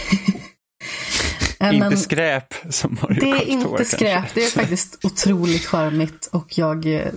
Inte 1.73 1.97
skräp 1.97 2.55
som 2.71 2.99
Mario 3.03 3.21
Det 3.21 3.31
är 3.31 3.49
inte 3.49 3.67
kanske. 3.67 3.85
skräp. 3.85 4.35
Det 4.35 4.45
är 4.45 4.51
faktiskt 4.51 5.05
otroligt 5.05 5.67
charmigt 5.67 6.27
och 6.33 6.59
jag 6.59 6.87
eh, 6.87 7.13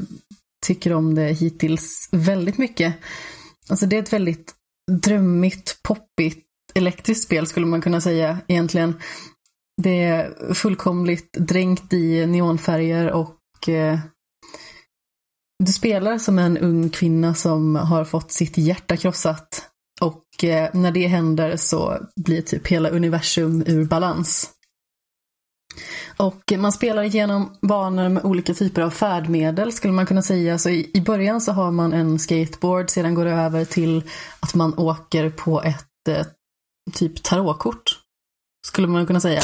tycker 0.65 0.93
om 0.93 1.15
det 1.15 1.31
hittills 1.31 2.09
väldigt 2.11 2.57
mycket. 2.57 2.95
Alltså 3.69 3.85
det 3.85 3.95
är 3.95 4.01
ett 4.01 4.13
väldigt 4.13 4.53
drömmigt, 4.91 5.79
poppigt, 5.83 6.45
elektriskt 6.75 7.23
spel 7.23 7.47
skulle 7.47 7.65
man 7.65 7.81
kunna 7.81 8.01
säga 8.01 8.37
egentligen. 8.47 9.01
Det 9.81 10.03
är 10.03 10.53
fullkomligt 10.53 11.33
dränkt 11.33 11.93
i 11.93 12.25
neonfärger 12.25 13.11
och 13.11 13.69
eh, 13.69 13.99
du 15.63 15.71
spelar 15.71 16.17
som 16.17 16.39
en 16.39 16.57
ung 16.57 16.89
kvinna 16.89 17.33
som 17.33 17.75
har 17.75 18.05
fått 18.05 18.31
sitt 18.31 18.57
hjärta 18.57 18.97
krossat. 18.97 19.69
Och 20.01 20.43
eh, 20.43 20.69
när 20.73 20.91
det 20.91 21.07
händer 21.07 21.57
så 21.57 21.97
blir 22.15 22.41
typ 22.41 22.67
hela 22.67 22.89
universum 22.89 23.63
ur 23.67 23.85
balans. 23.85 24.49
Och 26.17 26.53
man 26.57 26.71
spelar 26.71 27.03
igenom 27.03 27.57
banor 27.61 28.09
med 28.09 28.23
olika 28.25 28.53
typer 28.53 28.81
av 28.81 28.89
färdmedel 28.89 29.71
skulle 29.71 29.93
man 29.93 30.05
kunna 30.05 30.21
säga. 30.21 30.57
Så 30.57 30.69
i, 30.69 30.91
i 30.93 31.01
början 31.01 31.41
så 31.41 31.51
har 31.51 31.71
man 31.71 31.93
en 31.93 32.19
skateboard, 32.19 32.89
sedan 32.89 33.15
går 33.15 33.25
det 33.25 33.31
över 33.31 33.65
till 33.65 34.03
att 34.39 34.55
man 34.55 34.73
åker 34.77 35.29
på 35.29 35.61
ett 35.61 36.07
eh, 36.09 36.25
typ 36.93 37.23
tarotkort. 37.23 37.99
Skulle 38.67 38.87
man 38.87 39.07
kunna 39.07 39.19
säga. 39.19 39.41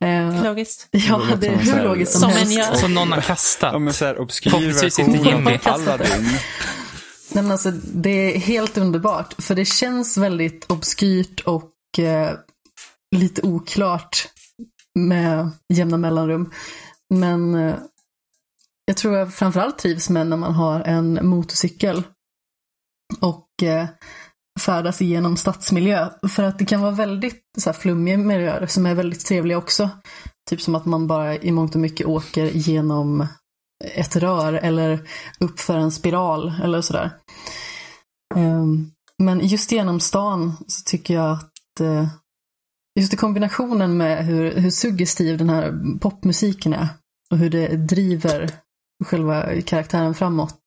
Eh, 0.00 0.44
Logiskt. 0.44 0.88
ja, 0.90 1.22
det 1.40 1.46
är 1.46 1.56
hur 1.56 1.82
logiskt 1.82 2.12
som, 2.12 2.20
Som 2.20 2.30
en 2.30 2.36
helst. 2.36 2.76
Som 2.80 2.94
någon 2.94 3.12
har 3.12 3.20
kastat. 3.20 3.72
Ja, 3.72 3.78
men 3.78 3.94
så 3.94 4.04
här 4.04 4.18
obskyr 4.20 4.50
Förhoppningsvis 4.50 4.98
inte 4.98 5.10
version 5.10 5.32
Jimmy. 5.32 5.58
av 5.64 5.72
Aladdin. 5.72 6.38
Nej, 7.36 7.42
men 7.42 7.52
alltså, 7.52 7.70
det 7.70 8.10
är 8.10 8.38
helt 8.38 8.78
underbart. 8.78 9.42
För 9.42 9.54
det 9.54 9.64
känns 9.64 10.16
väldigt 10.16 10.70
obskyrt 10.70 11.40
och 11.40 11.98
eh, 11.98 12.38
lite 13.16 13.42
oklart 13.42 14.28
med 14.98 15.50
jämna 15.74 15.96
mellanrum. 15.96 16.52
Men 17.14 17.54
eh, 17.54 17.74
jag 18.84 18.96
tror 18.96 19.16
jag 19.16 19.34
framförallt 19.34 19.78
trivs 19.78 20.10
med 20.10 20.26
när 20.26 20.36
man 20.36 20.54
har 20.54 20.80
en 20.80 21.26
motorcykel 21.28 22.02
och 23.20 23.62
eh, 23.62 23.86
färdas 24.60 25.02
igenom 25.02 25.36
stadsmiljö. 25.36 26.08
För 26.28 26.42
att 26.42 26.58
det 26.58 26.64
kan 26.64 26.80
vara 26.80 26.92
väldigt 26.92 27.42
så 27.58 27.70
här, 27.70 27.78
flummiga 27.78 28.18
miljöer 28.18 28.66
som 28.66 28.86
är 28.86 28.94
väldigt 28.94 29.26
trevliga 29.26 29.58
också. 29.58 29.90
Typ 30.50 30.60
som 30.60 30.74
att 30.74 30.86
man 30.86 31.06
bara 31.06 31.36
i 31.36 31.52
mångt 31.52 31.74
och 31.74 31.80
mycket 31.80 32.06
åker 32.06 32.46
genom 32.46 33.26
ett 33.84 34.16
rör 34.16 34.52
eller 34.52 35.08
uppför 35.40 35.76
en 35.76 35.90
spiral 35.90 36.52
eller 36.62 36.80
sådär. 36.80 37.10
Ehm, 38.34 38.90
Men 39.22 39.46
just 39.46 39.72
genom 39.72 40.00
stan 40.00 40.56
så 40.66 40.82
tycker 40.84 41.14
jag 41.14 41.32
att 41.32 41.80
eh, 41.80 42.08
just 43.00 43.14
i 43.14 43.16
kombinationen 43.16 43.96
med 43.96 44.26
hur, 44.26 44.56
hur 44.56 44.70
suggestiv 44.70 45.38
den 45.38 45.50
här 45.50 45.98
popmusiken 46.00 46.72
är 46.72 46.88
och 47.30 47.38
hur 47.38 47.50
det 47.50 47.68
driver 47.76 48.50
själva 49.04 49.62
karaktären 49.62 50.14
framåt. 50.14 50.58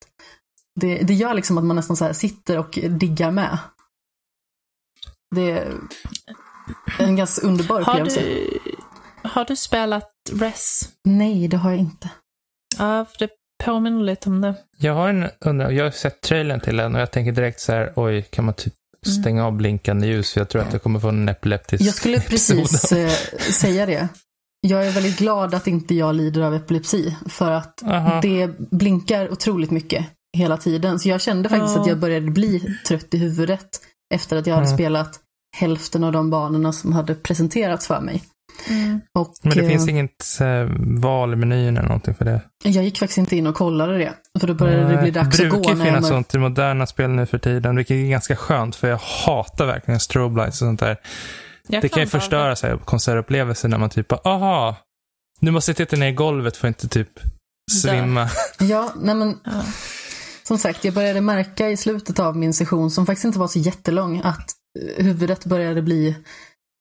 Det, 0.80 0.98
det 0.98 1.14
gör 1.14 1.34
liksom 1.34 1.58
att 1.58 1.64
man 1.64 1.76
nästan 1.76 1.98
så 1.98 2.06
här 2.06 2.14
sitter 2.14 2.58
och 2.58 2.80
diggar 2.90 3.32
med. 3.32 3.58
Det 5.36 5.52
är 5.52 5.74
en 7.00 7.16
ganska 7.16 7.48
underbar 7.48 7.82
Har 7.82 7.94
upplevelse. 7.94 8.22
du, 8.22 8.60
har 9.24 9.46
du 9.46 9.56
spelat 9.56 10.12
Res? 10.32 10.90
Nej, 11.04 11.48
det 11.48 11.58
har 11.58 11.70
jag 11.70 11.80
inte. 11.80 12.10
Ja, 12.80 13.06
för 13.06 13.20
det 13.20 13.30
påminner 13.66 14.04
lite 14.04 14.30
om 14.30 14.42
det. 14.42 14.54
Jag 14.78 14.94
har 14.94 15.10
en 15.10 15.26
undran. 15.40 15.76
Jag 15.76 15.84
har 15.84 15.92
sett 15.92 16.22
trailern 16.22 16.60
till 16.60 16.78
den 16.78 16.96
och 16.96 17.02
jag 17.02 17.12
tänker 17.12 17.32
direkt 17.32 17.60
så 17.60 17.72
här, 17.72 17.94
oj, 17.96 18.22
kan 18.22 18.46
man 18.46 18.54
typ 18.54 18.74
stänga 19.22 19.46
av 19.46 19.54
blinkande 19.54 20.08
ljus? 20.08 20.34
För 20.34 20.42
jag 20.42 20.50
tror 20.50 20.62
att 20.62 20.74
jag 20.74 20.84
kommer 20.84 21.00
få 21.00 21.10
en 21.10 21.30
epileptisk 21.30 21.84
Jag 21.84 21.94
skulle 21.96 22.20
precis 22.20 22.92
eh, 22.92 23.10
säga 23.52 23.86
det. 23.86 24.08
Jag 24.62 24.88
är 24.88 24.92
väldigt 24.92 25.18
glad 25.18 25.54
att 25.54 25.68
inte 25.68 25.96
jag 25.96 26.16
lider 26.16 26.42
av 26.42 26.54
epilepsi. 26.56 27.16
För 27.30 27.52
att 27.52 27.84
Aha. 27.86 28.22
det 28.22 28.48
blinkar 28.72 29.32
otroligt 29.32 29.72
mycket 29.72 30.06
hela 30.38 30.58
tiden. 30.58 31.00
Så 31.00 31.10
jag 31.10 31.22
kände 31.22 31.50
faktiskt 31.50 31.76
Ja. 31.76 31.82
att 31.82 31.88
jag 31.88 31.98
började 32.00 32.32
bli 32.32 32.78
trött 32.88 33.14
i 33.14 33.18
huvudet. 33.18 33.82
Efter 34.14 34.38
att 34.38 34.48
jag 34.48 34.56
hade 34.56 34.68
Mm. 34.68 34.78
spelat 34.78 35.20
hälften 35.58 36.04
av 36.04 36.12
de 36.12 36.30
banorna 36.30 36.74
som 36.74 36.94
hade 36.94 37.16
presenterats 37.16 37.88
för 37.88 38.02
mig. 38.02 38.24
Och, 39.20 39.34
Men 39.44 39.58
det 39.58 39.64
eh, 39.64 39.70
finns 39.70 39.88
inget 39.90 40.42
eh, 40.42 40.68
val 41.02 41.34
i 41.34 41.36
menyn 41.36 41.78
eller 41.78 41.88
någonting 41.88 42.14
för 42.16 42.26
det? 42.26 42.42
Jag 42.64 42.84
gick 42.84 43.00
faktiskt 43.00 43.18
inte 43.18 43.36
in 43.36 43.48
och 43.48 43.56
kollade 43.56 43.98
det. 43.98 44.14
För 44.40 44.48
då 44.48 44.54
började 44.54 44.96
det 44.96 45.02
bli 45.02 45.12
dags 45.12 45.40
att 45.40 45.50
gå. 45.50 45.56
brukar 45.56 45.76
när 45.76 45.86
jag 45.86 45.88
finnas 45.88 46.02
mör- 46.02 46.10
sånt 46.10 46.36
i 46.36 46.38
moderna 46.38 46.86
spel 46.88 47.10
nu 47.10 47.26
för 47.26 47.38
tiden, 47.38 47.76
vilket 47.76 47.96
är 47.96 48.10
ganska 48.10 48.36
skönt 48.36 48.76
för 48.76 48.90
jag 48.90 48.98
hatar 49.26 49.66
verkligen 49.66 50.00
strobe 50.00 50.42
lights 50.42 50.62
och 50.62 50.66
sånt 50.68 50.80
där. 50.80 50.98
Jag 51.68 51.82
Det 51.82 51.90
kan 51.90 52.00
ju 52.04 52.08
förstöra 52.08 52.56
sig 52.56 52.78
konsertupplevelser 52.86 53.70
när 53.70 53.78
man 53.78 53.90
typ 53.90 54.08
bara, 54.08 54.20
aha, 54.24 54.76
nu 55.40 55.52
måste 55.52 55.70
jag 55.72 55.78
titta 55.78 55.96
ner 55.96 56.08
i 56.08 56.12
golvet 56.12 56.58
för 56.58 56.68
att 56.68 56.84
inte 56.84 56.88
typ 56.88 57.10
svimma. 57.72 58.30
Ja, 58.60 58.94
nej 59.02 59.16
men 59.16 59.38
Ja. 59.46 59.52
som 60.44 60.58
sagt, 60.58 60.86
jag 60.86 60.94
började 60.94 61.22
märka 61.22 61.70
i 61.70 61.78
slutet 61.78 62.20
av 62.20 62.38
min 62.38 62.54
session, 62.54 62.92
som 62.92 63.06
faktiskt 63.06 63.26
inte 63.26 63.40
var 63.40 63.48
så 63.48 63.60
jättelång, 63.60 64.22
att 64.24 64.52
eh, 64.98 65.06
huvudet 65.06 65.46
började 65.46 65.82
bli 65.82 66.16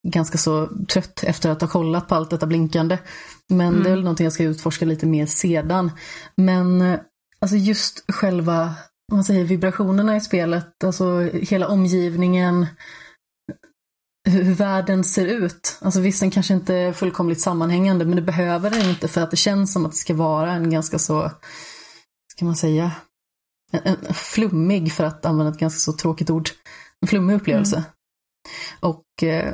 ganska 0.07 0.37
så 0.37 0.69
trött 0.87 1.23
efter 1.23 1.49
att 1.49 1.61
ha 1.61 1.67
kollat 1.67 2.07
på 2.07 2.15
allt 2.15 2.29
detta 2.29 2.47
blinkande. 2.47 2.97
Men 3.49 3.83
det 3.83 3.89
är 3.89 3.95
väl 3.95 4.03
någonting 4.03 4.23
jag 4.23 4.33
ska 4.33 4.43
utforska 4.43 4.85
lite 4.85 5.05
mer 5.05 5.25
sedan. 5.25 5.91
Men 6.35 6.81
eh, 6.81 6.99
alltså 7.41 7.57
just 7.57 8.11
själva 8.11 8.75
man 9.11 9.23
säger, 9.23 9.43
vibrationerna 9.43 10.15
i 10.15 10.21
spelet, 10.21 10.83
alltså 10.83 11.19
hela 11.21 11.67
omgivningen, 11.67 12.67
hur, 14.25 14.43
hur 14.43 14.53
världen 14.53 15.03
ser 15.03 15.25
ut. 15.25 15.77
Alltså 15.81 15.99
visst, 15.99 16.19
den 16.19 16.31
kanske 16.31 16.53
inte 16.53 16.75
är 16.75 16.93
fullkomligt 16.93 17.41
sammanhängande, 17.41 18.05
men 18.05 18.15
det 18.15 18.21
behöver 18.21 18.69
den 18.69 18.89
inte 18.89 19.07
för 19.07 19.21
att 19.21 19.31
det 19.31 19.37
känns 19.37 19.73
som 19.73 19.85
att 19.85 19.91
det 19.91 19.97
ska 19.97 20.13
vara 20.13 20.51
en 20.51 20.69
ganska 20.69 20.99
så, 20.99 21.31
ska 22.31 22.45
man 22.45 22.55
säga, 22.55 22.91
en, 23.71 23.97
en 24.07 24.13
flummig, 24.13 24.93
för 24.93 25.03
att 25.03 25.25
använda 25.25 25.51
ett 25.51 25.59
ganska 25.59 25.91
så 25.91 25.97
tråkigt 25.97 26.29
ord, 26.29 26.49
en 27.01 27.07
flummig 27.07 27.35
upplevelse. 27.35 27.83
Och 28.79 29.23
eh, 29.23 29.53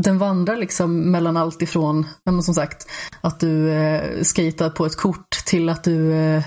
den 0.00 0.18
vandrar 0.18 0.56
liksom 0.56 1.10
mellan 1.10 1.36
allt 1.36 1.62
ifrån, 1.62 2.06
som 2.42 2.54
sagt, 2.54 2.86
att 3.20 3.40
du 3.40 3.70
eh, 3.72 4.22
skejtar 4.24 4.70
på 4.70 4.86
ett 4.86 4.96
kort 4.96 5.30
till 5.46 5.68
att 5.68 5.84
du, 5.84 6.12
eh, 6.12 6.42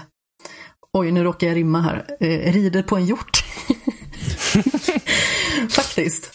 oj 0.93 1.11
nu 1.11 1.23
råkar 1.23 1.47
jag 1.47 1.55
rimma 1.55 1.81
här, 1.81 2.05
eh, 2.19 2.53
rider 2.53 2.83
på 2.83 2.95
en 2.95 3.05
hjort. 3.05 3.43
faktiskt. 5.69 6.31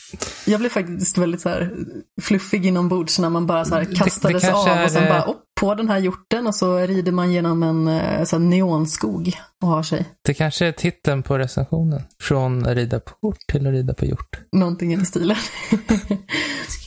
Jag 0.46 0.60
blev 0.60 0.70
faktiskt 0.70 1.18
väldigt 1.18 1.40
så 1.40 1.48
här 1.48 1.74
fluffig 2.22 2.66
inombords 2.66 3.18
när 3.18 3.30
man 3.30 3.46
bara 3.46 3.64
så 3.64 3.74
här 3.74 3.82
Det- 3.84 3.90
det 3.90 3.96
kastades 3.96 4.42
kanske 4.42 4.70
av 4.80 4.84
och 4.84 4.90
sen 4.90 5.08
bara 5.08 5.22
upp 5.24 5.42
på 5.62 5.74
den 5.74 5.88
här 5.88 5.98
hjorten 5.98 6.46
och 6.46 6.54
så 6.54 6.78
rider 6.78 7.12
man 7.12 7.32
genom 7.32 7.62
en 7.62 7.88
eh, 7.88 8.24
så 8.24 8.36
här 8.36 8.44
neonskog 8.44 9.32
och 9.62 9.68
har 9.68 9.82
sig. 9.82 10.06
Det 10.22 10.34
kanske 10.34 10.66
är 10.66 10.72
titeln 10.72 11.22
på 11.22 11.38
recensionen. 11.38 12.02
Från 12.20 12.66
rida 12.66 13.00
på 13.00 13.12
kort 13.20 13.38
till 13.48 13.66
att 13.66 13.72
rida 13.72 13.94
på 13.94 14.04
hjort. 14.04 14.40
Någonting 14.52 14.92
i 14.92 14.96
den 14.96 15.06
stilen. 15.06 15.36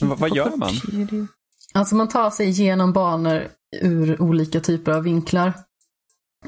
Vad, 0.00 0.36
gör 0.36 0.56
man? 0.56 0.70
Alltså 1.74 1.94
man 1.94 2.08
tar 2.08 2.30
sig 2.30 2.48
igenom 2.48 2.92
banor 2.92 3.48
ur 3.82 4.22
olika 4.22 4.60
typer 4.60 4.92
av 4.92 5.02
vinklar. 5.02 5.52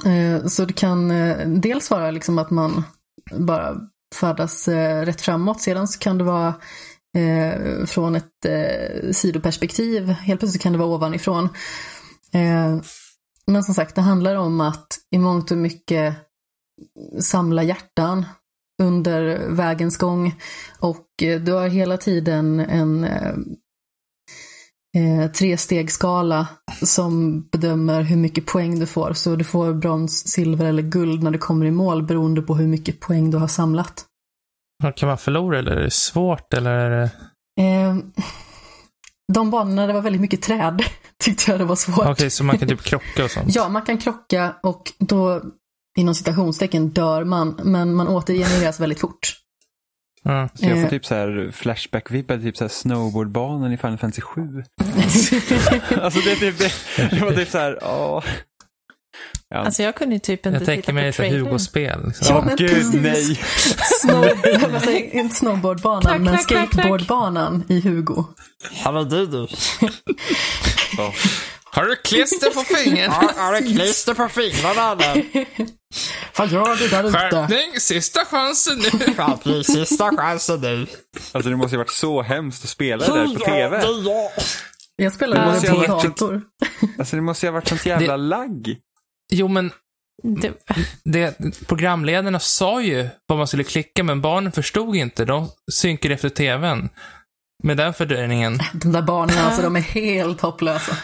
Eh, 0.07 0.47
Så 0.47 0.65
det 0.65 0.73
kan 0.73 1.11
eh, 1.11 1.49
dels 1.49 1.91
vara 1.91 2.11
liksom 2.11 2.39
att 2.39 2.51
man 2.51 2.85
bara 3.37 3.77
färdas 4.21 4.69
rätt 5.05 5.21
framåt. 5.21 5.61
Sedan 5.61 5.89
så 5.89 5.99
kan 5.99 6.19
det 6.19 6.25
vara 6.25 6.55
från 7.87 8.17
ett 8.17 8.47
sidoperspektiv. 9.13 10.09
Helt 10.09 10.41
plötsligt 10.41 10.63
kan 10.63 10.73
det 10.73 10.79
vara 10.79 10.89
ovanifrån. 10.89 11.49
Eh, 12.33 12.81
Men 13.47 13.65
som 13.65 13.75
sagt, 13.75 13.95
det 13.95 14.01
handlar 14.01 14.35
om 14.35 14.61
att 14.61 14.87
i 15.11 15.19
mångt 15.19 15.51
och 15.51 15.59
mycket 15.59 16.17
samla 17.21 17.63
hjärtan 17.63 18.25
under 18.83 19.49
vägens 19.49 19.97
gång. 19.97 20.35
Och 20.81 21.23
eh, 21.23 21.41
du 21.41 21.53
har 21.53 21.69
hela 21.69 21.97
tiden 21.97 22.61
en 22.61 23.05
eh, 23.05 23.35
eh, 24.97 25.31
trestegsskala 25.31 26.49
som 26.83 27.43
bedömer 27.53 28.03
hur 28.03 28.17
mycket 28.17 28.47
poäng 28.47 28.79
du 28.79 28.87
får. 28.87 29.13
Så 29.13 29.37
du 29.37 29.45
får 29.45 29.75
brons, 29.75 30.29
silver 30.29 30.65
eller 30.65 30.83
guld 30.83 31.23
när 31.23 31.31
du 31.31 31.39
kommer 31.39 31.67
i 31.67 31.71
mål 31.71 32.03
beroende 32.03 32.43
på 32.43 32.55
hur 32.55 32.67
mycket 32.67 33.01
poäng 33.01 33.31
du 33.31 33.39
har 33.39 33.49
samlat. 33.49 34.05
Kan 34.97 35.09
man 35.09 35.19
förlora 35.19 35.59
eller 35.59 35.77
är 35.77 35.83
det 35.83 35.91
svårt 35.91 36.55
eller? 36.55 36.71
Är 36.71 36.91
det... 36.91 37.11
Eh, 37.63 37.97
de 39.33 39.51
banorna 39.51 39.87
det 39.87 39.93
var 39.93 40.01
väldigt 40.01 40.21
mycket 40.23 40.43
träd 40.43 40.83
tyckte 41.25 41.51
jag 41.51 41.61
det 41.61 41.65
var 41.65 41.77
svårt. 41.77 42.07
Okej, 42.07 42.31
så 42.31 42.45
man 42.45 42.59
kan 42.59 42.69
typ 42.69 42.83
krocka 42.83 43.25
och 43.25 43.31
sånt? 43.31 43.55
Ja, 43.55 43.69
man 43.69 43.83
kan 43.83 43.99
krocka 43.99 44.55
och 44.63 44.93
då 44.99 45.43
inom 45.99 46.15
citationstecken 46.15 46.89
dör 46.89 47.25
man, 47.25 47.61
men 47.65 47.95
man 47.95 48.09
återgenereras 48.09 48.81
väldigt 48.81 49.01
fort. 49.01 49.35
Ja. 50.23 50.49
Så 50.55 50.65
jag 50.65 50.77
får 50.79 50.85
Eh. 50.85 50.91
typ 50.91 51.07
så 51.07 51.15
här 51.15 51.51
flashback-vibbar, 51.53 52.43
typ 52.43 52.57
så 52.57 52.65
här 52.65 52.69
snowboardbanan 52.69 53.73
i 53.73 53.77
Final 53.77 53.99
Fantasy 53.99 54.23
7. 54.23 54.41
alltså 56.03 56.21
det, 56.21 56.37
typ, 56.37 56.59
det, 56.59 56.73
det 57.11 57.21
var 57.25 57.33
typ 57.33 57.49
så 57.49 57.59
här, 57.59 57.79
åh. 57.83 58.25
Ja. 59.51 59.57
Alltså 59.59 59.83
jag 59.83 59.95
kunde 59.95 60.15
ju 60.15 60.19
typ 60.19 60.47
inte 60.47 60.59
Jag 60.59 60.67
tänker 60.67 60.83
titta 60.83 60.93
mig 60.93 61.13
på 61.13 61.17
trailern. 61.17 61.47
Hugo-spel. 61.47 62.01
Liksom. 62.07 62.27
Ja, 62.31 62.39
Åh 62.39 62.45
men 62.47 62.57
gud, 62.57 62.71
precis. 62.71 62.95
nej. 62.95 63.41
Snow, 64.01 64.25
jag 64.85 65.01
inte 65.13 65.35
snowboardbanan, 65.35 66.03
Klack, 66.03 66.21
men 66.21 66.35
klack, 66.35 66.47
klack, 66.47 66.71
klack. 66.71 66.73
skateboardbanan 66.73 67.65
i 67.69 67.81
Hugo. 67.81 68.25
Ja 68.85 68.93
men 68.93 69.09
du 69.09 69.27
du. 69.27 69.47
Ja. 70.97 71.13
Har 71.71 71.85
du 71.85 71.97
klister 71.97 72.51
på 72.51 72.61
fingret? 72.61 73.11
Har 73.13 73.61
du 73.61 73.77
klister 73.77 74.15
på 74.15 74.29
fingrarna 74.29 74.93
eller? 74.93 75.25
Vad 76.39 76.49
gör 76.49 76.77
du 76.77 76.89
där 76.89 77.05
ute? 77.09 77.19
Skärpning, 77.19 77.81
sista 77.81 78.25
chansen 78.25 78.79
nu. 78.79 78.91
Skärpning, 79.15 79.65
sista 79.65 80.17
chansen 80.17 80.61
nu. 80.61 80.87
Alltså 81.33 81.51
det 81.51 81.57
måste 81.57 81.75
ju 81.75 81.79
varit 81.79 81.91
så 81.91 82.23
hemskt 82.23 82.65
att 82.65 82.71
spela 82.71 83.07
det 83.07 83.13
där 83.13 83.35
på 83.35 83.45
tv. 83.45 83.83
Ja. 84.05 84.31
Jag 84.97 85.13
spelade 85.13 85.43
Ja, 85.55 85.61
så 85.61 85.67
på 85.75 85.83
jag 85.85 85.89
dator. 85.91 86.43
Alltså 86.99 87.17
det 87.17 87.23
måste 87.23 87.47
ju 87.47 87.51
ha 87.51 87.55
varit 87.55 87.69
sånt 87.69 87.87
jävla 87.87 88.17
lagg. 88.17 88.79
Jo, 89.33 89.49
men 89.49 89.73
Det, 90.23 90.53
det, 91.05 91.39
programledarna 91.67 92.39
sa 92.41 92.83
ju 92.83 93.09
vad 93.27 93.39
man 93.39 93.47
skulle 93.47 93.65
klicka, 93.65 94.05
men 94.05 94.21
barnen 94.21 94.53
förstod 94.53 94.97
inte. 94.97 95.25
De 95.25 95.49
synkade 95.73 96.15
efter 96.15 96.29
tvn. 96.29 96.89
Med 97.63 97.77
den 97.77 97.95
fördröjningen. 97.95 98.59
De 98.73 98.93
där 98.93 99.03
barnen, 99.03 99.39
alltså 99.39 99.63
de 99.63 99.77
är 99.77 99.81
helt 99.81 100.41
hopplösa. 100.41 100.97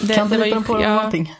det, 0.00 0.14
Kan 0.14 0.28
du 0.28 0.44
lita 0.44 0.62
på 0.62 0.74
dem 0.74 0.82
ja, 0.82 0.94
någonting? 0.94 1.34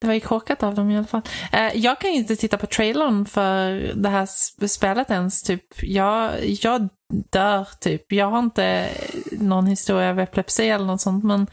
det 0.00 0.06
var 0.06 0.14
ju 0.14 0.20
korkat 0.20 0.62
av 0.62 0.74
dem 0.74 0.90
i 0.90 0.96
alla 0.96 1.06
fall. 1.06 1.22
Eh, 1.52 1.76
jag 1.76 2.00
kan 2.00 2.10
ju 2.10 2.16
inte 2.16 2.36
titta 2.36 2.58
på 2.58 2.66
trailern 2.66 3.26
för 3.26 3.92
det 3.94 4.08
här 4.08 4.28
spelet 4.66 5.10
ens. 5.10 5.42
Typ. 5.42 5.64
Jag, 5.82 6.44
jag 6.44 6.88
dör 7.30 7.68
typ. 7.80 8.12
Jag 8.12 8.30
har 8.30 8.38
inte 8.38 8.88
någon 9.32 9.66
historia 9.66 10.10
av 10.10 10.20
epilepsi 10.20 10.68
eller 10.68 10.84
något 10.84 11.00
sånt, 11.00 11.24
men 11.24 11.46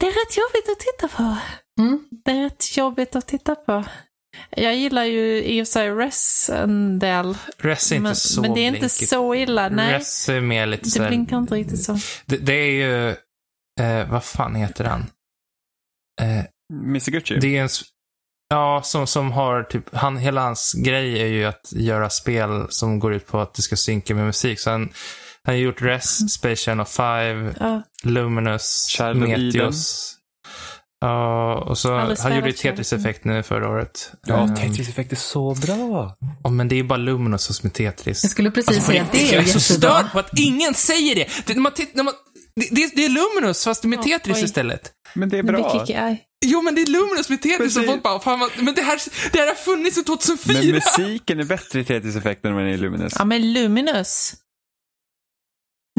det 0.00 0.06
är 0.06 0.10
rätt 0.10 0.36
jobbigt 0.36 0.68
att 0.72 0.78
titta 0.78 1.08
på. 1.16 1.36
Mm. 1.82 2.04
Det 2.24 2.30
är 2.30 2.42
rätt 2.42 2.76
jobbigt 2.76 3.16
att 3.16 3.26
titta 3.28 3.54
på. 3.54 3.84
Jag 4.50 4.76
gillar 4.76 5.04
ju 5.04 5.44
i 5.44 5.62
och 5.62 5.66
för 5.66 5.72
sig 5.72 5.90
Res 5.90 6.50
en 6.54 6.98
del. 6.98 7.36
Res 7.58 7.92
är 7.92 7.96
inte 7.96 8.02
men, 8.02 8.16
så 8.16 8.40
men 8.40 8.54
det 8.54 8.60
är 8.60 8.66
inte 8.66 8.78
blinkigt. 8.80 9.08
så 9.08 9.34
illa. 9.34 9.68
Nej, 9.68 9.94
Res 9.94 10.28
är 10.28 10.40
mer 10.40 10.66
lite 10.66 10.90
så 10.90 10.98
det 10.98 11.02
här- 11.04 11.10
blinkar 11.10 11.38
inte 11.38 11.54
riktigt 11.54 11.82
så. 11.84 11.98
Det, 12.26 12.36
det 12.36 12.52
är 12.52 12.70
ju, 12.70 13.08
eh, 13.80 14.10
vad 14.10 14.24
fan 14.24 14.54
heter 14.54 14.84
han? 14.84 15.00
Eh, 16.20 16.44
Miseguchi. 16.72 17.38
det 17.40 17.56
är 17.56 17.62
en, 17.62 17.68
ja, 18.48 18.82
som, 18.84 19.06
som 19.06 19.32
har 19.32 19.62
typ, 19.62 19.94
han, 19.94 20.16
hela 20.18 20.40
hans 20.40 20.72
grej 20.72 21.22
är 21.22 21.26
ju 21.26 21.44
att 21.44 21.72
göra 21.72 22.10
spel 22.10 22.66
som 22.70 22.98
går 22.98 23.14
ut 23.14 23.26
på 23.26 23.40
att 23.40 23.54
det 23.54 23.62
ska 23.62 23.76
synka 23.76 24.14
med 24.14 24.26
musik. 24.26 24.60
Så 24.60 24.70
han, 24.70 24.92
han 25.46 25.54
har 25.54 25.60
gjort 25.60 25.82
Res, 25.82 26.32
Space 26.32 26.56
Channel 26.56 26.86
5, 26.86 27.54
Ja. 27.60 27.82
Luminous, 28.02 28.86
Child 28.86 29.16
Meteos. 29.16 30.16
Ja, 31.00 31.54
och 31.54 31.78
så, 31.78 31.92
han 31.94 32.34
gjorde 32.34 32.48
ju 32.50 32.52
spelat 32.52 32.56
Tetris 32.56 32.88
Child 32.90 33.00
of 33.00 33.06
Effect 33.06 33.24
nu 33.24 33.42
förra 33.42 33.68
året. 33.68 34.12
Ja, 34.26 34.42
Ehm, 34.42 34.54
Tetris 34.56 34.88
Effect 34.88 35.12
är 35.12 35.16
så 35.16 35.54
bra. 35.54 36.16
ja, 36.44 36.50
men 36.50 36.68
det 36.68 36.78
är 36.78 36.82
bara 36.84 36.96
Luminous 36.96 37.56
som 37.56 37.66
är 37.66 37.70
Tetris. 37.70 38.24
Jag 38.24 38.30
skulle 38.30 38.50
precis 38.50 38.84
säga 38.86 39.02
att 39.02 39.12
det 39.12 39.18
jag 39.22 39.34
är 39.34 39.40
är 39.40 39.44
så 39.44 39.60
störd 39.60 40.12
på 40.12 40.18
att 40.18 40.38
ingen 40.38 40.74
säger 40.74 41.14
det. 41.14 41.28
det, 41.46 41.54
när 41.54 41.60
man 41.62 41.72
titt, 41.74 41.94
när 41.94 42.04
man, 42.04 42.14
det, 42.70 42.96
det, 42.96 43.04
är 43.04 43.08
Luminous 43.08 43.64
fast 43.64 43.84
med 43.84 43.98
Ja, 43.98 44.02
Tetris 44.02 44.36
oj. 44.36 44.44
istället. 44.44 44.92
Men 45.14 45.28
det 45.28 45.38
är 45.38 45.42
bra. 45.42 45.86
Jo, 46.46 46.62
men 46.62 46.74
det 46.74 46.82
är 46.82 46.86
Luminous 46.86 47.28
med 47.30 47.42
Tetris 47.42 47.58
Precis. 47.58 47.76
och 47.78 47.84
folk 47.84 48.02
bara, 48.02 48.20
fan, 48.20 48.40
vad- 48.40 48.50
men 48.56 48.74
det 48.74 48.82
här, 48.82 49.00
det 49.32 49.38
här 49.38 49.46
har 49.46 49.54
funnits 49.54 49.94
sedan 49.96 50.04
2004. 50.04 50.58
Men 50.62 50.70
musiken 50.72 51.40
är 51.40 51.44
bättre 51.44 51.80
i 51.80 51.84
Tetris 51.84 52.16
Effect 52.16 52.44
än 52.44 52.52
är 52.58 52.66
i 52.66 52.76
Luminous. 52.76 53.12
Ja, 53.18 53.24
men 53.24 53.52
Luminous. 53.52 54.34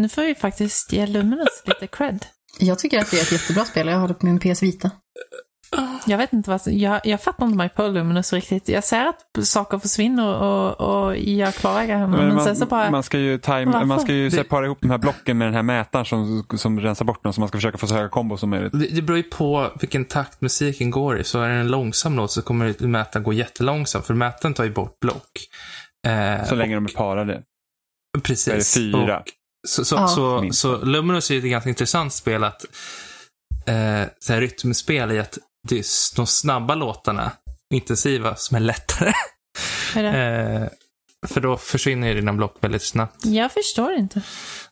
Nu 0.02 0.10
får 0.10 0.22
vi 0.22 0.36
faktiskt 0.36 0.94
ge 0.94 1.08
Luminous 1.08 1.64
lite 1.66 1.88
cred. 1.88 2.26
Jag 2.60 2.80
tycker 2.80 3.00
att 3.00 3.12
det 3.12 3.18
är 3.18 3.22
ett 3.22 3.32
jättebra 3.32 3.66
spel. 3.66 3.88
Jag 3.88 3.98
har 3.98 4.08
det 4.08 4.14
på 4.14 4.26
min 4.26 4.40
PS 4.40 4.64
Vita. 4.64 4.92
Jag 6.06 6.18
vet 6.18 6.34
inte 6.34 6.50
vad, 6.50 6.62
jag, 6.66 7.02
jag 7.04 7.22
fattar 7.22 7.46
inte 7.46 7.58
mig 7.58 7.70
på 7.70 7.88
Luminous 7.88 8.34
riktigt. 8.34 8.70
Jag 8.70 8.84
ser 8.84 9.06
att 9.06 9.46
saker 9.48 9.80
försvinner 9.80 10.36
och, 10.42 10.82
och 10.82 11.18
jag 11.18 11.54
klarar 11.56 11.88
det. 11.88 11.98
Men, 12.08 12.12
Men 12.28 12.44
sen 12.44 12.56
så 12.56 12.66
bara, 12.66 12.84
man, 12.84 12.92
man 12.92 13.04
ska 13.04 13.18
ju, 13.20 13.38
time, 13.38 13.66
Varför? 13.66 13.86
man 13.86 14.00
ska 14.00 14.14
ju 14.14 14.30
Det- 14.30 14.36
separera 14.36 14.66
ihop 14.66 14.78
de 14.82 14.92
här 14.92 14.98
blocken 14.98 15.38
med 15.38 15.48
den 15.48 15.54
här 15.56 15.64
mätaren 15.64 16.06
som, 16.06 16.46
som 16.58 16.80
rensar 16.80 17.06
bort 17.06 17.24
dem 17.24 17.34
så 17.34 17.42
man 17.42 17.48
ska 17.48 17.58
försöka 17.58 17.78
få 17.78 17.88
så 17.88 17.96
höga 17.96 18.10
kombos 18.10 18.40
som 18.40 18.50
möjligt. 18.50 18.72
Det, 18.74 18.88
det 18.96 19.02
beror 19.02 19.18
ju 19.18 19.24
på 19.24 19.72
vilken 19.80 20.06
takt 20.06 20.42
musiken 20.42 20.92
går 20.92 21.20
i. 21.20 21.24
Så 21.24 21.40
är 21.42 21.50
det 21.50 21.56
en 21.56 21.68
långsam 21.68 22.16
låt 22.16 22.32
så 22.32 22.42
kommer 22.42 22.88
mätaren 22.88 23.24
gå 23.24 23.34
jättelångsamt, 23.34 24.06
för 24.06 24.14
mätaren 24.14 24.54
tar 24.54 24.64
ju 24.64 24.72
bort 24.74 25.00
block. 25.00 25.32
Eh, 26.08 26.46
Så 26.48 26.56
länge 26.56 26.76
de 26.76 26.86
är 26.86 26.90
parade. 26.90 27.42
och, 28.18 28.24
precis. 28.24 28.44
Så 28.44 28.52
är 28.52 28.56
det 28.56 28.92
fyra. 28.98 29.20
Och, 29.20 29.26
så, 29.68 29.86
så, 29.86 29.96
Ja. 29.96 30.08
så, 30.08 30.50
så 30.52 30.78
Luminous 30.86 31.32
är 31.32 31.38
ett 31.38 31.44
ganska 31.44 31.70
intressant 31.70 32.14
spel 32.14 32.44
att 32.44 32.66
eh, 33.66 34.04
så 34.20 34.34
här 34.34 34.42
rytmspel 34.42 35.12
i 35.12 35.20
att 35.20 35.38
det 35.68 35.76
är 35.80 36.16
de 36.16 36.28
snabba 36.28 36.76
låtarna, 36.76 37.32
intensiva, 37.74 38.36
som 38.36 38.56
är 38.56 38.62
lättare. 38.62 39.14
är 39.96 40.04
det? 40.04 40.10
Eh, 40.12 40.68
för 41.28 41.42
då 41.42 41.58
försvinner 41.58 42.08
ju 42.08 42.14
dina 42.14 42.34
block 42.34 42.56
väldigt 42.62 42.84
snabbt. 42.84 43.26
jag 43.26 43.52
förstår 43.52 43.94
inte. 43.94 44.22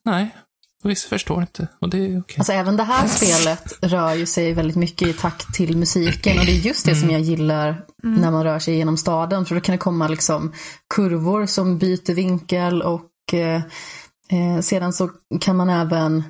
Nej, 0.05 0.35
vissa 0.83 1.09
förstår 1.09 1.41
inte. 1.41 1.67
Och 1.81 1.89
det 1.89 1.97
är 1.97 2.19
okej. 2.19 2.35
Alltså 2.37 2.53
även 2.53 2.77
det 2.77 2.83
här 2.83 3.07
spelet 3.07 3.73
rör 3.81 4.13
ju 4.13 4.25
sig 4.25 4.53
väldigt 4.53 4.75
mycket 4.77 5.07
i 5.07 5.13
takt 5.13 5.53
till 5.53 5.77
musiken 5.77 6.39
och 6.39 6.45
det 6.45 6.51
är 6.51 6.55
just 6.55 6.85
det 6.85 6.95
som 6.95 7.09
jag 7.09 7.21
gillar 7.21 7.85
när 8.03 8.31
man 8.31 8.43
rör 8.43 8.59
sig 8.59 8.75
genom 8.75 8.97
staden. 8.97 9.45
För 9.45 9.55
då 9.55 9.61
kan 9.61 9.73
det 9.73 9.79
komma 9.79 10.07
liksom 10.07 10.53
kurvor 10.95 11.45
som 11.45 11.77
byter 11.77 12.13
vinkel 12.13 12.81
och 12.81 13.33
eh, 13.33 13.61
eh, 14.31 14.61
sedan 14.61 14.93
så 14.93 15.09
kan 15.41 15.55
man 15.55 15.69
även 15.69 16.23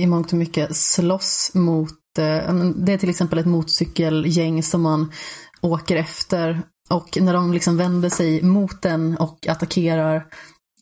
i 0.00 0.06
mångt 0.06 0.32
och 0.32 0.38
mycket 0.38 0.76
slåss 0.76 1.50
mot, 1.54 2.18
eh, 2.18 2.54
det 2.76 2.92
är 2.92 2.98
till 2.98 3.10
exempel 3.10 3.38
ett 3.38 3.46
motorcykelgäng 3.46 4.62
som 4.62 4.82
man 4.82 5.12
åker 5.60 5.96
efter 5.96 6.62
och 6.88 7.18
när 7.20 7.32
de 7.32 7.52
liksom 7.52 7.76
vänder 7.76 8.08
sig 8.08 8.42
mot 8.42 8.82
den 8.82 9.16
och 9.16 9.46
attackerar 9.46 10.26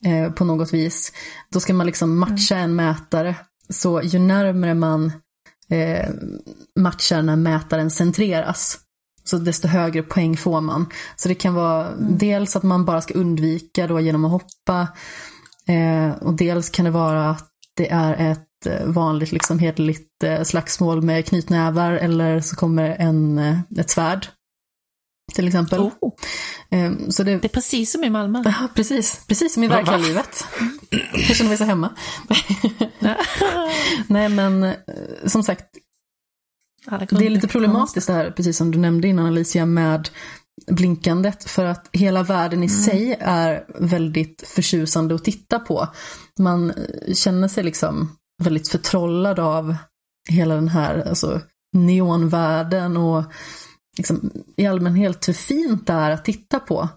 eh, 0.05 0.31
på 0.31 0.45
något 0.45 0.73
vis, 0.73 1.11
då 1.51 1.59
ska 1.59 1.73
man 1.73 1.85
liksom 1.85 2.19
matcha 2.19 2.55
en 2.55 2.75
mätare. 2.75 3.35
Så 3.69 4.01
ju 4.01 4.19
närmare 4.19 4.73
man 4.73 5.11
eh, 5.69 6.09
matchar 6.79 7.21
när 7.21 7.35
mätaren 7.35 7.91
centreras, 7.91 8.79
så 9.23 9.37
desto 9.37 9.67
högre 9.67 10.03
poäng 10.03 10.37
får 10.37 10.61
man. 10.61 10.85
Så 11.15 11.29
det 11.29 11.35
kan 11.35 11.53
vara 11.53 11.95
dels 11.95 12.55
att 12.55 12.63
man 12.63 12.85
bara 12.85 13.01
ska 13.01 13.13
undvika 13.13 13.87
då 13.87 13.99
genom 13.99 14.25
att 14.25 14.31
hoppa, 14.31 14.87
eh, 15.69 16.11
och 16.23 16.33
dels 16.33 16.69
kan 16.69 16.85
det 16.85 16.91
vara 16.91 17.29
att 17.29 17.49
det 17.77 17.91
är 17.91 18.31
ett 18.31 18.65
eh, 18.65 18.85
vanligt 18.87 19.31
liksom 19.31 19.59
hederligt 19.59 20.23
eh, 20.23 20.43
slagsmål 20.43 21.01
med 21.01 21.25
knytnävar 21.25 21.91
eller 21.91 22.39
så 22.39 22.55
kommer 22.55 22.89
en, 22.99 23.37
eh, 23.37 23.59
ett 23.79 23.89
svärd. 23.89 24.27
Till 25.35 25.47
exempel. 25.47 25.79
Oh, 25.79 25.91
Eh, 26.69 26.91
Så 27.09 27.23
det, 27.23 27.37
det 27.37 27.47
är 27.47 27.49
precis 27.49 27.91
som 27.91 28.03
i 28.03 28.09
Malmö. 28.09 28.41
Ja, 28.45 28.67
precis. 28.75 29.25
Precis 29.27 29.53
som 29.53 29.63
i 29.63 29.67
Va- 29.67 29.75
verkliga 29.75 29.97
livet. 29.97 30.45
Jag 31.27 31.35
känner 31.35 31.49
mig 31.49 31.57
så 31.57 31.63
hemma. 31.63 31.95
Nej, 34.07 34.29
men 34.29 34.73
som 35.25 35.43
sagt, 35.43 35.65
det 37.09 37.25
är 37.25 37.29
lite 37.29 37.47
problematiskt 37.47 38.07
det 38.07 38.13
här, 38.13 38.31
precis 38.31 38.57
som 38.57 38.71
du 38.71 38.77
nämnde 38.77 39.07
innan 39.07 39.25
Alicia, 39.25 39.65
med 39.65 40.09
blinkandet. 40.67 41.43
För 41.43 41.65
att 41.65 41.89
hela 41.93 42.23
världen 42.23 42.63
i 42.63 42.69
sig 42.69 43.17
är 43.19 43.65
väldigt 43.79 44.43
förtjusande 44.47 45.15
att 45.15 45.23
titta 45.23 45.59
på. 45.59 45.87
Man 46.39 46.73
känner 47.13 47.47
sig 47.47 47.63
liksom 47.63 48.17
väldigt 48.43 48.67
förtrollad 48.67 49.39
av 49.39 49.75
hela 50.29 50.55
den 50.55 50.67
här 50.67 51.07
alltså, 51.09 51.41
neonvärlden 51.73 52.97
och 52.97 53.23
liksom, 53.97 54.31
i 54.57 54.67
allmänhet 54.67 55.27
hur 55.27 55.33
fint 55.33 55.87
det 55.87 55.93
är 55.93 56.11
att 56.11 56.25
titta 56.25 56.59
på. 56.59 56.89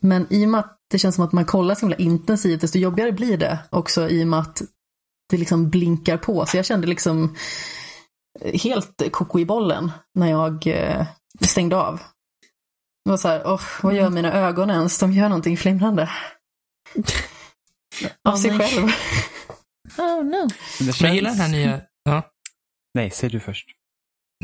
Men 0.00 0.26
i 0.30 0.44
och 0.44 0.48
med 0.48 0.60
att 0.60 0.78
det 0.90 0.98
känns 0.98 1.14
som 1.14 1.24
att 1.24 1.32
man 1.32 1.44
kollar 1.44 1.74
så 1.74 1.80
himla 1.80 1.96
intensivt, 1.96 2.60
desto 2.60 2.78
jobbigare 2.78 3.12
blir 3.12 3.36
det 3.36 3.58
också 3.70 4.08
i 4.08 4.22
och 4.22 4.28
med 4.28 4.40
att 4.40 4.62
det 5.30 5.36
liksom 5.36 5.70
blinkar 5.70 6.16
på. 6.16 6.46
Så 6.46 6.56
jag 6.56 6.66
kände 6.66 6.86
liksom 6.86 7.36
helt 8.40 9.02
koko 9.12 9.38
i 9.38 9.44
bollen 9.44 9.92
när 10.14 10.30
jag 10.30 10.66
eh, 10.66 11.06
stängde 11.40 11.76
av. 11.76 12.00
Det 13.04 13.10
var 13.10 13.16
så 13.16 13.28
här, 13.28 13.42
oh, 13.42 13.60
vad 13.82 13.94
gör 13.94 14.10
mina 14.10 14.32
ögon 14.32 14.70
ens? 14.70 14.98
De 14.98 15.12
gör 15.12 15.28
någonting 15.28 15.56
flimrande. 15.56 16.02
Av 18.24 18.34
Åh, 18.34 18.36
sig 18.36 18.58
själv. 18.58 18.88
Oh 19.98 20.24
no. 20.24 20.48
Det 20.78 20.84
Men 20.84 20.92
känns... 20.92 21.00
jag 21.00 21.14
gillar 21.14 21.30
den 21.30 21.40
här 21.40 21.48
nya... 21.48 21.80
Ja. 22.04 22.22
Nej, 22.94 23.10
säg 23.10 23.30
du 23.30 23.40
först. 23.40 23.66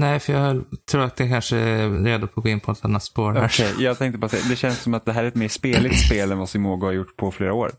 Nej, 0.00 0.20
för 0.20 0.32
jag 0.32 0.64
tror 0.90 1.02
att 1.02 1.16
det 1.16 1.28
kanske 1.28 1.56
är 1.56 2.04
redo 2.04 2.26
på 2.26 2.40
att 2.40 2.44
gå 2.44 2.50
in 2.50 2.60
på 2.60 2.72
ett 2.72 2.84
annat 2.84 3.04
spår 3.04 3.32
här. 3.32 3.44
Okej, 3.46 3.74
jag 3.78 3.98
tänkte 3.98 4.18
bara 4.18 4.28
säga, 4.28 4.42
det 4.48 4.56
känns 4.56 4.80
som 4.80 4.94
att 4.94 5.04
det 5.04 5.12
här 5.12 5.24
är 5.24 5.28
ett 5.28 5.34
mer 5.34 5.48
speligt 5.48 6.00
spel 6.06 6.32
än 6.32 6.38
vad 6.38 6.48
Simogo 6.48 6.86
har 6.86 6.92
gjort 6.92 7.16
på 7.16 7.32
flera 7.32 7.54
år. 7.54 7.72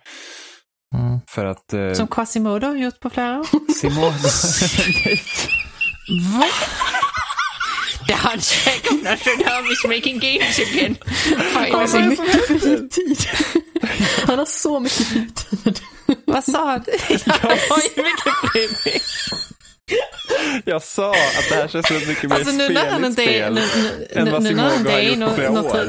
Mm. 0.96 1.20
För 1.28 1.46
att... 1.46 1.74
Eh, 1.74 1.94
Som 1.94 2.08
Quasimodo 2.08 2.68
har 2.68 2.76
gjort 2.76 3.00
på 3.00 3.10
flera 3.10 3.40
år. 3.40 3.74
Simogo... 3.74 4.12
Va? 6.40 6.46
Det 8.12 8.18
har 8.18 8.30
han 8.30 8.42
säkert 8.42 8.92
Nostradamus 8.92 9.84
making 9.86 10.20
games 10.20 10.60
again. 10.60 10.98
Han 11.54 11.72
har 11.72 11.88
så 11.88 12.00
mycket 12.00 12.48
fritid. 12.48 13.18
Han 14.28 14.40
har 14.40 14.46
så 14.46 14.80
mycket 14.80 15.08
fritid. 15.08 15.80
Vad 16.26 16.44
sa 16.44 16.78
du? 16.78 16.92
Jag 17.26 17.44
har 17.70 17.82
ju 17.82 18.04
mycket 18.04 18.52
fritid. 18.52 19.02
jag 20.66 20.84
sa 20.84 21.10
att 21.10 21.50
det 21.50 21.56
här 21.56 21.68
känns 21.68 21.88
som 21.88 21.96
ett 21.98 22.08
mycket 22.08 22.30
mer 22.30 22.36
Alltså 22.36 22.52
speligt 22.54 23.06
inte 23.06 23.12
spel. 23.22 23.54
Nu, 23.54 23.62
än 24.12 24.26
nu, 24.26 24.32
vad 24.32 24.44
nu 24.44 24.56
när 24.56 24.64
han 24.64 24.72
Simogo 24.72 24.78
inte 24.78 24.92
har 24.92 25.00
gjort 25.00 25.30
på 25.30 25.36
flera 25.36 25.52
något 25.52 25.74
år. 25.74 25.80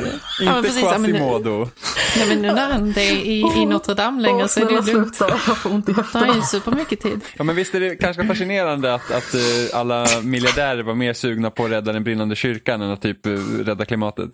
ja, 0.40 0.44
men 0.44 0.56
Inte 0.56 0.68
precis, 0.68 0.82
ja, 0.82 0.88
Quasimodo. 0.90 1.68
Nej, 2.16 2.28
men 2.28 2.42
nu 2.42 2.52
när 2.52 2.72
han 2.72 2.86
inte 2.88 3.00
är 3.00 3.12
i, 3.12 3.40
i 3.56 3.66
Notre 3.66 3.94
Dame 3.94 4.22
längre 4.22 4.42
Åh, 4.42 4.46
så 4.46 4.60
är 4.60 4.64
det 4.64 4.82
snälla 4.82 4.98
lugnt. 4.98 5.16
jag 5.20 5.58
får 5.58 5.70
ont 5.70 5.88
i 5.88 5.92
har 5.92 6.02
han 6.12 6.20
ju 6.22 6.26
höfterna. 6.26 6.44
supermycket 6.46 7.00
tid. 7.00 7.20
Ja, 7.36 7.44
men 7.44 7.56
visst 7.56 7.74
är 7.74 7.80
det 7.80 7.96
kanske 7.96 8.26
fascinerande 8.26 8.94
att, 8.94 9.10
att 9.10 9.34
eh, 9.34 9.40
alla 9.78 10.06
miljardärer 10.22 10.82
var 10.82 10.94
mer 10.94 11.12
sugna 11.12 11.50
på 11.50 11.64
att 11.64 11.70
rädda 11.70 11.92
den 11.92 12.04
brinnande 12.04 12.36
kyrkan 12.36 12.82
än 12.82 12.90
att 12.90 13.02
typ 13.02 13.26
eh, 13.26 13.30
rädda 13.64 13.84
klimatet. 13.84 14.30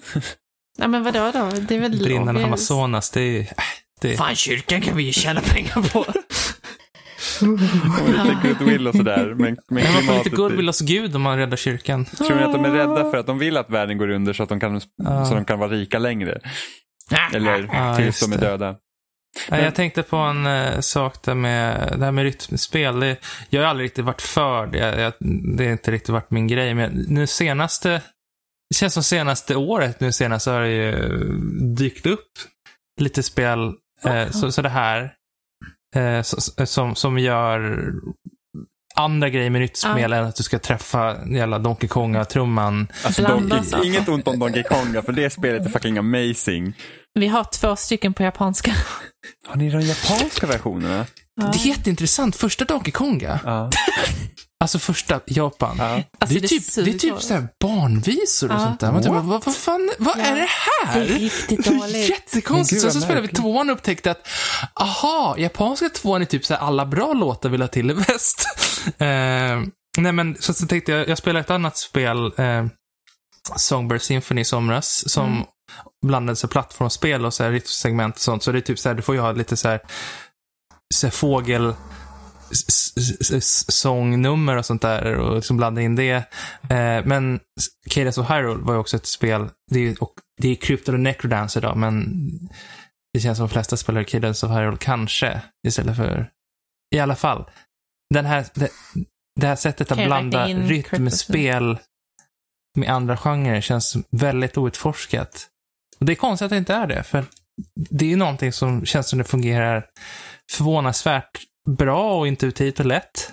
Nej 0.79 0.89
men 0.89 1.03
vadå 1.05 1.31
då? 1.35 1.51
Det 1.61 1.75
är 1.77 1.81
väl 1.81 1.91
Brinnande 1.91 2.31
obvious. 2.31 2.45
Amazonas, 2.47 3.11
det 3.11 3.21
är... 3.21 3.47
Det 4.01 4.17
Fan, 4.17 4.35
kyrkan 4.37 4.81
kan 4.81 4.97
vi 4.97 5.03
ju 5.03 5.13
tjäna 5.13 5.41
pengar 5.41 5.83
på. 5.93 6.05
Och 7.43 8.09
lite 8.09 8.39
goodwill 8.43 8.89
och 8.89 8.95
sådär. 8.95 9.27
Men, 9.27 9.37
men 9.37 9.57
men 9.69 9.93
man 9.93 10.03
får 10.03 10.15
lite 10.15 10.31
goodwill 10.31 10.67
hos 10.67 10.81
Gud 10.81 11.17
om 11.17 11.23
man 11.23 11.39
räddar 11.39 11.57
kyrkan. 11.57 12.05
Tror 12.05 12.37
ni 12.37 12.43
att 12.43 12.53
de 12.53 12.65
är 12.65 12.71
rädda 12.71 13.11
för 13.11 13.17
att 13.17 13.27
de 13.27 13.39
vill 13.39 13.57
att 13.57 13.71
världen 13.71 13.99
går 13.99 14.09
under 14.11 14.33
så 14.33 14.43
att 14.43 14.49
de 14.49 14.61
kan, 14.61 14.81
Ja. 14.97 15.25
så 15.25 15.35
de 15.35 15.45
kan 15.45 15.59
vara 15.59 15.71
rika 15.71 15.99
längre? 15.99 16.41
Eller 17.35 17.69
Ja, 17.73 17.97
tills 17.97 18.07
just 18.07 18.23
de 18.31 18.33
är 18.33 18.41
döda? 18.41 18.77
Nej, 19.51 19.65
jag 19.65 19.75
tänkte 19.75 20.03
på 20.03 20.17
en 20.17 20.47
eh, 20.47 20.81
sak 20.81 21.23
där 21.23 21.35
med, 21.35 21.95
det 21.99 22.05
här 22.05 22.13
med 22.13 22.25
rytmspel. 22.25 23.01
Det, 23.01 23.17
jag 23.51 23.63
har 23.63 23.69
aldrig 23.69 23.85
riktigt 23.85 24.05
varit 24.05 24.23
för 24.23 24.67
det. 24.67 25.01
Jag, 25.01 25.13
det 25.57 25.65
har 25.65 25.73
inte 25.73 25.91
riktigt 25.91 26.09
varit 26.09 26.31
min 26.31 26.47
grej. 26.47 26.75
Men 26.75 26.91
nu 27.09 27.27
senaste, 27.27 28.03
det 28.71 28.77
känns 28.77 28.95
som 28.95 29.03
senaste 29.03 29.57
året 29.57 30.01
nu 30.01 30.13
senast 30.13 30.47
har 30.47 30.61
det 30.61 30.69
ju 30.69 30.93
dykt 31.77 32.07
upp 32.07 32.29
lite 33.01 33.23
spel, 33.23 33.73
eh, 34.05 34.31
så, 34.31 34.53
så 34.53 34.63
det 34.63 34.69
här, 34.69 35.13
eh, 35.97 36.23
så, 36.23 36.67
som, 36.67 36.95
som 36.95 37.19
gör 37.19 37.93
andra 38.97 39.29
grejer 39.29 39.51
med 39.51 39.59
rytmspel 39.61 40.13
än 40.13 40.25
att 40.25 40.37
du 40.37 40.43
ska 40.43 40.59
träffa 40.59 41.17
jävla 41.27 41.59
Donkey 41.59 41.89
Konga-trumman. 41.89 42.87
Alltså, 43.05 43.23
Donkey, 43.23 43.59
inget 43.85 44.09
ont 44.09 44.29
om 44.29 44.39
Donkey 44.39 44.63
Konga, 44.63 45.03
för 45.03 45.13
det 45.13 45.31
spelet 45.31 45.67
är 45.67 45.71
fucking 45.71 45.99
amazing. 45.99 46.73
Vi 47.15 47.27
har 47.29 47.45
två 47.45 47.77
stycken 47.77 48.15
på 48.15 48.23
japanska. 48.23 48.73
Har 49.49 49.57
ni 49.57 49.71
de 49.71 49.81
japanska 49.81 50.47
versionerna? 50.47 51.07
Ja. 51.41 51.51
Det 51.53 51.59
är 51.59 51.67
jätteintressant. 51.67 52.37
Första 52.37 52.65
Donkey 52.65 52.93
Konga, 52.93 53.41
Ja. 53.45 53.71
alltså 54.61 54.79
första 54.79 55.21
Japan. 55.27 55.77
ja. 55.79 56.03
Alltså, 56.19 56.39
det, 56.39 56.45
är 56.45 56.49
typ, 56.49 56.75
det 56.75 56.91
är 56.91 56.99
typ 56.99 57.23
så 57.23 57.35
här 57.35 57.49
barnvisor 57.61 58.49
och 58.49 58.55
Ja. 58.55 58.59
sånt 58.61 58.81
där. 58.81 58.93
Man 58.93 59.03
typ, 59.03 59.13
vad, 59.13 59.25
vad 59.25 59.57
fan, 59.57 59.91
vad 59.99 60.19
Ja. 60.19 60.23
är 60.23 60.37
det 60.37 60.49
här? 60.87 61.01
Det 61.01 61.15
är 61.15 61.19
riktigt 61.19 61.65
dåligt. 61.67 62.09
Jättekonstigt. 62.11 62.81
Så 62.83 62.87
vad 62.89 63.03
spelade 63.03 63.27
vi 63.27 63.29
tvåan 63.35 63.71
och 63.71 63.77
upptäckte 63.77 64.11
att, 64.11 64.29
aha, 64.75 65.35
japanska 65.39 65.89
tvåan 65.89 66.23
är 66.23 66.27
typ 66.27 66.45
så 66.45 66.55
här, 66.55 66.61
alla 66.61 66.87
bra 66.87 67.13
låtar 67.13 67.49
vill 67.49 67.61
ha 67.61 67.69
till 67.69 67.91
i 67.91 67.95
väst. 67.95 68.45
eh, 68.99 69.07
nej 69.99 70.13
men, 70.13 70.37
så, 70.41 70.55
så 70.55 70.67
tänkte 70.67 70.93
jag, 70.93 71.09
jag 71.09 71.19
spelade 71.19 71.41
ett 71.41 71.51
annat 71.51 71.77
spel, 71.77 72.33
eh, 72.37 72.67
Songbird 73.57 74.03
Symphony 74.03 74.41
i 74.41 74.45
somras, 74.45 75.11
som 75.13 75.25
Mm. 75.33 75.45
blandade 76.07 76.37
sig 76.37 76.51
plattformsspel 76.51 77.27
och 77.27 77.35
så 77.35 77.45
här 77.45 77.51
rytmsegment 77.51 78.15
och 78.15 78.21
sånt. 78.21 78.43
Så 78.43 78.53
det 78.53 78.59
är 78.59 78.61
typ 78.61 78.79
så 78.79 78.89
här, 78.89 78.97
du 78.97 79.03
får 79.03 79.15
ju 79.15 79.21
ha 79.21 79.33
lite 79.33 79.57
så 79.57 79.69
här, 79.69 79.81
så 80.95 81.07
här 81.07 81.13
fågel 81.13 81.75
sångnummer 83.69 84.57
och 84.57 84.67
sånt 84.67 84.83
där 84.83 85.15
och 85.15 85.37
liksom 85.37 85.57
blanda 85.57 85.81
in 85.81 85.97
det. 85.97 86.15
Eh, 86.71 87.05
men 87.05 87.41
Cadence 87.91 88.21
of 88.21 88.31
Hyrule 88.31 88.63
var 88.63 88.75
ju 88.75 88.81
också 88.81 88.97
ett 88.97 89.07
spel, 89.07 89.49
det 89.71 89.89
är, 89.89 90.03
och 90.03 90.13
det 90.41 90.49
är 90.49 90.55
Crypto 90.55 90.93
och 90.93 91.01
Necrodance 91.01 91.59
idag, 91.59 91.77
men 91.77 92.15
det 93.13 93.21
känns 93.21 93.39
som 93.39 93.47
de 93.47 93.53
flesta 93.53 93.77
spelar 93.77 94.03
Cadence 94.03 94.47
of 94.47 94.53
Hyrule 94.53 94.77
kanske 94.81 95.43
istället 95.67 95.97
för, 95.97 96.31
i 96.95 96.99
alla 96.99 97.17
fall. 97.17 97.51
Den 98.15 98.27
här, 98.27 98.47
det, 98.55 98.69
det 99.41 99.47
här 99.47 99.57
sättet 99.57 99.93
att 99.93 99.99
blanda 99.99 100.47
rytmspel 100.47 101.79
med 102.77 102.89
andra 102.89 103.17
genrer 103.17 103.61
känns 103.61 103.97
väldigt 104.11 104.59
outforskat. 104.59 105.49
Och 106.01 106.07
det 106.07 106.13
är 106.13 106.17
konstigt 106.17 106.45
att 106.45 106.51
det 106.51 106.57
inte 106.57 106.75
är 106.75 106.87
det, 106.87 107.03
för 107.03 107.25
det 107.91 108.05
är 108.05 108.09
ju 108.09 108.17
någonting 108.17 108.53
som 108.53 108.87
känns 108.87 109.09
som 109.09 109.19
det 109.19 109.25
fungerar 109.25 109.87
förvånansvärt 110.51 111.41
bra 111.77 112.19
och 112.19 112.29
intuitivt 112.29 112.81
och 112.81 112.87
lätt. 112.87 113.33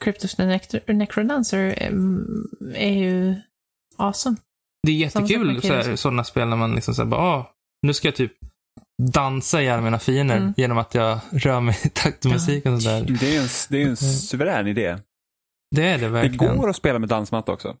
Cryptos 0.00 0.34
the 0.34 0.42
Necro- 0.42 0.92
Necrodancer 0.92 1.74
em, 1.82 2.26
är 2.74 2.92
ju 2.92 3.34
awesome. 3.96 4.36
Det 4.86 4.92
är 4.92 4.96
jättekul 4.96 5.52
med 5.52 5.84
så 5.84 5.96
sådana 5.96 6.24
spel 6.24 6.48
när 6.48 6.56
man 6.56 6.74
liksom 6.74 6.94
säger 6.94 7.06
bara, 7.08 7.20
ah, 7.20 7.54
nu 7.82 7.94
ska 7.94 8.08
jag 8.08 8.14
typ 8.14 8.32
dansa 9.12 9.62
ihjäl 9.62 9.80
mina 9.80 9.98
fiender 9.98 10.36
Mm. 10.36 10.54
genom 10.56 10.78
att 10.78 10.94
jag 10.94 11.18
rör 11.30 11.60
mig 11.60 11.78
i 11.84 11.88
takt 11.88 12.20
till 12.22 12.30
musiken 12.30 12.74
och 12.74 12.82
sådär. 12.82 13.06
Det 13.20 13.36
är 13.36 13.40
en, 13.42 13.48
det 13.68 13.82
är 13.82 13.86
en 13.88 13.96
suverän 13.96 14.66
idé. 14.66 14.98
Det 15.76 15.82
är 15.82 15.98
det 15.98 16.04
Det 16.04 16.08
verkligen. 16.08 16.56
går 16.56 16.70
att 16.70 16.76
spela 16.76 16.98
med 16.98 17.08
dansmatta 17.08 17.52
också. 17.52 17.76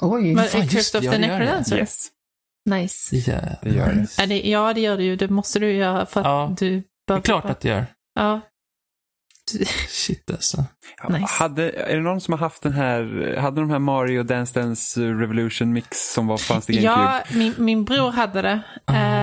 Oj. 0.00 0.34
Men 0.34 0.44
fan, 0.44 0.60
är 0.60 0.64
just 0.66 0.92
det, 0.92 1.00
the 1.00 1.06
ja, 1.06 1.12
det 1.12 1.16
gör 1.26 1.28
det. 1.38 1.44
Necrodancer? 1.44 1.78
Yes. 1.78 2.08
Nice. 2.70 3.16
Jävlar. 3.16 3.58
Det 3.62 3.70
gör 3.70 3.92
det. 3.92 4.06
Ja 4.18 4.26
det, 4.26 4.48
ja, 4.48 4.74
det 4.74 4.80
gör 4.80 4.96
det 4.96 5.04
ju. 5.04 5.16
Det 5.16 5.28
måste 5.28 5.58
du 5.58 5.72
göra 5.72 6.06
för 6.06 6.20
att 6.20 6.26
Ja. 6.26 6.54
du 6.58 6.70
Det 6.76 6.84
behöver... 7.06 7.20
är 7.22 7.24
klart 7.24 7.44
att 7.44 7.60
det 7.60 7.68
gör. 7.68 7.86
Ja. 8.18 8.40
Shit 9.88 10.30
alltså. 10.30 10.64
Nice. 11.08 11.24
Hade, 11.28 11.70
är 11.70 11.96
det 11.96 12.02
någon 12.02 12.20
som 12.20 12.32
har 12.32 12.38
haft 12.38 12.62
den 12.62 12.72
här, 12.72 13.36
hade 13.40 13.60
de 13.60 13.70
här 13.70 13.78
Mario 13.78 14.22
Dance 14.22 14.60
Dance 14.60 15.00
Revolution 15.00 15.72
mix 15.72 16.12
som 16.12 16.26
var 16.26 16.38
fanns 16.38 16.66
det 16.66 16.72
GameCube? 16.72 17.02
Ja, 17.02 17.22
min, 17.38 17.54
min 17.58 17.84
bror 17.84 18.10
hade 18.10 18.42
det. 18.42 18.60
Eh, 18.86 19.17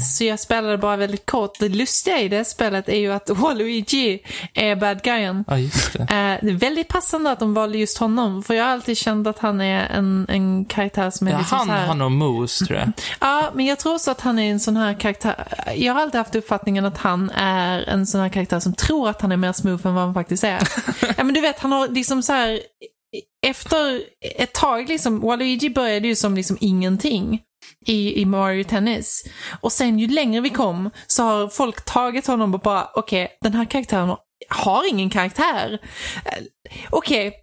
så 0.00 0.24
jag 0.24 0.40
spelade 0.40 0.78
bara 0.78 0.96
väldigt 0.96 1.26
kort. 1.26 1.58
Det 1.58 1.68
lustiga 1.68 2.20
i 2.20 2.28
det 2.28 2.44
spelet 2.44 2.88
är 2.88 2.96
ju 2.96 3.12
att 3.12 3.30
Waluigi 3.30 4.22
är 4.54 4.76
bad 4.76 5.02
guyen. 5.02 5.44
Ja, 5.48 5.58
just 5.58 5.92
det. 5.92 5.98
Eh, 6.00 6.06
det 6.46 6.50
är 6.50 6.58
väldigt 6.58 6.88
passande 6.88 7.30
att 7.30 7.38
de 7.38 7.54
valde 7.54 7.78
just 7.78 7.98
honom, 7.98 8.42
för 8.42 8.54
jag 8.54 8.64
har 8.64 8.70
alltid 8.70 8.96
känt 8.96 9.26
att 9.26 9.38
han 9.38 9.60
är 9.60 9.86
en, 9.86 10.26
en 10.28 10.64
karaktär 10.64 11.10
som 11.10 11.26
är 11.26 11.32
Ja, 11.32 11.38
liksom 11.38 11.58
han 11.58 11.66
så 11.66 11.72
här... 11.72 11.86
har 11.86 11.94
nog 11.94 12.10
moves, 12.10 12.58
tror 12.58 12.78
jag. 12.78 12.92
Ja, 13.20 13.50
men 13.54 13.66
jag 13.66 13.78
tror 13.78 13.94
också 13.94 14.10
att 14.10 14.20
han 14.20 14.38
är 14.38 14.50
en 14.50 14.60
sån 14.60 14.76
här 14.76 14.94
karaktär. 14.94 15.46
Jag 15.76 15.94
har 15.94 16.00
alltid 16.00 16.18
haft 16.18 16.34
uppfattningen 16.34 16.84
att 16.84 16.98
han 16.98 17.30
är 17.30 17.88
en 17.88 18.06
sån 18.06 18.20
här 18.20 18.28
karaktär 18.28 18.60
som 18.60 18.74
tror 18.74 19.08
att 19.08 19.20
han 19.20 19.32
är 19.32 19.36
mer 19.36 19.52
smooth 19.52 19.86
än 19.86 19.94
vad 19.94 20.04
han 20.04 20.14
faktiskt 20.14 20.44
är. 20.44 20.68
ja, 21.16 21.24
men 21.24 21.34
du 21.34 21.40
vet, 21.40 21.58
han 21.58 21.72
har 21.72 21.88
liksom 21.88 22.22
så 22.22 22.32
här... 22.32 22.60
Efter 23.46 24.02
ett 24.36 24.52
tag, 24.52 24.88
liksom, 24.88 25.20
Waluigi 25.20 25.70
började 25.70 26.08
ju 26.08 26.16
som 26.16 26.34
liksom 26.34 26.56
ingenting 26.60 27.42
i, 27.86 28.20
i 28.20 28.24
Mario 28.24 28.64
Tennis. 28.64 29.24
Och 29.60 29.72
sen 29.72 29.98
ju 29.98 30.08
längre 30.08 30.40
vi 30.40 30.50
kom 30.50 30.90
så 31.06 31.22
har 31.22 31.48
folk 31.48 31.84
tagit 31.84 32.26
honom 32.26 32.54
och 32.54 32.60
bara, 32.60 32.90
okej, 32.94 33.38
den 33.40 33.54
här 33.54 33.64
karaktären 33.64 34.16
har 34.48 34.90
ingen 34.90 35.10
karaktär. 35.10 35.78
Okej, 36.90 37.26
Okej, 37.26 37.34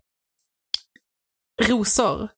rosor, 1.61 2.29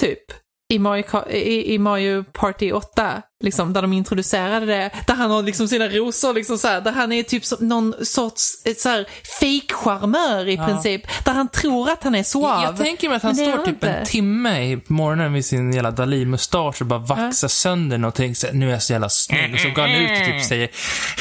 typ. 0.00 0.24
i 0.72 0.78
Mario, 0.78 1.28
i, 1.30 1.74
i 1.74 1.78
Mario 1.78 2.24
Party 2.32 2.72
8, 2.72 3.22
liksom, 3.44 3.72
där 3.72 3.82
de 3.82 3.92
introducerade 3.92 4.66
det, 4.66 4.90
där 5.06 5.14
han 5.14 5.30
har 5.30 5.42
liksom 5.42 5.68
sina 5.68 5.88
rosor, 5.88 6.34
liksom 6.34 6.58
så 6.58 6.68
här, 6.68 6.80
där 6.80 6.92
han 6.92 7.12
är 7.12 7.22
typ 7.22 7.44
som 7.44 7.68
någon 7.68 7.94
sorts 8.06 8.42
så 8.76 8.88
här, 8.88 9.06
fake-charmör 9.40 10.48
i 10.48 10.56
princip, 10.56 11.02
där 11.24 11.32
han 11.32 11.48
tror 11.48 11.90
att 11.90 12.04
han 12.04 12.14
är 12.14 12.22
suav. 12.22 12.62
Jag 12.62 12.76
tänker 12.76 13.08
mig 13.08 13.16
att 13.16 13.22
han 13.22 13.34
står 13.36 13.58
typ 13.58 13.68
inte. 13.68 13.88
en 13.90 14.06
timme 14.06 14.60
i- 14.72 14.78
morgonen 14.86 15.32
med 15.32 15.44
sin 15.44 15.72
jävla 15.72 15.90
Dalí-mustasch 15.90 16.80
och 16.80 16.86
bara 16.86 16.98
vaxar 16.98 17.48
sönder 17.48 17.98
någonting. 17.98 18.34
Så, 18.34 18.46
nu 18.52 18.68
är 18.68 18.72
jag 18.72 18.82
så 18.82 18.92
jävla 18.92 19.08
snygg. 19.08 19.54
Och 19.54 19.60
så 19.60 19.68
går 19.70 19.82
han 19.82 19.90
ut 19.90 20.10
och 20.20 20.26
typ 20.26 20.44
säger 20.44 20.70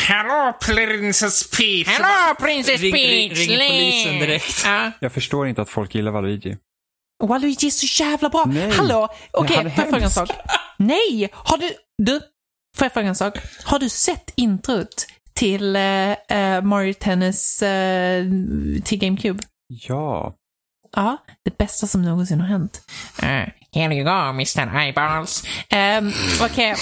Hello 0.07 0.53
Princess 0.61 1.49
Peach. 1.57 1.87
Hello, 1.87 2.35
Princess 2.39 2.81
Ring, 2.81 2.93
ring, 2.93 3.29
Peach! 3.29 3.39
ringer 3.47 3.69
polisen 3.69 4.19
direkt. 4.19 4.61
Ja. 4.65 4.91
Jag 4.99 5.11
förstår 5.11 5.47
inte 5.47 5.61
att 5.61 5.69
folk 5.69 5.95
gillar 5.95 6.11
Waluigi. 6.11 6.57
Waluigi 7.23 7.67
är 7.67 7.71
så 7.71 8.03
jävla 8.03 8.29
bra. 8.29 8.43
Nej. 8.47 8.71
Hallå, 8.71 9.07
okej, 9.31 9.57
är 9.57 9.61
får 9.61 9.71
jag 9.77 9.89
fråga 9.89 10.03
en 10.05 10.11
sak? 10.11 10.29
Nej, 10.77 11.29
har 11.33 11.57
du, 11.57 11.69
du, 11.97 12.19
får 12.77 12.85
jag 12.85 12.93
fråga 12.93 13.07
en 13.07 13.15
sak? 13.15 13.37
Har 13.63 13.79
du 13.79 13.89
sett 13.89 14.33
introt 14.35 15.07
till 15.33 15.75
eh, 15.75 16.11
eh, 16.11 16.61
Mario 16.61 16.93
Tennis 16.93 17.61
eh, 17.61 18.25
till 18.83 18.99
GameCube? 18.99 19.39
Ja. 19.67 20.35
Ja, 20.95 21.17
det 21.45 21.57
bästa 21.57 21.87
som 21.87 22.01
någonsin 22.01 22.41
har 22.41 22.47
hänt. 22.47 22.81
Uh, 23.23 23.49
here 23.71 23.95
you 23.95 24.03
go, 24.03 24.29
Mr. 24.29 24.77
Eyeballs. 24.77 25.43
Um, 25.99 26.13
Okej. 26.41 26.75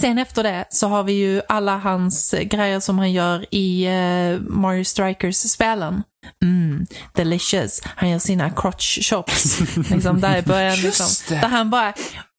Sen 0.00 0.18
efter 0.18 0.42
det 0.42 0.66
så 0.70 0.88
har 0.88 1.02
vi 1.02 1.12
ju 1.12 1.42
alla 1.48 1.78
hans 1.78 2.34
grejer 2.42 2.80
som 2.80 2.98
han 2.98 3.12
gör 3.12 3.54
i 3.54 3.86
eh, 3.86 4.40
Mario 4.40 4.84
Strikers-spelen. 4.84 6.02
Mm, 6.42 6.86
delicious. 7.14 7.80
Han 7.84 8.10
gör 8.10 8.18
sina 8.18 8.50
crotch 8.50 9.10
chops. 9.10 9.60
liksom 9.90 10.20
där 10.20 10.36
i 10.36 10.42
början. 10.42 10.76
Liksom, 10.76 11.06
där 11.28 11.48
han 11.48 11.70
bara 11.70 11.92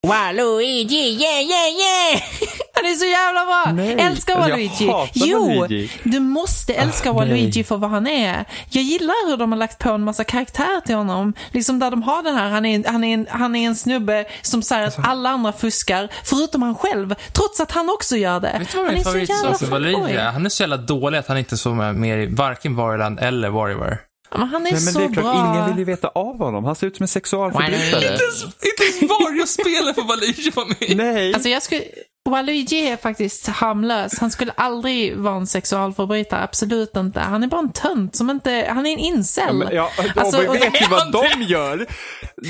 Waluigi, 0.08 0.96
yeah, 1.22 1.42
yeah, 1.42 1.70
yeah! 1.80 2.22
Han 2.74 2.86
är 2.86 2.96
så 2.96 3.06
jävla 3.06 3.46
bra! 3.46 3.74
Nej, 3.74 3.94
älskar 4.08 4.34
jag 4.34 4.40
Waluigi. 4.40 4.92
jo, 5.14 5.48
Waluigi. 5.60 5.92
du 6.04 6.20
måste 6.20 6.74
älska 6.74 7.12
Waluigi 7.14 7.52
nej. 7.60 7.64
för 7.64 7.78
vad 7.78 7.90
han 7.90 8.08
är. 8.08 8.46
Jag 8.70 8.84
gillar 8.84 9.30
hur 9.30 9.38
de 9.38 9.52
har 9.52 9.60
lagt 9.60 9.80
på 9.80 9.90
en 9.92 10.04
massa 10.04 10.24
karaktär 10.24 10.82
till 10.86 10.96
honom. 10.96 11.34
Liksom 11.52 11.80
där 11.80 11.92
de 11.92 12.04
har 12.04 12.24
den 12.24 12.36
här, 12.36 12.50
han 12.50 12.66
är, 12.66 12.76
en- 12.76 12.86
han 12.88 13.04
är, 13.04 13.14
en, 13.14 13.28
han 13.30 13.56
är 13.56 13.68
en 13.68 13.76
snubbe 13.76 14.26
som 14.42 14.62
säger 14.64 14.86
Alltså- 14.86 15.02
att 15.02 15.08
alla 15.08 15.30
andra 15.30 15.54
fuskar, 15.54 16.10
förutom 16.24 16.62
han 16.62 16.76
själv, 16.76 17.16
trots 17.34 17.60
att 17.60 17.72
han 17.72 17.90
också 17.90 18.16
gör 18.18 18.40
det. 18.40 18.56
Vet 18.60 18.72
du 18.72 18.78
vad 18.78 18.86
han 18.86 18.94
min 18.96 19.02
är 19.08 19.12
så 19.12 19.18
jävla 19.18 19.34
favoritsak 19.36 19.62
med 19.62 19.70
Waluigi 19.70 20.14
är? 20.18 20.32
Han 20.32 20.46
är 20.46 20.50
så 20.50 20.64
jävla 20.64 20.78
dålig 20.78 21.18
att 21.18 21.28
han 21.28 21.38
inte 21.38 21.58
så 21.58 21.74
med 21.74 21.96
mer 21.96 22.18
i 22.18 22.26
varken 22.26 22.76
Warland 22.76 23.20
eller 23.20 23.50
Warrior. 23.50 23.98
Men 24.38 24.48
han 24.48 24.56
är 24.56 24.60
Nej, 24.60 24.72
men 24.72 24.80
så 24.82 25.00
det 25.00 25.06
är 25.06 25.14
klart, 25.14 25.26
bra. 25.26 25.54
ingen 25.54 25.70
vill 25.70 25.78
ju 25.78 25.84
veta 25.84 26.08
av 26.08 26.38
honom. 26.38 26.64
Han 26.66 26.76
ser 26.76 26.88
ut 26.88 26.96
som 26.98 27.04
en 27.04 27.08
sexualförbrytare. 27.08 28.06
Inte 28.12 28.24
ens 28.84 29.02
Wario-spelet 29.12 29.96
får 29.96 30.04
Waluigi 30.08 30.50
vara 30.50 30.68
med 30.68 30.98
Nej. 30.98 31.34
Alltså 31.34 31.50
jag 31.50 31.64
skulle, 31.64 31.82
Waluigi 32.30 32.88
är 32.88 32.98
faktiskt 32.98 33.48
harmlös. 33.48 34.20
Han 34.20 34.32
skulle 34.32 34.52
aldrig 34.58 35.18
vara 35.18 35.36
en 35.36 35.48
sexualförbrytare, 35.48 36.44
absolut 36.44 36.96
inte. 36.98 37.20
Han 37.20 37.44
är 37.44 37.48
bara 37.48 37.60
en 37.62 37.72
tönt 37.74 38.16
som 38.16 38.30
inte, 38.30 38.66
han 38.70 38.86
är 38.86 38.94
en 38.94 39.00
incel. 39.00 39.44
Ja, 39.48 39.54
men, 39.54 39.76
ja, 39.76 39.92
Alltså, 40.16 40.48
och 40.48 40.56
vet 40.56 40.82
ju 40.82 40.86
vad 40.88 41.12
de 41.12 41.42
gör. 41.44 41.86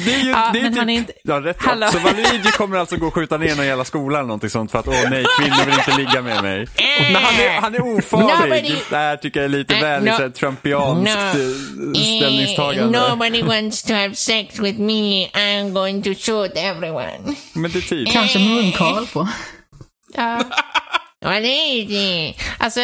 Det 0.05 0.13
är 0.13 0.19
ju, 0.19 0.29
Ja, 0.29 0.49
det 0.53 0.59
är 0.59 0.63
men 0.63 0.71
typ, 0.71 0.79
han 0.79 0.89
är 0.89 0.93
inte- 0.97 1.13
ja, 1.23 1.35
rätt 1.41 1.61
Hallå. 1.61 1.87
Så 1.91 1.99
Waluigi 1.99 2.51
kommer 2.57 2.77
alltså 2.77 2.95
gå 2.97 3.07
och 3.07 3.13
skjuta 3.13 3.37
ner 3.37 3.55
någon 3.55 3.65
jävla 3.65 3.85
skola 3.85 4.17
eller 4.19 4.27
någonting 4.27 4.49
sånt 4.49 4.71
för 4.71 4.79
att 4.79 4.87
åh 4.87 5.09
nej, 5.09 5.25
kvinnor 5.39 5.65
vill 5.65 5.73
inte 5.73 5.97
ligga 5.97 6.21
med 6.21 6.43
mig. 6.43 6.67
Men 7.11 7.15
han 7.23 7.35
är, 7.35 7.61
han 7.61 7.75
är 7.75 7.97
ofarlig. 7.97 8.27
Nobody- 8.53 8.75
Det 8.89 8.95
här 8.97 9.17
tycker 9.17 9.39
jag 9.39 9.45
är 9.45 9.49
lite 9.49 9.75
Eh, 9.75 9.81
väl 9.81 10.03
no. 10.03 10.11
no. 10.19 10.29
trumpianskt 10.31 11.15
No. 11.15 11.41
eh, 11.41 12.17
ställningstagande. 12.17 12.97
Eh, 12.99 13.09
nobody 13.09 13.41
wants 13.43 13.83
to 13.83 13.93
have 13.93 14.15
sex 14.15 14.59
with 14.59 14.79
me. 14.79 15.27
I'm 15.27 15.73
going 15.73 16.03
to 16.03 16.09
shoot 16.09 16.51
everyone. 16.55 17.35
Men 17.53 17.71
det 17.71 17.77
är 17.79 17.81
typ. 17.81 18.11
Kanske 18.11 18.39
munkavle 18.39 19.07
på. 19.13 19.27
Ja. 20.13 20.41
Waluigi! 21.25 22.35
Alltså, 22.57 22.79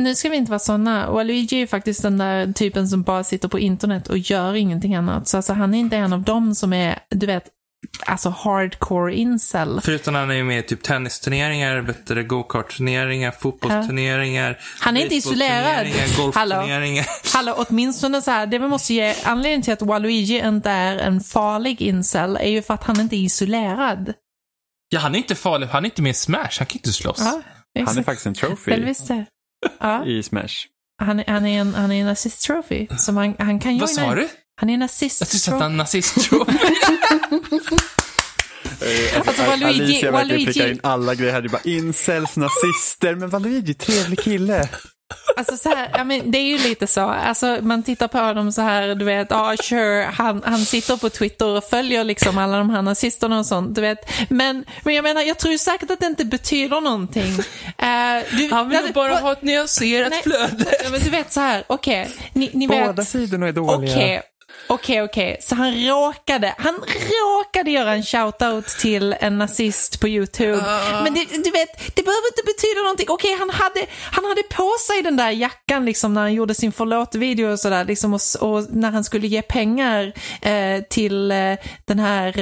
nu 0.00 0.14
ska 0.14 0.28
vi 0.28 0.36
inte 0.36 0.50
vara 0.50 0.58
såna. 0.58 1.10
Waluigi 1.10 1.62
är 1.62 1.66
faktiskt 1.66 2.02
den 2.02 2.18
där 2.18 2.52
typen 2.52 2.88
som 2.88 3.02
bara 3.02 3.24
sitter 3.24 3.48
på 3.48 3.58
internet 3.58 4.08
och 4.08 4.18
gör 4.18 4.54
ingenting 4.54 4.94
annat. 4.94 5.28
Så 5.28 5.36
alltså, 5.36 5.52
han 5.52 5.74
är 5.74 5.78
inte 5.78 5.96
en 5.96 6.12
av 6.12 6.22
dem 6.22 6.54
som 6.54 6.72
är, 6.72 6.98
du 7.10 7.26
vet, 7.26 7.44
alltså 8.06 8.28
hardcore 8.28 9.14
incel. 9.14 9.80
Förutom 9.84 10.14
han 10.14 10.30
är 10.30 10.34
ju 10.34 10.44
med 10.44 10.58
i 10.58 10.62
typ 10.62 10.82
tennisturneringar, 10.82 12.22
go-kart-turneringar, 12.22 13.30
fotbollsturneringar, 13.30 14.58
Han 14.80 14.96
är 14.96 15.02
inte 15.02 15.14
isolerad. 15.14 15.86
golfturneringar. 16.16 17.06
Hallå, 17.34 17.54
åtminstone 17.68 18.22
så 18.22 18.30
här, 18.30 18.46
det 18.46 18.58
vi 18.58 18.68
måste 18.68 18.94
ge 18.94 19.14
anledning 19.24 19.62
till 19.62 19.72
att 19.72 19.82
Waluigi 19.82 20.38
inte 20.38 20.70
är 20.70 20.96
en 20.96 21.20
farlig 21.20 21.82
incel 21.82 22.36
är 22.36 22.50
ju 22.50 22.62
för 22.62 22.74
att 22.74 22.84
han 22.84 23.00
inte 23.00 23.16
är 23.16 23.24
isolerad. 23.24 24.12
Ja, 24.92 25.00
han 25.00 25.14
är 25.14 25.18
inte 25.18 25.34
farlig. 25.34 25.66
Han 25.66 25.84
är 25.84 25.88
inte 25.88 26.02
med 26.02 26.10
i 26.10 26.14
Smash. 26.14 26.48
Han 26.58 26.66
kan 26.66 26.76
inte 26.78 26.92
slåss. 26.92 27.18
Ja, 27.18 27.42
Han 27.86 27.98
är 27.98 28.02
faktiskt 28.02 28.26
en 28.26 28.32
Väl 28.32 28.94
trophy. 28.94 29.24
Ja, 29.80 30.04
i 30.06 30.22
Smash. 30.22 30.48
han, 31.02 31.20
är- 31.20 31.24
han 31.32 31.46
är 31.46 31.60
en, 31.60 31.74
han 31.74 31.92
är 31.92 32.02
en 32.02 32.08
assist 32.08 32.42
trophy. 32.46 32.86
Som 32.98 33.16
han, 33.16 33.34
han 33.38 33.60
kan 33.60 33.78
Vad 33.78 33.90
sa 33.90 34.14
du? 34.14 34.28
Han 34.60 34.70
är 34.70 34.74
en 34.74 34.82
assist 34.82 35.20
Jag 35.20 35.28
tyckte 35.28 35.50
att 35.50 35.52
trophy. 35.58 35.62
han 35.62 35.76
nazist 35.76 36.14
tror 36.30 36.46
Eh, 38.80 39.18
Alltså, 39.28 39.42
Waluigi- 39.42 39.64
Alicia 39.66 40.10
verkligen 40.10 40.40
Waluigi- 40.40 40.44
prickar 40.44 40.68
in 40.70 40.80
alla 40.82 41.14
grejer 41.14 41.32
här. 41.32 41.40
Det 41.42 41.46
är 41.46 41.50
bara 41.50 41.62
incels, 41.64 42.36
nazister. 42.36 43.14
Men 43.14 43.28
Waluigi, 43.30 43.74
trevlig 43.74 44.20
kille. 44.20 44.68
Alltså 45.36 45.56
så 45.56 45.68
här, 45.68 45.90
ja, 45.92 46.04
men 46.04 46.30
det 46.30 46.38
är 46.38 46.42
ju 46.42 46.58
lite 46.58 46.86
så. 46.86 47.00
Alltså 47.00 47.58
man 47.62 47.82
tittar 47.82 48.08
på 48.08 48.18
honom 48.18 48.52
så 48.52 48.62
här, 48.62 48.94
du 48.94 49.04
vet, 49.04 49.32
ah, 49.32 49.56
sure, 49.56 50.02
han, 50.02 50.42
han 50.44 50.58
sitter 50.58 50.96
på 50.96 51.08
Twitter 51.08 51.46
och 51.46 51.64
följer 51.64 52.04
liksom 52.04 52.38
alla 52.38 52.58
de 52.58 52.70
här 52.70 52.82
nazisterna 52.82 53.38
och 53.38 53.46
sånt, 53.46 53.74
du 53.74 53.80
vet. 53.80 54.30
Men, 54.30 54.64
men 54.84 54.94
jag 54.94 55.02
menar, 55.02 55.22
jag 55.22 55.38
tror 55.38 55.52
ju 55.52 55.58
säkert 55.58 55.90
att 55.90 56.00
det 56.00 56.06
inte 56.06 56.24
betyder 56.24 56.80
någonting. 56.80 57.32
Eh, 57.78 58.36
du, 58.36 58.48
Han 58.52 58.68
vill 58.68 58.80
ja, 58.86 58.92
bara 58.94 59.14
ha 59.14 59.32
ett 59.32 59.42
nyanserat 59.42 60.10
Nej. 60.10 60.22
flöde. 60.22 60.70
Men 60.90 61.00
du 61.00 61.10
vet 61.10 61.32
så 61.32 61.40
här, 61.40 61.64
okej, 61.66 62.10
ni, 62.32 62.50
ni 62.52 62.66
vet. 62.66 62.86
Båda 62.86 63.04
sidorna 63.04 63.48
är 63.48 63.52
dåliga. 63.52 64.22
Okej, 64.66 65.02
okej, 65.02 65.02
okej. 65.02 65.36
Så 65.40 65.54
han 65.54 65.74
råkade, 65.74 66.54
han 66.58 66.74
råkade 66.74 67.70
göra 67.70 67.92
en 67.94 68.02
shoutout 68.02 68.66
till 68.66 69.12
en 69.20 69.38
nazist 69.38 70.00
på 70.00 70.08
YouTube. 70.08 70.62
Men 71.04 71.14
det, 71.14 71.24
du 71.24 71.50
vet, 71.50 71.96
det 71.96 72.02
behöver 72.02 72.26
inte 72.28 72.42
betyda 72.46 72.80
någonting. 72.82 73.06
Okej, 73.08 73.36
han, 73.38 73.50
hade, 73.50 73.86
han 74.12 74.24
hade 74.24 74.42
på 74.42 74.76
sig 74.86 75.02
den 75.02 75.16
där 75.16 75.30
jackan 75.30 75.84
liksom 75.84 76.14
när 76.14 76.20
han 76.20 76.34
gjorde 76.34 76.54
sin 76.54 76.72
förlåt-video 76.72 77.52
och 77.52 77.60
sådär. 77.60 77.84
Liksom, 77.84 78.14
och, 78.14 78.20
och 78.40 78.66
när 78.70 78.90
han 78.90 79.04
skulle 79.04 79.26
ge 79.26 79.42
pengar 79.42 80.12
eh, 80.42 80.82
till 80.90 81.30
eh, 81.30 81.54
den 81.84 81.98
här, 81.98 82.38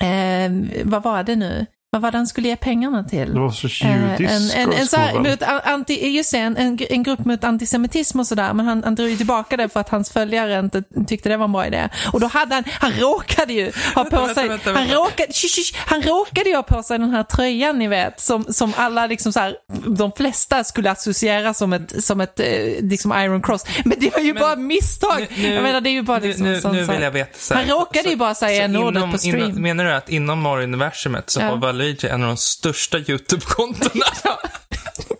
eh, 0.00 0.50
vad 0.84 1.02
var 1.02 1.22
det 1.22 1.36
nu? 1.36 1.66
Vad 1.94 2.02
var 2.02 2.10
det 2.10 2.16
han 2.18 2.26
skulle 2.26 2.48
ge 2.48 2.56
pengarna 2.56 3.04
till? 3.04 3.34
Det 3.34 3.40
var 3.40 3.50
så 3.50 3.66
Eh, 3.86 4.10
judisk 4.20 4.56
en, 4.56 4.62
en, 4.62 4.72
en, 4.72 4.86
så 4.86 4.96
här, 4.96 5.60
anti, 5.68 6.08
just 6.16 6.32
det, 6.32 6.38
en, 6.38 6.56
en, 6.56 6.78
en 6.90 7.02
grupp 7.02 7.24
mot 7.24 7.44
antisemitism 7.44 8.20
och 8.20 8.26
sådär, 8.26 8.52
men 8.52 8.66
han, 8.66 8.84
han 8.84 8.94
drog 8.94 9.08
ju 9.10 9.16
tillbaka 9.16 9.56
det 9.56 9.68
för 9.68 9.80
att 9.80 9.88
hans 9.88 10.10
följare 10.10 10.58
inte 10.58 10.82
tyckte 11.06 11.28
det 11.28 11.36
var 11.36 11.44
en 11.44 11.52
bra 11.52 11.66
idé. 11.66 11.88
Och 12.12 12.20
då 12.20 12.26
hade 12.26 12.54
han, 12.54 12.64
han 12.80 12.92
råkade 12.92 13.52
ju 13.52 13.72
ha 13.94 14.04
på 14.04 14.16
Vänta, 14.16 14.34
sig, 14.34 14.48
vänta, 14.48 14.72
han, 14.72 14.86
råkade, 14.88 15.32
sh, 15.32 15.46
sh, 15.48 15.62
sh, 15.62 15.74
han 15.86 16.02
råkade 16.02 16.48
ju 16.50 16.56
ha 16.56 16.62
på 16.62 16.82
sig 16.82 16.98
den 16.98 17.10
här 17.10 17.22
tröjan 17.22 17.78
ni 17.78 17.88
vet, 17.88 18.20
som, 18.20 18.44
som 18.48 18.72
alla 18.76 19.06
liksom 19.06 19.32
så 19.32 19.40
här, 19.40 19.56
de 19.86 20.12
flesta 20.12 20.64
skulle 20.64 20.90
associera 20.90 21.54
som 21.54 21.72
ett, 21.72 22.04
som 22.04 22.20
ett 22.20 22.40
eh, 22.40 22.46
liksom 22.80 23.12
Iron 23.12 23.42
Cross. 23.42 23.64
Men 23.84 23.98
det 24.00 24.12
var 24.12 24.20
ju 24.20 24.34
bara 24.34 24.56
misstag. 24.56 25.26
Nu- 25.36 25.42
nu- 25.42 25.54
jag 25.54 25.62
menar 25.62 25.80
det 25.80 25.90
är 25.90 25.92
ju 25.92 26.02
bara 26.02 26.18
Nu, 26.18 26.26
liksom 26.28 26.46
nu, 26.46 26.52
nu 26.52 26.60
så 26.60 26.68
här. 26.68 26.84
vill 26.92 27.02
jag 27.02 27.10
veta 27.10 27.38
så 27.38 27.54
här. 27.54 27.60
Han 27.64 27.70
råkade 27.78 28.08
ju 28.08 28.16
bara 28.16 28.34
säga 28.34 28.58
så 28.58 28.64
n-ordet 28.64 28.96
inom- 28.96 29.12
på 29.12 29.18
stream. 29.18 29.38
Inom, 29.50 29.62
menar 29.62 29.84
du 29.84 29.92
att 29.92 30.08
inom 30.08 30.40
Mario-universumet 30.46 31.30
så 31.30 31.40
Ja. 31.40 31.46
har 31.46 31.56
Waluigi 31.84 32.08
en 32.08 32.22
av 32.22 32.28
de 32.28 32.36
största 32.36 32.98
YouTube-kontona? 32.98 34.04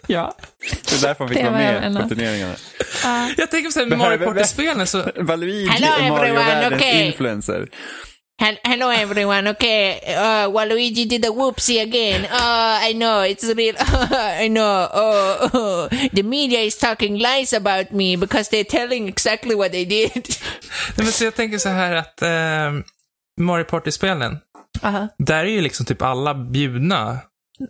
Ja. 0.06 0.36
Det 0.60 0.92
är 0.92 1.02
därför 1.02 1.24
han 1.24 1.28
fick 1.28 1.42
vara 1.42 1.50
med 1.50 2.02
på 2.02 2.08
turneringarna. 2.08 2.54
jag 3.36 3.50
tänker 3.50 3.68
på 3.68 3.72
så 3.72 3.78
här, 3.78 3.86
med 3.86 3.94
är 3.94 3.98
Mario 3.98 4.18
Party-spelen 4.18 4.86
så... 4.86 5.10
Valuigi 5.16 5.66
är 5.66 5.80
everyone, 5.80 6.08
Mario-världens 6.08 6.74
okay. 6.74 7.06
influencer. 7.06 7.68
Hel- 8.40 8.58
Hello 8.64 8.90
everyone, 8.90 9.50
okay. 9.50 10.00
Uh, 10.08 10.50
Waluigi 10.50 11.04
did 11.04 11.24
a 11.24 11.30
whoopsie 11.30 11.80
again. 11.80 12.24
Uh, 12.24 12.90
I 12.90 12.92
know, 12.92 13.22
it's 13.22 13.44
real. 13.54 13.74
I 14.44 14.48
know. 14.48 14.88
Oh, 14.92 15.50
oh. 15.52 15.88
The 16.12 16.22
media 16.22 16.60
is 16.60 16.76
talking 16.76 17.18
lies 17.18 17.52
about 17.52 17.92
me 17.92 18.16
because 18.16 18.48
they're 18.48 18.64
telling 18.64 19.08
exactly 19.08 19.54
what 19.54 19.72
they 19.72 19.84
did. 19.84 20.10
Nej, 20.96 21.04
men 21.04 21.12
så 21.12 21.24
jag 21.24 21.34
tänker 21.34 21.58
så 21.58 21.68
här 21.68 21.94
att 21.94 22.22
eh, 22.22 22.72
Mario 23.40 23.64
Party-spelen, 23.64 24.38
Aha. 24.84 25.08
där 25.18 25.44
är 25.44 25.48
ju 25.48 25.60
liksom 25.60 25.86
typ 25.86 26.02
alla 26.02 26.34
bjudna. 26.34 27.18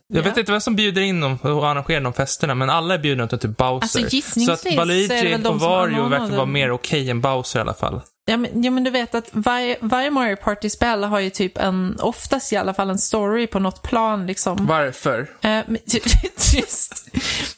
Jag 0.08 0.22
vet 0.22 0.36
inte 0.36 0.52
vem 0.52 0.60
som 0.60 0.76
bjuder 0.76 1.02
in 1.02 1.20
dem 1.20 1.38
och 1.42 1.68
arrangerar 1.68 2.00
de 2.00 2.12
festerna, 2.12 2.54
men 2.54 2.70
alla 2.70 2.94
är 2.94 2.98
bjudna 2.98 3.28
till 3.28 3.38
typ 3.38 3.56
Bowser. 3.56 4.00
Alltså, 4.00 4.20
så 4.20 4.52
att 4.52 4.62
de 4.62 5.46
och 5.46 5.60
Wario 5.60 6.08
verkar 6.08 6.36
vara 6.36 6.46
mer 6.46 6.70
okej 6.70 7.10
än 7.10 7.20
Bowser 7.20 7.58
i 7.58 7.62
alla 7.62 7.74
fall. 7.74 8.00
Ja 8.26 8.36
men, 8.36 8.62
ja, 8.62 8.70
men 8.70 8.84
du 8.84 8.90
vet 8.90 9.14
att 9.14 9.28
varje, 9.32 9.76
varje 9.80 10.10
Mario 10.10 10.36
Party-spel 10.36 11.04
har 11.04 11.20
ju 11.20 11.30
typ 11.30 11.58
en, 11.58 11.96
oftast 12.00 12.52
i 12.52 12.56
alla 12.56 12.74
fall 12.74 12.90
en 12.90 12.98
story 12.98 13.46
på 13.46 13.58
något 13.58 13.82
plan 13.82 14.26
liksom. 14.26 14.66
Varför? 14.66 15.26
Eh, 15.42 15.60
Just. 16.54 17.08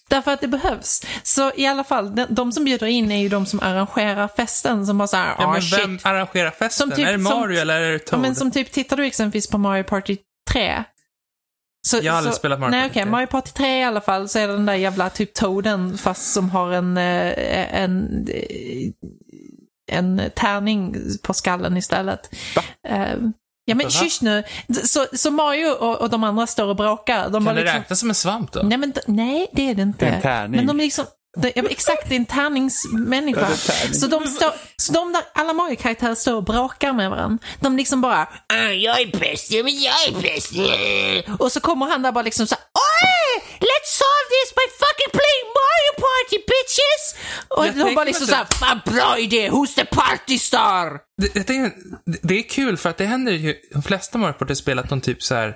Därför 0.09 0.33
att 0.33 0.41
det 0.41 0.49
behövs. 0.49 1.03
Så 1.23 1.53
i 1.57 1.67
alla 1.67 1.85
fall, 1.85 2.15
de, 2.15 2.27
de 2.29 2.53
som 2.53 2.65
bjuder 2.65 2.87
in 2.87 3.11
är 3.13 3.23
ju 3.23 3.29
de 3.29 3.47
som 3.47 3.61
arrangerar 3.61 4.29
festen 4.37 4.87
som 4.87 4.99
bara 4.99 5.09
såhär, 5.09 5.35
Ja, 5.39 5.45
ah 5.47 5.53
men 5.53 5.63
shit. 5.63 5.79
vem 5.85 5.99
arrangerar 6.03 6.51
festen? 6.51 6.71
Som 6.89 6.91
typ- 6.97 7.07
är 7.09 7.13
det 7.19 7.25
som- 7.25 7.41
Mario 7.41 7.61
eller 7.61 7.81
är 7.81 7.87
det 7.87 7.93
Ja, 7.93 7.99
Toad? 7.99 8.21
men 8.23 8.35
som 8.35 8.51
typ, 8.51 8.73
tittar 8.73 8.97
du 8.97 9.05
exempelvis 9.07 9.47
på 9.51 9.59
Mario 9.59 9.83
Party 9.85 10.17
3? 10.53 10.85
Så, 11.89 11.99
Jag 12.03 12.13
har 12.13 12.19
aldrig 12.19 12.35
spelat 12.35 12.61
Mario 12.61 12.71
nej, 12.71 12.81
Party 12.83 12.91
okej, 12.93 13.03
3. 13.03 13.11
Mario 13.11 13.27
Party 13.27 13.51
3 13.51 13.79
i 13.81 13.85
alla 13.85 14.01
fall 14.01 14.29
så 14.29 14.39
är 14.39 14.47
det 14.49 14.53
den 14.53 14.67
där 14.67 14.75
jävla 14.75 15.11
typ 15.11 15.35
Toaden 15.35 15.99
fast 15.99 16.33
som 16.33 16.51
har 16.51 16.73
en, 16.73 16.97
eh, 16.97 17.83
en, 17.83 18.27
eh, 18.29 18.91
en 19.93 20.23
tärning 20.37 20.97
på 21.23 21.35
skallen 21.35 21.77
istället. 21.77 22.35
Eh, 22.89 23.17
Ja 23.69 23.75
men 23.75 23.91
kysch 23.91 24.23
nu. 24.23 24.43
Så, 24.83 25.07
så 25.13 25.31
Mario 25.31 25.69
och, 25.69 26.01
och 26.01 26.11
de 26.11 26.25
andra 26.25 26.47
står 26.47 26.67
och 26.67 26.77
bråkar. 26.77 27.31
De 27.31 27.45
Kan 27.45 27.55
det 27.55 27.61
liksom, 27.61 27.79
räknas 27.81 28.01
som 28.01 28.09
en 28.09 28.15
svamp 28.15 28.53
då? 28.53 28.61
nej, 28.63 28.79
men, 28.79 28.93
nej, 29.07 29.47
det 29.53 29.71
är 29.71 29.75
det 29.75 29.83
inte. 29.83 30.05
Det 30.05 30.11
är 30.11 30.15
en 30.17 30.23
tärning. 30.23 30.57
Men 30.57 30.67
de 30.67 30.77
liksom, 30.77 31.05
det, 31.37 31.49
exakt, 31.59 32.09
det 32.09 32.15
är 32.15 32.17
en 32.17 32.27
tärningsmänniska. 32.27 33.49
Så 33.93 34.07
de 34.07 34.27
står, 34.27 34.53
så 34.77 34.93
de 34.93 35.13
där, 35.13 35.23
alla 35.35 35.53
Mario-karaktärer 35.53 36.15
står 36.15 36.35
och 36.35 36.45
bråkar 36.45 36.93
med 36.93 37.11
varandra. 37.11 37.39
De 37.61 37.77
liksom 37.77 38.01
bara, 38.01 38.29
Ah, 38.49 38.57
jag 38.73 39.01
är 39.01 39.19
bäst, 39.19 39.51
jag 39.51 39.69
är 39.71 40.23
bäst. 40.23 40.53
Och 41.41 41.53
så 41.53 41.61
kommer 41.61 41.87
han 41.87 42.03
där 42.03 42.13
bara 42.13 42.23
liksom 42.25 42.47
så 42.47 42.55
här, 42.55 42.65
Oj! 42.65 43.43
Let's 43.61 43.91
solve 44.01 44.27
this 44.37 44.55
by 44.55 44.67
fucking 44.85 45.11
playing 45.13 45.49
Mario 45.59 45.93
Party 46.07 46.37
bitches! 46.39 47.15
och 47.49 47.67
Jag 47.67 47.87
de 47.89 47.95
bara 47.95 48.05
liksom 48.05 48.27
mig 48.27 48.31
så 48.31 48.35
här, 48.37 48.47
Fan 48.61 48.81
bra 48.95 49.19
idé, 49.19 49.51
who's 49.51 49.75
the 49.75 49.85
party 49.85 50.39
star? 50.39 51.01
Det, 51.23 51.37
jag 51.37 51.47
tänker, 51.47 51.77
det- 52.07 52.19
det 52.23 52.39
är 52.39 52.43
kul 52.49 52.77
för 52.77 52.91
att 52.91 52.97
det 52.97 53.05
händer 53.07 53.33
ju 53.33 53.55
de 53.73 53.83
flesta 53.83 54.19
Mario 54.19 54.33
Party-spel 54.33 54.79
att 54.79 54.89
de 54.89 55.01
typ 55.01 55.23
så 55.23 55.35
här 55.35 55.55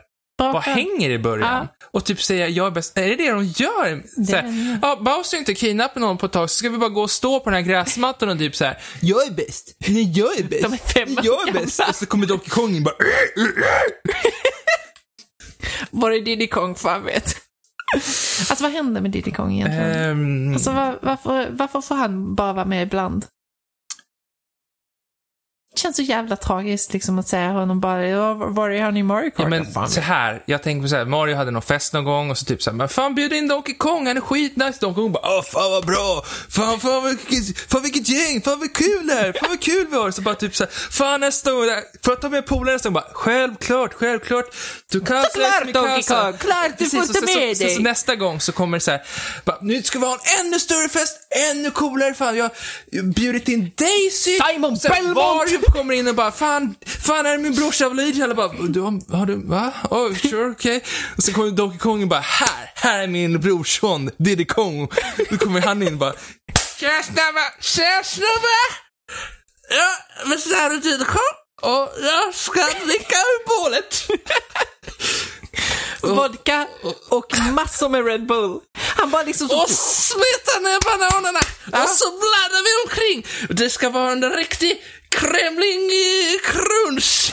bara 0.53 0.61
hänger 0.61 1.11
i 1.11 1.19
början. 1.19 1.69
Och 1.93 2.05
typ 2.05 2.23
säger 2.23 2.49
jag 2.49 2.67
är 2.67 2.71
bäst. 2.71 2.99
Är 2.99 3.09
det 3.09 3.17
det 3.17 3.31
de 3.31 3.45
gör? 3.45 4.03
Så 4.27 4.37
här, 4.37 4.79
ja, 4.83 4.97
Bowser 4.97 5.39
inte 5.39 5.55
kidnappat 5.55 5.97
någon 6.01 6.17
på 6.19 6.27
ett 6.27 6.33
tag, 6.33 6.51
så 6.51 6.57
ska 6.57 6.69
vi 6.69 6.79
bara 6.79 6.91
gå 6.91 7.03
och 7.03 7.11
stå 7.11 7.41
på 7.41 7.51
den 7.51 7.55
här 7.65 7.71
gräsmattan 7.71 8.29
och 8.29 8.39
typ 8.39 8.57
så 8.57 8.65
här. 8.65 8.79
Jag 9.03 9.27
är 9.27 9.31
bäst. 9.31 9.77
Nej, 9.89 10.13
jag 10.19 10.39
är 10.39 10.45
bäst. 10.45 10.63
De 10.63 10.73
är 10.73 10.77
fem 11.07 11.17
jag 11.23 11.49
är 11.49 11.53
bäst. 11.53 11.81
Och 11.89 11.95
så 11.95 12.07
kommer 12.07 12.27
Donkey 12.27 12.49
Kong 12.49 12.77
in 12.77 12.85
bara. 12.85 12.95
Var 15.91 16.11
är 16.11 16.21
Diddy 16.21 16.47
Kong 16.47 16.75
fan 16.75 17.05
vet? 17.05 17.37
Alltså 17.95 18.63
vad 18.65 18.73
händer 18.73 19.01
med 19.01 19.11
Diddy 19.11 19.31
Kong 19.31 19.53
egentligen? 19.55 20.11
Ehm, 20.11 20.53
Alltså 20.55 20.73
var, 20.73 20.99
varför, 21.03 21.49
varför 21.51 21.81
får 21.81 21.95
han 21.95 22.35
bara 22.35 22.53
vara 22.53 22.65
med 22.65 22.83
ibland? 22.83 23.27
Det 25.75 25.81
känns 25.81 25.97
så 25.97 26.03
jävla 26.03 26.37
tragiskt 26.37 26.93
liksom 26.93 27.19
att 27.19 27.29
säga 27.29 27.49
honom 27.49 27.81
bara, 27.81 28.35
var 28.35 28.71
är 28.71 28.83
han 28.83 28.97
i 28.97 29.03
Mario 29.03 29.31
Kart? 29.31 29.41
Ja, 29.41 29.49
men 29.49 29.73
Fan. 29.73 29.91
så 29.91 30.01
här, 30.01 30.43
jag 30.47 30.63
tänker 30.63 30.83
på 30.83 30.89
så 30.89 30.97
här, 30.97 31.05
Mario 31.05 31.37
hade 31.37 31.51
någon 31.51 31.63
fest 31.63 31.93
någon 31.93 32.05
gång 32.05 32.31
och 32.31 32.39
så 32.39 32.45
typ 32.45 32.63
så 32.63 32.71
här, 32.71 32.77
men 32.77 32.89
fan 32.89 33.15
bjud 33.15 33.33
in 33.33 33.49
Donkey 33.49 33.75
Kong, 33.75 34.07
han 34.07 34.17
är 34.17 34.21
skitnice. 34.21 34.79
Donkey 34.81 35.03
Kong 35.03 35.13
bara, 35.13 35.39
åh 35.39 35.43
fan 35.43 35.71
vad 35.71 35.87
bra, 35.87 36.23
fan, 36.51 36.81
fan, 36.81 37.05
vilket, 37.05 37.59
fan 37.71 37.83
vilket 37.83 38.09
gäng, 38.09 38.43
fan 38.43 38.59
vad 38.59 38.73
kul 38.73 39.07
det 39.07 39.13
är, 39.13 39.33
fan 39.33 39.49
vad 39.49 39.61
kul 39.61 39.87
vi 39.91 39.97
har. 39.97 40.11
Så 40.11 40.23
bara 40.23 40.35
typ 40.35 40.57
så 40.57 40.65
här, 40.65 40.73
fan 40.91 41.21
nästa 41.21 41.55
år, 41.55 41.67
får 42.05 42.13
jag 42.13 42.21
ta 42.21 42.29
med 42.29 42.47
polare 42.47 42.75
nästa 42.75 42.89
gång? 42.89 42.95
Bara, 42.95 43.13
självklart, 43.13 43.93
självklart. 43.93 44.47
Du 44.91 45.01
kan 45.01 45.23
Såklart, 45.23 45.75
Donkey 45.75 46.03
Kong. 46.03 46.33
Klart 46.39 46.79
du 46.79 46.85
får 46.85 47.13
ta 47.13 47.21
med 47.21 47.31
så, 47.31 47.39
dig. 47.39 47.55
Så, 47.55 47.69
så 47.69 47.83
nästa 47.83 48.17
gång 48.17 48.41
så 48.41 48.53
kommer 48.53 48.77
det 48.77 48.81
så 48.81 48.91
här, 48.91 49.03
bara, 49.45 49.59
nu 49.61 49.83
ska 49.83 49.99
vi 49.99 50.07
ha 50.07 50.15
en 50.15 50.47
ännu 50.47 50.59
större 50.59 50.89
fest, 50.89 51.17
ännu 51.51 51.71
coolare, 51.71 52.15
fan 52.15 52.37
jag 52.37 52.45
har 52.45 53.03
bjudit 53.03 53.49
in 53.49 53.73
Daisy. 53.77 54.39
Simon 54.53 54.77
Sen 54.77 55.15
Kommer 55.73 55.95
in 55.95 56.09
och 56.09 56.15
bara, 56.15 56.33
fan, 56.33 56.75
fan 56.87 57.27
är 57.27 57.33
det 57.33 57.39
min 57.39 57.55
brorsa 57.55 57.89
Luigi? 57.89 58.23
Alla 58.23 58.35
bara, 58.35 58.49
du 58.49 58.81
har, 58.81 59.17
har 59.17 59.27
du, 59.27 59.47
va? 59.47 59.73
Oh, 59.91 60.15
sure, 60.15 60.51
okej. 60.51 60.85
Och 61.17 61.23
så 61.23 61.33
kommer 61.33 61.51
Donkey 61.51 61.79
Kong 61.79 62.03
och 62.03 62.09
bara, 62.09 62.21
här, 62.21 62.73
här 62.75 63.03
är 63.03 63.07
min 63.07 63.41
brorson, 63.41 64.11
Diddy 64.19 64.45
Kong. 64.45 64.89
Då 65.31 65.37
kommer 65.37 65.61
han 65.61 65.83
in 65.83 65.93
och 65.93 65.99
bara, 65.99 66.15
tja 66.79 67.03
snubbar, 67.03 67.63
tja 67.63 68.03
snubbar! 68.05 68.91
Ja, 69.71 69.97
visst 70.31 70.47
är 70.47 70.71
du 70.71 70.81
Diddy 70.81 71.05
Kong? 71.05 71.35
Och 71.63 71.89
jag 72.03 72.35
ska 72.35 72.61
dricka 72.61 73.17
ur 73.17 73.63
bålet. 73.63 74.09
Vodka 76.03 76.67
och 77.09 77.27
massor 77.53 77.89
med 77.89 78.07
Red 78.07 78.27
Bull. 78.27 78.61
Han 78.79 79.11
bara 79.11 79.23
liksom 79.23 79.49
så... 79.49 79.63
Och 79.63 79.71
smeta 79.71 80.61
ner 80.61 80.81
bananerna! 80.85 81.41
Och 81.85 81.91
så 81.91 82.11
blandar 82.11 82.63
vi 82.65 82.73
omkring! 82.85 83.27
Det 83.57 83.71
ska 83.71 83.91
vara 83.91 84.13
en 84.13 84.31
riktig 84.31 84.83
kremling 85.11 85.91
crunch! 86.43 87.33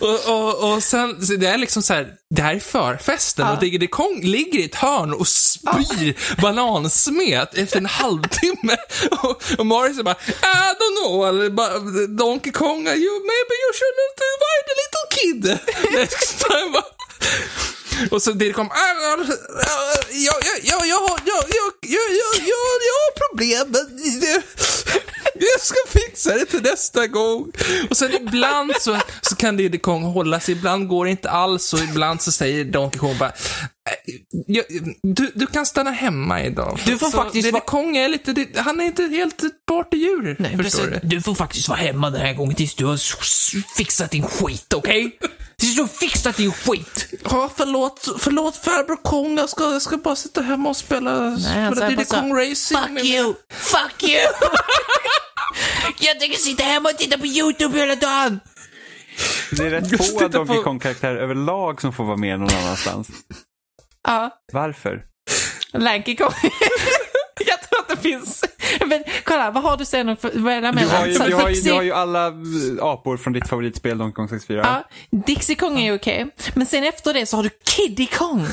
och, 0.00 0.28
och, 0.28 0.72
och 0.72 0.82
sen, 0.82 1.26
så 1.26 1.32
det 1.32 1.46
är 1.46 1.58
liksom 1.58 1.82
så 1.82 1.94
här, 1.94 2.14
det 2.30 2.42
här 2.42 2.54
är 2.54 2.58
förfesten 2.58 3.46
och 3.48 3.60
Diddy 3.60 3.86
Kong 3.86 4.20
ligger 4.22 4.58
i 4.58 4.64
ett 4.64 4.74
hörn 4.74 5.14
och 5.14 5.28
spyr 5.28 6.40
banansmet 6.42 7.54
efter 7.54 7.76
en 7.76 7.86
halvtimme. 7.86 8.76
och, 9.22 9.30
och 9.30 9.94
så 9.96 10.02
bara, 10.02 10.16
I 10.26 10.74
don't 10.78 10.96
know, 11.04 11.28
eller 11.28 11.50
bara, 11.50 11.78
Donkey 12.08 12.52
Kong, 12.52 12.88
you, 12.88 13.14
maybe 13.32 13.54
you 13.62 13.72
shouldn't 13.78 14.20
invite 14.32 14.66
a 14.72 14.76
little 14.82 15.06
kid 15.16 15.42
next 15.98 16.40
time. 16.40 16.82
Och 18.10 18.22
så 18.22 18.32
Diddy 18.32 18.52
kom, 18.52 18.66
äh, 18.66 18.72
äh, 18.72 19.26
jag, 20.10 20.34
jag, 20.44 20.58
jag, 20.62 20.86
jag, 20.88 20.96
har- 20.96 21.20
jag, 21.26 21.44
jag, 21.48 21.72
jag, 21.80 22.10
jag, 22.10 22.34
jag, 22.40 22.76
jag 22.88 22.96
har 23.04 23.28
problem, 23.28 23.66
men 23.70 24.32
jag 25.38 25.60
ska 25.60 25.74
fixa 25.88 26.34
det 26.34 26.44
till 26.46 26.62
nästa 26.62 27.06
gång. 27.06 27.52
Och 27.90 27.96
sen 27.96 28.12
ibland 28.14 28.72
så, 28.80 28.96
så 29.22 29.36
kan 29.36 29.56
Diddy 29.56 29.78
Kong 29.78 30.02
hålla 30.02 30.40
sig, 30.40 30.52
ibland 30.54 30.88
går 30.88 31.04
det 31.04 31.10
inte 31.10 31.30
alls 31.30 31.72
och 31.72 31.78
ibland 31.80 32.22
så 32.22 32.32
säger 32.32 32.64
Donkey 32.64 32.98
Kong 32.98 33.18
bara, 33.18 33.32
du, 35.02 35.32
du 35.34 35.46
kan 35.46 35.66
stanna 35.66 35.90
hemma 35.90 36.42
idag. 36.44 36.78
Du 36.86 36.98
får 36.98 37.06
så 37.10 37.16
faktiskt 37.16 37.52
vara- 37.52 37.62
Kong 37.64 37.96
är 37.96 38.08
lite, 38.08 38.32
det- 38.32 38.58
han 38.58 38.80
är 38.80 38.84
inte 38.84 39.02
helt 39.02 39.42
ett 39.42 39.66
partydjur, 39.66 40.36
Nej, 40.38 40.56
förstår 40.56 40.82
precis. 40.84 41.00
du. 41.02 41.08
Du 41.08 41.22
får 41.22 41.34
faktiskt 41.34 41.68
vara 41.68 41.78
hemma 41.78 42.10
den 42.10 42.20
här 42.20 42.34
gången 42.34 42.54
tills 42.54 42.74
du 42.74 42.84
har 42.84 42.98
fixat 43.76 44.10
din 44.10 44.22
skit, 44.26 44.72
okej? 44.74 45.18
Tills 45.58 45.74
du 45.76 45.80
har 45.82 45.88
fixat 45.88 46.36
din 46.36 46.52
skit. 46.52 47.08
Ja, 47.24 47.50
förlåt, 47.56 48.08
förlåt 48.18 48.56
farbror 48.56 49.02
Kong, 49.02 49.38
jag 49.38 49.48
ska, 49.50 49.64
jag 49.72 49.82
ska 49.82 49.96
bara 49.96 50.16
sitta 50.16 50.42
hemma 50.42 50.68
och 50.68 50.76
spela, 50.76 51.10
han 51.10 51.40
spela 51.40 51.74
säger 51.76 51.88
Diddy 51.90 52.04
Kong 52.04 52.32
Racing. 52.36 52.78
Fuck 52.78 53.04
you! 53.04 53.34
Fuck 53.50 54.02
you! 54.02 54.20
jag 56.00 56.20
tänker 56.20 56.38
sitta 56.38 56.62
hemma 56.62 56.88
och 56.88 56.98
titta 56.98 57.18
på 57.18 57.26
YouTube 57.26 57.78
hela 57.78 57.94
dagen. 57.94 58.40
Det 59.50 59.62
är 59.66 59.70
rätt 59.70 60.06
få 60.06 60.28
Donkey 60.28 60.62
Kong-karaktärer 60.62 61.16
överlag 61.16 61.80
som 61.80 61.92
får 61.92 62.04
vara 62.04 62.16
med 62.16 62.40
någon 62.40 62.50
annanstans. 62.54 63.08
Ja, 64.06 64.30
Varför? 64.52 65.02
Lanky 65.72 66.16
Kong. 66.16 66.32
Jag 67.46 67.60
tror 67.62 67.80
att 67.80 67.88
det 67.88 67.96
finns... 67.96 68.44
Men 68.86 69.04
kolla, 69.24 69.50
vad 69.50 69.62
har 69.62 69.76
du 69.76 69.84
sen 69.84 70.08
att 70.08 70.24
välja 70.24 70.72
Du 70.72 70.86
har, 70.86 71.06
ju, 71.06 71.14
Så 71.14 71.22
du, 71.24 71.34
har 71.34 71.48
ju, 71.48 71.54
Dixie- 71.54 71.64
du 71.64 71.72
har 71.72 71.82
ju 71.82 71.92
alla 71.92 72.26
eh, 72.26 72.32
apor 72.80 73.16
från 73.16 73.32
ditt 73.32 73.48
favoritspel 73.48 73.98
Donkey 73.98 74.14
Kong 74.14 74.28
64. 74.28 74.60
Ja, 74.64 74.84
Dixie 75.26 75.56
Kong 75.56 75.78
är 75.80 75.84
ju 75.84 75.94
okej. 75.94 76.26
Men 76.54 76.66
sen 76.66 76.84
efter 76.84 77.14
det 77.14 77.26
så 77.26 77.36
har 77.36 77.42
du 77.44 77.50
Kiddy 77.64 78.06
Kong. 78.06 78.46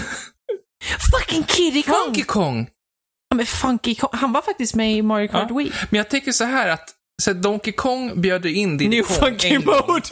Fucking 1.12 1.44
Kiddy 1.44 1.82
Kong! 1.84 1.96
Funky 2.06 2.24
Kong. 2.24 2.68
Ja, 3.30 3.36
men 3.36 3.46
Funky 3.46 3.96
Kong. 3.96 4.10
Han 4.14 4.32
var 4.34 4.42
faktiskt 4.42 4.76
med 4.76 4.94
i 4.94 5.02
Mario 5.02 5.28
Kart 5.28 5.46
Ja. 5.50 5.58
Wii. 5.58 5.72
Men 5.90 5.98
jag 5.98 6.10
tycker 6.10 6.32
så 6.32 6.44
här 6.44 6.70
att 6.70 6.90
så 7.22 7.34
Donkey 7.34 7.74
Kong 7.74 8.22
bjöd 8.22 8.46
in 8.46 8.78
Diddy 8.78 8.96
New 8.96 9.04
Kong 9.04 9.16
Funky 9.18 9.48
en 9.56 9.66
gång. 9.66 9.82
Mode. 9.88 10.06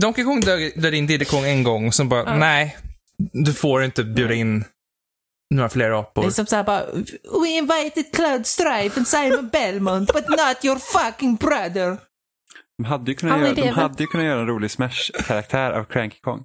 Donkey 0.00 0.24
Kong 0.24 0.40
bjöd 0.76 0.94
in 0.94 1.06
Diddy 1.06 1.24
Kong 1.24 1.44
en 1.44 1.62
gång 1.62 1.86
och 1.86 1.94
så 1.94 2.04
bara, 2.04 2.24
Ja. 2.24 2.36
nej, 2.36 2.76
du 3.32 3.52
får 3.52 3.82
inte 3.84 4.04
bjuda 4.04 4.34
in 4.34 4.64
några 5.54 5.68
fler 5.68 5.90
Det 5.90 5.98
apor. 5.98 6.26
är 6.26 6.30
som 6.30 6.46
såhär 6.46 6.64
bara, 6.64 6.84
We 7.42 7.48
invited 7.48 8.12
Cloud 8.14 8.46
Strife 8.46 9.00
and 9.00 9.08
Simon 9.08 9.48
Belmont, 9.48 10.12
but 10.12 10.28
not 10.28 10.64
your 10.64 10.78
fucking 10.78 11.36
brother. 11.36 11.98
De 12.78 12.84
hade 12.84 13.10
ju 13.10 13.14
kunnat, 13.14 13.40
göra, 13.40 13.54
det, 13.54 13.62
de 13.62 13.68
hade 13.68 14.02
ju 14.02 14.06
kunnat 14.06 14.26
göra 14.26 14.40
en 14.40 14.46
rolig 14.46 14.70
Smash-karaktär 14.70 15.70
av 15.72 15.84
Cranky 15.84 16.18
Kong. 16.20 16.44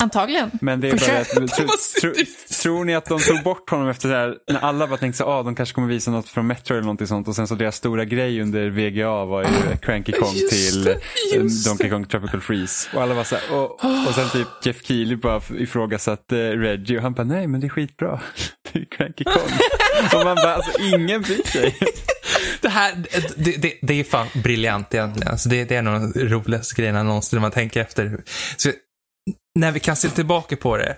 Antagligen. 0.00 0.50
Men 0.60 0.80
det 0.80 0.88
är 0.88 0.96
For 0.96 1.06
bara 1.06 1.20
att, 1.20 1.28
tro, 1.28 1.66
tro, 2.00 2.24
tror 2.62 2.84
ni 2.84 2.94
att 2.94 3.04
de 3.04 3.20
tog 3.20 3.42
bort 3.42 3.70
honom 3.70 3.88
efter 3.88 4.08
det 4.08 4.14
här, 4.14 4.34
när 4.50 4.60
alla 4.60 4.86
bara 4.86 4.96
tänkte 4.96 5.18
så 5.18 5.24
ah, 5.24 5.42
de 5.42 5.54
kanske 5.54 5.74
kommer 5.74 5.88
visa 5.88 6.10
något 6.10 6.28
från 6.28 6.46
Metro 6.46 6.74
eller 6.74 6.82
någonting 6.82 7.06
sånt 7.06 7.28
och 7.28 7.36
sen 7.36 7.48
så 7.48 7.54
deras 7.54 7.76
stora 7.76 8.04
grej 8.04 8.40
under 8.40 8.70
VGA 8.70 9.24
var 9.24 9.42
ju 9.42 9.76
Cranky 9.82 10.12
Kong 10.12 10.34
Just 10.34 10.50
till 10.50 10.88
eh, 10.88 10.94
just 11.34 11.66
Donkey 11.66 11.90
Kong 11.90 12.06
Tropical 12.06 12.40
Freeze. 12.40 12.96
Och 12.96 13.02
alla 13.02 13.14
var 13.14 13.24
så 13.24 13.34
här, 13.34 13.52
och, 13.58 13.84
och 14.08 14.14
sen 14.14 14.28
typ 14.28 14.48
Jeff 14.62 14.82
Keely 14.82 15.16
bara 15.16 15.40
ifrågasatte 15.58 16.56
Reggie 16.56 16.96
och 16.96 17.02
han 17.02 17.12
bara 17.12 17.24
nej 17.24 17.46
men 17.46 17.60
det 17.60 17.66
är 17.66 17.68
skitbra. 17.68 18.20
Det 18.72 18.78
är 18.80 18.84
Cranky 18.84 19.24
Kong. 19.24 19.58
och 20.14 20.24
man 20.24 20.36
bara 20.36 20.54
alltså 20.54 20.80
ingen 20.80 21.22
bryr 21.22 21.42
sig. 21.46 21.76
Det 22.60 22.68
här, 22.68 22.94
det, 23.36 23.62
det, 23.62 23.74
det 23.82 24.00
är 24.00 24.04
fan 24.04 24.26
briljant 24.34 24.94
egentligen. 24.94 25.28
Alltså 25.28 25.48
det, 25.48 25.64
det 25.64 25.76
är 25.76 25.82
nog 25.82 26.12
de 26.14 26.20
roligaste 26.20 26.74
grejerna 26.80 27.02
någonsin 27.02 27.36
när 27.36 27.40
man 27.40 27.50
tänker 27.50 27.80
efter. 27.80 28.22
Så, 28.56 28.70
när 29.54 29.72
vi 29.72 29.80
kan 29.80 29.96
se 29.96 30.08
tillbaka 30.08 30.56
på 30.56 30.76
det 30.76 30.96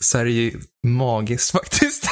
så 0.00 0.18
är 0.18 0.24
det 0.24 0.30
ju 0.30 0.52
magiskt 0.86 1.50
faktiskt. 1.50 2.10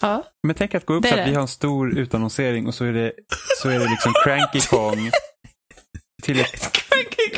Ja. 0.00 0.24
Men 0.42 0.54
tänk 0.56 0.74
att 0.74 0.86
gå 0.86 0.94
upp 0.94 1.02
Det 1.02 1.08
så 1.08 1.14
att 1.14 1.20
det. 1.24 1.30
vi 1.30 1.34
har 1.34 1.42
en 1.42 1.48
stor 1.48 1.98
utannonsering 1.98 2.66
och 2.66 2.74
så 2.74 2.84
är 2.84 2.92
det, 2.92 3.12
så 3.62 3.68
är 3.68 3.78
det 3.78 3.84
liksom 3.90 4.12
Cranky 4.24 4.60
Kong. 4.60 5.10
Till 6.22 6.40
ett, 6.40 6.78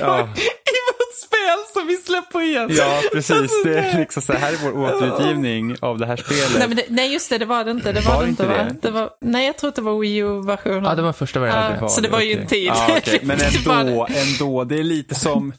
ja, 0.01 0.21
I 0.21 0.79
vårt 0.89 1.17
spel 1.27 1.59
som 1.73 1.87
vi 1.87 1.97
släpper 1.97 2.41
igen. 2.43 2.69
ja, 2.73 3.03
precis. 3.13 3.31
Alltså, 3.31 3.63
Det 3.65 3.79
är 3.79 3.93
det- 3.93 3.99
liksom 3.99 4.23
så 4.23 4.33
här 4.33 4.53
är 4.53 4.57
vår 4.57 4.79
återutgivning 4.79 5.77
av 5.81 5.99
det 5.99 6.07
här 6.07 6.17
spelet. 6.17 6.51
Nej, 6.59 6.69
men 6.69 6.77
det, 6.77 6.85
nej, 6.89 7.13
just 7.13 7.31
det, 7.31 7.39
det 7.39 7.45
var 7.45 7.65
det 7.65 7.71
inte. 7.71 7.93
Det 7.93 8.01
var, 8.01 8.15
Var 8.15 8.21
det 8.21 8.27
det 8.27 8.31
inte, 8.31 8.43
inte 8.43 8.57
va? 8.57 8.65
det? 8.65 8.77
Det 8.83 8.91
var, 8.91 9.11
nej, 9.21 9.47
jag 9.47 9.57
tror 9.59 9.69
att 9.69 9.77
det 9.77 9.83
var 9.83 9.99
Wii 9.99 10.17
U-versionen. 10.17 10.85
Ja, 10.85 10.95
det 10.95 11.03
var 11.03 11.13
första 11.13 11.41
varianten. 11.41 11.79
Ja, 11.81 11.89
så 11.89 12.01
det 12.01 12.09
var 12.09 12.21
ju 12.21 12.41
en 12.41 12.47
tid. 12.47 12.67
Ja, 12.67 12.87
okej. 12.99 13.21
Men 13.23 13.39
Det 13.65 13.71
ändå, 13.71 14.07
ändå. 14.11 14.65
Det 14.65 14.79
är 14.79 14.85
lite 14.85 15.15
som, 15.15 15.53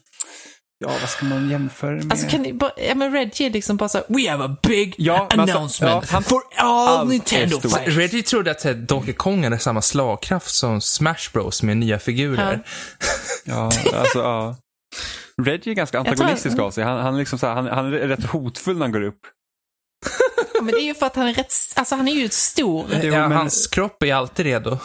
ja 0.83 0.89
vad 1.01 1.09
ska 1.09 1.25
man 1.25 1.49
jämföra 1.49 1.91
med? 1.91 2.11
Alltså 2.11 2.27
kan 2.27 2.41
ni 2.41 2.53
bara, 2.53 2.71
ja 2.87 2.95
men 2.95 3.11
Reggie 3.11 3.47
är 3.47 3.51
liksom 3.51 3.77
bara 3.77 3.89
så 3.89 3.97
här, 3.97 4.05
we 4.09 4.31
have 4.31 4.43
a 4.45 4.55
big 4.63 4.95
Ja, 4.97 5.27
alltså, 5.31 5.39
announcement 5.57 6.05
ja, 6.07 6.13
han- 6.13 6.23
for 6.23 6.41
all 6.57 6.87
allt 6.87 7.05
är 7.05 7.09
Nintendo 7.13 7.59
fans. 7.59 7.73
Reggie 7.87 8.23
trodde 8.23 8.51
att 8.51 8.65
eh, 8.65 8.71
Donkey 8.71 9.13
Kong 9.13 9.43
hade 9.43 9.59
samma 9.59 9.81
slagkraft 9.81 10.53
som 10.53 10.81
Smash 10.81 11.29
Bros 11.33 11.63
med 11.63 11.77
nya 11.77 11.99
figurer. 11.99 12.63
Ja, 13.45 13.63
alltså 13.93 14.19
ja. 14.19 14.55
Reggie 15.41 15.71
är 15.73 15.75
ganska 15.75 16.03
tror- 16.03 16.09
antagonistisk 16.11 16.59
av 16.59 16.71
sig. 16.71 16.83
Han, 16.83 16.97
han, 16.99 17.13
är 17.15 17.19
liksom 17.19 17.39
så 17.39 17.47
här, 17.47 17.53
han, 17.53 17.67
han 17.67 17.85
är 17.85 17.91
rätt 17.91 18.25
hotfull 18.25 18.75
när 18.77 18.81
han 18.85 18.91
går 18.91 19.01
upp. 19.03 19.19
ja, 20.53 20.61
men 20.61 20.73
det 20.73 20.79
är 20.81 20.85
ju 20.85 20.93
för 20.95 21.05
att 21.05 21.15
han 21.15 21.27
är 21.27 21.33
rätt, 21.33 21.53
alltså 21.75 21.95
han 21.95 22.07
är 22.07 22.13
ju 22.13 22.29
stor. 22.29 22.85
Ja, 23.03 23.11
men- 23.27 23.31
Hans 23.31 23.67
kropp 23.67 24.03
är 24.03 24.13
alltid 24.13 24.45
redo. 24.45 24.69
Ja, 24.69 24.77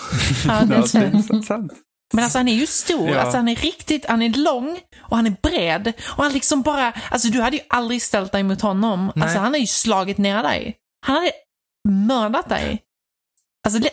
Ja, 0.47 0.65
det 0.65 0.75
är 0.75 1.43
sant. 1.43 1.73
Men 2.15 2.25
alltså 2.25 2.39
han 2.39 2.49
är 2.49 2.55
ju 2.55 2.67
stor, 2.67 3.09
Ja. 3.11 3.21
alltså 3.21 3.37
han 3.37 3.49
är 3.49 3.57
riktigt, 3.57 4.07
han 4.09 4.23
är 4.23 4.29
lång 4.29 4.81
och 5.01 5.17
han 5.17 5.27
är 5.27 5.37
bred. 5.43 5.93
Och 6.07 6.23
han 6.25 6.33
liksom 6.33 6.63
bara, 6.63 6.93
alltså 7.11 7.29
du 7.29 7.41
hade 7.41 7.57
ju 7.57 7.63
aldrig 7.69 8.03
ställt 8.03 8.33
dig 8.33 8.43
mot 8.43 8.61
honom. 8.61 9.13
Nej. 9.17 9.23
Alltså 9.25 9.39
han 9.39 9.53
har 9.53 9.59
ju 9.61 9.67
slagit 9.67 10.19
ner 10.19 10.43
dig. 10.43 10.77
Han 11.07 11.17
hade 11.17 11.31
mördat 11.89 12.49
dig. 12.49 12.83
Alltså, 13.67 13.91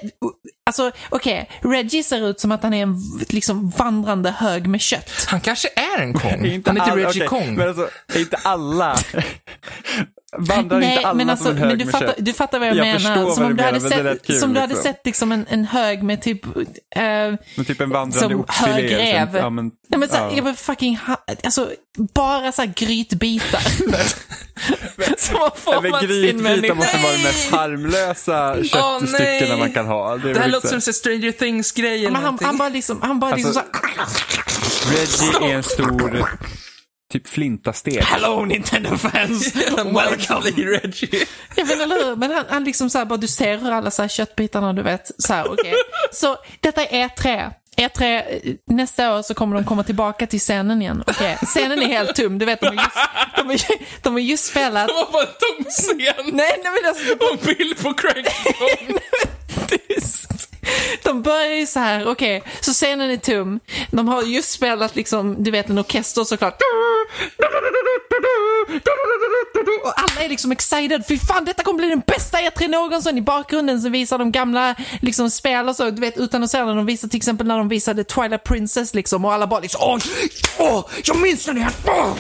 alltså 0.70 0.92
okej, 1.10 1.50
Reggie 1.62 2.04
ser 2.04 2.28
ut 2.30 2.40
som 2.40 2.52
att 2.52 2.64
han 2.64 2.74
är 2.74 2.84
en 2.84 2.96
liksom 3.30 3.70
vandrande 3.70 4.32
hög 4.32 4.68
med 4.68 4.82
kött. 4.82 5.10
Han 5.28 5.42
kanske 5.42 5.68
är 5.76 6.02
en 6.02 6.14
Kong. 6.14 6.32
Är 6.32 6.46
inte 6.54 6.70
han 6.70 6.78
heter 6.78 6.92
all- 6.92 6.98
Reggie 6.98 7.28
okej, 7.28 7.28
Kong. 7.28 7.56
Men 7.56 7.68
alltså, 7.68 7.90
inte 8.16 8.38
alla... 8.44 8.98
Vandrar 10.40 10.80
Nej, 10.80 10.96
inte 10.96 11.08
alla 11.08 11.18
men, 11.18 11.30
alltså, 11.30 11.46
som 11.46 11.52
en 11.54 11.58
hög 11.58 11.68
men 11.70 11.78
du, 11.78 11.86
med 11.86 11.92
fattar, 11.92 12.08
kött? 12.08 12.16
du 12.20 12.34
fattar 12.34 12.60
vad 12.60 12.68
jag, 12.68 12.76
Jag 12.78 12.86
menar. 13.04 13.32
Som 13.36 13.46
om 13.46 13.56
du 13.56 13.64
hade 13.64 13.80
menar, 13.80 14.14
sett, 14.14 14.28
kul, 14.28 14.40
som 14.40 14.54
du 14.54 14.60
hade 14.60 14.74
liksom. 14.74 14.92
sett 14.94 15.06
liksom 15.06 15.32
en, 15.32 15.46
en 15.50 15.66
hög 15.66 16.04
med 16.04 16.22
typ 16.22 16.46
eh, 16.46 17.02
Men 17.56 17.66
typ 17.68 17.82
en 17.82 17.90
vandrande 17.90 18.36
oxfilé. 18.36 18.72
hög 18.72 18.84
liksom. 18.84 18.98
räv. 19.00 19.38
Ja, 19.38 19.50
men, 19.50 19.72
Ja, 19.88 19.98
men 19.98 20.10
så, 20.10 20.16
ja. 20.16 20.32
jag 20.36 20.58
fucking 20.58 20.98
ha, 20.98 21.24
alltså 21.44 21.72
bara 22.14 22.52
så 22.52 22.62
här 22.62 22.74
grytbitar. 22.76 23.62
som 25.18 25.36
har 25.36 25.44
Ja, 25.44 25.52
format 25.56 26.00
sin 26.02 26.10
Grytbitar 26.10 26.44
människa. 26.44 26.74
måste 26.74 26.98
vara 26.98 27.12
de 27.14 27.24
mest 27.24 27.52
harmlösa 27.52 28.56
köttstyckena 28.64 29.50
nej. 29.50 29.60
man 29.60 29.72
kan 29.72 29.86
ha. 29.86 30.18
Det 30.18 30.30
är 30.30 30.34
Det 30.34 30.40
här 30.40 30.48
låter 30.50 30.68
som 30.68 30.76
en 30.76 30.94
Stranger 30.94 31.32
Things-grej 31.32 32.04
Men 32.12 32.24
han, 32.24 32.38
han 32.42 32.58
bara 32.58 32.70
liksom, 32.70 33.02
han 33.02 33.20
bara 33.20 33.36
liksom 33.36 33.48
Alltså- 33.58 33.64
så 34.86 34.92
här, 34.92 34.98
Reggie 34.98 35.52
är 35.52 35.56
en 35.56 35.64
stor 35.64 36.30
typ 37.14 37.28
flintastek. 37.28 38.04
Hello 38.04 38.46
Nintendo 38.46 38.98
fans! 38.98 39.56
Welcome 39.76 40.50
Reggie. 40.50 41.26
Ja 41.56 41.66
men 41.66 41.82
eller 41.82 42.06
hur? 42.06 42.16
Men 42.16 42.32
han, 42.32 42.46
han 42.50 42.64
liksom 42.64 42.90
så 42.90 42.98
här, 42.98 43.06
bara 43.06 43.18
du 43.18 43.28
ser 43.28 43.58
hur 43.58 43.72
alla 43.72 43.92
så 43.92 44.02
här 44.02 44.10
köttbitarna, 44.10 44.74
du 44.74 44.82
vet, 44.82 45.12
så 45.18 45.34
här, 45.34 45.52
okej. 45.52 45.74
Så 46.12 46.38
detta 46.60 46.86
är 46.86 47.08
E3. 47.08 47.52
E3, 47.78 48.02
eh, 48.04 48.54
nästa 48.68 49.18
år 49.18 49.22
så 49.22 49.34
kommer 49.34 49.56
de 49.56 49.66
komma 49.66 49.84
tillbaka 49.84 50.28
till 50.28 50.40
scenen 50.40 50.82
igen. 50.82 51.04
Okej, 51.08 51.38
scenen 51.42 51.82
är 51.82 51.88
helt 51.88 52.16
tom, 52.16 52.38
du 52.38 52.46
vet, 52.46 52.62
de 52.62 52.66
har 52.78 52.84
just, 52.84 52.96
de 53.36 53.48
har, 53.48 54.02
de 54.04 54.14
har 54.14 54.20
just 54.20 54.46
spelat... 54.46 54.88
Det 54.88 54.94
var 54.94 55.12
bara 55.12 55.24
en 55.24 55.28
tom 55.28 55.66
scen. 55.70 56.36
Nej, 56.36 56.60
nej 56.64 56.72
men 56.82 56.90
alltså, 56.90 57.14
Och 57.14 57.32
en 57.50 57.56
bild 57.58 57.78
på 57.84 57.94
Kong. 57.94 58.24
tyst. 59.68 60.50
De 61.04 61.22
börjar 61.22 61.54
ju 61.54 61.68
så 61.68 61.80
här, 61.80 62.08
okej, 62.08 62.44
så 62.62 62.74
scenen 62.74 63.12
är 63.12 63.18
tom. 63.18 63.60
De 63.92 64.08
har 64.08 64.24
just 64.24 64.52
spelat 64.52 64.96
liksom, 64.96 65.44
du 65.44 65.52
vet 65.52 65.70
en 65.70 65.80
orkester 65.80 66.24
såklart. 66.24 66.62
Och 69.84 69.94
alla 69.96 70.26
är 70.26 70.30
liksom 70.30 70.52
excited, 70.52 71.04
fy 71.08 71.20
fan 71.20 71.46
detta 71.46 71.64
kommer 71.64 71.78
bli 71.78 71.90
den 71.90 72.02
bästa 72.08 72.38
E3 72.38 72.68
någonsin. 72.68 73.18
I 73.18 73.22
bakgrunden 73.22 73.82
så 73.82 73.90
visar 73.90 74.18
de 74.18 74.32
gamla 74.32 74.76
liksom 75.02 75.30
spel 75.30 75.70
och 75.70 75.76
så, 75.76 75.90
du 75.90 76.02
vet 76.02 76.18
utan 76.18 76.44
att 76.44 76.52
säga 76.52 76.66
det, 76.66 76.74
de 76.74 76.86
visar 76.86 77.08
till 77.08 77.18
exempel 77.18 77.48
när 77.48 77.58
de 77.58 77.68
visade 77.70 78.04
Twilight 78.04 78.44
Princess 78.44 78.94
liksom 78.94 79.26
och 79.26 79.34
alla 79.34 79.48
bara 79.48 79.60
liksom 79.60 79.82
åh, 79.84 79.98
åh, 80.58 80.86
jag 81.04 81.18
minns 81.18 81.46
den 81.46 81.58
här, 81.58 81.74
åh, 81.88 82.14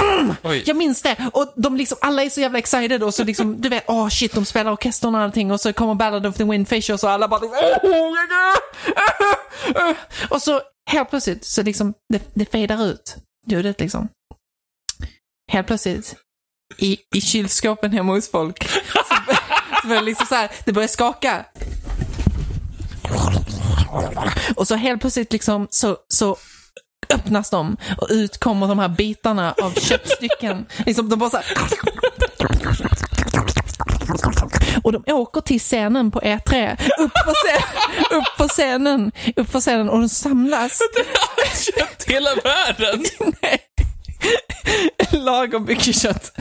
mm, 0.00 0.34
jag 0.64 0.76
minns 0.76 1.02
det. 1.02 1.16
Och 1.32 1.52
de 1.56 1.76
liksom, 1.76 1.98
alla 2.00 2.22
är 2.22 2.30
så 2.30 2.40
jävla 2.40 2.58
excited 2.58 3.02
och 3.02 3.14
så 3.14 3.24
liksom, 3.24 3.60
du 3.60 3.68
vet, 3.68 3.84
åh 3.86 4.08
shit, 4.08 4.32
de 4.32 4.44
spelar 4.44 4.72
orkestern 4.72 5.14
och 5.14 5.20
allting 5.20 5.50
och 5.50 5.60
så 5.60 5.72
kommer 5.72 5.94
Ballad 5.94 6.26
of 6.26 6.36
the 6.36 6.44
Windfish 6.44 6.90
och 6.90 7.00
så 7.00 7.08
alla 7.08 7.28
bara, 7.28 7.40
åh, 7.44 7.77
och 10.30 10.42
så 10.42 10.60
helt 10.90 11.10
plötsligt 11.10 11.44
så 11.44 11.62
liksom, 11.62 11.94
det, 12.12 12.22
det 12.34 12.50
fejdar 12.50 12.84
ut 12.86 13.16
ljudet 13.46 13.80
liksom. 13.80 14.08
Helt 15.52 15.66
plötsligt, 15.66 16.16
i, 16.76 16.98
i 17.14 17.20
kylskåpen 17.20 17.92
hemma 17.92 18.12
hos 18.12 18.30
folk, 18.30 18.68
så, 18.68 18.98
så 19.82 19.88
börjar 19.88 20.00
det 20.02 20.06
liksom 20.06 20.26
så 20.26 20.34
här, 20.34 20.50
det 20.64 20.72
börjar 20.72 20.88
skaka. 20.88 21.44
Och 24.56 24.68
så 24.68 24.74
helt 24.74 25.00
plötsligt 25.00 25.32
liksom 25.32 25.66
så, 25.70 25.96
så 26.08 26.36
öppnas 27.14 27.50
de 27.50 27.76
och 27.96 28.08
ut 28.10 28.38
kommer 28.38 28.68
de 28.68 28.78
här 28.78 28.88
bitarna 28.88 29.54
av 29.62 29.72
köttstycken. 29.72 30.66
Liksom 30.86 31.08
de 31.08 31.18
bara 31.18 31.30
så 31.30 31.36
här... 31.36 31.46
Och 34.88 34.92
de 35.02 35.12
åker 35.12 35.40
till 35.40 35.60
scenen 35.60 36.10
på 36.10 36.20
E3, 36.20 36.72
upp 36.98 37.12
på, 37.26 37.32
scen, 37.34 37.62
upp 38.18 38.36
på 38.38 38.48
scenen, 38.48 39.12
upp 39.36 39.52
på 39.52 39.60
scenen 39.60 39.88
och 39.88 39.98
de 40.00 40.08
samlas. 40.08 40.78
Kött 41.78 42.04
hela 42.06 42.30
världen. 42.34 43.04
Nej. 43.42 43.58
Lagom 45.10 45.64
mycket 45.64 46.00
kött. 46.00 46.32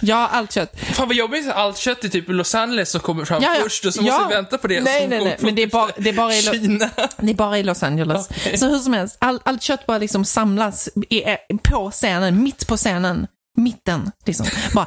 Ja, 0.00 0.28
allt 0.32 0.52
kött. 0.52 0.72
Fan 0.92 1.06
vad 1.08 1.16
jobbigt 1.16 1.50
allt 1.50 1.76
kött 1.78 2.04
är 2.04 2.08
typ 2.08 2.28
i 2.28 2.32
Los 2.32 2.54
Angeles 2.54 2.90
som 2.90 3.00
kommer 3.00 3.24
fram 3.24 3.42
Ja, 3.42 3.54
ja. 3.56 3.62
först 3.62 3.84
och 3.84 3.94
så 3.94 4.02
Ja. 4.04 4.12
måste 4.12 4.28
vi 4.28 4.34
vänta 4.34 4.58
på 4.58 4.66
det 4.66 4.80
Nej, 4.80 5.00
som 5.00 5.10
nej, 5.10 5.24
nej, 5.24 5.36
men 5.40 5.54
det 5.54 5.62
är 5.62 5.66
bara, 5.66 5.90
det 5.96 6.08
är 6.08 6.14
bara 6.14 6.34
i 6.34 6.42
Lo- 6.42 6.52
Kina. 6.52 6.90
Det 7.18 7.30
är 7.30 7.34
bara 7.34 7.58
i 7.58 7.62
Los 7.62 7.82
Angeles. 7.82 8.28
Okej. 8.30 8.58
Så 8.58 8.68
hur 8.68 8.78
som 8.78 8.92
helst, 8.92 9.16
all, 9.18 9.40
allt 9.44 9.62
kött 9.62 9.86
bara 9.86 9.98
liksom 9.98 10.24
samlas 10.24 10.88
i, 11.10 11.22
på 11.62 11.90
scenen, 11.90 12.42
mitt 12.42 12.66
på 12.66 12.76
scenen. 12.76 13.26
Mitten, 13.56 14.10
liksom. 14.26 14.46
Bara. 14.72 14.86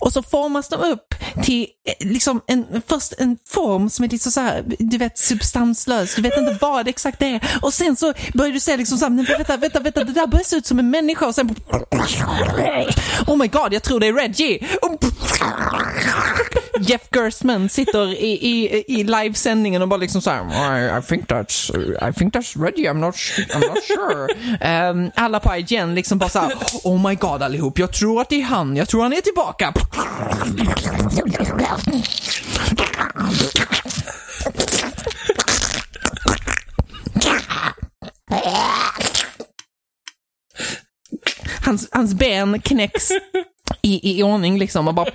Och 0.00 0.12
så 0.12 0.22
formas 0.22 0.68
de 0.68 0.76
upp 0.76 1.14
till 1.42 1.66
eh, 1.88 2.06
liksom 2.08 2.40
en, 2.46 2.82
först 2.88 3.12
en 3.18 3.36
form 3.48 3.90
som 3.90 4.04
är 4.04 4.08
lite 4.08 4.30
så 4.30 4.40
här, 4.40 4.64
du 4.78 4.98
vet, 4.98 5.18
substanslös. 5.18 6.14
Du 6.14 6.22
vet 6.22 6.36
inte 6.38 6.58
vad 6.60 6.84
det 6.84 6.90
exakt 6.90 7.22
är. 7.22 7.58
Och 7.62 7.74
sen 7.74 7.96
så 7.96 8.12
börjar 8.34 8.52
du 8.52 8.60
se 8.60 8.76
liksom 8.76 8.98
så 8.98 9.04
här, 9.04 9.36
vänta, 9.36 9.56
vänta, 9.56 9.80
vänta, 9.80 10.04
det 10.04 10.12
där 10.12 10.26
börjar 10.26 10.44
se 10.44 10.56
ut 10.56 10.66
som 10.66 10.78
en 10.78 10.90
människa 10.90 11.26
och 11.26 11.34
sen 11.34 11.54
Oh 13.26 13.36
my 13.36 13.48
god, 13.48 13.72
jag 13.72 13.82
tror 13.82 14.00
det 14.00 14.06
är 14.06 14.12
Reggie. 14.12 14.66
Och 14.82 15.04
Jeff 16.80 17.02
Gerstman 17.14 17.68
sitter 17.68 18.12
i, 18.12 18.32
i, 18.32 18.84
i 19.00 19.04
livesändningen 19.04 19.82
och 19.82 19.88
bara 19.88 19.96
liksom 19.96 20.22
så 20.22 20.30
här, 20.30 20.44
I, 20.78 20.98
I 20.98 21.02
think 21.02 21.26
that's, 21.28 21.70
I 22.10 22.12
think 22.12 22.34
that's 22.34 22.64
Reggie, 22.64 22.88
I'm 22.88 23.00
not, 23.00 23.14
I'm 23.14 23.68
not 23.68 23.84
sure. 23.84 24.28
Um, 24.90 25.10
alla 25.16 25.40
på 25.40 25.56
IGN 25.56 25.94
liksom 25.94 26.18
bara 26.18 26.28
så 26.28 26.38
här, 26.38 26.52
oh 26.84 27.08
my 27.08 27.14
god 27.14 27.42
allihop, 27.42 27.78
jag 27.78 27.92
tror 27.92 28.20
att 28.24 28.30
det 28.30 28.40
är 28.40 28.44
han, 28.44 28.76
jag 28.76 28.88
tror 28.88 29.02
han 29.02 29.12
är 29.12 29.20
tillbaka. 29.20 29.72
Hans, 41.64 41.88
hans 41.92 42.14
ben 42.14 42.60
knäcks 42.60 43.10
i, 43.82 44.18
i 44.18 44.22
ordning 44.22 44.58
liksom 44.58 44.88
och 44.88 44.94
bara 44.94 45.10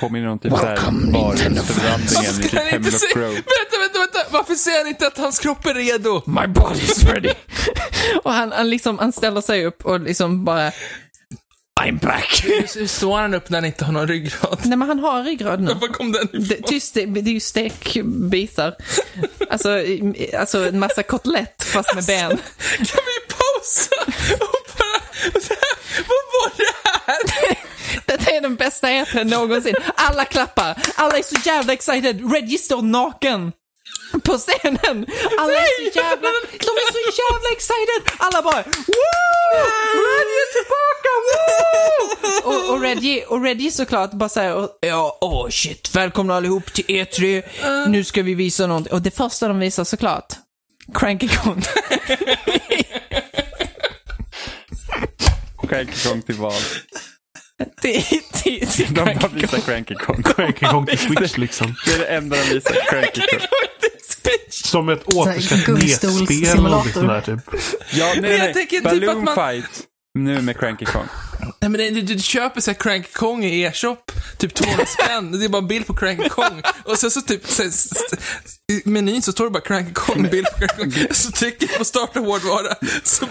Påminner 0.00 0.28
om 0.28 0.38
typ 0.38 0.52
såhär 0.52 0.76
barrestaurangen 1.12 2.06
i 2.06 2.42
typ 2.42 2.50
Kan 2.50 2.58
han 2.58 2.66
inte 2.66 2.76
Hemlock 2.76 2.92
se... 2.92 3.06
Grove. 3.14 3.28
Vänta, 3.28 3.78
vänta, 3.80 3.98
vänta. 3.98 4.18
Varför 4.30 4.54
säger 4.54 4.78
han 4.78 4.88
inte 4.88 5.06
att 5.06 5.18
hans 5.18 5.38
kropp 5.38 5.66
är 5.66 5.74
redo? 5.74 6.22
My 6.26 6.40
body's 6.40 7.06
ready. 7.06 7.32
och 8.24 8.32
han, 8.32 8.52
han, 8.52 8.70
liksom, 8.70 8.98
han 8.98 9.12
ställer 9.12 9.40
sig 9.40 9.66
upp 9.66 9.84
och 9.84 10.00
liksom 10.00 10.44
bara 10.44 10.72
I'm 11.80 12.00
back. 12.00 12.44
Hur 12.44 12.86
står 12.86 13.18
han 13.18 13.34
upp 13.34 13.50
när 13.50 13.58
han 13.58 13.64
inte 13.64 13.84
har 13.84 13.92
någon 13.92 14.08
ryggrad? 14.08 14.58
Nej 14.64 14.78
men 14.78 14.88
han 14.88 14.98
har 14.98 15.22
ryggrad 15.22 15.60
nu. 15.60 15.74
Var 15.74 15.88
kom 15.88 16.12
den 16.12 16.24
ifrån? 16.24 16.44
Det, 16.48 16.62
tyst, 16.66 16.94
det, 16.94 17.06
det 17.06 17.30
är 17.30 17.34
ju 17.34 17.40
stekbitar. 17.40 18.74
Alltså, 19.50 19.82
alltså 20.38 20.68
en 20.68 20.78
massa 20.78 21.02
kotlett 21.02 21.64
fast 21.64 21.94
med 21.94 22.04
ben. 22.04 22.28
Kan 22.76 23.04
vi 23.06 23.34
pausa 23.34 23.90
och 24.32 24.78
bara... 24.78 25.00
Vad 26.08 26.24
var 26.32 26.52
det 26.56 26.72
här? 27.06 27.67
Detta 28.08 28.30
är 28.30 28.40
den 28.40 28.56
bästa 28.56 28.88
E3 28.88 29.24
någonsin. 29.24 29.74
Alla 29.94 30.24
klappar. 30.24 30.76
Alla 30.94 31.18
är 31.18 31.22
så 31.22 31.36
jävla 31.44 31.72
excited. 31.72 32.32
Reggie 32.32 32.58
står 32.58 32.82
naken. 32.82 33.52
på 34.24 34.38
scenen. 34.38 35.06
Alla 35.38 35.52
är 35.52 35.90
så 35.92 35.98
jävla, 35.98 36.28
de 36.50 36.70
är 36.70 36.92
så 36.92 37.02
jävla 37.22 37.48
excited. 37.56 38.02
Alla 38.18 38.42
bara 38.42 38.62
Woo! 38.62 39.58
Reggie 40.08 40.40
är 40.44 40.50
tillbaka! 40.58 41.10
Woo! 41.28 42.50
Och, 42.50 42.74
och, 42.74 42.80
Reggie, 42.82 43.24
och 43.24 43.42
Reggie 43.42 43.70
såklart 43.70 44.12
bara 44.12 44.28
säger 44.28 44.68
ja, 44.80 45.18
åh 45.20 45.48
shit, 45.48 45.94
välkomna 45.94 46.34
allihop 46.36 46.72
till 46.72 46.84
E3. 46.84 47.42
Nu 47.88 48.04
ska 48.04 48.22
vi 48.22 48.34
visa 48.34 48.66
någonting. 48.66 48.92
Och 48.92 49.02
det 49.02 49.10
första 49.10 49.48
de 49.48 49.58
visar 49.58 49.84
såklart, 49.84 50.32
Cranky 50.94 51.28
Kong. 51.28 51.62
Cranky 55.68 56.08
Kong 56.08 56.22
till 56.22 56.34
val. 56.34 56.52
Till, 57.80 58.02
till, 58.32 58.66
till 58.68 58.94
De 58.94 59.04
bara 59.04 59.14
Cranky 59.14 59.40
visar 59.40 59.58
Cranky 59.58 59.94
Kong. 59.94 60.22
Cranky 60.22 60.66
Kong 60.66 60.86
till 60.86 60.98
Switch 60.98 61.36
liksom. 61.38 61.74
Det 61.86 61.92
är 61.94 61.98
det 61.98 62.04
enda 62.06 62.36
de 62.36 62.42
visar. 62.54 62.74
Cranky 62.90 63.20
Kong. 63.20 63.48
Som 64.50 64.88
ett 64.88 65.04
gullstolssimulator. 65.04 65.72
NES-spel 65.72 66.66
eller 66.66 66.92
sånt 66.92 67.08
där 67.08 67.20
typ. 67.20 67.40
Ja, 67.92 68.12
nej, 68.20 68.30
jag 68.30 68.38
nej. 68.38 68.52
tänker 68.54 68.76
typ 68.76 68.84
Balloon 68.84 69.28
att 69.28 69.36
man- 69.36 69.52
fight. 69.62 69.84
Nu 70.24 70.42
med 70.42 70.58
Cranky 70.58 70.84
Kong. 70.84 71.06
Nej 71.60 71.70
men 71.70 71.72
det, 71.72 71.90
du, 71.90 72.02
du 72.02 72.18
köper 72.22 72.60
så 72.60 72.70
här 72.70 72.78
Cranky 72.78 73.08
Kong 73.12 73.44
i 73.44 73.62
e-shop, 73.62 73.96
typ 74.38 74.54
200 74.54 74.86
spänn, 74.86 75.38
det 75.38 75.44
är 75.44 75.48
bara 75.48 75.62
en 75.62 75.68
bild 75.68 75.86
på 75.86 75.94
Cranky 75.94 76.28
Kong. 76.28 76.62
Och 76.84 76.98
sen 76.98 77.10
så 77.10 77.20
typ, 77.20 77.46
så, 77.46 77.62
i 78.72 78.82
menyn 78.84 79.22
så 79.22 79.32
står 79.32 79.44
det 79.44 79.50
bara 79.50 79.62
Cranky 79.62 79.92
Kong, 79.92 80.28
bild 80.30 80.46
på 80.46 80.58
Cranky 80.66 80.90
Kong. 81.00 81.06
Så 81.14 81.30
trycker 81.30 81.68
jag 81.68 81.78
på 81.78 81.84
starta 81.84 82.20
hårdvara, 82.20 82.74
så 83.02 83.24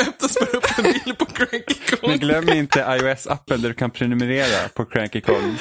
öppnas 0.00 0.34
bara 0.40 0.50
upp 0.50 0.78
en 0.78 0.82
bild 0.84 1.18
på 1.18 1.24
Cranky 1.24 1.74
Men 1.88 1.98
Kong. 2.00 2.18
glöm 2.18 2.48
inte 2.48 2.80
iOS-appen 2.80 3.56
där 3.62 3.68
du 3.68 3.74
kan 3.74 3.90
prenumerera 3.90 4.68
på 4.68 4.84
Cranky 4.84 5.20
Kong. 5.20 5.56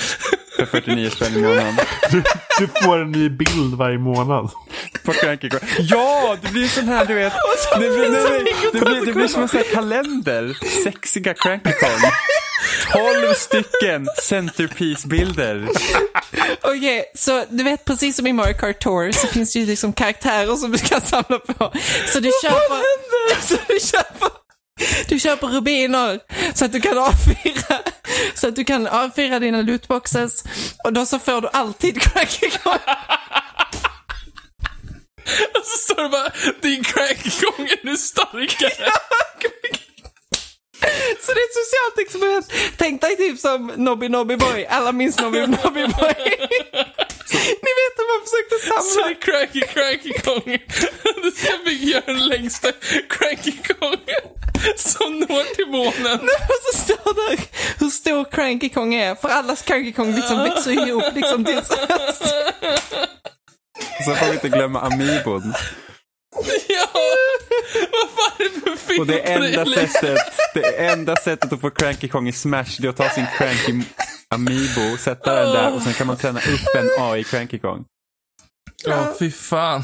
För 0.62 0.82
49 0.82 1.10
spänn 1.10 1.36
i 1.36 1.42
månaden. 1.42 1.78
Du, 2.12 2.24
du 2.60 2.68
får 2.68 3.02
en 3.02 3.12
ny 3.12 3.30
bild 3.30 3.76
varje 3.76 3.98
månad. 3.98 4.52
På 5.04 5.14
Cranky 5.14 5.50
Kong. 5.50 5.60
Ja, 5.80 6.38
det 6.42 6.52
blir 6.52 6.68
sån 6.68 6.88
här 6.88 7.06
du 7.06 7.14
vet. 7.14 7.34
Det 7.74 7.80
blir, 7.80 8.10
nej, 8.10 8.42
nej, 8.44 8.56
det 8.74 8.80
blir, 8.80 9.06
det 9.06 9.14
blir 9.14 9.28
som 9.28 9.42
en 9.42 9.48
sån 9.48 9.58
här 9.58 9.74
kalender. 9.74 10.58
Sexiga 10.84 11.34
Cranky 11.34 11.72
Kong. 11.72 12.12
12 12.92 13.34
stycken 13.34 14.08
centerpiece-bilder. 14.22 15.68
Okej, 16.62 17.06
så 17.16 17.46
du 17.50 17.64
vet 17.64 17.86
precis 17.86 18.16
som 18.16 18.28
i 18.28 18.34
Mario 18.34 18.54
Kart 18.54 18.80
Tour 18.80 19.12
så 19.12 19.28
finns 19.28 19.54
det 19.54 19.60
ju 19.60 19.66
liksom 19.66 19.94
karaktärer 19.94 20.56
som 20.56 20.72
du 20.72 20.78
kan 20.78 21.02
samla 21.02 21.40
på. 21.40 21.74
Så 22.08 22.20
du 22.20 22.32
köper... 22.44 22.82
Så 23.48 23.56
du 23.68 23.80
köper... 23.80 24.30
Du 25.08 25.20
köper 25.20 25.48
rubiner 25.48 26.20
så 26.54 26.66
att 26.66 26.72
du 26.72 26.82
kan 26.82 26.98
avfyra, 26.98 27.80
så 28.36 28.48
att 28.48 28.56
du 28.56 28.64
kan 28.64 28.88
avfyra 28.88 29.40
dina 29.40 29.62
lootboxes 29.62 30.44
och 30.84 30.94
då 30.94 31.06
så 31.06 31.20
får 31.20 31.42
du 31.42 31.50
alltid 31.54 32.02
Cranky 32.02 32.50
Kong. 32.50 32.78
Och 35.54 35.66
så 35.66 35.78
står 35.78 36.04
det 36.04 36.10
bara, 36.10 36.32
din 36.62 36.84
Cranky 36.84 37.30
Kong 37.30 37.66
är 37.66 37.86
nu 37.86 37.98
starkare. 37.98 38.92
Så 41.22 41.34
det 41.34 41.40
är 41.40 41.46
ett 41.46 41.58
socialt 41.64 41.98
experiment. 42.00 42.54
Tänk 42.78 43.02
dig 43.02 43.18
typ 43.18 43.40
som 43.40 43.72
Nobby 43.76 44.10
Nobby 44.10 44.36
Boy. 44.36 44.66
Alla 44.66 44.92
minns 44.92 45.20
Nobby 45.20 45.40
Nobby 45.40 45.88
Boy. 45.88 46.16
Ni 47.34 47.72
vet 47.80 47.94
hur 47.98 48.08
man 48.12 48.22
försökte 48.26 48.56
Så 48.68 48.76
det 48.76 48.84
samla. 48.84 49.10
är 49.10 49.14
Cranky 49.22 49.62
Cranky 49.62 50.14
Kong. 50.14 50.58
Du 51.24 51.32
ska 51.32 51.52
bygga 51.66 51.86
göra 51.88 52.04
den 52.06 52.28
längsta 52.28 52.72
Cranky 53.10 53.52
Kongen 53.52 54.22
som 54.76 55.20
når 55.20 55.56
till 55.56 55.68
månen. 55.68 56.20
Och 56.30 56.74
så 56.74 56.78
står 56.78 57.14
där 57.14 57.40
hur 57.80 57.90
stor 57.90 58.32
Cranky 58.32 58.70
Kong 58.70 58.94
är. 58.94 59.16
För 59.16 59.30
allas 59.30 59.62
Cranky 59.62 59.94
Kong 59.94 60.16
liksom 60.16 60.38
växer 60.44 60.88
ihop 60.88 61.04
liksom 61.16 61.46
till 61.46 61.62
Så 64.06 64.16
får 64.16 64.26
vi 64.26 64.34
inte 64.34 64.50
glömma 64.50 64.80
Amiibon. 64.82 65.54
Ja, 66.70 66.88
vad 67.92 68.10
fan 68.10 68.32
är 68.40 68.44
det 68.54 68.60
för 68.62 68.76
fel 68.78 69.00
Och 69.00 69.08
det 69.08 69.20
enda 69.20 69.66
sättet, 69.66 70.18
det 70.54 70.86
enda 70.86 71.16
sättet 71.16 71.54
att 71.54 71.62
få 71.62 71.70
Cranky 71.70 72.08
Kong 72.08 72.28
i 72.28 72.32
Smash 72.34 72.66
det 72.80 72.88
är 72.88 72.90
att 72.90 72.98
ta 72.98 73.10
sin 73.10 73.26
Cranky 73.38 73.82
Amiibo, 74.30 74.98
sätta 75.00 75.36
den 75.36 75.54
där 75.54 75.76
och 75.76 75.82
sen 75.82 75.94
kan 75.94 76.08
man 76.08 76.18
träna 76.18 76.40
upp 76.40 76.76
en 76.78 76.90
AI 77.04 77.24
Cranky 77.24 77.60
Kong. 77.60 77.86
Ja, 78.84 79.14
fy 79.20 79.32
fan. 79.32 79.84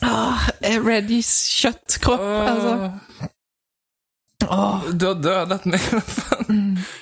Ah, 0.00 0.38
eh, 0.60 0.84
Reggies 0.84 1.44
köttkropp 1.46 2.20
alltså. 2.20 2.98
Åh, 4.48 4.84
Du 4.92 5.06
har 5.06 5.14
dödat 5.14 5.64
mig. 5.64 5.80
Vad 5.92 6.02
fan. 6.04 6.78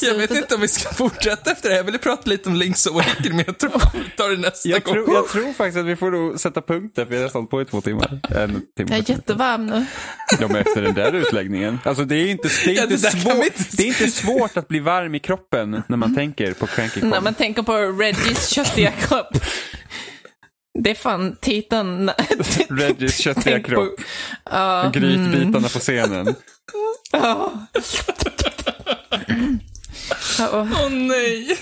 Jag 0.00 0.14
vet 0.14 0.30
inte 0.30 0.54
om 0.54 0.60
vi 0.60 0.68
ska 0.68 0.94
fortsätta 0.94 1.50
efter 1.50 1.68
det 1.68 1.74
här. 1.74 1.76
Jag 1.76 1.84
ville 1.84 1.98
prata 1.98 2.30
lite 2.30 2.48
om 2.48 2.62
Link's 2.62 2.88
Awakening, 2.88 3.36
men 3.36 3.44
jag 3.46 3.58
tror 3.58 3.70
vi 3.94 4.10
tar 4.16 4.30
det 4.30 4.36
nästa 4.36 4.68
Jag 4.68 4.82
gång. 4.82 4.94
tror, 4.94 5.14
jag 5.14 5.28
tror 5.28 5.52
faktiskt 5.52 5.78
att 5.78 5.84
vi 5.86 5.96
får 5.96 6.10
nog 6.10 6.40
sätta 6.40 6.62
punkt 6.62 6.92
där, 6.96 7.04
för 7.04 7.10
vi 7.14 7.22
har 7.22 7.28
hållit 7.28 7.50
på 7.50 7.62
i 7.62 7.64
två 7.64 7.80
timmar. 7.80 8.20
En 8.30 8.62
timme. 8.76 8.90
jag 8.90 8.98
är 8.98 9.10
jättevarm 9.10 9.66
nu. 9.66 9.84
Ja, 10.40 10.48
men 10.48 10.56
efter 10.56 10.82
den 10.82 10.94
där 10.94 11.12
utläggningen. 11.12 11.78
Alltså 11.84 12.04
det 12.04 12.14
är 12.16 12.26
inte, 12.26 12.48
det 12.64 12.70
är 12.70 12.74
Ja, 12.76 12.86
det 12.86 12.98
svårt, 12.98 13.44
inte- 13.44 13.64
det 13.76 13.82
är 13.82 13.86
inte 13.86 14.10
svårt 14.10 14.56
att 14.56 14.68
bli 14.68 14.78
varm 14.80 15.14
i 15.14 15.18
kroppen 15.18 15.82
när 15.88 15.96
man 15.96 16.14
tänker 16.14 16.52
på 16.52 16.66
Cranky. 16.66 17.02
När 17.02 17.20
man 17.20 17.34
tänker 17.34 17.62
på 17.62 17.72
Reggies 17.76 18.48
köttiga 18.48 18.90
kropp. 18.90 19.38
Det 20.82 20.90
är 20.90 20.94
fan 20.94 21.36
titeln. 21.40 22.10
Reggies 22.68 23.18
köttiga 23.18 23.56
på- 23.60 23.62
kropp. 23.68 24.00
Ja, 24.50 24.90
Grytbitarna 24.94 25.68
på 25.68 25.78
scenen. 25.78 26.34
ja. 27.12 27.66
Ja, 30.38 30.48
Åh 30.52 30.90
nej. 30.90 31.56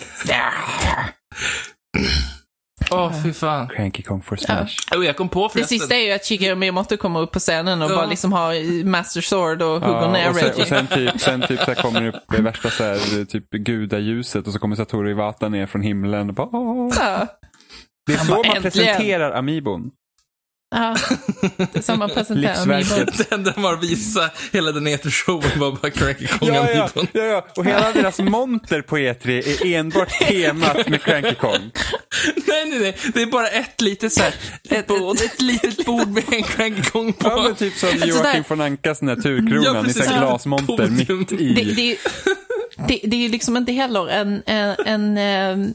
Åh, 2.90 3.22
fy 3.22 3.32
fan. 3.32 3.68
Cranky 3.68 4.02
Kong 4.02 4.22
for 4.22 4.36
Smash. 4.36 4.76
Oh, 4.96 5.06
jag 5.06 5.16
kom 5.16 5.28
på 5.28 5.42
Det 5.46 5.52
förresten. 5.52 5.78
sista 5.78 5.94
är 5.96 5.98
ju 6.06 6.12
att 6.12 6.24
Shigeru 6.24 6.54
Miyamoto 6.54 6.96
kommer 6.96 7.20
upp 7.20 7.32
på 7.32 7.38
scenen 7.38 7.82
och 7.82 7.90
Ja. 7.90 7.96
bara 7.96 8.06
liksom 8.06 8.32
har 8.32 8.84
Master 8.84 9.20
Sword 9.20 9.62
och 9.62 9.80
hugger 9.80 10.08
ner 10.12 10.28
och 10.30 10.36
sen, 10.36 10.44
Reggie. 10.48 10.62
och 10.62 10.68
sen 10.68 10.86
typ, 10.86 11.20
sen 11.20 11.40
typ 11.42 11.58
så 11.60 11.64
här 11.66 11.74
kommer 11.82 12.00
det 12.00 12.08
upp 12.08 12.22
det 12.28 12.42
värsta 12.42 12.70
så 12.70 12.84
här, 12.84 13.24
typ 13.24 13.50
gudajuset 13.50 14.46
och 14.46 14.52
så 14.52 14.58
kommer 14.58 14.76
Satoru 14.76 15.10
Iwata 15.10 15.48
ner 15.48 15.66
från 15.66 15.82
himlen. 15.82 16.28
Och 16.28 16.34
bara, 16.34 16.48
"Åh." 16.52 16.92
Ja. 16.98 17.26
det 18.06 18.12
är 18.12 18.18
så 18.18 18.24
bara, 18.26 18.36
man 18.36 18.44
"Äntligen." 18.46 18.62
presenterar 18.62 19.32
Amiibon. 19.32 19.90
Ja, 20.74 20.96
som 21.82 21.98
man 21.98 22.10
presenterar 22.10 22.66
Livsverket. 22.66 22.92
Amiibo. 22.92 23.12
Det 23.16 23.32
enda 23.34 23.52
man 23.56 23.80
visade 23.80 24.30
hela 24.52 24.72
den 24.72 24.88
E3-showen 24.88 25.58
var 25.58 25.72
bara 25.72 25.90
Cranky 25.90 26.26
Kong 26.26 26.48
Ja, 26.48 26.70
ja, 26.70 26.88
ja, 27.12 27.24
ja, 27.24 27.46
och 27.56 27.64
hela 27.64 27.92
deras 27.92 28.18
monter 28.18 28.82
på 28.82 28.98
E3 28.98 29.28
är 29.30 29.74
enbart 29.78 30.08
temat 30.28 30.88
med 30.88 31.02
Cranky 31.02 31.34
Kong. 31.34 31.60
Nej, 32.46 32.64
nej, 32.70 32.78
nej. 32.80 32.96
Det 33.14 33.22
är 33.22 33.26
bara 33.26 33.48
ett 33.48 33.80
litet 33.80 34.12
så 34.12 34.22
här, 34.22 34.34
ett, 34.70 34.90
ett, 34.90 35.20
ett 35.24 35.40
litet 35.42 35.86
bord 35.86 36.08
med 36.08 36.24
en 36.32 36.42
Cranky 36.42 36.82
Kong 36.82 37.12
på. 37.12 37.28
Ja, 37.28 37.42
men 37.42 37.54
typ 37.54 37.74
som 37.76 37.88
Sådär. 37.88 38.06
Joakim 38.06 38.44
von 38.48 38.60
Ankas 38.60 38.98
den 39.00 39.08
här 39.08 39.16
turkronan 39.16 39.62
Ja, 39.64 39.80
i 39.80 39.84
precis. 39.84 40.06
här 40.06 40.18
glasmonter 40.18 40.86
mitt 40.88 41.32
i. 41.32 41.54
det, 41.54 41.62
det, 41.74 41.96
det 42.76 43.04
är 43.04 43.16
ju 43.16 43.28
liksom 43.28 43.56
inte 43.56 43.72
heller 43.72 44.08
en, 44.08 44.42
en, 44.46 44.76
en 44.86 45.18
eh, 45.18 45.68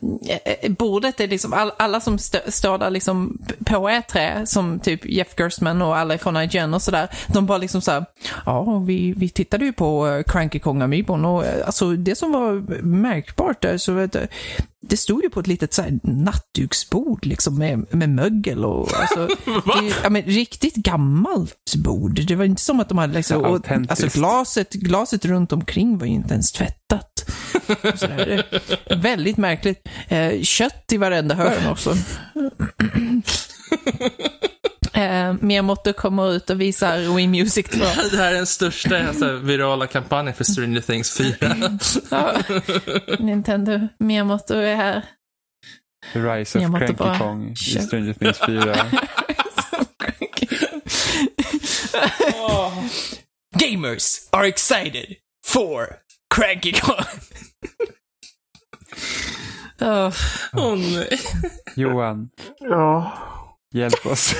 eh 0.46 0.72
bordet. 0.72 1.20
Är 1.20 1.28
liksom, 1.28 1.54
all, 1.54 1.72
alla 1.78 2.00
som 2.00 2.18
stö, 2.18 2.40
står 2.48 2.78
där 2.78 2.90
liksom 2.90 3.38
på 3.66 3.90
E3, 3.90 4.46
som 4.46 4.80
typ 4.80 5.06
Jeff 5.06 5.40
Gerstman 5.40 5.82
och 5.82 5.98
alla 5.98 6.18
från 6.18 6.38
IGN 6.38 6.74
och 6.74 6.82
sådär, 6.82 7.08
de 7.28 7.46
bara 7.46 7.58
liksom 7.58 7.82
såhär, 7.82 8.06
ja 8.46 8.80
vi, 8.80 9.14
vi 9.18 9.30
tittade 9.30 9.66
ju 9.66 9.74
på 9.74 10.08
eh, 10.08 10.24
Cranky 10.24 10.60
Kong 10.60 10.82
Amibon 10.82 11.26
och 11.26 11.46
eh, 11.46 11.66
alltså 11.66 11.92
det 11.92 12.16
som 12.16 12.32
var 12.32 12.82
märkbart 12.84 13.62
där 13.62 13.78
så 13.78 13.94
vet 13.94 14.14
du, 14.14 14.28
det 14.82 14.98
stod 14.98 15.24
ju 15.24 15.30
på 15.30 15.40
ett 15.40 15.48
litet 15.48 15.74
så 15.74 15.82
här 15.82 16.00
nattduksbord 16.04 17.26
liksom 17.26 17.58
med, 17.58 17.96
med 17.96 18.10
mögel 18.10 18.66
och 18.66 18.90
alltså, 18.94 19.28
det, 19.46 19.94
ja, 20.04 20.10
men, 20.10 20.22
riktigt 20.22 20.76
gammalt 20.76 21.76
bord. 21.76 22.26
Det 22.28 22.36
var 22.36 22.46
inte 22.46 22.62
som 22.62 22.80
att 22.80 22.90
de 22.90 22.98
hade 22.98 23.14
liksom, 23.14 23.46
och, 23.46 23.72
alltså 23.72 24.08
glaset, 24.08 24.74
glaset 24.74 25.26
runt 25.26 25.52
omkring 25.52 25.98
var 25.98 26.06
ju 26.06 26.14
inte 26.14 26.34
ens 26.34 26.52
tvättat. 26.52 27.30
Väldigt 29.02 29.38
märkligt. 29.38 29.88
Eh, 30.08 30.42
kött 30.42 30.92
i 30.92 30.98
varenda 30.98 31.36
hörn 31.36 31.68
också. 31.72 31.96
Eh, 35.00 35.34
Miyamoto 35.42 35.94
kommer 35.94 36.32
ut 36.32 36.50
och 36.50 36.62
visar 36.62 37.16
Wii 37.16 37.28
Music 37.28 37.66
2. 37.66 37.80
Det 38.12 38.18
här 38.18 38.32
är 38.32 38.36
den 38.36 38.48
största 38.48 39.08
alltså, 39.08 39.36
virala 39.36 39.88
kampanjen 39.88 40.36
för 40.36 40.44
Stranger 40.44 40.82
Things 40.82 41.18
4. 41.18 41.36
Ja. 42.12 42.34
Nintendo 43.20 43.88
Miyamoto 44.00 44.54
är 44.54 44.76
här. 44.76 45.06
The 46.14 46.20
Rise 46.20 46.60
of 46.60 46.66
Cranky 46.78 46.94
bara 46.94 47.20
Kong 47.20 47.52
i 47.52 47.56
Stranger 47.56 48.14
Things 48.14 48.38
4. 48.40 48.76
Gamers 53.60 54.30
are 54.32 54.46
excited 54.48 55.16
for 55.46 55.98
Cranky 56.36 56.72
Kong. 56.72 57.06
Åh, 59.82 60.14
Åh 60.54 60.76
nej. 60.76 61.20
Johan, 61.76 62.30
Ja, 62.60 63.14
hjälp 63.74 64.06
oss. 64.06 64.36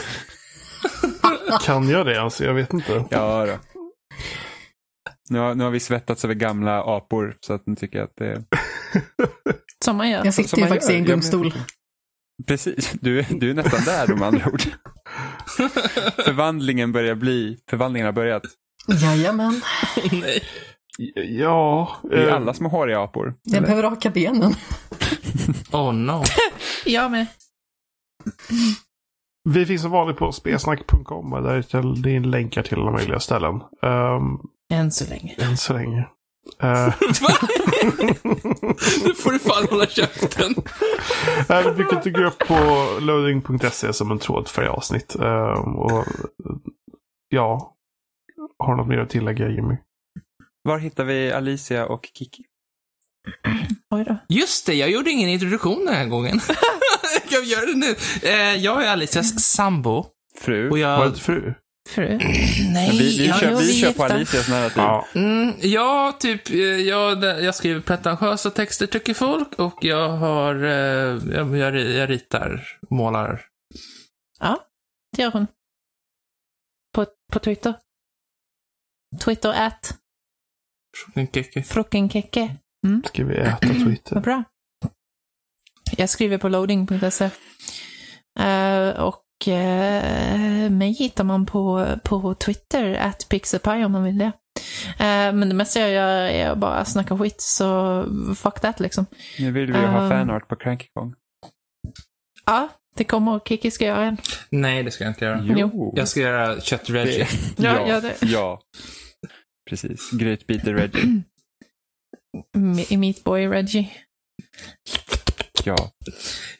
Kan 1.62 1.90
jag 1.90 2.06
det 2.06 2.22
alltså? 2.22 2.46
Jag 2.46 2.54
vet 2.54 2.74
inte. 2.74 3.06
Ja 3.10 3.46
då. 3.46 3.58
Nu 5.30 5.40
har, 5.40 5.56
nu 5.56 5.64
har 5.64 5.72
vi 5.72 5.80
svettats 5.80 6.26
över 6.26 6.34
gamla 6.36 6.84
apor 6.84 7.38
så 7.40 7.54
att 7.54 7.68
nu 7.68 7.76
tycker 7.76 7.98
jag 7.98 8.06
att 8.06 8.16
det 8.16 8.26
är... 8.28 8.44
Som 9.86 9.98
man 9.98 10.10
gör. 10.10 10.26
Jag 10.26 10.34
sitter 10.34 10.58
ju 10.58 10.68
faktiskt 10.68 10.90
i 10.90 10.94
gör. 10.94 11.00
en 11.00 11.06
Ja, 11.06 11.10
men- 11.16 11.20
gungstol. 11.22 11.54
Precis, 12.48 12.92
du, 13.02 13.22
du 13.22 13.50
är 13.50 13.54
nästan 13.54 13.84
där 13.86 14.16
med 14.16 14.28
andra 14.28 14.48
ord. 14.52 14.62
Förvandlingen 16.26 16.92
börjar 16.92 17.16
bli, 17.16 17.58
förvandlingen 17.70 18.06
har 18.06 18.14
börjat. 18.14 18.44
Jajamän. 18.88 19.62
Nej. 20.12 20.44
Ja. 21.30 21.98
Vi 22.04 22.16
är 22.18 22.28
eh, 22.28 22.36
alla 22.36 22.54
små 22.54 22.70
håriga 22.70 23.00
apor. 23.00 23.36
Jag 23.44 23.64
behöver 23.64 23.84
raka 23.84 24.10
benen. 24.10 24.56
Oh 25.72 25.94
no. 25.94 26.24
Jag 26.86 27.12
med. 27.12 27.28
Vi 29.54 29.66
finns 29.66 29.82
som 29.82 29.92
vanligt 29.92 30.18
på 30.18 30.32
spelsnack.com. 30.32 31.34
och 31.34 31.44
Där 31.44 31.54
är 31.56 31.62
till- 31.62 32.02
det 32.02 32.16
är 32.16 32.20
länkar 32.20 32.64
till 32.64 32.78
alla 32.80 32.92
möjliga 32.92 33.20
ställen. 33.20 33.54
Um, 33.82 34.40
Än 34.74 34.92
så 34.92 35.10
länge. 35.10 35.36
än 35.40 35.58
så 35.58 35.74
länge. 35.74 36.08
Eh, 36.64 36.94
Nu 39.06 39.14
får 39.14 39.32
du 39.32 39.40
fan 39.40 39.68
hålla 39.70 39.86
käften. 39.86 40.56
Nej, 41.50 41.64
vi 41.64 41.72
brukar 41.72 42.04
dyka 42.04 42.26
upp 42.26 42.40
på 42.40 42.88
loading.se 43.02 43.94
som 43.94 44.12
en 44.12 44.20
trådfärg 44.20 44.68
avsnitt. 44.68 45.16
Ehm, 45.16 45.76
och 45.76 46.06
ja, 47.30 47.76
har 48.60 48.72
du 48.72 48.78
något 48.78 48.88
mer 48.88 48.98
att 48.98 49.10
tillägga 49.10 49.50
Jimmy? 49.50 49.76
Var 50.64 50.78
hittar 50.78 51.04
vi 51.04 51.32
Alicia 51.32 51.86
och 51.86 52.10
Kiki? 52.14 52.44
Oj 53.96 54.04
då. 54.04 54.18
Just 54.30 54.66
det, 54.66 54.74
jag 54.74 54.90
gjorde 54.92 55.10
ingen 55.10 55.30
introduktion 55.30 55.86
den 55.86 55.96
här 55.96 56.08
gången. 56.08 56.40
jag 57.32 57.44
göra 57.44 57.66
det 57.66 57.76
nu. 57.76 57.96
Eh, 58.24 58.56
jag 58.56 58.84
är 58.86 58.90
Alicias 58.90 59.44
sambo. 59.44 60.06
Fru? 60.38 60.66
Och 60.70 60.80
Var 60.80 60.98
det 61.00 61.06
jag... 61.06 61.18
fru? 61.18 61.54
Fru. 61.90 62.18
Nej, 62.74 62.90
vi 62.92 63.18
vi, 63.18 63.28
jag, 63.28 63.40
kör, 63.40 63.56
vi 63.56 63.74
kör 63.74 63.94
på. 63.94 64.04
Alicias 64.04 64.50
narrativ. 64.50 64.78
Ja. 64.84 65.08
Mm, 65.16 65.54
ja, 65.62 66.18
typ, 66.20 66.50
eh, 66.50 66.58
jag, 66.60 67.24
jag 67.24 67.56
skriver 67.56 67.82
pretentiösa 67.82 68.50
texter 68.50 68.88
tycker 68.88 69.14
folk 69.14 69.60
och 69.60 69.78
jag 69.82 70.10
har, 70.10 70.56
eh, 70.56 71.20
jag, 71.34 71.58
jag, 71.58 71.76
jag 71.80 72.10
ritar, 72.10 72.78
målar. 72.90 73.46
Ja, 74.40 74.60
det 75.16 75.22
gör 75.22 75.32
hon. 75.32 75.48
På, 76.96 77.06
på 77.34 77.40
Twitter. 77.40 77.74
Twitter 79.20 79.50
at 79.50 79.96
frukkenkeke. 81.66 82.56
Ska 83.06 83.26
vi 83.26 83.38
äta 83.38 83.58
Twitter? 83.68 84.16
Vad 84.16 84.24
bra. 84.24 84.44
Jag 85.98 86.10
skriver 86.10 86.38
på 86.38 86.50
loading.se. 86.50 87.30
Eh, 88.40 88.90
och 88.90 89.24
uh, 89.48 90.70
mig 90.70 90.92
hittar 91.00 91.24
man 91.24 91.46
på, 91.46 91.86
på 92.04 92.34
Twitter, 92.34 92.94
at 92.94 93.30
pixelpie 93.30 93.86
om 93.86 93.92
man 93.92 94.04
vill 94.04 94.18
det. 94.18 94.32
Eh, 95.00 95.34
men 95.34 95.50
det 95.50 95.56
mesta 95.56 95.80
jag 95.80 95.92
gör 95.92 96.22
är 96.22 96.56
bara 96.56 96.74
att 96.76 96.88
snacka 96.88 97.18
skit, 97.18 97.42
så 97.42 98.06
fuck 98.38 98.60
that 98.62 98.80
liksom. 98.80 99.06
Nu 99.40 99.52
vill 99.52 99.72
vi 99.72 99.80
ju 99.80 99.86
ha 99.86 100.10
fanart 100.10 100.48
på 100.48 100.56
Cranky 100.56 100.88
Kong. 100.94 101.14
Ja, 102.46 102.68
det 102.96 103.04
kommer 103.04 103.36
och 103.36 103.48
Kiki 103.48 103.72
ska 103.72 103.86
göra 103.86 104.06
en. 104.06 104.18
Nej, 104.50 104.84
det 104.84 104.92
ska 104.92 105.04
jag 105.04 105.12
inte 105.12 105.26
göra. 105.26 105.42
Jo. 105.44 105.94
Jag 105.96 106.08
ska 106.08 106.20
göra 106.20 106.62
kött 106.62 106.90
Reggie. 106.90 107.28
Det- 107.58 107.64
Ja, 107.64 107.76
ja, 107.76 107.88
gör 107.88 108.02
det. 108.02 108.16
ja. 108.22 108.62
Precis. 109.70 110.12
Grytbiter 110.12 110.74
Reggie. 110.74 111.22
Ja. 115.66 115.92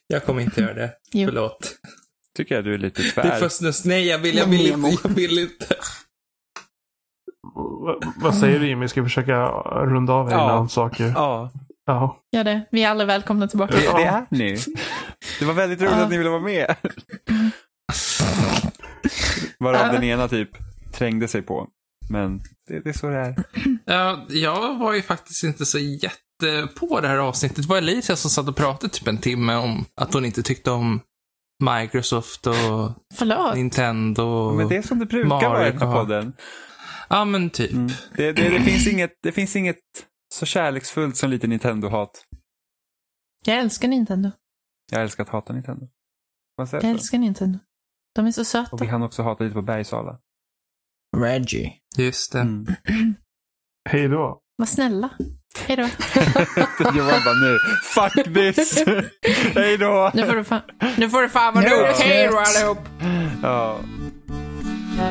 Jag 0.08 0.26
kommer 0.26 0.42
inte 0.42 0.62
göra 0.62 0.74
det. 0.74 0.94
Jo. 1.14 1.28
Förlåt. 1.28 1.72
Tycker 2.38 2.56
jag 2.56 2.64
du 2.64 2.74
är 2.74 2.78
lite 2.78 3.02
Det 3.02 3.08
är 3.08 3.12
tvär. 3.12 3.40
för 3.40 3.50
snus. 3.50 3.86
Nej, 3.86 4.06
jag 4.08 4.20
vill, 4.20 4.38
jag 4.38 4.46
vill 4.46 4.68
inte. 4.72 4.98
Jag 5.04 5.10
vill 5.16 5.40
inte. 5.40 5.76
Va- 7.86 8.00
vad 8.16 8.36
säger 8.38 8.60
du 8.60 8.68
Jimmy? 8.68 8.88
Ska 8.88 9.02
vi 9.02 9.06
försöka 9.10 9.48
runda 9.86 10.14
av 10.14 10.32
Ja. 10.32 10.44
innan 10.44 10.70
saker? 10.70 11.12
Ja, 11.16 11.52
Ja. 11.86 12.24
Gör 12.36 12.44
det. 12.44 12.66
Vi 12.72 12.84
är 12.84 12.90
alla 12.90 13.06
välkomna 13.06 13.48
tillbaka. 13.48 13.76
det, 13.76 13.82
det 13.82 14.04
är 14.04 14.26
ni. 14.30 14.58
Det 15.40 15.46
var 15.46 15.54
väldigt 15.54 15.82
roligt 15.82 15.94
Ja. 15.98 16.04
att 16.04 16.10
ni 16.10 16.18
ville 16.18 16.30
vara 16.30 16.42
med. 16.42 16.76
Varav 19.60 19.82
Ja. 19.88 19.92
den 19.92 20.04
ena 20.04 20.28
typ 20.28 20.50
trängde 20.94 21.28
sig 21.28 21.42
på. 21.42 21.68
Men 22.10 22.38
det, 22.68 22.80
det 22.80 22.90
är 22.90 22.94
så 22.94 23.10
det 23.10 23.18
är. 23.18 23.36
Ja, 23.86 24.26
jag 24.30 24.78
var 24.80 24.94
ju 24.94 25.02
faktiskt 25.02 25.44
inte 25.44 25.66
så 25.66 25.80
jätte 25.80 26.68
på 26.80 27.02
det 27.02 27.08
här 27.08 27.18
avsnittet. 27.18 27.58
Det 27.58 27.68
var 27.70 27.78
Alicia 27.78 28.16
som 28.16 28.32
satt 28.32 28.48
och 28.48 28.56
pratade 28.56 28.94
typ 28.94 29.08
en 29.08 29.18
timme 29.18 29.56
om 29.56 29.86
att 29.96 30.14
hon 30.14 30.26
inte 30.26 30.44
tyckte 30.44 30.72
om 30.72 31.02
Microsoft 31.64 32.48
och 32.48 32.92
Förlåt. 33.14 33.56
Nintendo. 33.56 34.54
Men 34.54 34.68
det 34.68 34.76
är 34.76 34.82
som 34.82 35.00
det 35.00 35.06
brukar 35.06 35.30
Mario 35.30 35.50
vara 35.50 35.68
i 35.68 35.72
den 35.72 35.82
här 35.82 35.94
podden. 35.94 36.34
Ja, 37.10 37.26
men 37.26 37.50
typ. 37.50 37.72
Mm. 37.72 37.88
Det, 38.16 38.32
det, 38.32 38.50
det, 38.50 38.62
finns 38.62 38.88
inget, 38.88 39.12
det 39.24 39.32
finns 39.32 39.56
inget 39.56 39.78
så 40.34 40.46
kärleksfullt 40.46 41.18
som 41.18 41.30
lite 41.30 41.48
Nintendo-hat. 41.48 42.26
Jag 43.46 43.58
älskar 43.58 43.88
Nintendo. 43.88 44.32
Jag 44.92 45.02
älskar 45.02 45.24
att 45.24 45.30
hata 45.30 45.54
Nintendo. 45.54 45.88
Jag 46.72 46.84
älskar 46.84 47.18
Nintendo. 47.18 47.60
De 48.16 48.26
är 48.26 48.32
så 48.32 48.42
Och 48.42 48.48
söta. 48.48 48.78
vi 48.82 48.88
kan 48.88 49.04
också 49.04 49.24
hata 49.24 49.44
lite 49.44 49.54
på 49.54 49.62
Bergsala. 49.62 50.20
Reggie. 51.18 51.74
Just 51.98 52.32
det. 52.32 52.40
Mm. 52.40 52.66
Hej 53.90 54.08
då. 54.08 54.40
Var 54.58 54.66
snälla. 54.66 55.10
Hej 55.68 55.76
då. 55.76 55.84
Johan 56.98 57.22
bara 57.26 57.34
nu, 57.34 57.58
fuck 57.84 58.34
this! 58.34 58.84
Hej 59.56 59.78
då! 59.78 60.12
Nu 60.14 60.26
får 60.26 60.36
du 60.36 60.44
fan... 60.44 60.62
Nu 60.98 61.10
får 61.10 61.22
det 61.22 61.30
fan 61.30 61.54
vara 61.54 61.70
nog. 61.70 61.86
Hej 61.86 62.28
då 62.28 62.38
allihop. 62.38 62.80
Ja. 63.44 63.80
Ha 64.98 65.10